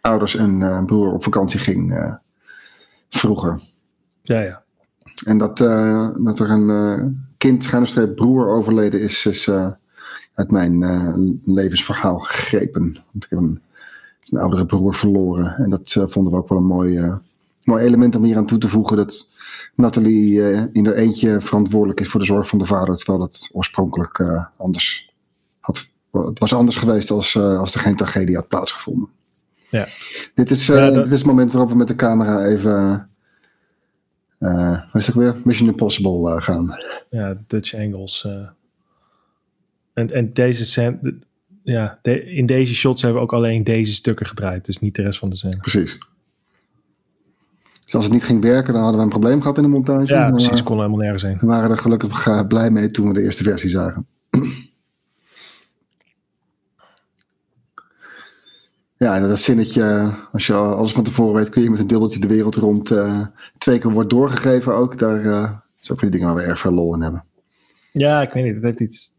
ouders 0.00 0.36
en 0.36 0.84
broer 0.86 1.12
op 1.12 1.22
vakantie 1.22 1.60
ging 1.60 2.18
vroeger. 3.08 3.60
Ja, 4.22 4.40
ja. 4.40 4.64
En 5.24 5.38
dat, 5.38 5.56
dat 6.18 6.38
er 6.38 6.50
een 6.50 7.26
kind, 7.36 7.64
schuine 7.64 8.08
broer 8.14 8.48
overleden 8.48 9.00
is, 9.00 9.26
is 9.26 9.50
uit 10.34 10.50
mijn 10.50 10.78
levensverhaal 11.42 12.18
gegrepen. 12.18 12.82
Want 12.82 13.24
ik 13.24 13.30
heb 13.30 13.38
een, 13.38 13.60
een 14.30 14.38
oudere 14.38 14.66
broer 14.66 14.94
verloren. 14.94 15.56
En 15.56 15.70
dat 15.70 16.06
vonden 16.08 16.32
we 16.32 16.38
ook 16.38 16.48
wel 16.48 16.58
een 16.58 16.64
mooi, 16.64 17.18
mooi 17.64 17.84
element 17.84 18.16
om 18.16 18.24
hier 18.24 18.36
aan 18.36 18.46
toe 18.46 18.58
te 18.58 18.68
voegen. 18.68 18.96
Dat 18.96 19.34
Nathalie 19.74 20.40
in 20.72 20.86
haar 20.86 20.94
eentje 20.94 21.40
verantwoordelijk 21.40 22.00
is 22.00 22.08
voor 22.08 22.20
de 22.20 22.26
zorg 22.26 22.48
van 22.48 22.58
de 22.58 22.66
vader, 22.66 22.96
terwijl 22.96 23.20
het 23.20 23.50
oorspronkelijk 23.52 24.48
anders 24.56 25.14
had. 25.60 25.88
Het 26.10 26.38
was 26.38 26.54
anders 26.54 26.76
geweest 26.76 27.10
als, 27.10 27.36
als 27.36 27.74
er 27.74 27.80
geen 27.80 27.96
tragedie 27.96 28.36
had 28.36 28.48
plaatsgevonden. 28.48 29.08
Ja. 29.70 29.88
Dit, 30.34 30.50
is, 30.50 30.66
ja, 30.66 30.90
dat... 30.90 30.94
dit 30.94 31.12
is 31.12 31.18
het 31.18 31.26
moment 31.26 31.52
waarop 31.52 31.70
we 31.70 31.76
met 31.76 31.88
de 31.88 31.96
camera 31.96 32.44
even. 32.44 33.08
Uh, 34.46 34.80
wat 34.92 35.02
is 35.02 35.06
het 35.06 35.16
weer? 35.16 35.36
Mission 35.44 35.68
Impossible 35.68 36.40
gaan. 36.40 36.76
Ja, 37.10 37.36
Dutch 37.46 37.74
angles. 37.74 38.28
en, 39.94 40.10
en 40.10 40.32
deze 40.32 40.64
scène. 40.64 41.18
Ja, 41.62 41.98
de, 42.02 42.24
in 42.24 42.46
deze 42.46 42.74
shots 42.74 43.02
hebben 43.02 43.20
we 43.20 43.26
ook 43.26 43.34
alleen 43.34 43.64
deze 43.64 43.94
stukken 43.94 44.26
gedraaid, 44.26 44.64
dus 44.64 44.78
niet 44.78 44.94
de 44.94 45.02
rest 45.02 45.18
van 45.18 45.30
de 45.30 45.36
scène. 45.36 45.56
Precies. 45.56 45.98
Dus 47.84 47.94
als 47.94 48.04
het 48.04 48.12
niet 48.12 48.24
ging 48.24 48.42
werken, 48.42 48.72
dan 48.72 48.82
hadden 48.82 48.98
we 48.98 49.04
een 49.04 49.18
probleem 49.20 49.40
gehad 49.40 49.56
in 49.56 49.62
de 49.62 49.68
montage. 49.68 50.14
Ja, 50.14 50.30
precies. 50.30 50.62
kon 50.62 50.76
helemaal 50.76 50.98
nergens 50.98 51.22
heen. 51.22 51.38
We 51.38 51.46
waren 51.46 51.70
er 51.70 51.78
gelukkig 51.78 52.46
blij 52.48 52.70
mee 52.70 52.90
toen 52.90 53.08
we 53.08 53.14
de 53.14 53.22
eerste 53.22 53.42
versie 53.42 53.70
zagen. 53.70 54.06
ja, 58.98 59.20
dat 59.20 59.38
zinnetje, 59.38 60.14
als 60.32 60.46
je 60.46 60.54
alles 60.54 60.92
van 60.92 61.04
tevoren 61.04 61.34
weet, 61.34 61.48
kun 61.48 61.62
je 61.62 61.70
met 61.70 61.80
een 61.80 61.86
dubbeltje 61.86 62.20
de 62.20 62.26
wereld 62.26 62.54
rond 62.54 62.90
uh, 62.90 63.26
twee 63.58 63.78
keer 63.78 63.92
wordt 63.92 64.10
doorgegeven 64.10 64.74
ook. 64.74 64.98
Daar 64.98 65.24
uh, 65.24 65.50
is 65.80 65.92
ook 65.92 65.98
van 65.98 66.08
die 66.08 66.18
dingen 66.18 66.34
waar 66.34 66.44
we 66.44 66.50
erg 66.50 66.58
veel 66.58 66.72
lol 66.72 66.94
in 66.94 67.00
hebben. 67.00 67.24
Ja, 67.92 68.22
ik 68.22 68.32
weet 68.32 68.44
niet. 68.44 68.54
Het 68.54 68.62
heeft 68.62 68.80
iets 68.80 69.14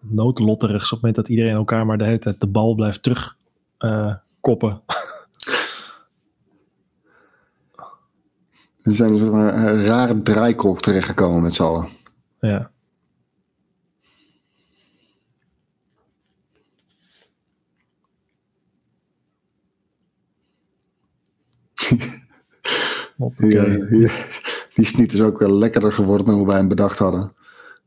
noodlotterigs 0.00 0.84
op 0.84 0.90
het 0.90 1.00
moment 1.00 1.16
dat 1.16 1.28
iedereen 1.28 1.54
elkaar 1.54 1.86
maar 1.86 1.98
de 1.98 2.04
hele 2.04 2.18
tijd 2.18 2.40
de 2.40 2.46
bal 2.46 2.74
blijft 2.74 3.02
terugkoppen. 3.02 4.82
We 8.82 8.92
zijn 9.00 9.14
een 9.14 9.32
een 9.66 9.84
rare 9.84 10.22
draaikolk 10.22 10.80
terechtgekomen 10.80 11.42
met 11.42 11.54
z'n 11.54 11.62
allen. 11.62 11.88
Ja. 12.40 12.70
ja, 23.48 23.64
die 24.74 24.86
sniet 24.86 25.12
is 25.12 25.20
ook 25.20 25.38
wel 25.38 25.58
lekkerder 25.58 25.92
geworden 25.92 26.26
dan 26.26 26.34
hoe 26.34 26.46
wij 26.46 26.56
hem 26.56 26.68
bedacht 26.68 26.98
hadden. 26.98 27.32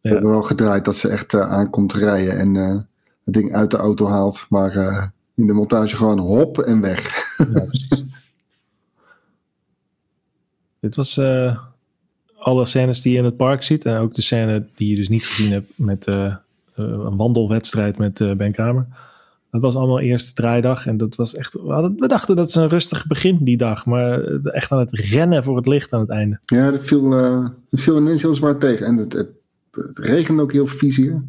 We 0.02 0.10
hebben 0.10 0.30
wel 0.30 0.42
gedraaid 0.42 0.86
dat 0.86 0.98
ze 0.98 1.10
echt 1.10 1.34
uh, 1.34 1.50
aankomt 1.50 1.94
rijden 1.94 2.38
en 2.38 2.56
uh, 2.56 2.78
het 3.24 3.34
ding 3.34 3.54
uit 3.54 3.72
de 3.72 3.78
auto 3.78 4.08
haalt. 4.08 4.46
Maar 4.50 4.76
uh, 4.76 5.06
in 5.36 5.48
de 5.48 5.54
montage 5.54 5.96
gewoon 5.96 6.20
hop 6.20 6.60
en 6.60 6.82
weg. 6.82 7.06
Ja, 7.54 7.60
precies. 7.60 8.06
Dit 10.80 10.96
was 10.96 11.20
alle 12.38 12.66
scènes 12.66 13.02
die 13.02 13.12
je 13.12 13.18
in 13.18 13.24
het 13.24 13.38
park 13.38 13.64
ziet. 13.64 13.86
En 13.86 13.98
ook 13.98 14.16
de 14.16 14.22
scène 14.22 14.68
die 14.76 14.90
je 14.90 14.96
dus 14.96 15.10
niet 15.10 15.26
gezien 15.26 15.52
hebt 15.52 15.72
met 15.76 16.06
een 16.76 17.18
wandelwedstrijd 17.18 17.98
met 17.98 18.38
Ben 18.38 18.52
Kramer. 18.52 18.88
Dat 19.52 19.62
was 19.62 19.76
allemaal 19.76 20.00
eerste 20.00 20.34
draaidag. 20.34 20.88
En 20.88 20.98
dat 20.98 21.16
was 21.16 21.36
echt. 21.36 21.54
We, 21.54 21.72
hadden, 21.72 21.96
we 21.98 22.08
dachten 22.08 22.36
dat 22.36 22.52
ze 22.52 22.62
een 22.62 22.70
rustig 22.70 23.08
begin 23.08 23.38
die 23.44 23.58
dag. 23.58 23.86
Maar 23.86 24.22
echt 24.44 24.72
aan 24.72 24.80
het 24.80 24.92
rennen 24.92 25.44
voor 25.44 25.56
het 25.56 25.66
licht 25.66 25.94
aan 25.94 26.00
het 26.00 26.10
einde. 26.10 26.40
Ja, 26.46 26.72
dat 26.72 26.86
viel, 26.86 27.20
uh, 27.20 27.48
dat 27.70 27.80
viel 27.80 27.98
ineens 27.98 28.22
heel 28.22 28.34
zwaar 28.34 28.58
tegen. 28.58 28.86
En 28.86 28.98
het, 28.98 29.14
het, 29.14 29.30
het 29.72 30.00
regende 30.00 30.42
ook 30.42 30.52
heel 30.52 30.68
vies 30.68 30.96
hier. 30.96 31.24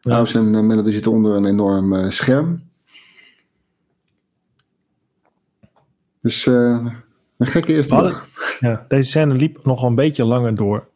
Ja. 0.00 0.12
House 0.12 0.38
en 0.38 0.54
uh, 0.54 0.60
Melody 0.60 0.92
zitten 0.92 1.12
onder 1.12 1.36
een 1.36 1.44
enorm 1.44 1.92
uh, 1.92 2.08
scherm. 2.08 2.62
Dus 6.20 6.46
uh, 6.46 6.86
een 7.36 7.46
gekke 7.46 7.72
eerste 7.72 7.94
dag. 7.94 8.26
Ja, 8.60 8.84
deze 8.88 9.10
scène 9.10 9.34
liep 9.34 9.64
nog 9.64 9.82
een 9.82 9.94
beetje 9.94 10.24
langer 10.24 10.54
door. 10.54 10.88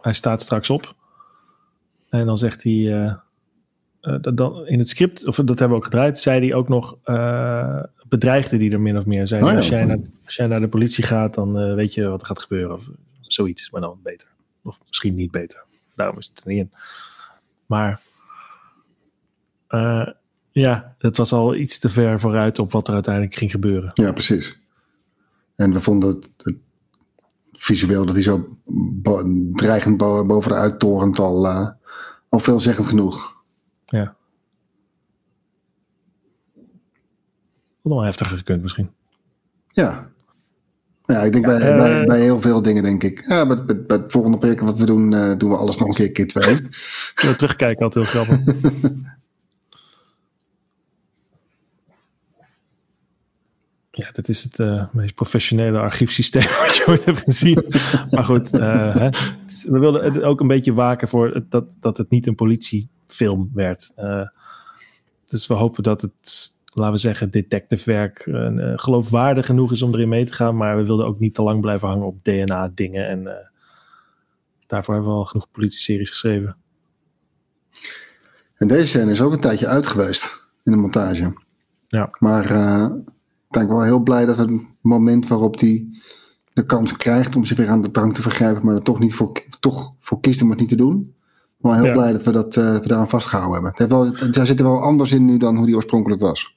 Hij 0.00 0.12
staat 0.12 0.42
straks 0.42 0.70
op. 0.70 0.94
En 2.08 2.26
dan 2.26 2.38
zegt 2.38 2.62
hij. 2.62 3.16
Uh, 4.08 4.14
uh, 4.14 4.34
dan, 4.34 4.66
in 4.66 4.78
het 4.78 4.88
script, 4.88 5.26
of 5.26 5.36
dat 5.36 5.48
hebben 5.48 5.68
we 5.68 5.74
ook 5.74 5.84
gedraaid, 5.84 6.18
zei 6.18 6.40
hij 6.40 6.54
ook 6.54 6.68
nog. 6.68 6.96
bedreigde 8.08 8.56
die 8.58 8.70
er 8.70 8.80
min 8.80 8.98
of 8.98 9.06
meer. 9.06 9.26
Zei 9.26 9.42
oh, 9.42 9.50
ja. 9.50 9.56
als, 9.56 9.68
jij 9.68 9.84
naar, 9.84 9.98
als 10.24 10.36
jij 10.36 10.46
naar 10.46 10.60
de 10.60 10.68
politie 10.68 11.04
gaat, 11.04 11.34
dan 11.34 11.74
weet 11.74 11.94
je 11.94 12.08
wat 12.08 12.20
er 12.20 12.26
gaat 12.26 12.42
gebeuren. 12.42 12.74
Of 12.74 12.84
zoiets, 13.20 13.70
maar 13.70 13.80
dan 13.80 13.98
beter. 14.02 14.28
Of 14.62 14.78
misschien 14.86 15.14
niet 15.14 15.30
beter. 15.30 15.64
Daarom 15.94 16.18
is 16.18 16.26
het 16.26 16.40
er 16.44 16.50
niet 16.52 16.58
in. 16.58 16.72
Maar. 17.66 18.00
ja, 20.52 20.94
het 20.98 21.16
was 21.16 21.32
al 21.32 21.54
iets 21.54 21.78
te 21.78 21.88
ver 21.88 22.20
vooruit 22.20 22.58
op 22.58 22.72
wat 22.72 22.88
er 22.88 22.94
uiteindelijk 22.94 23.34
ging 23.34 23.50
gebeuren. 23.50 23.90
Ja, 23.94 24.12
precies. 24.12 24.58
En 25.56 25.72
we 25.72 25.80
vonden 25.80 26.08
het, 26.08 26.30
het 26.36 26.56
visueel 27.58 28.06
dat 28.06 28.14
hij 28.14 28.22
zo 28.22 28.48
dreigend 29.52 29.96
boven 29.96 30.50
de 30.50 30.56
uittorent 30.56 31.18
al, 31.18 31.44
uh, 31.44 31.68
al 32.28 32.38
veelzeggend 32.38 32.86
genoeg. 32.86 33.36
Ja. 33.88 34.16
Wat 37.82 37.92
nog 37.92 38.04
heftiger 38.04 38.36
gekund 38.36 38.62
misschien. 38.62 38.90
Ja. 39.68 40.10
Ja, 41.04 41.22
ik 41.22 41.32
denk 41.32 41.46
ja, 41.46 41.58
bij, 41.58 41.70
uh, 41.70 41.76
bij, 41.76 42.04
bij, 42.04 42.20
heel 42.20 42.40
veel 42.40 42.62
dingen 42.62 42.82
denk 42.82 43.02
ik. 43.02 43.24
Ja, 43.28 43.46
bij, 43.46 43.64
bij, 43.64 43.82
bij 43.82 43.96
het 43.96 44.12
volgende 44.12 44.38
project 44.38 44.60
wat 44.60 44.78
we 44.78 44.86
doen, 44.86 45.12
uh, 45.12 45.36
doen 45.36 45.50
we 45.50 45.56
alles 45.56 45.76
nog 45.76 45.88
een 45.88 45.94
keer 45.94 46.12
keer 46.12 46.26
twee. 46.26 46.54
ja, 47.22 47.34
terugkijken 47.34 47.84
altijd 47.84 48.12
heel 48.12 48.24
grappig. 48.24 48.54
Ja, 53.90 54.10
dat 54.12 54.28
is 54.28 54.42
het 54.42 54.58
uh, 54.58 54.84
meest 54.92 55.14
professionele 55.14 55.78
archiefsysteem 55.78 56.42
wat 56.60 56.76
je 56.76 56.84
ooit 56.86 57.04
hebt 57.04 57.24
gezien. 57.24 57.64
maar 58.10 58.24
goed, 58.24 58.54
uh, 58.54 58.96
hè, 58.96 59.08
is, 59.46 59.64
we 59.68 59.78
wilden 59.78 60.24
ook 60.24 60.40
een 60.40 60.46
beetje 60.46 60.72
waken 60.72 61.08
voor 61.08 61.44
dat, 61.48 61.64
dat 61.80 61.98
het 61.98 62.10
niet 62.10 62.26
een 62.26 62.34
politiefilm 63.08 63.50
werd. 63.54 63.92
Uh, 63.98 64.26
dus 65.26 65.46
we 65.46 65.54
hopen 65.54 65.82
dat 65.82 66.02
het, 66.02 66.52
laten 66.74 66.92
we 66.92 66.98
zeggen, 66.98 67.30
detectivewerk 67.30 68.26
uh, 68.26 68.72
geloofwaardig 68.76 69.46
genoeg 69.46 69.72
is 69.72 69.82
om 69.82 69.94
erin 69.94 70.08
mee 70.08 70.26
te 70.26 70.32
gaan. 70.32 70.56
Maar 70.56 70.76
we 70.76 70.84
wilden 70.84 71.06
ook 71.06 71.18
niet 71.18 71.34
te 71.34 71.42
lang 71.42 71.60
blijven 71.60 71.88
hangen 71.88 72.06
op 72.06 72.24
DNA-dingen. 72.24 73.08
En 73.08 73.50
daarvoor 74.66 74.94
hebben 74.94 75.12
we 75.12 75.18
al 75.18 75.24
genoeg 75.24 75.50
politie-series 75.50 76.08
geschreven. 76.08 76.56
En 78.54 78.68
deze 78.68 78.86
scène 78.86 79.10
is 79.10 79.20
ook 79.20 79.32
een 79.32 79.40
tijdje 79.40 79.66
uit 79.66 79.86
geweest 79.86 80.48
in 80.64 80.72
de 80.72 80.78
montage. 80.78 81.32
Ja. 81.88 82.08
Maar 82.18 82.44
ik 83.48 83.48
ben 83.48 83.68
wel 83.68 83.82
heel 83.82 84.00
blij 84.00 84.26
dat 84.26 84.38
het 84.38 84.50
moment 84.80 85.28
waarop 85.28 85.60
hij 85.60 85.86
de 86.52 86.66
kans 86.66 86.96
krijgt 86.96 87.36
om 87.36 87.44
zich 87.44 87.56
weer 87.56 87.68
aan 87.68 87.82
de 87.82 87.90
drank 87.90 88.14
te 88.14 88.22
vergrijpen, 88.22 88.64
maar 88.64 88.74
er 88.74 88.82
toch, 88.82 88.98
niet 88.98 89.14
voor, 89.14 89.42
toch 89.60 89.94
voor 90.00 90.20
kiest 90.20 90.42
om 90.42 90.50
het 90.50 90.60
niet 90.60 90.68
te 90.68 90.76
doen. 90.76 91.14
Maar 91.58 91.76
heel 91.76 91.84
Ja. 91.84 91.92
blij 91.92 92.12
dat 92.12 92.22
we, 92.22 92.32
dat, 92.32 92.52
dat 92.54 92.82
we 92.82 92.88
daaraan 92.88 93.08
vastgehouden 93.08 93.52
hebben. 93.54 93.70
Het 93.70 93.78
heeft 93.78 94.20
wel, 94.20 94.30
daar 94.32 94.46
zit 94.46 94.58
er 94.58 94.64
wel 94.64 94.82
anders 94.82 95.12
in 95.12 95.24
nu 95.24 95.36
dan 95.38 95.56
hoe 95.56 95.66
die 95.66 95.74
oorspronkelijk 95.74 96.20
was. 96.20 96.56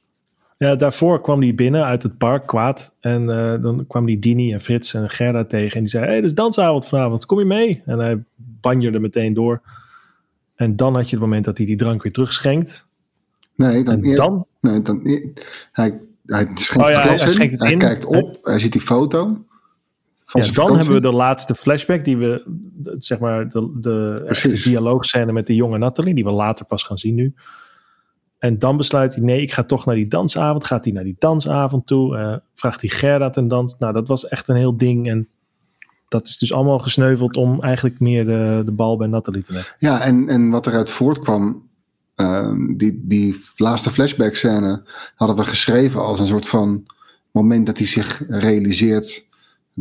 Ja, 0.58 0.76
daarvoor 0.76 1.22
kwam 1.22 1.42
hij 1.42 1.56
binnen 1.56 1.84
uit 1.86 2.04
het 2.04 2.18
park, 2.18 2.48
kwaad. 2.48 2.96
En 3.00 3.30
eh, 3.30 3.62
dan 3.62 3.86
kwam 3.88 4.06
die 4.06 4.20
Dini 4.20 4.54
en 4.54 4.62
Frits 4.62 4.94
en 4.94 5.10
Gerda 5.10 5.46
tegen. 5.46 5.74
En 5.76 5.80
die 5.80 5.90
zei, 5.90 6.02
hé, 6.04 6.08
hey, 6.10 6.18
het 6.18 6.26
is 6.26 6.34
dansavond 6.34 6.86
vanavond, 6.88 7.26
kom 7.26 7.40
je 7.40 7.46
mee? 7.46 7.82
En 7.86 8.00
hij 8.00 8.24
banjerde 8.36 9.00
meteen 9.00 9.34
door. 9.34 9.62
En 10.56 10.76
dan 10.76 10.96
had 10.96 11.10
je 11.10 11.16
het 11.16 11.26
moment 11.26 11.46
dat 11.46 11.58
hij 11.58 11.66
die 11.68 11.76
drank 11.76 12.04
weer 12.04 12.12
terugschenkt. 12.12 12.90
Nee, 13.56 13.84
dan, 13.84 14.06
eer- 14.06 14.16
dan, 14.16 14.46
nee, 14.60 14.82
dan 14.82 15.00
eer- 15.04 15.30
hij, 15.72 16.00
hij 16.26 16.48
schenkt 16.54 16.86
Oh 16.88 16.92
ja, 16.92 17.00
het 17.00 17.08
hij- 17.10 17.18
glas 17.18 17.22
hij 17.22 17.26
in, 17.26 17.32
schenkt 17.32 17.52
het 17.52 17.62
hij 17.62 17.72
in. 17.72 17.78
kijkt 17.80 18.06
op, 18.06 18.38
hij 18.42 18.60
ziet 18.60 18.72
die 18.72 18.82
foto. 18.82 19.44
Van 20.32 20.42
ja, 20.42 20.48
dan 20.48 20.56
vakantie. 20.56 20.78
hebben 20.78 21.02
we 21.02 21.10
de 21.10 21.16
laatste 21.18 21.56
flashback, 21.56 22.06
die 22.06 22.18
we, 22.18 22.44
zeg 23.00 23.20
maar, 23.20 23.50
de, 23.50 23.72
de 23.80 24.62
dialoogscène 24.64 25.32
met 25.32 25.48
de 25.48 25.56
jonge 25.56 25.78
Nathalie, 25.78 26.16
die 26.16 26.24
we 26.24 26.32
later 26.32 26.66
pas 26.66 26.84
gaan 26.84 26.98
zien 26.98 27.16
nu. 27.16 27.34
En 28.40 28.60
dan 28.60 28.78
besluit 28.78 29.16
hij, 29.16 29.24
nee, 29.24 29.42
ik 29.42 29.54
ga 29.54 29.64
toch 29.64 29.86
naar 29.86 29.96
die 29.96 30.08
dansavond. 30.08 30.66
Gaat 30.66 30.84
hij 30.84 30.94
naar 30.94 31.04
die 31.04 31.16
dansavond 31.20 31.88
toe? 31.88 32.18
eh, 32.18 32.36
vraagt 32.54 32.82
hij 32.82 32.90
Gerda 32.90 33.30
ten 33.30 33.48
dans? 33.48 33.76
Nou, 33.80 33.94
dat 33.94 34.08
was 34.08 34.28
echt 34.28 34.48
een 34.48 34.56
heel 34.56 34.78
ding. 34.78 35.10
En 35.10 35.28
dat 36.08 36.24
is 36.24 36.38
dus 36.38 36.54
allemaal 36.54 36.80
gesneuveld 36.80 37.38
om 37.38 37.62
eigenlijk 37.62 38.00
meer 38.00 38.26
de, 38.26 38.62
de 38.66 38.72
bal 38.72 38.98
bij 38.98 39.08
Nathalie 39.08 39.44
te 39.44 39.54
leggen. 39.54 39.76
Ja, 39.80 40.02
en, 40.02 40.30
en 40.30 40.50
wat 40.50 40.68
eruit 40.68 40.90
voortkwam, 40.90 41.70
ehm, 42.16 42.76
die, 42.76 43.02
die 43.04 43.46
laatste 43.56 43.90
flashback 43.90 44.36
scène 44.36 44.84
hadden 45.16 45.38
we 45.38 45.46
geschreven 45.46 46.02
als 46.02 46.20
een 46.20 46.28
soort 46.28 46.48
van 46.48 46.86
moment 47.32 47.66
dat 47.66 47.78
hij 47.78 47.88
zich 47.88 48.24
realiseert 48.28 49.30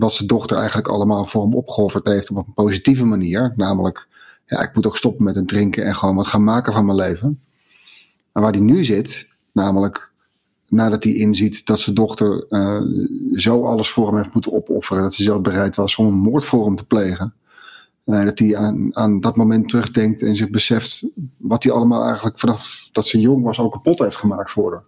wat 0.00 0.12
zijn 0.12 0.28
dochter 0.28 0.56
eigenlijk 0.56 0.88
allemaal 0.88 1.24
voor 1.24 1.42
hem 1.42 1.54
opgeofferd 1.54 2.06
heeft 2.06 2.30
op 2.30 2.36
een 2.36 2.54
positieve 2.54 3.04
manier. 3.04 3.52
Namelijk, 3.56 4.08
ja, 4.46 4.62
ik 4.62 4.74
moet 4.74 4.86
ook 4.86 4.96
stoppen 4.96 5.24
met 5.24 5.34
het 5.34 5.48
drinken 5.48 5.84
en 5.84 5.94
gewoon 5.94 6.14
wat 6.14 6.26
gaan 6.26 6.44
maken 6.44 6.72
van 6.72 6.84
mijn 6.84 6.96
leven. 6.96 7.40
En 8.32 8.42
waar 8.42 8.52
hij 8.52 8.60
nu 8.60 8.84
zit, 8.84 9.28
namelijk 9.52 10.12
nadat 10.68 11.04
hij 11.04 11.12
inziet 11.12 11.66
dat 11.66 11.80
zijn 11.80 11.94
dochter 11.94 12.46
eh, 12.48 12.80
zo 13.34 13.62
alles 13.64 13.90
voor 13.90 14.06
hem 14.06 14.16
heeft 14.16 14.34
moeten 14.34 14.52
opofferen, 14.52 15.02
dat 15.02 15.14
ze 15.14 15.22
zelf 15.22 15.40
bereid 15.40 15.76
was 15.76 15.96
om 15.96 16.06
een 16.06 16.14
moord 16.14 16.44
voor 16.44 16.64
hem 16.64 16.76
te 16.76 16.86
plegen. 16.86 17.34
Eh, 18.04 18.24
dat 18.24 18.38
hij 18.38 18.56
aan, 18.56 18.96
aan 18.96 19.20
dat 19.20 19.36
moment 19.36 19.68
terugdenkt 19.68 20.22
en 20.22 20.36
zich 20.36 20.50
beseft 20.50 21.12
wat 21.36 21.62
hij 21.62 21.72
allemaal 21.72 22.04
eigenlijk 22.04 22.38
vanaf 22.38 22.88
dat 22.92 23.06
ze 23.06 23.20
jong 23.20 23.44
was 23.44 23.58
ook 23.58 23.72
kapot 23.72 23.98
heeft 23.98 24.16
gemaakt 24.16 24.50
voor 24.50 24.72
haar. 24.72 24.84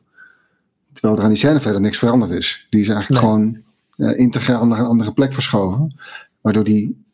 Terwijl 0.92 1.16
er 1.16 1.22
aan 1.22 1.28
die 1.30 1.38
scène 1.38 1.60
verder 1.60 1.80
niks 1.80 1.98
veranderd 1.98 2.30
is. 2.30 2.66
Die 2.70 2.80
is 2.80 2.88
eigenlijk 2.88 3.22
Nee. 3.22 3.30
gewoon 3.30 3.62
integraal 4.10 4.66
naar 4.66 4.78
een 4.78 4.84
andere 4.86 5.12
plek 5.12 5.32
verschoven. 5.32 6.00
Waardoor 6.40 6.64
die 6.64 7.04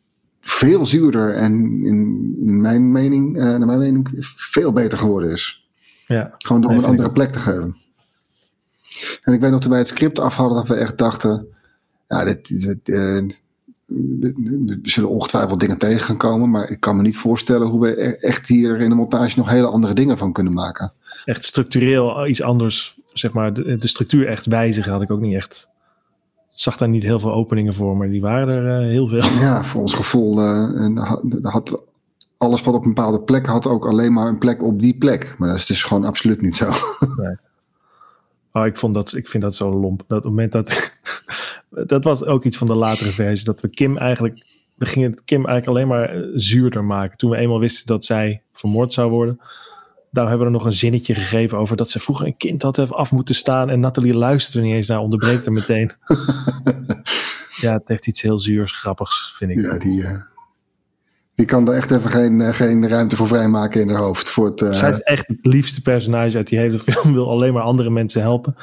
veel 0.41 0.85
zuurder 0.85 1.33
en 1.33 1.53
in, 1.85 2.61
mijn 2.61 2.91
mening, 2.91 3.37
eh, 3.37 3.43
naar 3.43 3.65
mijn 3.65 3.79
mening, 3.79 4.07
veel 4.35 4.73
beter 4.73 4.97
geworden 4.97 5.31
is. 5.31 5.67
Ja, 6.07 6.33
Gewoon 6.37 6.61
door 6.61 6.71
hem 6.71 6.79
een 6.79 6.85
andere 6.85 7.11
plek 7.11 7.31
te 7.31 7.39
geven. 7.39 7.77
En 9.21 9.33
ik 9.33 9.41
weet 9.41 9.51
nog 9.51 9.61
toen 9.61 9.69
wij 9.69 9.79
het 9.79 9.87
script 9.87 10.19
af 10.19 10.35
hadden 10.35 10.57
dat 10.57 10.67
we 10.67 10.75
echt 10.75 10.97
dachten, 10.97 11.47
ja, 12.07 12.23
dit, 12.23 12.61
dit, 12.61 12.89
eh, 12.89 13.25
we 13.85 14.79
zullen 14.81 15.09
ongetwijfeld 15.09 15.59
dingen 15.59 15.77
tegen 15.77 16.01
gaan 16.01 16.17
komen, 16.17 16.49
maar 16.49 16.69
ik 16.69 16.79
kan 16.79 16.95
me 16.95 17.01
niet 17.01 17.17
voorstellen 17.17 17.67
hoe 17.67 17.81
we 17.81 18.01
e- 18.01 18.11
echt 18.11 18.47
hier 18.47 18.77
in 18.77 18.89
de 18.89 18.95
montage 18.95 19.37
nog 19.37 19.49
hele 19.49 19.67
andere 19.67 19.93
dingen 19.93 20.17
van 20.17 20.33
kunnen 20.33 20.53
maken. 20.53 20.93
echt 21.25 21.45
structureel 21.45 22.27
iets 22.27 22.41
anders, 22.41 22.99
zeg 23.13 23.31
maar, 23.33 23.53
de, 23.53 23.77
de 23.77 23.87
structuur 23.87 24.27
echt 24.27 24.45
wijzigen 24.45 24.91
had 24.91 25.01
ik 25.01 25.11
ook 25.11 25.21
niet 25.21 25.35
echt. 25.35 25.68
Zag 26.59 26.77
daar 26.77 26.89
niet 26.89 27.03
heel 27.03 27.19
veel 27.19 27.33
openingen 27.33 27.73
voor, 27.73 27.97
maar 27.97 28.09
die 28.09 28.21
waren 28.21 28.47
er 28.47 28.81
eh, 28.81 28.87
heel 28.87 29.07
veel. 29.07 29.23
Ja, 29.23 29.63
voor 29.63 29.81
ons 29.81 29.93
gevoel 29.93 30.39
eh, 30.39 30.83
en 30.83 30.97
had, 30.97 31.21
had 31.41 31.83
alles 32.37 32.61
wat 32.61 32.73
op 32.73 32.83
een 32.83 32.93
bepaalde 32.93 33.21
plek 33.21 33.45
had 33.45 33.67
ook 33.67 33.87
alleen 33.87 34.13
maar 34.13 34.27
een 34.27 34.37
plek 34.37 34.63
op 34.63 34.79
die 34.79 34.97
plek. 34.97 35.35
Maar 35.37 35.49
dat 35.49 35.57
is 35.57 35.65
dus 35.65 35.83
gewoon 35.83 36.05
absoluut 36.05 36.41
niet 36.41 36.55
zo. 36.55 36.71
Oh, 38.51 38.65
ik, 38.65 38.77
vond 38.77 38.93
dat, 38.93 39.15
ik 39.15 39.27
vind 39.27 39.43
dat 39.43 39.55
zo 39.55 39.73
lomp. 39.73 40.03
Dat 40.07 40.23
moment 40.23 40.51
dat. 40.51 40.91
dat 41.93 42.03
was 42.03 42.23
ook 42.23 42.43
iets 42.43 42.57
van 42.57 42.67
de 42.67 42.75
latere 42.75 43.11
versie. 43.11 43.45
Dat 43.45 43.61
we 43.61 43.69
Kim 43.69 43.97
eigenlijk. 43.97 44.45
We 44.75 44.85
gingen 44.85 45.11
het 45.11 45.23
Kim 45.23 45.45
eigenlijk 45.45 45.67
alleen 45.67 45.87
maar 45.87 46.09
eh, 46.09 46.29
zuurder 46.35 46.83
maken. 46.83 47.17
Toen 47.17 47.29
we 47.29 47.37
eenmaal 47.37 47.59
wisten 47.59 47.87
dat 47.87 48.05
zij 48.05 48.41
vermoord 48.51 48.93
zou 48.93 49.09
worden. 49.09 49.39
Daar 50.11 50.27
hebben 50.27 50.39
we 50.39 50.53
er 50.53 50.57
nog 50.57 50.65
een 50.65 50.73
zinnetje 50.73 51.15
gegeven 51.15 51.57
over 51.57 51.77
dat 51.77 51.89
ze 51.89 51.99
vroeger 51.99 52.25
een 52.25 52.37
kind 52.37 52.61
had 52.61 52.77
even 52.77 52.95
af 52.95 53.11
moeten 53.11 53.35
staan. 53.35 53.69
En 53.69 53.79
Nathalie 53.79 54.13
luisterde 54.13 54.65
niet 54.65 54.75
eens 54.75 54.87
naar, 54.87 54.99
onderbreekt 54.99 55.45
er 55.45 55.51
meteen. 55.51 55.91
ja, 57.61 57.73
het 57.73 57.87
heeft 57.87 58.07
iets 58.07 58.21
heel 58.21 58.39
zuurs, 58.39 58.71
grappigs, 58.71 59.33
vind 59.35 59.51
ik. 59.51 59.57
Ja, 59.57 59.77
die, 59.77 60.03
eh, 60.03 60.21
die 61.35 61.45
kan 61.45 61.67
er 61.67 61.75
echt 61.75 61.91
even 61.91 62.09
geen, 62.09 62.41
eh, 62.41 62.53
geen 62.53 62.87
ruimte 62.87 63.15
voor 63.15 63.27
vrijmaken 63.27 63.81
in 63.81 63.89
haar 63.89 64.03
hoofd. 64.03 64.29
Voor 64.29 64.45
het, 64.45 64.61
eh, 64.61 64.73
Zij 64.73 64.89
is 64.89 65.01
echt 65.01 65.27
het 65.27 65.45
liefste 65.45 65.81
personage 65.81 66.37
uit 66.37 66.47
die 66.47 66.59
hele 66.59 66.79
film. 66.89 67.13
Wil 67.13 67.29
alleen 67.29 67.53
maar 67.53 67.63
andere 67.63 67.89
mensen 67.89 68.21
helpen. 68.21 68.55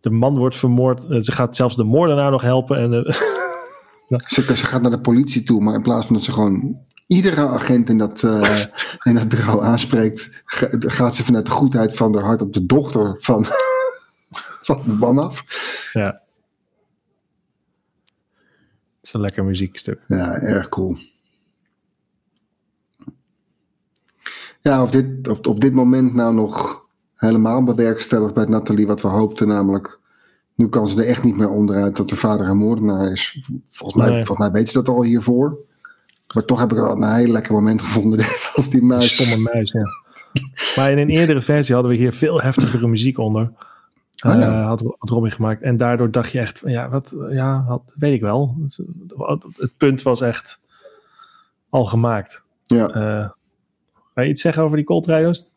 De 0.00 0.10
man 0.10 0.38
wordt 0.38 0.56
vermoord. 0.56 1.06
Ze 1.08 1.32
gaat 1.32 1.56
zelfs 1.56 1.76
de 1.76 1.84
moordenaar 1.84 2.30
nog 2.30 2.42
helpen. 2.42 2.76
En, 2.76 3.14
Ze, 4.26 4.56
ze 4.56 4.66
gaat 4.66 4.82
naar 4.82 4.90
de 4.90 5.00
politie 5.00 5.42
toe, 5.42 5.60
maar 5.60 5.74
in 5.74 5.82
plaats 5.82 6.06
van 6.06 6.14
dat 6.14 6.24
ze 6.24 6.32
gewoon 6.32 6.78
iedere 7.10 7.46
agent 7.48 7.88
in 7.88 7.98
dat, 7.98 8.22
eh, 8.22 8.64
in 9.08 9.14
dat 9.14 9.28
bureau 9.28 9.62
aanspreekt, 9.62 10.40
ga- 10.44 10.68
gaat 10.78 11.14
ze 11.14 11.24
vanuit 11.24 11.46
de 11.46 11.50
goedheid 11.52 11.96
van 11.96 12.14
haar 12.14 12.24
hart 12.24 12.42
op 12.42 12.52
de 12.52 12.66
dochter 12.66 13.16
van, 13.18 13.44
van 14.68 14.82
de 14.86 14.96
man 14.96 15.18
af. 15.18 15.44
ja. 15.92 16.20
Het 18.96 19.08
is 19.08 19.12
een 19.12 19.20
lekker 19.20 19.44
muziekstuk. 19.44 20.00
Ja, 20.06 20.34
erg 20.34 20.68
cool. 20.68 20.96
Ja, 24.60 24.82
of 24.82 24.90
dit, 24.90 25.28
op, 25.28 25.46
op 25.46 25.60
dit 25.60 25.72
moment 25.72 26.14
nou 26.14 26.34
nog 26.34 26.84
helemaal 27.14 27.64
bewerkstelligd 27.64 28.34
bij 28.34 28.44
Nathalie 28.44 28.86
wat 28.86 29.00
we 29.02 29.08
hoopten, 29.08 29.48
namelijk 29.48 30.00
nu 30.54 30.68
kan 30.68 30.88
ze 30.88 31.02
er 31.02 31.08
echt 31.08 31.22
niet 31.24 31.36
meer 31.36 31.48
onderuit 31.48 31.96
dat 31.96 32.08
de 32.08 32.16
vader 32.16 32.48
een 32.48 32.56
moordenaar 32.56 33.12
is. 33.12 33.48
Volgens 33.70 34.04
mij, 34.04 34.14
Nee. 34.14 34.24
volgens 34.24 34.48
mij 34.48 34.56
weet 34.60 34.68
ze 34.70 34.78
dat 34.82 34.88
al 34.88 35.02
hiervoor. 35.02 35.58
Maar 36.34 36.44
toch 36.44 36.60
heb 36.60 36.70
ik 36.70 36.76
wel 36.76 36.90
een 36.90 37.14
heel 37.14 37.32
lekker 37.32 37.52
moment 37.52 37.82
gevonden 37.82 38.26
als 38.54 38.70
die 38.70 38.82
muis. 38.82 39.14
stomme 39.14 39.52
muis, 39.52 39.72
ja. 39.72 39.84
Maar 40.76 40.90
in 40.90 40.98
een 40.98 41.08
eerdere 41.08 41.40
versie 41.40 41.74
hadden 41.74 41.92
we 41.92 41.98
hier 41.98 42.12
veel 42.12 42.40
heftigere 42.40 42.86
muziek 42.86 43.18
onder. 43.18 43.42
Oh 44.26 44.34
ja. 44.34 44.40
Eh, 44.40 44.66
had, 44.66 44.80
had 44.98 45.10
Robin 45.10 45.32
gemaakt. 45.32 45.62
En 45.62 45.76
daardoor 45.76 46.10
dacht 46.10 46.32
je 46.32 46.40
echt, 46.40 46.62
ja, 46.64 46.88
wat, 46.88 47.16
ja, 47.30 47.64
had, 47.66 47.82
weet 47.94 48.14
ik 48.14 48.20
wel. 48.20 48.56
Het, 48.62 48.78
het 49.56 49.76
punt 49.76 50.02
was 50.02 50.20
echt 50.20 50.60
al 51.68 51.84
gemaakt. 51.84 52.44
Ja, 52.66 52.88
Eh 52.88 53.30
ga 54.20 54.26
je 54.26 54.32
iets 54.32 54.42
zeggen 54.42 54.62
over 54.62 54.76
die 54.76 55.04
Joost? 55.04 55.50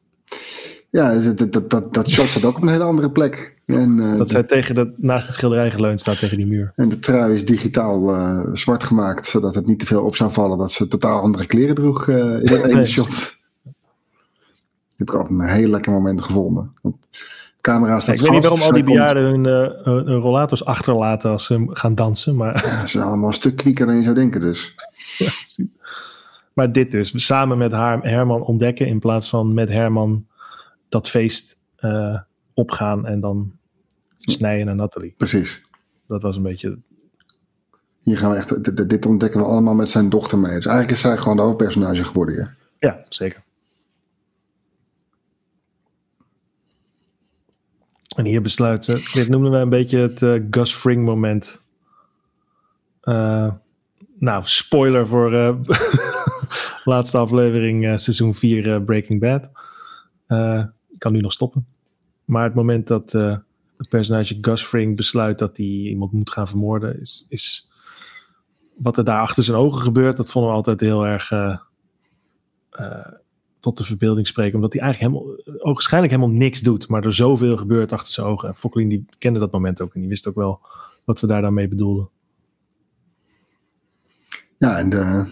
Ja 0.99 1.19
dat, 1.33 1.53
dat, 1.53 1.69
dat, 1.69 1.93
dat 1.93 2.09
shot 2.09 2.27
zat 2.27 2.45
ook 2.45 2.55
op 2.57 2.61
een 2.61 2.67
hele 2.67 2.83
andere 2.83 3.11
plek. 3.11 3.53
En, 3.65 3.99
eh, 3.99 4.17
Dat 4.17 4.29
zij 4.29 4.43
tegen 4.43 4.75
dat, 4.75 4.89
naast 4.97 5.25
het 5.25 5.35
schilderij 5.35 5.71
geleund 5.71 5.99
staat 5.99 6.19
tegen 6.19 6.37
die 6.37 6.47
muur. 6.47 6.73
en 6.75 6.89
de 6.89 6.99
trui 6.99 7.33
is 7.33 7.45
digitaal 7.45 8.13
eh, 8.15 8.39
zwart 8.53 8.83
gemaakt, 8.83 9.25
zodat 9.25 9.55
het 9.55 9.67
niet 9.67 9.79
te 9.79 9.85
veel 9.85 10.03
op 10.03 10.15
zou 10.15 10.31
vallen 10.31 10.57
dat 10.57 10.71
ze 10.71 10.87
totaal 10.87 11.21
andere 11.21 11.45
kleren 11.45 11.75
droeg 11.75 12.07
eh, 12.07 12.15
in 12.17 12.45
dat 12.45 12.63
ene 12.63 12.73
Nee. 12.73 12.83
shot. 12.83 13.37
heb 14.97 15.07
ik 15.09 15.13
altijd 15.15 15.39
een 15.39 15.47
heel 15.47 15.69
lekker 15.69 15.91
moment 15.91 16.21
gevonden. 16.21 16.73
De 16.81 16.91
camera 17.61 17.93
Ja, 17.93 17.99
staat 17.99 18.15
ik 18.15 18.21
weet 18.21 18.31
niet 18.31 18.41
waarom 18.41 18.61
al 18.61 18.71
die 18.71 18.83
bejaarden 18.83 19.23
hun, 19.23 19.45
hun- 19.45 20.05
hun 20.05 20.19
rollators 20.19 20.65
achterlaten 20.65 21.31
als 21.31 21.45
ze 21.45 21.65
gaan 21.69 21.95
dansen. 21.95 22.35
Maar, 22.35 22.65
Ja, 22.65 22.81
ze 22.81 22.87
zijn 22.87 23.03
allemaal 23.03 23.27
een 23.27 23.33
stuk 23.33 23.55
kwieker 23.55 23.85
dan 23.85 23.95
je 23.95 24.03
zou 24.03 24.15
denken 24.15 24.41
dus. 24.41 24.75
maar 26.53 26.71
dit 26.71 26.91
dus, 26.91 27.25
samen 27.25 27.57
met 27.57 27.71
haar, 27.71 28.01
Herman 28.01 28.41
ontdekken 28.41 28.87
in 28.87 28.99
plaats 28.99 29.29
van 29.29 29.53
met 29.53 29.69
Herman 29.69 30.25
dat 30.93 31.09
feest 31.09 31.59
eh, 31.75 32.19
opgaan 32.53 33.05
en 33.05 33.19
dan 33.19 33.51
snijden 34.17 34.65
naar 34.65 34.75
Nathalie. 34.75 35.13
Precies. 35.17 35.65
Dat 36.07 36.21
was 36.21 36.35
een 36.35 36.43
beetje 36.43 36.77
Hier 38.01 38.17
gaan 38.17 38.31
we 38.31 38.37
echt, 38.37 38.63
dit, 38.63 38.89
dit 38.89 39.05
ontdekken 39.05 39.39
we 39.39 39.45
allemaal 39.45 39.73
met 39.73 39.89
zijn 39.89 40.09
dochter 40.09 40.39
mee. 40.39 40.55
Dus 40.55 40.65
eigenlijk 40.65 40.91
is 40.91 41.01
zij 41.01 41.17
gewoon 41.17 41.37
de 41.37 41.43
hoofdpersonage 41.43 42.03
geworden 42.03 42.35
hier. 42.35 42.55
Ja, 42.79 43.05
zeker. 43.09 43.41
En 48.15 48.25
hier 48.25 48.41
besluit 48.41 48.85
ze, 48.85 49.09
dit 49.13 49.27
noemen 49.27 49.51
we 49.51 49.57
een 49.57 49.69
beetje 49.69 49.97
het 49.97 50.21
uh, 50.21 50.43
Gus 50.49 50.73
Fring 50.73 51.05
moment. 51.05 51.63
Uh, 53.03 53.53
nou, 54.19 54.41
spoiler 54.45 55.07
voor 55.07 55.33
uh, 55.33 55.55
laatste 56.83 57.17
aflevering 57.17 57.99
seizoen 57.99 58.35
4 58.35 58.81
Breaking 58.81 59.19
Bad. 59.19 59.51
Kan 61.03 61.13
nu 61.13 61.19
nog 61.19 61.31
stoppen. 61.31 61.65
Maar 62.25 62.43
het 62.43 62.53
moment 62.53 62.88
dat 62.88 63.11
het 63.77 63.89
personage 63.89 64.38
Gus 64.41 64.63
Fring 64.63 64.95
besluit 64.95 65.39
dat 65.39 65.57
hij 65.57 65.65
iemand 65.65 66.11
moet 66.11 66.31
gaan 66.31 66.47
vermoorden, 66.47 66.99
is, 66.99 67.25
is 67.30 67.71
wat 68.75 68.97
er 68.97 69.03
daar 69.03 69.21
achter 69.21 69.43
zijn 69.43 69.57
ogen 69.57 69.81
gebeurt, 69.81 70.17
dat 70.17 70.30
vonden 70.30 70.51
we 70.51 70.57
altijd 70.57 70.80
heel 70.80 71.05
erg 71.05 71.31
tot 73.59 73.77
de 73.77 73.84
verbeelding 73.84 74.27
spreken. 74.27 74.55
Omdat 74.55 74.73
hij 74.73 74.81
eigenlijk 74.81 75.13
helemaal, 75.13 75.73
waarschijnlijk 75.73 76.13
helemaal 76.13 76.35
niks 76.38 76.61
doet. 76.61 76.88
Maar 76.88 77.05
er 77.05 77.13
zoveel 77.13 77.57
gebeurt 77.57 77.91
achter 77.91 78.13
zijn 78.13 78.27
ogen. 78.27 78.49
En 78.49 78.55
Fokkelin 78.55 78.89
die 78.89 79.05
kende 79.17 79.39
dat 79.39 79.51
moment 79.51 79.81
ook. 79.81 79.93
En 79.93 79.99
die 79.99 80.09
wist 80.09 80.27
ook 80.27 80.35
wel 80.35 80.61
wat 81.03 81.19
we 81.19 81.27
daar 81.27 81.41
dan 81.41 81.53
bedoelden. 81.53 82.09
Ja, 84.57 84.77
en 84.77 84.89
de, 84.89 85.25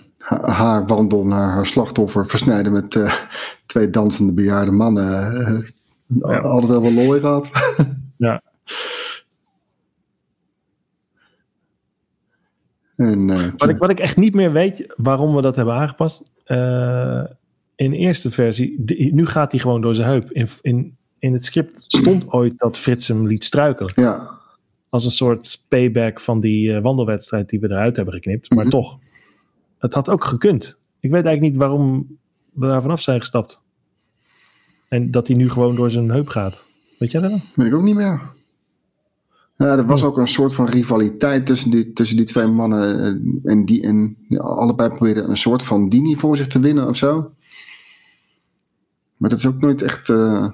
haar 0.46 0.86
wandel 0.86 1.26
naar 1.26 1.50
haar 1.50 1.66
slachtoffer 1.66 2.28
versnijden 2.28 2.72
met 2.72 2.96
uh, 2.96 3.14
twee 3.72 3.90
dansende 3.90 4.34
bejaarde 4.34 4.72
mannen. 4.72 5.34
Uh, 5.42 5.68
ja. 6.32 6.40
Altijd 6.40 6.80
wel 6.80 6.92
mooi 6.92 7.20
gehad. 7.20 7.50
ja. 8.18 8.42
En, 12.96 13.28
uh, 13.28 13.50
wat, 13.58 13.70
ik, 13.70 13.78
wat 13.78 13.90
ik 13.90 14.00
echt 14.00 14.18
niet 14.18 14.34
meer 14.34 14.52
weet 14.52 14.94
waarom 14.98 15.36
we 15.36 15.42
dat 15.42 15.56
hebben 15.56 15.76
aangepast 15.76 16.24
in 17.82 17.92
de 17.92 17.98
eerste 17.98 18.32
versie, 18.32 18.84
nu 19.14 19.26
gaat 19.26 19.52
hij 19.52 19.60
gewoon 19.60 19.82
door 19.82 19.96
zijn 19.96 20.08
heup. 20.08 20.32
In, 20.32 20.48
in, 20.62 20.98
in 21.20 21.34
het 21.34 21.46
script 21.46 21.84
stond 21.88 22.32
ooit 22.32 22.54
dat 22.58 22.78
Frits 22.78 23.08
hem 23.08 23.28
liet 23.28 23.44
struikelen. 23.44 23.92
Ja. 23.96 24.40
Als 24.90 25.06
een 25.06 25.12
soort 25.12 25.66
payback 25.70 26.20
van 26.20 26.40
die 26.40 26.70
uh, 26.70 26.82
wandelwedstrijd 26.82 27.50
die 27.50 27.60
we 27.60 27.70
eruit 27.70 27.96
hebben 27.96 28.14
geknipt. 28.14 28.50
Maar 28.50 28.66
mhm. 28.66 28.74
toch, 28.74 29.00
het 29.78 29.94
had 29.94 30.10
ook 30.10 30.24
gekund. 30.24 30.80
Ik 31.00 31.12
weet 31.12 31.26
eigenlijk 31.26 31.42
niet 31.42 31.56
waarom 31.56 32.18
we 32.54 32.68
daar 32.68 32.82
vanaf 32.82 33.02
zijn 33.02 33.20
gestapt. 33.20 33.61
En 34.92 35.12
dat 35.12 35.28
hij 35.28 35.36
nu 35.36 35.50
gewoon 35.50 35.76
door 35.76 35.92
zijn 35.92 36.10
heup 36.10 36.28
gaat. 36.28 36.66
Weet 36.98 37.12
jij 37.12 37.22
dat? 37.22 37.40
Weet 37.56 37.68
ik 37.68 37.76
ook 37.76 37.84
niet 37.84 37.96
meer. 37.96 38.22
Ja, 39.56 39.66
er 39.66 39.86
was 39.86 40.04
ook 40.04 40.18
een 40.18 40.28
soort 40.28 40.54
van 40.54 40.66
rivaliteit 40.66 41.46
tussen 41.46 41.72
die, 41.72 41.94
tussen 41.94 42.18
die 42.18 42.26
twee 42.26 42.48
mannen. 42.48 43.00
Eh, 43.00 43.52
en, 43.52 43.66
die, 43.66 43.82
en 43.82 44.18
allebei 44.38 44.90
probeerden 44.90 45.30
een 45.30 45.38
soort 45.38 45.64
van 45.64 45.90
dini 45.90 46.16
voor 46.16 46.38
zich 46.38 46.48
te 46.48 46.60
winnen 46.60 46.88
of 46.88 46.98
zo. 46.98 47.34
Maar 49.18 49.30
dat 49.30 49.40
is 49.40 49.46
ook 49.46 49.60
nooit 49.60 49.82
echt. 49.82 50.10
Uh... 50.10 50.50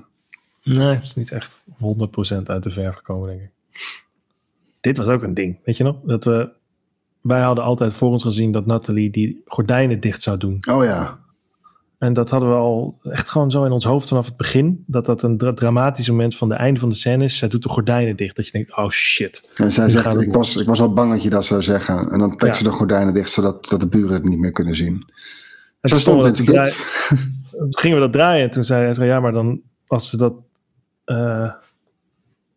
Nee, 0.64 0.96
het 0.96 1.04
is 1.04 1.16
niet 1.16 1.32
echt 1.32 1.64
100% 1.70 2.44
uit 2.44 2.64
de 2.64 2.70
verf 2.70 2.96
gekomen, 2.96 3.28
denk 3.28 3.42
ik. 3.42 3.52
Dit 4.80 4.98
was 4.98 5.08
ook 5.08 5.24
een 5.24 5.34
ding, 5.34 5.60
weet 5.64 5.78
je 5.78 5.84
nog? 5.84 5.96
Dat 6.04 6.26
we, 6.26 6.50
wij 7.22 7.42
hadden 7.42 7.64
altijd 7.64 7.94
voor 7.94 8.10
ons 8.10 8.24
gezien 8.24 8.52
dat 8.52 8.66
Nathalie 8.66 9.10
die 9.10 9.42
gordijnen 9.46 10.00
dicht 10.00 10.22
zou 10.22 10.38
doen. 10.38 10.58
Oh 10.72 10.84
ja. 10.84 11.26
En 11.98 12.14
dat 12.14 12.30
hadden 12.30 12.50
we 12.50 12.56
al 12.56 13.00
echt 13.04 13.30
gewoon 13.30 13.52
zo 13.52 13.64
in 13.64 13.72
ons 13.72 13.84
hoofd 13.84 14.08
vanaf 14.08 14.26
het 14.26 14.38
begin. 14.38 14.84
Dat 14.88 15.06
dat 15.06 15.24
een 15.24 15.38
dramatisch 15.38 16.10
moment 16.10 16.36
van 16.36 16.50
de 16.50 16.56
einde 16.56 16.80
van 16.80 16.90
de 16.90 16.96
scène 16.96 17.24
is. 17.24 17.38
Zij 17.38 17.48
doet 17.48 17.64
de 17.64 17.70
gordijnen 17.70 18.16
dicht. 18.16 18.36
Dat 18.36 18.46
je 18.46 18.52
denkt, 18.52 18.78
oh 18.78 18.90
shit. 18.90 19.50
En 19.54 19.72
zij 19.72 19.90
zegt, 19.90 20.22
ik 20.22 20.34
was, 20.34 20.56
ik 20.56 20.68
was 20.68 20.80
al 20.80 20.94
bang 20.94 21.12
dat 21.12 21.24
je 21.24 21.30
dat 21.30 21.46
zou 21.46 21.62
zeggen. 21.64 22.10
En 22.10 22.20
dan 22.20 22.38
trekt 22.38 22.58
ze 22.58 22.64
de 22.64 22.70
gordijnen 22.70 23.14
dicht, 23.14 23.30
zodat 23.30 23.70
dat 23.70 23.80
de 23.80 23.88
buren 23.88 24.14
het 24.14 24.24
niet 24.24 24.40
meer 24.40 24.52
kunnen 24.52 24.76
zien. 24.76 25.06
En 25.82 25.90
zo 25.90 25.96
stond 25.96 26.22
het 26.22 26.36
toen 27.58 27.70
gingen 27.70 27.98
we 27.98 28.04
dat 28.04 28.14
draaien 28.14 28.44
en 28.44 28.52
toen 28.52 28.64
zei 28.64 28.94
hij, 28.94 29.06
ja, 29.06 29.20
maar 29.20 29.32
dan 29.32 29.62
als 29.88 30.10
ze 30.10 30.18
dat 30.18 30.34
uh, 31.06 31.52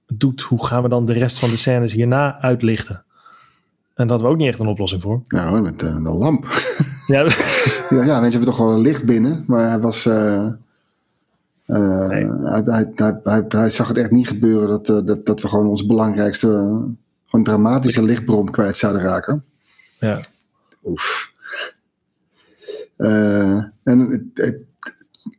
doet, 0.07 0.43
hoe 0.43 0.67
gaan 0.67 0.83
we 0.83 0.89
dan 0.89 1.07
de 1.07 1.13
rest 1.13 1.39
van 1.39 1.49
de 1.49 1.57
scènes 1.57 1.93
hierna 1.93 2.41
uitlichten? 2.41 3.05
En 4.01 4.07
daar 4.07 4.17
hadden 4.17 4.27
we 4.27 4.33
ook 4.33 4.41
niet 4.41 4.49
echt 4.49 4.59
een 4.61 4.73
oplossing 4.73 5.03
voor. 5.03 5.23
Nou, 5.29 5.61
met 5.61 5.83
uh, 5.83 6.03
de 6.03 6.11
lamp. 6.11 6.47
Ja. 7.07 7.21
ja, 7.91 8.05
ja, 8.05 8.21
mensen 8.21 8.31
hebben 8.31 8.45
toch 8.45 8.57
gewoon 8.57 8.75
een 8.75 8.81
licht 8.81 9.05
binnen, 9.05 9.45
maar 9.47 9.69
hij 9.69 9.81
was... 9.81 10.07
Uh, 10.07 10.47
nee. 11.67 12.31
hij, 12.45 12.63
hij, 12.65 12.91
hij, 13.23 13.45
hij, 13.49 13.71
zag 13.71 13.89
het 13.89 13.97
echt 13.97 14.11
niet 14.11 14.29
gebeuren 14.29 14.69
dat, 14.69 15.07
dat, 15.07 15.27
dat 15.27 15.43
we 15.43 15.49
gewoon 15.49 15.67
ons 15.67 15.87
belangrijkste, 15.87 16.49
gewoon 17.27 17.45
dramatische 17.45 18.03
lichtbron 18.03 18.51
kwijt 18.51 18.77
zouden 18.77 19.03
raken. 19.03 19.45
Ja. 19.99 20.21
Oef. 20.85 21.33
en 22.97 23.75
het, 23.85 24.63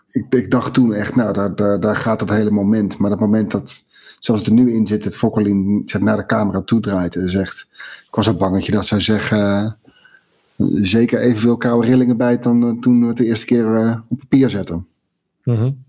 ik, 0.07 0.25
ik, 0.29 0.51
dacht 0.51 0.73
toen 0.73 0.93
echt, 0.93 1.15
nou, 1.15 1.33
daar, 1.33 1.55
daar, 1.55 1.79
daar 1.79 1.95
gaat 1.95 2.19
het 2.19 2.29
hele 2.29 2.51
moment. 2.51 2.97
Maar 2.97 3.11
het 3.11 3.19
moment 3.19 3.51
dat, 3.51 3.83
zoals 4.19 4.39
het 4.39 4.49
er 4.49 4.55
nu 4.55 4.73
in 4.73 4.87
zit, 4.87 5.03
het 5.03 5.15
Fokkelin 5.15 5.83
naar 5.99 6.17
de 6.17 6.25
camera 6.25 6.61
toe 6.61 6.79
draait 6.79 7.15
en 7.15 7.29
zegt... 7.29 7.69
Ik 8.11 8.17
was 8.17 8.27
al 8.27 8.35
bang 8.35 8.53
dat 8.53 8.65
je 8.65 8.71
dat 8.71 8.85
zou 8.85 9.01
zeggen. 9.01 9.77
zeker 10.75 11.19
evenveel 11.19 11.57
koude 11.57 11.87
rillingen 11.87 12.17
bij 12.17 12.39
dan 12.39 12.63
uh, 12.63 12.79
toen 12.79 13.01
we 13.01 13.07
het 13.07 13.17
de 13.17 13.25
eerste 13.25 13.45
keer 13.45 13.65
uh, 13.65 13.99
op 14.09 14.19
papier 14.19 14.49
zetten. 14.49 14.87
Mm 15.43 15.83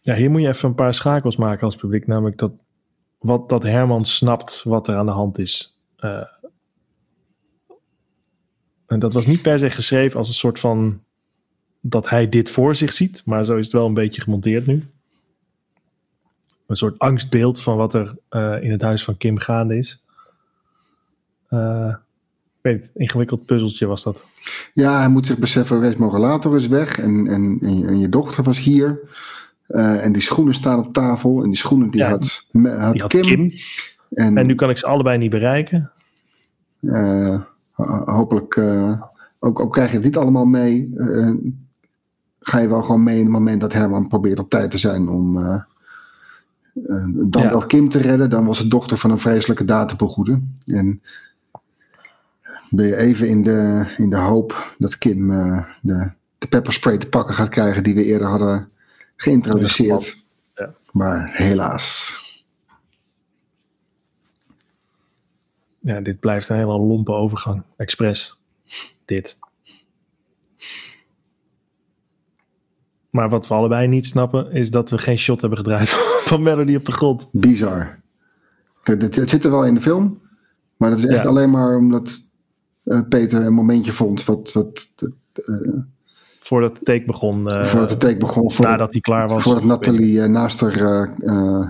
Ja, 0.00 0.14
hier 0.14 0.30
moet 0.30 0.40
je 0.40 0.48
even 0.48 0.68
een 0.68 0.74
paar 0.74 0.94
schakels 0.94 1.36
maken 1.36 1.64
als 1.64 1.76
publiek. 1.76 2.06
Namelijk 2.06 2.38
dat, 2.38 2.52
wat, 3.18 3.48
dat 3.48 3.62
Herman 3.62 4.04
snapt 4.04 4.62
wat 4.64 4.88
er 4.88 4.96
aan 4.96 5.06
de 5.06 5.12
hand 5.12 5.38
is. 5.38 5.78
En 8.86 8.98
dat 8.98 9.12
was 9.12 9.26
niet 9.26 9.42
per 9.42 9.58
se 9.58 9.70
geschreven 9.70 10.18
als 10.18 10.28
een 10.28 10.34
soort 10.34 10.60
van 10.60 11.02
dat 11.80 12.08
hij 12.08 12.28
dit 12.28 12.50
voor 12.50 12.76
zich 12.76 12.92
ziet, 12.92 13.22
maar 13.24 13.44
zo 13.44 13.56
is 13.56 13.64
het 13.64 13.74
wel 13.74 13.86
een 13.86 13.94
beetje 13.94 14.22
gemonteerd 14.22 14.66
nu. 14.66 14.86
Een 16.66 16.76
soort 16.76 16.98
angstbeeld 16.98 17.60
van 17.60 17.76
wat 17.76 17.94
er 17.94 18.16
in 18.62 18.70
het 18.70 18.82
huis 18.82 19.04
van 19.04 19.16
Kim 19.16 19.38
gaande 19.38 19.76
is. 19.76 20.06
Uh, 21.50 21.88
ik 21.88 22.60
weet 22.60 22.82
het, 22.82 22.90
ingewikkeld 22.94 23.46
puzzeltje 23.46 23.86
was 23.86 24.02
dat. 24.02 24.24
Ja, 24.72 24.98
hij 24.98 25.08
moet 25.08 25.26
zich 25.26 25.38
beseffen, 25.38 25.80
relator 26.12 26.56
is 26.56 26.66
weg 26.66 26.98
en, 26.98 27.26
en, 27.26 27.58
en, 27.60 27.98
je 27.98 28.08
dochter 28.08 28.44
was 28.44 28.58
hier. 28.58 29.00
Uh, 29.68 30.04
en 30.04 30.12
die 30.12 30.22
schoenen 30.22 30.54
staan 30.54 30.78
op 30.78 30.92
tafel 30.92 31.42
en 31.42 31.48
die 31.48 31.58
schoenen 31.58 31.90
die, 31.90 32.04
had, 32.04 32.46
had, 32.52 32.92
die 32.92 33.02
had 33.02 33.06
Kim. 33.06 33.22
Kim. 33.22 33.52
En, 34.10 34.36
en, 34.36 34.46
nu 34.46 34.54
kan 34.54 34.70
ik 34.70 34.78
ze 34.78 34.86
allebei 34.86 35.18
niet 35.18 35.30
bereiken. 35.30 35.90
hopelijk, 38.04 38.58
ook, 39.38 39.60
ook 39.60 39.72
krijg 39.72 39.88
je 39.88 39.96
het 39.96 40.04
niet 40.04 40.16
allemaal 40.16 40.46
mee 40.46 40.90
ga 42.40 42.58
je 42.58 42.68
wel 42.68 42.82
gewoon 42.82 43.02
mee 43.02 43.18
in 43.18 43.24
het 43.24 43.32
moment 43.32 43.60
dat 43.60 43.72
Herman 43.72 44.08
probeert 44.08 44.38
op 44.38 44.50
tijd 44.50 44.70
te 44.70 44.78
zijn 44.78 45.08
om 45.08 45.32
dan 47.26 47.42
ja. 47.42 47.64
Kim 47.66 47.88
te 47.88 47.98
redden. 47.98 48.30
Dan 48.30 48.46
was 48.46 48.58
het 48.58 48.70
dochter 48.70 48.96
van 48.96 49.10
een 49.10 49.18
vreselijke 49.18 49.64
begoeden. 49.96 50.56
En 50.66 51.02
ben 52.70 52.86
je 52.86 52.96
even 52.96 53.28
in 53.28 53.42
de, 53.42 53.86
in 53.96 54.10
de 54.10 54.16
hoop 54.16 54.74
dat 54.78 54.98
Kim 54.98 55.30
uh, 55.30 55.64
de, 55.82 56.10
de 56.38 56.46
pepperspray 56.46 56.98
te 56.98 57.08
pakken 57.08 57.34
gaat 57.34 57.48
krijgen 57.48 57.82
die 57.82 57.94
we 57.94 58.04
eerder 58.04 58.26
hadden 58.28 58.70
geïntroduceerd. 59.16 60.24
Ja. 60.54 60.74
Maar 60.92 61.30
helaas. 61.32 62.16
Ja, 65.78 66.00
dit 66.00 66.20
blijft 66.20 66.48
een 66.48 66.56
hele 66.56 66.78
lompe 66.78 67.12
overgang. 67.12 67.62
Express. 67.76 68.38
Dit. 69.04 69.36
Maar 73.10 73.28
wat 73.28 73.48
we 73.48 73.54
allebei 73.54 73.88
niet 73.88 74.06
snappen, 74.06 74.52
is 74.52 74.70
dat 74.70 74.90
we 74.90 74.98
geen 74.98 75.18
shot 75.18 75.40
hebben 75.40 75.58
gedraaid 75.58 75.88
van 76.30 76.42
Melody 76.42 76.74
op 76.76 76.84
de 76.84 76.92
grond. 76.92 77.28
Bizar. 77.32 78.00
Het, 78.82 79.16
het 79.16 79.30
zit 79.30 79.44
er 79.44 79.50
wel 79.50 79.64
in 79.64 79.74
de 79.74 79.80
film, 79.80 80.20
maar 80.76 80.90
dat 80.90 80.98
is 80.98 81.06
echt 81.06 81.26
alleen 81.26 81.50
maar 81.50 81.76
omdat 81.76 82.27
Peter 83.08 83.44
een 83.44 83.52
momentje 83.52 83.92
vond 83.92 84.24
wat. 84.24 84.52
wat 84.52 84.94
uh, 85.34 85.82
voordat 86.40 86.74
de 86.76 86.82
take 86.82 87.04
begon. 87.04 87.40
Uh, 87.40 87.64
voordat 87.64 87.88
de 87.88 87.96
take 87.96 88.16
begon. 88.16 88.52
Voordat, 88.52 88.72
nadat 88.72 88.92
hij 88.92 89.00
klaar 89.00 89.28
was. 89.28 89.42
Voordat 89.42 89.64
Nathalie 89.64 90.20
naast 90.20 90.60
haar 90.60 91.10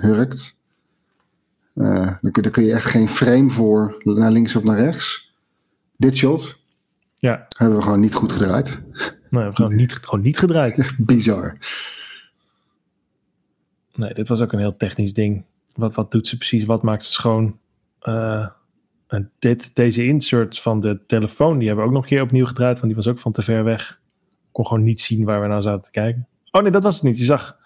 hurkt. 0.01 0.59
dan, 1.74 2.31
kun, 2.32 2.43
dan 2.43 2.53
kun 2.53 2.65
je 2.65 2.73
echt 2.73 2.86
geen 2.86 3.09
frame 3.09 3.51
voor 3.51 4.03
naar 4.05 4.32
links 4.32 4.57
of 4.57 4.62
naar 4.62 4.78
rechts. 4.78 5.32
Dit 5.97 6.16
shot. 6.16 6.59
Ja. 7.19 7.47
Hebben 7.57 7.77
we 7.77 7.82
gewoon 7.82 8.01
niet 8.01 8.15
goed 8.15 8.32
gedraaid. 8.32 8.81
Nee, 9.31 9.45
we 9.45 9.55
gewoon 9.55 9.77
niet, 9.77 9.93
gewoon 9.93 10.20
niet 10.20 10.39
gedraaid. 10.39 10.78
Echt 10.78 11.05
bizar. 11.05 11.57
Nee, 13.95 14.15
dit 14.15 14.28
was 14.28 14.40
ook 14.40 14.53
een 14.53 14.59
heel 14.59 14.77
technisch 14.77 15.15
ding. 15.15 15.45
Wat, 15.74 15.95
wat 15.95 16.11
doet 16.11 16.27
ze 16.27 16.36
precies? 16.36 16.65
Wat 16.65 16.82
maakt 16.82 17.05
ze 17.05 17.12
schoon? 17.12 17.59
En 19.09 19.31
dit, 19.39 19.75
deze 19.75 20.05
insert 20.07 20.61
van 20.61 20.81
de 20.81 21.01
telefoon, 21.07 21.59
die 21.59 21.67
hebben 21.67 21.85
we 21.85 21.91
ook 21.91 21.97
nog 21.97 22.05
een 22.05 22.09
keer 22.09 22.23
opnieuw 22.23 22.47
gedraaid. 22.47 22.81
Want 22.81 22.87
die 22.87 22.97
was 22.97 23.07
ook 23.07 23.19
van 23.19 23.33
te 23.33 23.43
ver 23.43 23.65
weg. 23.65 24.01
Ik 24.21 24.49
kon 24.53 24.67
gewoon 24.67 24.85
niet 24.85 25.01
zien 25.01 25.25
waar 25.25 25.41
we 25.41 25.47
naar 25.47 25.63
zaten 25.63 25.83
te 25.83 25.91
kijken. 25.91 26.27
Oh 26.51 26.63
nee, 26.63 26.71
dat 26.71 26.83
was 26.83 26.95
het 26.95 27.05
niet. 27.05 27.19
Je 27.19 27.25
zag 27.25 27.59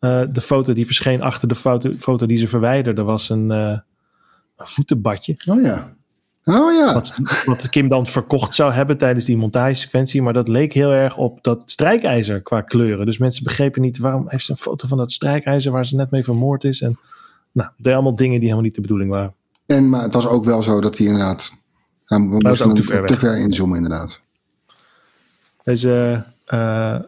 uh, 0.00 0.22
de 0.32 0.40
foto 0.40 0.72
die 0.72 0.86
verscheen 0.86 1.22
achter 1.22 1.48
de 1.48 1.54
foto, 1.54 1.90
foto 1.92 2.26
die 2.26 2.38
ze 2.38 2.48
verwijderde. 2.48 3.02
was 3.02 3.28
een, 3.28 3.50
uh, 3.50 3.78
een 4.56 4.66
voetenbadje. 4.66 5.36
Oh 5.50 5.62
ja. 5.62 5.94
Oh 6.44 6.72
ja. 6.72 6.92
Wat, 6.94 7.14
wat 7.44 7.68
Kim 7.68 7.88
dan 7.88 8.06
verkocht 8.06 8.54
zou 8.54 8.72
hebben 8.72 8.98
tijdens 8.98 9.24
die 9.24 9.36
montagesequentie. 9.36 10.22
Maar 10.22 10.32
dat 10.32 10.48
leek 10.48 10.72
heel 10.72 10.90
erg 10.90 11.16
op 11.16 11.42
dat 11.42 11.70
strijkijzer 11.70 12.42
qua 12.42 12.60
kleuren. 12.60 13.06
Dus 13.06 13.18
mensen 13.18 13.44
begrepen 13.44 13.82
niet 13.82 13.98
waarom 13.98 14.24
heeft 14.28 14.44
ze 14.44 14.50
een 14.50 14.56
foto 14.56 14.88
van 14.88 14.98
dat 14.98 15.12
strijkijzer 15.12 15.72
waar 15.72 15.86
ze 15.86 15.96
net 15.96 16.10
mee 16.10 16.24
vermoord 16.24 16.64
is. 16.64 16.80
En 16.80 16.98
nou, 17.52 17.70
dat 17.76 17.92
allemaal 17.92 18.14
dingen 18.14 18.34
die 18.34 18.42
helemaal 18.42 18.64
niet 18.64 18.74
de 18.74 18.80
bedoeling 18.80 19.10
waren. 19.10 19.34
En, 19.66 19.88
maar 19.88 20.02
het 20.02 20.14
was 20.14 20.26
ook 20.26 20.44
wel 20.44 20.62
zo 20.62 20.80
dat 20.80 20.98
hij 20.98 21.06
inderdaad... 21.06 21.52
Is 22.06 22.18
moesten 22.18 22.66
ook 22.66 22.76
te 22.76 22.82
ver 22.82 23.06
te 23.06 23.16
ver 23.16 23.38
inzoomen 23.38 23.76
inderdaad. 23.76 24.20
Deze 25.64 26.24
eh 26.46 26.98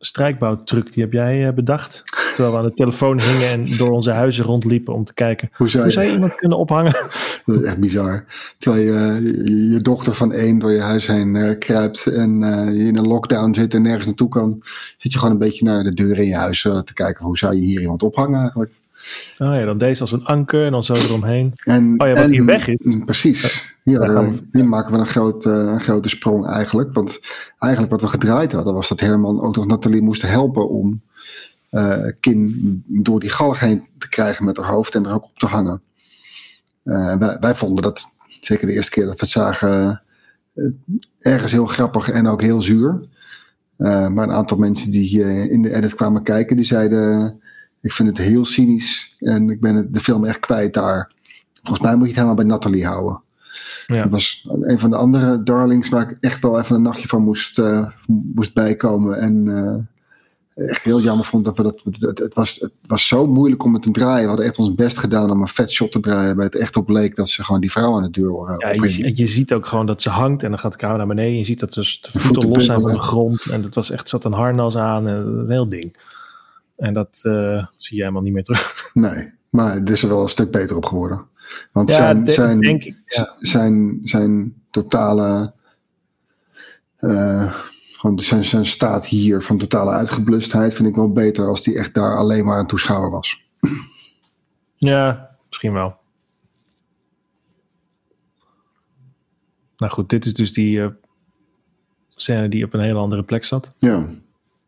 strijkbouwtruc, 0.00 0.92
die 0.92 1.02
heb 1.02 1.12
jij 1.12 1.46
eh, 1.46 1.54
bedacht. 1.54 2.02
Terwijl 2.34 2.52
we 2.52 2.58
aan 2.58 2.68
de 2.68 2.74
telefoon 2.74 3.20
hingen 3.20 3.48
en 3.48 3.76
door 3.76 3.90
onze 3.90 4.10
huizen 4.10 4.44
rondliepen 4.44 4.94
om 4.94 5.04
te 5.04 5.14
kijken. 5.14 5.50
Hoe 5.52 5.68
zou 5.68 5.82
Hoe 5.82 5.92
je, 5.92 5.98
zou 5.98 6.08
je 6.08 6.12
iemand 6.12 6.34
kunnen 6.34 6.58
ophangen? 6.58 6.92
Dat 7.46 7.60
is 7.60 7.62
echt 7.62 7.78
bizar. 7.78 8.24
Terwijl 8.58 8.84
je, 8.84 9.22
je, 9.22 9.68
je 9.70 9.80
dochter 9.80 10.14
van 10.14 10.32
één 10.32 10.58
door 10.58 10.70
je 10.70 10.80
huis 10.80 11.06
heen 11.06 11.36
eh, 11.36 11.58
kruipt 11.58 12.06
en 12.06 12.42
eh, 12.42 12.74
je 12.74 12.84
in 12.84 12.96
een 12.96 13.08
lockdown 13.08 13.54
zit 13.54 13.74
en 13.74 13.82
nergens 13.82 14.06
naartoe 14.06 14.28
kan, 14.28 14.58
zit 14.98 15.12
je 15.12 15.18
gewoon 15.18 15.32
een 15.32 15.40
beetje 15.40 15.64
naar 15.64 15.84
de 15.84 15.94
deur 15.94 16.18
in 16.18 16.26
je 16.26 16.36
huis 16.36 16.62
te 16.62 16.94
kijken. 16.94 17.24
Hoe 17.24 17.38
zou 17.38 17.54
je 17.54 17.60
hier 17.60 17.80
iemand 17.80 18.02
ophangen 18.02 18.40
eigenlijk? 18.40 18.72
Oh 19.38 19.54
ja, 19.54 19.64
dan 19.64 19.78
deze 19.78 20.00
als 20.00 20.12
een 20.12 20.24
anker 20.24 20.64
en 20.64 20.72
dan 20.72 20.82
zo 20.82 20.94
eromheen. 20.94 21.52
En, 21.64 21.94
Oh 22.00 22.06
ja, 22.06 22.14
wat 22.14 22.22
en- 22.24 22.30
hier 22.30 22.44
weg 22.44 22.68
is. 22.68 22.78
mm, 22.82 23.04
Precies. 23.04 23.68
Hier, 23.84 24.00
we- 24.52 24.62
maken 24.62 24.92
we 24.92 24.98
een, 24.98 25.06
groot, 25.06 25.46
eh, 25.46 25.52
een 25.52 25.80
grote 25.80 26.08
sprong 26.08 26.46
eigenlijk. 26.46 26.92
Want 26.92 27.20
eigenlijk 27.58 27.92
wat 27.92 28.00
we 28.00 28.08
gedraaid 28.08 28.52
hadden 28.52 28.74
was 28.74 28.88
dat 28.88 29.00
Herman 29.00 29.40
ook 29.40 29.56
nog 29.56 29.66
Nathalie 29.66 30.02
moest 30.02 30.22
helpen 30.22 30.68
om 30.68 31.00
eh, 31.70 32.06
Kim 32.20 32.54
door 32.86 33.20
die 33.20 33.30
galg 33.30 33.60
heen 33.60 33.86
te 33.98 34.08
krijgen 34.08 34.44
met 34.44 34.56
haar 34.56 34.70
hoofd 34.70 34.94
en 34.94 35.06
er 35.06 35.12
ook 35.12 35.24
op 35.24 35.38
te 35.38 35.46
hangen. 35.46 35.82
Eh, 36.82 37.16
wij, 37.16 37.36
wij 37.40 37.54
vonden 37.54 37.82
dat, 37.82 38.02
zeker 38.40 38.66
de 38.66 38.72
eerste 38.72 38.90
keer 38.90 39.04
dat 39.04 39.12
we 39.14 39.20
het 39.20 39.30
zagen, 39.30 40.02
ergens 41.18 41.52
heel 41.52 41.66
grappig 41.66 42.10
en 42.10 42.26
ook 42.26 42.42
heel 42.42 42.62
zuur. 42.62 43.00
Maar 43.76 44.18
een 44.18 44.32
aantal 44.32 44.56
mensen 44.58 44.90
die 44.90 45.20
in 45.50 45.62
de 45.62 45.74
edit 45.74 45.94
kwamen 45.94 46.22
kijken, 46.22 46.56
die 46.56 46.64
zeiden: 46.64 47.39
Ik 47.80 47.92
vind 47.92 48.08
het 48.08 48.18
heel 48.18 48.44
cynisch 48.44 49.16
en 49.18 49.50
ik 49.50 49.60
ben 49.60 49.88
de 49.92 50.00
film 50.00 50.24
echt 50.24 50.40
kwijt 50.40 50.74
daar. 50.74 51.12
Volgens 51.62 51.86
mij 51.86 51.92
moet 51.96 52.02
je 52.02 52.06
het 52.12 52.14
helemaal 52.14 52.34
bij 52.36 52.44
Nathalie 52.44 52.86
houden. 52.86 53.22
Ja. 53.86 54.02
Dat 54.02 54.10
was 54.10 54.46
een 54.60 54.78
van 54.78 54.90
de 54.90 54.96
andere 54.96 55.42
darlings 55.42 55.88
waar 55.88 56.10
ik 56.10 56.16
echt 56.20 56.42
wel 56.42 56.58
even 56.58 56.76
een 56.76 56.82
nachtje 56.82 57.08
van 57.08 57.22
moest, 57.22 57.58
eh, 57.58 57.86
moest 58.34 58.54
bijkomen. 58.54 59.18
En 59.18 59.48
eh, 60.54 60.68
echt 60.68 60.82
heel 60.82 61.00
jammer 61.00 61.24
vond 61.24 61.44
dat 61.44 61.56
we 61.56 61.62
dat. 61.62 61.80
Het, 62.18 62.34
was, 62.34 62.56
het 62.60 62.72
was 62.86 63.06
zo 63.06 63.26
moeilijk 63.26 63.64
om 63.64 63.72
het 63.72 63.82
te 63.82 63.90
draaien. 63.90 64.22
We 64.22 64.28
hadden 64.28 64.46
echt 64.46 64.58
ons 64.58 64.74
best 64.74 64.98
gedaan 64.98 65.30
om 65.30 65.40
een 65.40 65.48
vet 65.48 65.70
shot 65.70 65.92
te 65.92 66.00
draaien. 66.00 66.36
Bij 66.36 66.44
het 66.44 66.54
echt 66.54 66.76
op 66.76 66.86
bleek 66.86 67.16
dat 67.16 67.28
ze 67.28 67.44
gewoon 67.44 67.60
die 67.60 67.70
vrouw 67.70 67.94
aan 67.94 68.02
de 68.02 68.10
deur 68.10 68.30
uh, 68.30 68.54
Ja, 68.58 68.68
je, 68.70 68.88
zie- 68.88 69.16
je 69.16 69.26
ziet 69.26 69.52
ook 69.52 69.66
gewoon 69.66 69.86
dat 69.86 70.02
ze 70.02 70.10
hangt 70.10 70.42
en 70.42 70.50
dan 70.50 70.58
gaat 70.58 70.72
de 70.72 70.78
camera 70.78 70.98
naar 70.98 71.14
beneden. 71.14 71.38
Je 71.38 71.44
ziet 71.44 71.60
dat 71.60 71.72
dus 71.72 72.00
de 72.00 72.10
voeten 72.10 72.20
voeten 72.32 72.48
los 72.50 72.64
zijn 72.64 72.80
van 72.80 72.92
de 72.92 72.98
grond. 72.98 73.44
En 73.50 73.62
het 73.62 73.74
was 73.74 73.90
echt, 73.90 74.08
zat 74.08 74.24
een 74.24 74.32
harnas 74.32 74.76
aan 74.76 75.04
dat 75.04 75.26
een 75.26 75.50
heel 75.50 75.68
ding. 75.68 75.96
En 76.80 76.94
dat 76.94 77.20
eh, 77.22 77.66
zie 77.76 77.96
je 77.96 78.02
helemaal 78.02 78.22
niet 78.22 78.32
meer 78.32 78.44
terug. 78.44 78.90
Nee, 78.94 79.32
maar 79.50 79.76
er 79.76 79.90
is 79.90 80.02
er 80.02 80.08
wel 80.08 80.22
een 80.22 80.28
stuk 80.28 80.50
beter 80.50 80.76
op 80.76 80.84
geworden. 80.84 81.26
Want 81.72 81.90
Ja, 81.90 81.96
zijn, 81.96 82.24
de- 82.24 82.32
zijn, 82.32 82.60
denk 82.60 82.84
ik. 82.84 82.96
Ja. 83.06 83.34
zijn, 83.38 83.98
zijn 84.02 84.62
totale. 84.70 85.52
eh, 86.96 87.54
gewoon 87.92 88.18
zijn, 88.18 88.44
zijn 88.44 88.66
staat 88.66 89.06
hier 89.06 89.42
van 89.42 89.58
totale 89.58 89.90
uitgeblustheid 89.90 90.74
vind 90.74 90.88
ik 90.88 90.94
wel 90.94 91.12
beter 91.12 91.46
als 91.46 91.62
die 91.62 91.76
echt 91.78 91.94
daar 91.94 92.16
alleen 92.16 92.44
maar 92.44 92.58
een 92.58 92.66
toeschouwer 92.66 93.10
was. 93.10 93.42
ja, 94.76 95.36
misschien 95.48 95.72
wel. 95.72 95.98
Nou 99.76 99.92
goed, 99.92 100.08
dit 100.10 100.26
is 100.26 100.34
dus 100.34 100.52
die 100.52 100.82
eh, 100.82 100.88
scène 102.08 102.48
die 102.48 102.64
op 102.64 102.74
een 102.74 102.80
hele 102.80 102.98
andere 102.98 103.22
plek 103.22 103.44
zat. 103.44 103.72
Ja, 103.78 104.06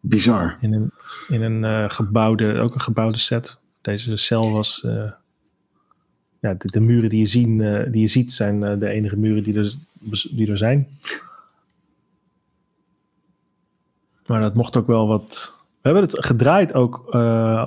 bizar. 0.03 0.57
In 0.61 0.73
een, 0.73 0.91
in 1.29 1.43
een 1.43 1.65
eh, 1.65 1.91
gebouwde, 1.91 2.59
ook 2.61 2.75
een 2.75 2.81
gebouwde 2.81 3.19
set. 3.19 3.59
Deze 3.81 4.17
cel 4.17 4.53
was. 4.53 4.85
eh, 4.85 5.11
ja, 6.41 6.55
de, 6.55 6.69
de 6.69 6.81
muren 6.81 7.11
die 7.11 7.19
je, 7.19 7.27
zien, 7.27 7.61
eh, 7.61 7.93
die 7.93 8.01
je 8.01 8.07
ziet 8.07 8.33
zijn 8.33 8.79
de 8.79 8.89
enige 8.89 9.17
muren 9.17 9.43
die 9.43 9.59
er, 9.59 9.75
die 10.31 10.51
er 10.51 10.59
zijn. 10.59 10.89
Maar 14.27 14.41
dat 14.41 14.55
mocht 14.55 14.77
ook 14.77 14.87
wel 14.87 15.07
wat. 15.07 15.53
We 15.57 15.89
hebben 15.89 16.03
het 16.03 16.25
gedraaid 16.25 16.75
ook 16.75 17.15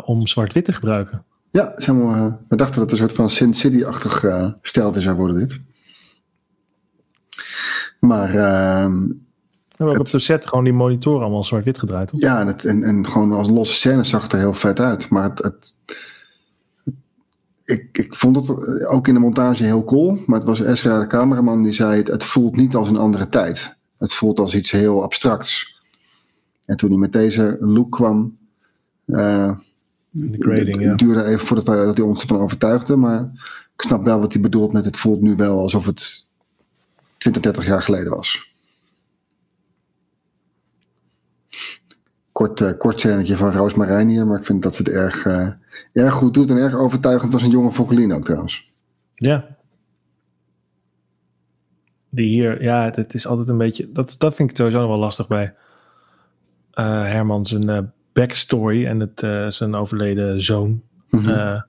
om 0.08 0.28
zwart-wit 0.28 0.66
te 0.66 0.74
gebruiken. 0.74 1.24
Ja, 1.52 1.74
zeg 1.76 1.96
maar, 1.96 2.38
we 2.48 2.56
dachten 2.56 2.80
dat 2.80 2.90
het 2.90 2.92
een 2.92 3.06
soort 3.06 3.14
van 3.14 3.30
Sin 3.30 3.54
City-achtig 3.54 4.24
steltje 4.62 5.02
zou 5.02 5.16
worden 5.16 5.38
dit. 5.38 5.60
Maar 8.00 8.36
ehm, 8.36 9.04
We 9.78 9.84
hebben 9.84 10.00
op 10.00 10.08
de 10.10 10.20
set 10.20 10.48
gewoon 10.48 10.64
die 10.64 10.74
monitoren 10.74 11.22
allemaal 11.22 11.44
zwart-wit 11.44 11.78
gedraaid. 11.80 12.08
toch? 12.08 12.20
ja, 12.20 12.40
en, 12.40 12.48
het, 12.48 12.66
en, 12.66 12.84
en 12.84 13.08
gewoon 13.10 13.32
als 13.32 13.50
losse 13.50 13.74
scène 13.74 14.04
zag 14.04 14.24
het 14.24 14.34
er 14.34 14.40
heel 14.40 14.54
vet 14.54 14.80
uit. 14.80 15.10
Maar 15.10 15.24
het, 15.30 15.44
het, 15.44 15.76
ik, 17.64 17.90
ik 17.98 18.16
vond 18.16 18.36
het 18.36 18.86
ook 18.88 19.08
in 19.08 19.14
de 19.14 19.20
montage 19.20 19.64
heel 19.64 19.84
cool. 19.84 20.20
Maar 20.26 20.40
het 20.40 20.48
was 20.48 20.60
Ezra, 20.60 21.00
de 21.00 21.08
cameraman, 21.08 21.64
die 21.64 21.74
zei: 21.74 21.98
het, 21.98 22.08
het 22.08 22.24
voelt 22.24 22.56
niet 22.56 22.76
als 22.76 22.90
een 22.90 22.98
andere 22.98 23.28
tijd. 23.28 23.76
Het 23.98 24.14
voelt 24.14 24.40
als 24.40 24.56
iets 24.56 24.72
heel 24.72 25.04
abstracts. 25.04 25.82
En 26.66 26.78
toen 26.78 26.90
hij 26.90 27.00
met 27.00 27.14
deze 27.14 27.58
look 27.60 27.92
kwam. 27.92 28.38
eh, 29.06 29.52
De 30.10 30.36
grading, 30.40 30.82
het 30.86 30.98
duurde 30.98 31.24
even 31.24 31.46
voordat 31.46 31.66
wij, 31.68 31.86
dat 31.86 31.98
hij 31.98 32.06
ons 32.06 32.22
ervan 32.22 32.40
overtuigde. 32.40 32.96
Maar 32.96 33.22
ik 33.76 33.82
snap 33.82 34.06
wel 34.06 34.20
wat 34.20 34.34
hij 34.34 34.42
bedoelt 34.42 34.72
met 34.74 34.86
het 34.86 34.98
voelt 34.98 35.22
nu 35.22 35.36
wel 35.36 35.60
alsof 35.60 35.86
het 35.86 36.28
20, 37.18 37.42
30 37.42 37.66
jaar 37.66 37.84
geleden 37.84 38.16
was. 38.16 38.54
Kort, 42.36 42.62
eh, 42.62 42.78
kort 42.78 43.00
scènetje 43.00 43.36
van 43.36 43.52
Roos 43.52 43.74
Marijn 43.74 44.08
hier, 44.08 44.28
maar 44.28 44.40
ik 44.40 44.46
vind 44.46 44.64
dat 44.64 44.76
ze 44.76 44.82
het 44.82 44.92
erg, 44.92 45.26
eh, 45.26 45.50
erg 45.94 46.14
goed 46.14 46.34
doet 46.34 46.50
en 46.50 46.58
erg 46.58 46.76
overtuigend 46.76 47.34
als 47.34 47.44
een 47.44 47.50
jonge 47.50 47.72
Fokkelien 47.72 48.14
ook 48.14 48.24
trouwens. 48.24 48.74
Ja. 49.16 49.58
Die 52.10 52.28
hier, 52.28 52.64
ja, 52.64 52.92
het 52.96 53.14
is 53.14 53.28
altijd 53.28 53.50
een 53.50 53.58
beetje. 53.58 53.92
Dat, 53.92 54.16
dat 54.18 54.36
vind 54.36 54.50
ik 54.50 54.58
sowieso 54.58 54.80
nog 54.80 54.88
wel 54.88 54.98
lastig 54.98 55.28
bij 55.28 55.54
eh, 56.72 56.86
Herman 56.86 57.46
zijn 57.46 57.94
backstory 58.14 58.86
en 58.86 59.00
het, 59.00 59.20
zijn 59.54 59.76
overleden 59.76 60.40
zoon. 60.40 60.82
Mhm. 61.10 61.60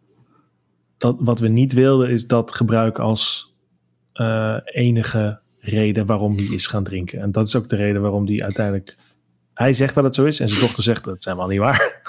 Dat, 0.99 1.17
wat 1.19 1.39
we 1.39 1.49
niet 1.49 1.73
wilden 1.73 2.11
is 2.11 2.27
dat 2.27 2.55
gebruiken 2.55 3.05
als 3.05 3.55
enige 4.65 5.39
reden 5.61 6.07
waarom 6.07 6.37
hij 6.37 6.47
is 6.47 6.67
gaan 6.67 6.85
drinken. 6.85 7.21
En 7.21 7.33
dat 7.33 7.47
is 7.47 7.57
ook 7.57 7.69
de 7.69 7.77
reden 7.77 8.03
waarom 8.03 8.27
hij 8.27 8.43
uiteindelijk. 8.43 8.97
Hij 9.57 9.75
zegt 9.75 9.95
dat 9.95 10.05
het 10.05 10.15
zo 10.15 10.25
is 10.25 10.41
en 10.41 10.49
zijn 10.49 10.61
dochter 10.61 10.83
zegt 10.83 11.05
dat 11.05 11.15
het 11.15 11.23
zijn 11.23 11.37
wel 11.37 11.47
niet 11.47 11.59
waar. 11.59 12.01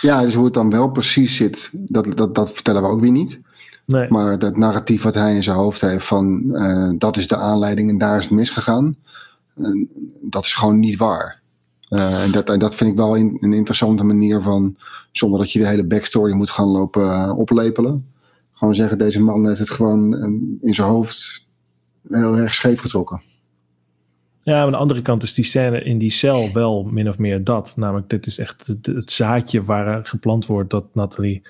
Ja, 0.00 0.22
dus 0.22 0.34
hoe 0.34 0.44
het 0.44 0.54
dan 0.54 0.70
wel 0.70 0.90
precies 0.90 1.36
zit, 1.36 1.70
dat, 1.72 2.16
dat, 2.16 2.34
dat 2.34 2.52
vertellen 2.52 2.82
we 2.82 2.88
ook 2.88 3.00
weer 3.00 3.10
niet. 3.10 3.42
Nee. 3.84 4.08
Maar 4.08 4.38
dat 4.38 4.56
narratief 4.56 5.02
wat 5.02 5.14
hij 5.14 5.34
in 5.34 5.42
zijn 5.42 5.56
hoofd 5.56 5.80
heeft 5.80 6.04
van 6.04 6.54
eh, 6.54 6.90
dat 6.98 7.16
is 7.16 7.28
de 7.28 7.36
aanleiding 7.36 7.90
en 7.90 7.98
daar 7.98 8.18
is 8.18 8.24
het 8.24 8.34
misgegaan, 8.34 8.96
eh, 9.54 9.86
dat 10.20 10.44
is 10.44 10.52
gewoon 10.52 10.78
niet 10.78 10.96
waar. 10.96 11.40
Eh, 11.88 12.22
en, 12.22 12.30
dat, 12.30 12.50
en 12.50 12.58
dat 12.58 12.74
vind 12.74 12.90
ik 12.90 12.96
wel 12.96 13.16
een, 13.16 13.36
een 13.40 13.52
interessante 13.52 14.04
manier 14.04 14.42
van, 14.42 14.76
zonder 15.12 15.38
dat 15.38 15.52
je 15.52 15.58
de 15.58 15.68
hele 15.68 15.86
backstory 15.86 16.32
moet 16.32 16.50
gaan 16.50 16.68
lopen 16.68 17.36
oplepelen. 17.36 18.06
Gewoon 18.52 18.74
zeggen, 18.74 18.98
deze 18.98 19.20
man 19.20 19.46
heeft 19.46 19.58
het 19.58 19.70
gewoon 19.70 20.14
in 20.60 20.74
zijn 20.74 20.88
hoofd 20.88 21.46
heel 22.08 22.36
erg 22.36 22.54
scheef 22.54 22.80
getrokken. 22.80 23.22
Ja, 24.44 24.52
maar 24.54 24.64
aan 24.64 24.72
de 24.72 24.78
andere 24.78 25.02
kant 25.02 25.22
is 25.22 25.34
die 25.34 25.44
scène 25.44 25.82
in 25.82 25.98
die 25.98 26.10
cel 26.10 26.52
wel 26.52 26.82
min 26.82 27.08
of 27.08 27.18
meer 27.18 27.44
dat. 27.44 27.74
Namelijk, 27.76 28.08
dit 28.08 28.26
is 28.26 28.38
echt 28.38 28.66
het, 28.66 28.86
het 28.86 29.10
zaadje 29.12 29.64
waar 29.64 30.06
geplant 30.06 30.46
wordt 30.46 30.70
dat 30.70 30.84
Nathalie 30.94 31.42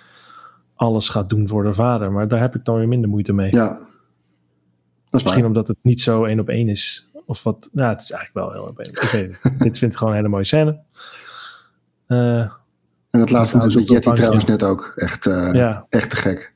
alles 0.75 1.09
gaat 1.09 1.29
doen 1.29 1.49
voor 1.49 1.65
haar 1.65 1.75
vader. 1.75 2.13
Maar 2.13 2.29
daar 2.29 2.41
heb 2.41 2.55
ik 2.55 2.65
dan 2.65 2.77
weer 2.77 2.89
minder 2.89 3.09
moeite 3.11 3.33
mee. 3.33 3.49
Ja, 3.51 3.69
dat 3.69 3.79
is 3.81 5.11
Misschien 5.11 5.35
waar. 5.35 5.45
omdat 5.45 5.69
het 5.69 5.77
niet 5.83 6.01
zo 6.01 6.25
één 6.25 6.41
op 6.41 6.49
één 6.49 6.69
is. 6.69 7.07
Of 7.27 7.43
wat, 7.43 7.71
nou, 7.73 7.93
het 7.93 8.03
is 8.03 8.11
eigenlijk 8.11 8.47
wel 8.47 8.55
heel 8.55 8.69
op 8.71 8.79
één. 8.79 8.91
Ik 8.91 9.11
weet. 9.11 9.43
Dit 9.65 9.79
vind 9.79 9.93
ik 9.93 9.99
gewoon 9.99 10.13
een 10.13 10.19
hele 10.19 10.31
mooie 10.31 10.45
scène. 10.45 10.81
Eh, 12.07 12.41
En 13.11 13.19
dat 13.21 13.31
laatste 13.31 13.57
met 13.57 13.71
dus 13.71 13.89
Jetty 13.89 14.11
trouwens 14.13 14.45
net 14.45 14.63
ook. 14.63 14.93
Echt, 14.95 15.27
eh, 15.27 15.53
ja, 15.53 15.87
echt 15.89 16.11
te 16.11 16.17
gek. 16.17 16.52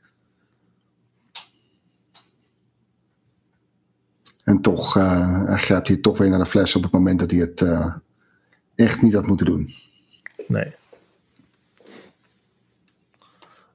En 4.47 4.61
toch 4.61 4.97
eh, 4.97 5.43
hij 5.45 5.57
grijpt 5.57 5.87
hij 5.87 5.97
toch 5.97 6.17
weer 6.17 6.29
naar 6.29 6.39
de 6.39 6.45
fles 6.45 6.75
op 6.75 6.83
het 6.83 6.91
moment 6.91 7.19
dat 7.19 7.31
hij 7.31 7.39
het 7.39 7.61
eh, 7.61 7.93
echt 8.75 9.01
niet 9.01 9.13
had 9.13 9.27
moeten 9.27 9.45
doen. 9.45 9.69
nee. 10.47 10.73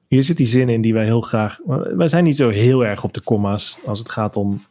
Hier 0.07 0.23
zit 0.23 0.37
die 0.37 0.45
zin 0.45 0.69
in 0.69 0.81
die 0.81 0.93
wij 0.93 1.05
heel 1.05 1.21
graag... 1.21 1.59
Wij 1.95 2.07
zijn 2.07 2.23
niet 2.23 2.35
zo 2.35 2.49
heel 2.49 2.85
erg 2.85 3.03
op 3.03 3.13
de 3.13 3.23
comma's 3.23 3.79
als 3.85 3.99
het 3.99 4.09
gaat 4.09 4.35
om... 4.35 4.63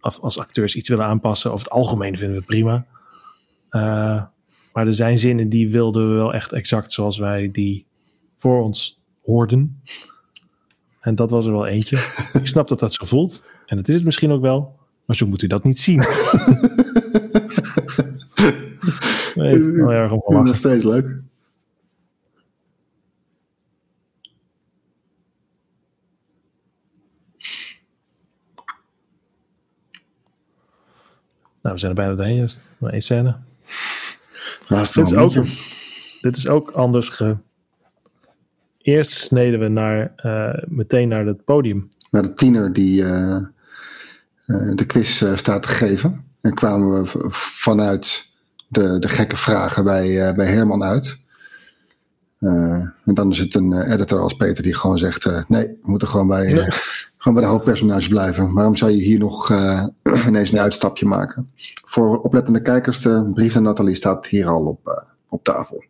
Als, 0.00 0.38
acteurs 0.38 0.76
iets 0.76 0.88
willen 0.88 1.04
aanpassen. 1.04 1.52
Over 1.52 1.64
het 1.64 1.74
algemeen 1.74 2.16
vinden 2.16 2.36
we 2.36 2.44
prima. 2.44 2.86
Eh, 3.68 4.22
maar 4.72 4.86
er 4.86 4.94
zijn 4.94 5.18
zinnen 5.18 5.48
die 5.48 5.70
wilden 5.70 6.08
we 6.08 6.14
wel 6.14 6.34
echt 6.34 6.52
exact 6.52 6.92
zoals 6.92 7.18
wij 7.18 7.50
die 7.50 7.86
voor 8.38 8.62
ons 8.62 9.00
hoorden. 9.24 9.82
En 11.00 11.14
dat 11.14 11.30
was 11.30 11.46
er 11.46 11.52
wel 11.52 11.66
eentje. 11.66 11.96
Ik 12.40 12.46
snap 12.46 12.68
dat 12.68 12.78
dat 12.78 12.92
zo 12.92 13.06
voelt. 13.06 13.44
En 13.66 13.76
dat 13.76 13.88
is 13.88 13.94
het 13.94 14.04
misschien 14.04 14.30
ook 14.30 14.42
wel, 14.42 14.80
maar 15.04 15.16
zo 15.16 15.26
moet 15.26 15.42
u 15.42 15.46
dat 15.46 15.64
niet 15.64 15.78
zien. 15.78 15.98
nee, 19.34 19.54
het 19.54 19.66
is 19.66 19.66
wel 19.66 19.92
erg 19.92 20.12
om 20.12 20.20
te 20.20 20.32
lachen. 20.32 20.44
Nog 20.46 20.56
steeds 20.56 20.84
leuk. 20.84 21.20
Nou, 31.62 31.74
we 31.74 31.80
zijn 31.80 31.90
er 31.90 31.96
bijna 31.96 32.14
doorheen. 32.14 32.36
Just. 32.36 32.60
Maar 32.78 32.92
één 32.92 33.02
scène. 33.02 33.36
Laatste 34.68 35.00
Dit 35.00 35.10
is, 35.10 35.16
ook, 35.16 35.32
dit 36.20 36.36
is 36.36 36.48
ook 36.48 36.70
anders 36.70 37.08
ge... 37.08 37.36
Eerst 38.78 39.10
sneden 39.10 39.60
we 39.60 39.68
naar, 39.68 40.12
eh, 40.16 40.62
meteen 40.68 41.08
naar 41.08 41.26
het 41.26 41.44
podium. 41.44 41.88
Naar 42.10 42.22
de 42.22 42.34
tiener 42.34 42.72
die 42.72 43.04
eh, 43.04 43.44
de 44.74 44.84
quiz 44.86 45.22
eh, 45.22 45.36
staat 45.36 45.62
te 45.62 45.68
geven. 45.68 46.24
En 46.40 46.54
kwamen 46.54 47.02
we 47.02 47.08
vanuit 47.30 48.30
de, 48.68 48.98
de 48.98 49.08
gekke 49.08 49.36
vragen 49.36 49.84
bij, 49.84 50.28
eh, 50.28 50.34
bij 50.34 50.46
Herman 50.46 50.82
uit. 50.82 51.20
Eh, 52.38 52.50
en 53.04 53.14
dan 53.14 53.30
is 53.30 53.38
het 53.38 53.54
een 53.54 53.72
eh, 53.72 53.92
editor 53.92 54.20
als 54.20 54.34
Peter 54.34 54.62
die 54.62 54.74
gewoon 54.74 54.98
zegt: 54.98 55.24
eh, 55.26 55.42
nee, 55.48 55.66
we 55.66 55.90
moeten 55.90 56.08
gewoon 56.08 56.26
bij, 56.28 56.46
eh, 56.46 56.52
Nee. 56.52 56.68
gewoon 57.16 57.34
bij 57.34 57.42
de 57.42 57.48
hoofdpersonage 57.48 58.08
blijven. 58.08 58.52
Waarom 58.52 58.76
zou 58.76 58.90
je 58.90 59.02
hier 59.02 59.18
nog 59.18 59.50
eh, 59.50 59.86
ineens 60.28 60.52
een 60.52 60.58
uitstapje 60.58 61.06
maken? 61.06 61.50
Voor 61.86 62.20
oplettende 62.20 62.62
kijkers, 62.62 63.00
de 63.00 63.30
brief 63.34 63.54
naar 63.54 63.62
Nathalie 63.62 63.94
staat 63.94 64.26
hier 64.26 64.46
al 64.46 64.64
op, 64.64 64.86
eh, 64.88 65.08
op 65.28 65.44
tafel. 65.44 65.84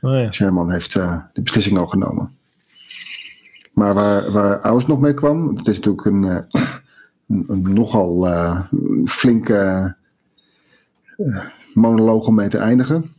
Oh, 0.00 0.12
ja. 0.12 0.26
Dus 0.26 0.38
Herman 0.38 0.72
heeft 0.72 0.96
eh, 0.96 1.18
de 1.32 1.42
beslissing 1.42 1.78
al 1.78 1.86
genomen. 1.86 2.36
Maar 3.72 3.94
waar, 3.94 4.30
waar 4.30 4.60
Aus 4.60 4.86
nog 4.86 5.00
mee 5.00 5.14
kwam, 5.14 5.54
dat 5.54 5.66
is 5.68 5.80
natuurlijk 5.80 6.06
eh, 6.06 6.12
een 6.12 6.46
nogal 7.28 8.26
eh, 8.26 8.62
flinke 9.04 9.94
eh, 11.16 11.44
monoloog 11.74 12.26
om 12.26 12.34
mee 12.34 12.48
te 12.48 12.58
eindigen. 12.58 13.16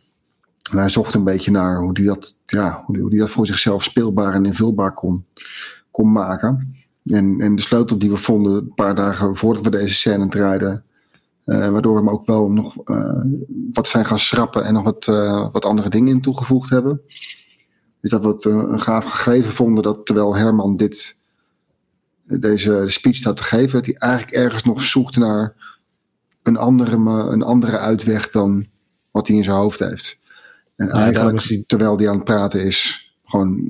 En 0.72 0.78
hij 0.78 0.90
zocht 0.90 1.14
een 1.14 1.24
beetje 1.24 1.52
naar 1.52 1.80
hoe 1.80 1.90
hij 1.94 2.06
dat, 2.06 2.36
ja, 2.46 2.84
hoe 2.86 3.10
die, 3.10 3.20
dat 3.20 3.30
voor 3.30 3.48
zichzelf 3.48 3.84
speelbaar 3.84 4.34
en 4.34 4.46
invulbaar 4.46 4.94
kon, 4.94 5.26
kon 5.92 6.12
maken. 6.12 6.82
En, 7.04 7.40
en 7.40 7.56
de 7.56 7.62
sleutel 7.62 7.98
die 7.98 8.10
we 8.10 8.18
vonden 8.18 8.56
een 8.56 8.74
paar 8.74 8.96
dagen 8.96 9.36
voordat 9.36 9.64
we 9.64 9.70
deze 9.70 9.96
scène 9.96 10.28
draaiden, 10.28 10.84
eh, 11.46 11.70
waardoor 11.70 11.94
we 11.94 12.00
hem 12.00 12.10
ook 12.10 12.26
wel 12.26 12.52
nog 12.52 12.76
wat 13.74 13.88
zijn 13.88 14.06
gaan 14.06 14.20
schrappen 14.20 14.66
en 14.66 14.74
nog 14.74 14.84
wat, 14.84 15.06
wat 15.52 15.66
andere 15.66 15.90
dingen 15.90 16.14
in 16.14 16.22
toegevoegd 16.22 16.70
hebben. 16.70 17.02
Is 18.02 18.10
dat 18.10 18.22
we 18.22 18.28
het 18.28 18.46
een 18.46 18.80
gaaf 18.80 19.06
gegeven 19.06 19.52
vonden 19.52 19.84
dat 19.84 20.06
terwijl 20.06 20.36
Herman 20.36 20.76
dit, 20.76 21.19
deze 22.40 22.84
speech 22.88 23.16
staat 23.16 23.38
te 23.38 23.44
geven, 23.44 23.72
dat 23.72 23.86
hij 23.86 23.96
eigenlijk 23.96 24.34
ergens 24.34 24.64
nog 24.64 24.82
zoekt 24.82 25.18
naar 25.18 25.54
een 26.44 26.58
andere, 26.58 26.96
een 27.32 27.42
andere 27.44 27.78
uitweg 27.78 28.30
dan 28.30 28.66
wat 29.12 29.28
hij 29.28 29.36
in 29.38 29.44
zijn 29.44 29.56
hoofd 29.56 29.80
heeft. 29.80 30.20
En 30.76 30.90
eigenlijk, 30.90 31.44
hij- 31.44 31.64
terwijl 31.68 31.98
hij 31.98 32.10
aan 32.10 32.16
het 32.16 32.24
praten 32.24 32.64
is, 32.64 33.12
gewoon 33.26 33.70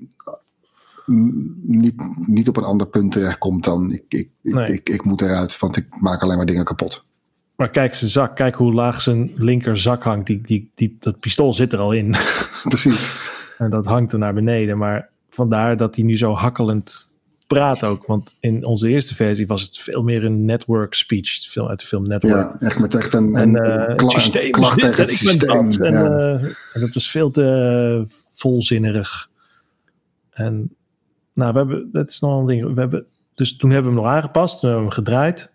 n- 1.12 1.60
niet, 1.62 1.94
niet 2.28 2.48
op 2.48 2.58
een 2.58 2.64
ander 2.64 2.88
punt 2.88 3.12
terechtkomt 3.12 3.64
dan 3.64 3.92
ik, 3.92 4.04
ik, 4.08 4.30
ik, 4.42 4.54
Nee. 4.54 4.74
ik, 4.74 4.90
ik 4.90 5.04
moet 5.04 5.22
eruit, 5.22 5.60
want 5.60 5.78
ik 5.78 5.86
maak 6.00 6.22
alleen 6.24 6.38
maar 6.38 6.46
dingen 6.46 6.64
kapot. 6.66 7.06
Maar 7.56 7.70
kijk 7.70 7.94
zijn 7.94 8.10
zak, 8.12 8.36
kijk 8.36 8.56
hoe 8.56 8.74
laag 8.74 9.02
zijn 9.02 9.32
linkerzak 9.36 10.04
hangt. 10.04 10.28
Die, 10.28 10.42
die, 10.42 10.72
die, 10.76 10.98
dat 11.00 11.20
pistool 11.20 11.54
zit 11.54 11.74
er 11.74 11.80
al 11.80 11.92
in. 11.94 12.16
Precies. 12.64 13.14
en 13.58 13.70
dat 13.70 13.86
hangt 13.86 14.14
er 14.14 14.20
naar 14.20 14.34
beneden. 14.34 14.78
Maar 14.78 15.10
vandaar 15.30 15.78
dat 15.78 15.96
hij 15.96 16.04
nu 16.06 16.18
zo 16.18 16.34
hakkelend 16.34 17.10
praat 17.50 17.84
ook. 17.84 18.06
Want 18.06 18.36
in 18.40 18.66
onze 18.66 18.90
eerste 18.90 19.16
versie 19.16 19.48
was 19.48 19.62
het 19.62 19.78
veel 19.80 20.04
meer 20.04 20.26
een 20.26 20.46
network 20.46 20.94
speech. 20.94 21.30
Veel 21.52 21.70
uit 21.70 21.80
de 21.80 21.86
film 21.86 22.08
Network. 22.08 22.34
Ja, 22.34 22.56
echt 22.60 22.80
met 22.80 22.96
echt 22.96 23.14
een, 23.14 23.36
En 23.36 23.56
een 23.56 23.88
eh, 23.88 23.96
kla- 23.96 24.10
systeem 24.10 24.44
is 24.44 24.50
klacht 24.50 24.80
tegen 24.80 25.04
het 25.04 25.12
systeem. 25.12 25.66
dat. 25.72 25.80
En, 25.80 25.92
ja. 25.94 26.06
eh, 26.18 26.44
en 26.74 26.80
dat 26.80 26.94
was 26.94 27.12
veel 27.12 27.30
te 27.32 27.44
eh, 28.06 28.16
volzinnerig. 28.32 29.30
En 30.32 30.76
nou, 31.34 31.52
we 31.52 31.58
hebben, 31.58 31.90
dat 31.92 32.10
is 32.10 32.20
nog 32.20 32.40
een 32.40 32.46
ding. 32.46 32.74
We 32.74 32.80
hebben, 32.80 33.06
dus 33.36 33.56
toen 33.58 33.70
hebben 33.70 33.92
we 33.92 33.98
hem 33.98 34.06
nog 34.08 34.16
aangepast. 34.16 34.60
Toen 34.60 34.70
hebben 34.70 34.88
we 34.90 34.96
hem 34.96 35.04
gedraaid. 35.06 35.52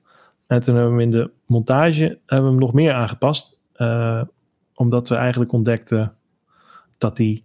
En 0.47 0.61
toen 0.61 0.75
hebben 0.75 0.97
we 0.97 1.03
hem 1.03 1.13
in 1.13 1.19
de 1.19 1.31
montage 1.47 2.05
hebben 2.27 2.47
we 2.47 2.53
hem 2.53 2.61
nog 2.61 2.73
meer 2.73 2.93
aangepast. 2.93 3.59
eh, 3.73 4.23
omdat 4.75 5.09
we 5.09 5.15
eigenlijk 5.15 5.53
ontdekten 5.53 6.15
dat 6.99 7.19
hij 7.19 7.43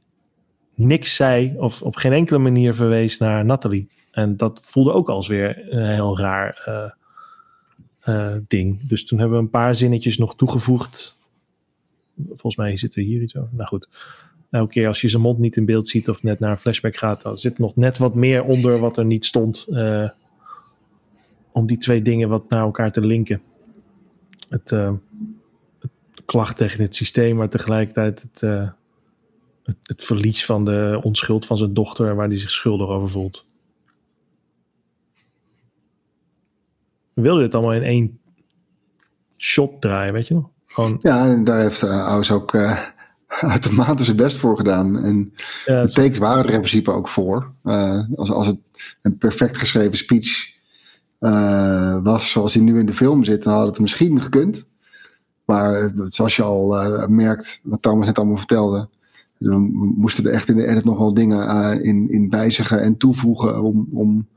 niks 0.76 1.16
zei 1.16 1.54
of 1.58 1.82
op 1.82 1.96
geen 1.96 2.14
enkele 2.14 2.40
manier 2.40 2.74
verwees 2.74 3.18
naar 3.18 3.46
Nathalie. 3.46 3.90
En 4.12 4.38
dat 4.38 4.62
voelde 4.64 4.92
ook 4.92 5.10
als 5.10 5.28
weer 5.28 5.74
een 5.74 5.94
heel 5.94 6.20
raar 6.20 6.62
eh, 6.66 6.92
eh, 8.00 8.38
ding. 8.48 8.88
Dus 8.88 9.06
toen 9.06 9.20
hebben 9.20 9.38
we 9.38 9.44
een 9.44 9.50
paar 9.50 9.76
zinnetjes 9.76 10.18
nog 10.18 10.36
toegevoegd. 10.36 11.20
Volgens 12.28 12.56
mij 12.56 12.78
zit 12.78 12.96
er 12.96 13.04
hier 13.04 13.22
iets 13.22 13.36
over. 13.36 13.50
Nou 13.52 13.68
goed. 13.68 13.90
Elke 14.50 14.72
keer 14.72 14.88
als 14.88 15.02
je 15.02 15.10
zijn 15.10 15.22
mond 15.22 15.40
niet 15.40 15.58
in 15.58 15.66
beeld 15.66 15.88
ziet 15.88 16.10
of 16.10 16.24
net 16.24 16.40
naar 16.40 16.52
een 16.52 16.58
flashback 16.58 16.98
gaat, 16.98 17.22
dan 17.22 17.38
zit 17.38 17.58
nog 17.58 17.76
net 17.76 17.98
wat 17.98 18.16
meer 18.16 18.44
onder 18.44 18.80
wat 18.80 18.98
er 18.98 19.06
niet 19.06 19.26
stond. 19.26 19.68
eh, 19.70 20.10
om 21.52 21.68
die 21.68 21.78
twee 21.78 22.02
dingen 22.02 22.30
wat 22.30 22.50
naar 22.50 22.62
elkaar 22.62 22.92
te 22.92 23.02
linken. 23.02 23.42
Het, 24.50 24.70
het 24.70 25.92
klacht 26.26 26.58
tegen 26.58 26.82
het 26.82 26.96
systeem, 26.96 27.36
maar 27.36 27.50
tegelijkertijd 27.50 28.22
het, 28.22 28.42
het, 29.64 29.78
het 29.84 30.04
verlies 30.04 30.46
van 30.46 30.66
de 30.66 31.00
onschuld 31.04 31.46
van 31.46 31.58
zijn 31.58 31.74
dochter, 31.74 32.16
waar 32.16 32.28
hij 32.28 32.38
zich 32.38 32.50
schuldig 32.50 32.88
over 32.88 33.10
voelt. 33.10 33.46
We 37.20 37.26
wilden 37.26 37.44
dit 37.44 37.56
allemaal 37.56 37.74
in 37.74 37.84
één 37.84 38.20
shot 39.38 39.82
draaien, 39.82 40.14
weet 40.14 40.28
je 40.28 40.34
nog? 40.34 40.50
Gewoon, 40.66 40.96
Ja, 41.00 41.26
en 41.26 41.44
daar 41.44 41.60
heeft 41.60 41.84
uh, 41.84 42.08
Aus 42.08 42.32
ook 42.32 42.54
uh, 42.64 42.80
uitermate 43.28 44.04
zijn 44.04 44.18
best 44.18 44.38
voor 44.38 44.58
gedaan. 44.58 45.04
En 45.04 45.34
ja, 45.66 45.82
de 45.82 45.92
takes 45.92 46.18
waren 46.18 46.44
er 46.44 46.50
in 46.50 46.60
principe 46.60 46.92
ook 46.92 47.08
voor. 47.08 47.52
Uh, 47.64 48.00
als, 48.16 48.32
als 48.32 48.48
het 48.48 48.60
een 49.02 49.18
perfect 49.18 49.58
geschreven 49.58 49.98
speech 49.98 50.54
uh, 51.20 52.04
was 52.04 52.32
zoals 52.32 52.54
hij 52.54 52.64
nu 52.64 52.80
in 52.80 52.86
de 52.86 52.94
film 52.94 53.24
zit, 53.24 53.44
dan 53.44 53.54
had 53.54 53.68
het 53.68 53.80
misschien 53.80 54.22
gekund. 54.22 54.66
Maar 55.46 55.92
zoals 55.96 56.36
je 56.36 56.44
al 56.44 56.86
uh, 56.86 57.08
merkt, 57.08 57.62
wat 57.64 57.82
Thomas 57.82 58.06
net 58.06 58.18
allemaal 58.18 58.38
vertelde, 58.38 58.90
we 59.38 59.58
moesten 59.98 60.26
er 60.26 60.32
echt 60.32 60.50
in 60.50 60.56
de 60.56 60.68
edit 60.68 60.84
nog 60.84 60.98
wel 60.98 61.14
dingen 61.14 61.82
in, 61.84 62.10
in 62.10 62.30
wijzigen 62.30 62.82
en 62.82 62.98
toevoegen 62.98 63.64
om, 63.64 63.88
om 63.92 64.28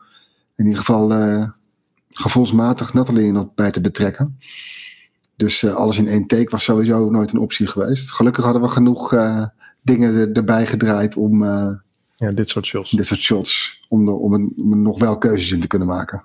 in 0.57 0.65
ieder 0.65 0.79
geval 0.79 1.09
gevoelsmatig 2.13 2.95
Nathalie 2.95 3.33
nog 3.33 3.55
bij 3.55 3.71
te 3.71 3.81
betrekken. 3.81 4.39
Dus 5.37 5.63
uh, 5.63 5.75
alles 5.75 5.99
in 5.99 6.09
één 6.09 6.27
take 6.27 6.51
was 6.51 6.65
sowieso 6.65 7.11
nooit 7.11 7.33
een 7.33 7.39
optie 7.39 7.67
geweest. 7.67 8.13
Gelukkig 8.13 8.45
hadden 8.45 8.63
we 8.63 8.69
genoeg 8.69 9.13
uh, 9.13 9.47
dingen 9.83 10.15
er, 10.15 10.33
erbij 10.33 10.67
gedraaid 10.67 11.17
om 11.17 11.43
uh, 11.43 11.77
ja, 12.17 12.31
dit 12.31 12.49
soort 12.49 12.67
shots. 12.67 12.91
Dit 12.91 13.07
soort 13.07 13.21
shots. 13.21 13.81
Om, 13.89 14.09
er, 14.09 14.15
om, 14.15 14.35
een, 14.35 14.53
om 14.57 14.71
er 14.71 14.79
nog 14.79 14.99
wel 14.99 15.19
keuzes 15.19 15.53
in 15.53 15.61
te 15.61 15.67
kunnen 15.67 15.89
maken. 15.89 16.25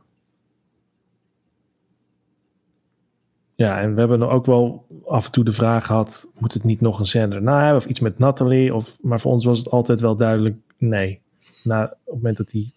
Ja, 3.56 3.80
en 3.80 3.94
we 3.94 4.00
hebben 4.00 4.30
ook 4.30 4.46
wel 4.46 4.86
af 5.06 5.26
en 5.26 5.32
toe 5.32 5.44
de 5.44 5.54
vraag 5.54 5.86
gehad: 5.86 6.32
moet 6.38 6.54
het 6.54 6.64
niet 6.64 6.82
nog 6.82 7.00
een 7.00 7.06
scène 7.06 7.36
erna 7.36 7.62
hebben? 7.62 7.82
Of 7.82 7.86
iets 7.86 8.00
met 8.00 8.20
Nathalie? 8.20 8.74
Of, 8.76 8.98
maar 9.02 9.20
voor 9.20 9.32
ons 9.32 9.46
was 9.46 9.58
het 9.58 9.70
altijd 9.70 10.02
wel 10.02 10.16
duidelijk: 10.16 10.56
nee. 10.78 11.22
Na, 11.64 11.84
op 11.84 11.92
het 12.06 12.14
moment 12.14 12.38
dat 12.38 12.52
hij 12.52 12.72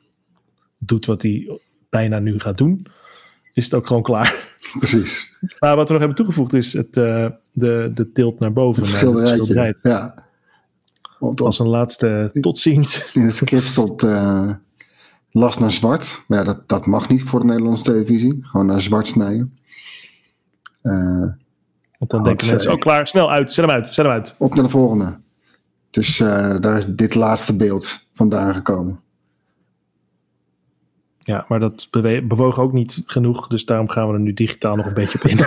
doet 0.78 1.06
wat 1.06 1.22
hij 1.22 1.60
bijna 1.88 2.18
nu 2.18 2.38
gaat 2.38 2.58
doen, 2.58 2.86
is 3.52 3.64
het 3.64 3.74
ook 3.74 3.86
gewoon 3.86 4.02
klaar. 4.02 4.48
Precies. 4.78 5.36
Maar 5.58 5.76
wat 5.76 5.86
we 5.86 5.92
nog 5.92 6.02
hebben 6.02 6.16
toegevoegd 6.16 6.54
is 6.54 6.72
het, 6.72 6.96
uh, 6.96 7.26
de, 7.52 7.90
de 7.94 8.12
tilt 8.12 8.38
naar 8.38 8.52
boven. 8.52 8.82
Het 8.82 8.90
schilderijtje. 8.90 9.54
Naar 9.54 9.66
het 9.66 9.76
ja. 9.80 10.24
Want 11.18 11.40
Als 11.40 11.58
een 11.58 11.68
laatste 11.68 12.30
tot 12.40 12.58
ziens. 12.58 13.12
In 13.12 13.26
het 13.26 13.36
script 13.36 13.64
stond 13.64 14.02
uh, 14.02 14.50
last 15.30 15.60
naar 15.60 15.70
zwart. 15.70 16.24
Maar 16.28 16.38
ja, 16.38 16.44
dat, 16.44 16.68
dat 16.68 16.86
mag 16.86 17.08
niet 17.08 17.22
voor 17.22 17.40
de 17.40 17.46
Nederlandse 17.46 17.84
televisie. 17.84 18.38
Gewoon 18.42 18.66
naar 18.66 18.80
zwart 18.80 19.06
snijden. 19.06 19.54
Uh, 20.82 20.92
Want 21.98 22.10
dan 22.10 22.22
denken 22.22 22.46
mensen, 22.46 22.72
oh 22.72 22.78
klaar, 22.78 23.08
snel 23.08 23.30
uit, 23.30 23.52
zet 23.52 23.64
hem 23.64 23.74
uit, 23.74 23.86
zet 23.86 23.96
hem 23.96 24.06
uit. 24.06 24.34
Op 24.38 24.54
naar 24.54 24.64
de 24.64 24.70
volgende. 24.70 25.18
Dus 25.90 26.16
daar 26.16 26.76
is 26.76 26.86
dit 26.88 27.14
laatste 27.14 27.56
beeld 27.56 28.06
vandaan 28.14 28.54
gekomen. 28.54 29.00
Ja, 31.30 31.44
maar 31.48 31.60
dat 31.60 31.88
bewoog 32.28 32.58
ook 32.58 32.72
niet 32.72 33.02
genoeg, 33.06 33.46
dus 33.46 33.64
daarom 33.64 33.88
gaan 33.88 34.08
we 34.08 34.14
er 34.14 34.20
nu 34.20 34.32
digitaal 34.32 34.76
nog 34.76 34.86
een 34.86 34.94
beetje 34.94 35.18
op 35.22 35.30
in. 35.30 35.38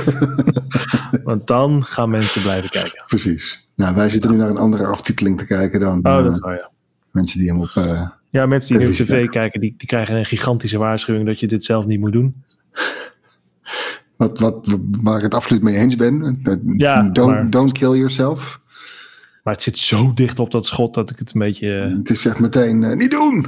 Want 1.30 1.48
dan 1.48 1.86
gaan 1.86 2.10
mensen 2.10 2.42
blijven 2.42 2.70
kijken. 2.70 3.04
Precies. 3.06 3.68
Nou, 3.76 3.96
wij 3.96 4.10
zitten 4.10 4.32
nu 4.32 4.38
naar 4.38 4.50
een 4.50 4.58
andere 4.58 4.86
aftiteling 4.86 5.38
te 5.38 5.46
kijken 5.46 5.80
dan 5.80 5.98
oh, 5.98 6.24
dat 6.24 6.40
waar, 6.40 6.56
ja. 6.56 6.70
mensen 7.12 7.40
die 7.40 7.50
hem 7.50 7.62
op. 7.62 7.72
Uh, 7.78 8.08
ja, 8.30 8.46
mensen 8.46 8.78
die 8.78 8.86
nu 8.86 8.92
op 8.92 8.98
tv 8.98 9.08
kijken, 9.08 9.30
kijken 9.30 9.60
die, 9.60 9.74
die 9.78 9.88
krijgen 9.88 10.16
een 10.16 10.26
gigantische 10.26 10.78
waarschuwing 10.78 11.26
dat 11.26 11.40
je 11.40 11.48
dit 11.48 11.64
zelf 11.64 11.86
niet 11.86 12.00
moet 12.00 12.12
doen. 12.12 12.44
Wat, 14.16 14.40
wat, 14.40 14.78
waar 15.02 15.18
ik 15.18 15.24
het 15.24 15.34
absoluut 15.34 15.64
mee 15.64 15.76
eens 15.76 15.96
ben. 15.96 16.42
Ja, 16.78 17.02
don't, 17.02 17.32
maar, 17.32 17.50
don't 17.50 17.72
kill 17.72 17.96
yourself. 17.96 18.62
Maar 19.44 19.54
het 19.54 19.64
zit 19.64 19.78
zo 19.78 20.14
dicht 20.14 20.40
op 20.40 20.52
dat 20.52 20.66
schot 20.66 20.94
dat 20.94 21.10
ik 21.10 21.20
het 21.20 21.34
een 21.34 21.40
beetje. 21.40 21.68
Het 21.98 22.10
is 22.10 22.26
echt 22.26 22.40
meteen 22.40 22.82
uh, 22.82 22.94
niet 22.94 23.12
doen. 23.12 23.46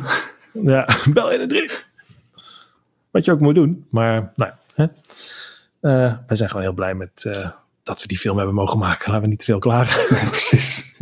Ja, 0.63 0.87
bel 1.13 1.31
in 1.31 1.39
het 1.39 1.49
drie. 1.49 1.69
Wat 3.15 3.25
je 3.25 3.31
ook 3.31 3.39
moet 3.39 3.55
doen. 3.55 3.85
Maar 3.89 4.31
nou, 4.35 4.51
Hè? 4.75 4.83
Uh, 4.83 6.13
wij 6.27 6.37
zijn 6.37 6.49
gewoon 6.49 6.65
heel 6.65 6.73
blij 6.73 6.93
met 6.93 7.23
uh, 7.27 7.49
dat 7.83 8.01
we 8.01 8.07
die 8.07 8.17
film 8.17 8.37
hebben 8.37 8.55
mogen 8.55 8.79
maken. 8.79 9.07
Laten 9.07 9.21
we 9.21 9.29
niet 9.29 9.39
te 9.39 9.45
veel 9.45 9.59
klagen. 9.59 10.15
Precies. 10.29 10.99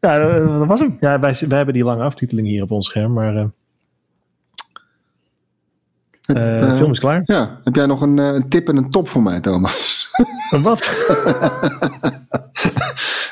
ja, 0.00 0.18
dat 0.18 0.66
was 0.66 0.80
hem. 0.80 0.96
Ja, 1.00 1.20
wij, 1.20 1.36
wij 1.48 1.56
hebben 1.56 1.74
die 1.74 1.84
lange 1.84 2.02
aftiteling 2.02 2.46
hier 2.46 2.62
op 2.62 2.70
ons 2.70 2.86
scherm, 2.86 3.12
maar... 3.12 3.34
Uh, 3.34 3.48
de 6.68 6.74
film 6.74 6.90
is 6.90 6.98
klaar. 6.98 7.22
Ja, 7.24 7.60
heb 7.64 7.74
jij 7.74 7.86
nog 7.86 8.00
een, 8.00 8.18
een 8.18 8.48
tip 8.48 8.68
en 8.68 8.76
een 8.76 8.90
top 8.90 9.08
voor 9.08 9.22
mij, 9.22 9.40
Thomas? 9.40 10.08
Wat? 10.50 11.06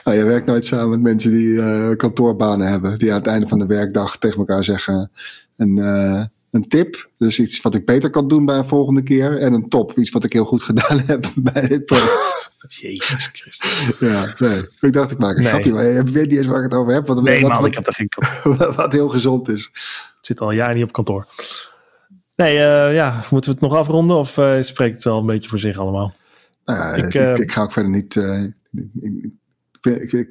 nou, 0.04 0.16
je 0.18 0.24
werkt 0.24 0.46
nooit 0.46 0.66
samen 0.66 0.90
met 0.90 1.00
mensen 1.00 1.30
die 1.30 1.46
uh, 1.46 1.96
kantoorbanen 1.96 2.68
hebben. 2.68 2.98
Die 2.98 3.10
aan 3.10 3.18
het 3.18 3.26
einde 3.26 3.48
van 3.48 3.58
de 3.58 3.66
werkdag 3.66 4.18
tegen 4.18 4.38
elkaar 4.38 4.64
zeggen: 4.64 5.10
een, 5.56 5.76
uh, 5.76 6.24
een 6.52 6.68
tip, 6.68 7.10
dus 7.18 7.38
iets 7.38 7.60
wat 7.60 7.74
ik 7.74 7.86
beter 7.86 8.10
kan 8.10 8.28
doen 8.28 8.44
bij 8.44 8.56
een 8.56 8.68
volgende 8.68 9.02
keer. 9.02 9.38
En 9.38 9.52
een 9.52 9.68
top, 9.68 9.98
iets 9.98 10.10
wat 10.10 10.24
ik 10.24 10.32
heel 10.32 10.44
goed 10.44 10.62
gedaan 10.62 10.98
heb 10.98 11.32
bij 11.52 11.68
dit 11.68 11.84
project. 11.84 12.50
Jezus 12.68 13.26
Christus. 13.26 13.98
Ja, 14.08 14.34
nee. 14.38 14.68
Ik 14.80 14.92
dacht, 14.92 15.10
ik 15.10 15.18
maak 15.18 15.36
een 15.36 15.42
nee. 15.42 15.52
grapje, 15.52 15.72
maar 15.72 15.84
je 15.84 16.02
weet 16.02 16.28
niet 16.28 16.38
eens 16.38 16.46
waar 16.46 16.56
ik 16.56 16.70
het 16.70 16.74
over 16.74 16.92
heb. 16.92 17.06
Wat, 17.06 17.22
nee, 17.22 17.40
wat, 17.40 17.50
man, 17.50 17.60
wat, 17.60 17.66
ik 17.66 17.74
heb 17.74 17.86
er 17.86 17.94
geen 17.94 18.08
wat, 18.58 18.74
wat 18.74 18.92
heel 18.92 19.08
gezond 19.08 19.48
is. 19.48 19.70
Ik 19.72 20.18
zit 20.20 20.40
al 20.40 20.48
een 20.50 20.56
jaar 20.56 20.74
niet 20.74 20.84
op 20.84 20.92
kantoor. 20.92 21.26
Nee, 22.36 22.54
uh, 22.54 22.94
ja, 22.94 23.24
moeten 23.30 23.50
we 23.50 23.58
het 23.60 23.70
nog 23.70 23.74
afronden 23.74 24.16
of 24.16 24.36
uh, 24.36 24.62
spreekt 24.62 24.94
het 24.94 25.04
wel 25.04 25.18
een 25.18 25.26
beetje 25.26 25.48
voor 25.48 25.58
zich 25.58 25.78
allemaal? 25.78 26.14
Nou, 26.64 26.96
ik, 26.96 27.14
ik, 27.14 27.38
ik, 27.38 27.52
ga 27.52 27.62
ook 27.62 27.72
verder 27.72 27.90
niet. 27.90 28.16
Ik, 29.80 30.28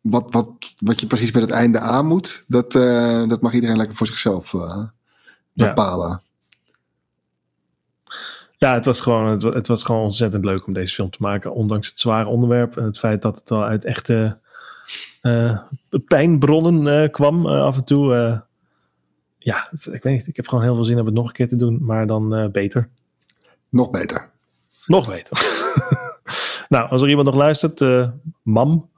wat, 0.00 0.26
wat, 0.30 0.50
wat 0.78 1.00
je 1.00 1.06
precies 1.06 1.30
bij 1.30 1.42
het 1.42 1.50
einde 1.50 1.78
aan 1.78 2.06
moet, 2.06 2.44
dat, 2.48 2.72
dat 3.28 3.40
mag 3.40 3.52
iedereen 3.52 3.76
lekker 3.76 3.96
voor 3.96 4.06
zichzelf 4.06 4.52
bepalen. 5.66 6.20
Ja. 8.08 8.20
ja. 8.56 8.74
het 8.74 8.84
was, 8.84 9.00
gewoon, 9.00 9.26
het, 9.26 9.42
het, 9.42 9.66
was 9.66 9.84
gewoon 9.84 10.02
ontzettend 10.02 10.44
leuk 10.44 10.66
om 10.66 10.72
deze 10.72 10.94
film 10.94 11.10
te 11.10 11.18
maken. 11.20 11.54
Ondanks 11.54 11.88
het 11.88 12.00
zware 12.00 12.28
onderwerp 12.28 12.76
en 12.76 12.84
het 12.84 12.98
feit 12.98 13.22
dat 13.22 13.38
het 13.38 13.48
wel 13.48 13.64
uit 13.64 13.84
echte 13.84 14.38
uh, 15.22 15.58
pijnbronnen 16.06 17.10
kwam 17.10 17.46
af 17.46 17.76
en 17.76 17.84
toe. 17.84 18.42
ja, 19.38 19.68
het, 19.70 19.86
ik 19.92 20.02
weet 20.02 20.12
niet. 20.12 20.26
Ik 20.26 20.36
heb 20.36 20.48
gewoon 20.48 20.64
heel 20.64 20.74
veel 20.74 20.84
zin 20.84 21.00
om 21.00 21.06
het 21.06 21.14
nog 21.14 21.26
een 21.26 21.32
keer 21.32 21.48
te 21.48 21.56
doen, 21.56 21.78
maar 21.80 22.06
dan 22.06 22.50
beter. 22.52 22.88
Nog 23.68 23.90
beter. 23.90 24.30
Nog 24.86 25.08
beter. 25.08 25.38
nou, 26.68 26.90
als 26.90 27.02
er 27.02 27.08
iemand 27.08 27.26
nog 27.26 27.36
luistert, 27.36 27.80
mam, 28.42 28.90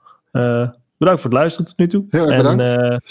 bedankt 1.01 1.21
voor 1.21 1.31
het 1.31 1.33
luisteren 1.33 1.67
tot 1.67 1.79
nu 1.79 1.89
toe. 1.89 2.05
Heel 2.11 2.31
erg 2.31 2.37
bedankt. 2.37 3.03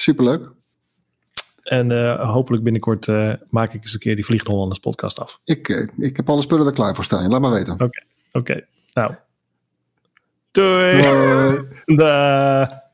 En, 1.69 1.89
uh. 1.89 2.19
En 2.19 2.27
hopelijk 2.27 2.63
binnenkort 2.63 3.07
maak 3.49 3.73
ik 3.73 3.81
eens 3.81 3.93
een 3.93 3.99
keer 3.99 4.15
die 4.15 4.25
Vliegende 4.25 4.53
Hollanders 4.53 4.79
podcast 4.79 5.19
af. 5.19 5.39
Ik, 5.43 5.89
ik 5.97 6.17
heb 6.17 6.29
alle 6.29 6.41
spullen 6.41 6.65
er 6.67 6.73
klaar 6.73 6.95
voor 6.95 7.03
staan. 7.03 7.29
Laat 7.29 7.41
maar 7.41 7.51
weten. 7.51 7.73
Oké, 7.73 7.83
okay, 7.83 8.03
oké. 8.31 8.51
Okay. 8.51 8.65
Nou. 8.93 9.15
Doei. 10.51 11.01
Doei. 11.85 12.67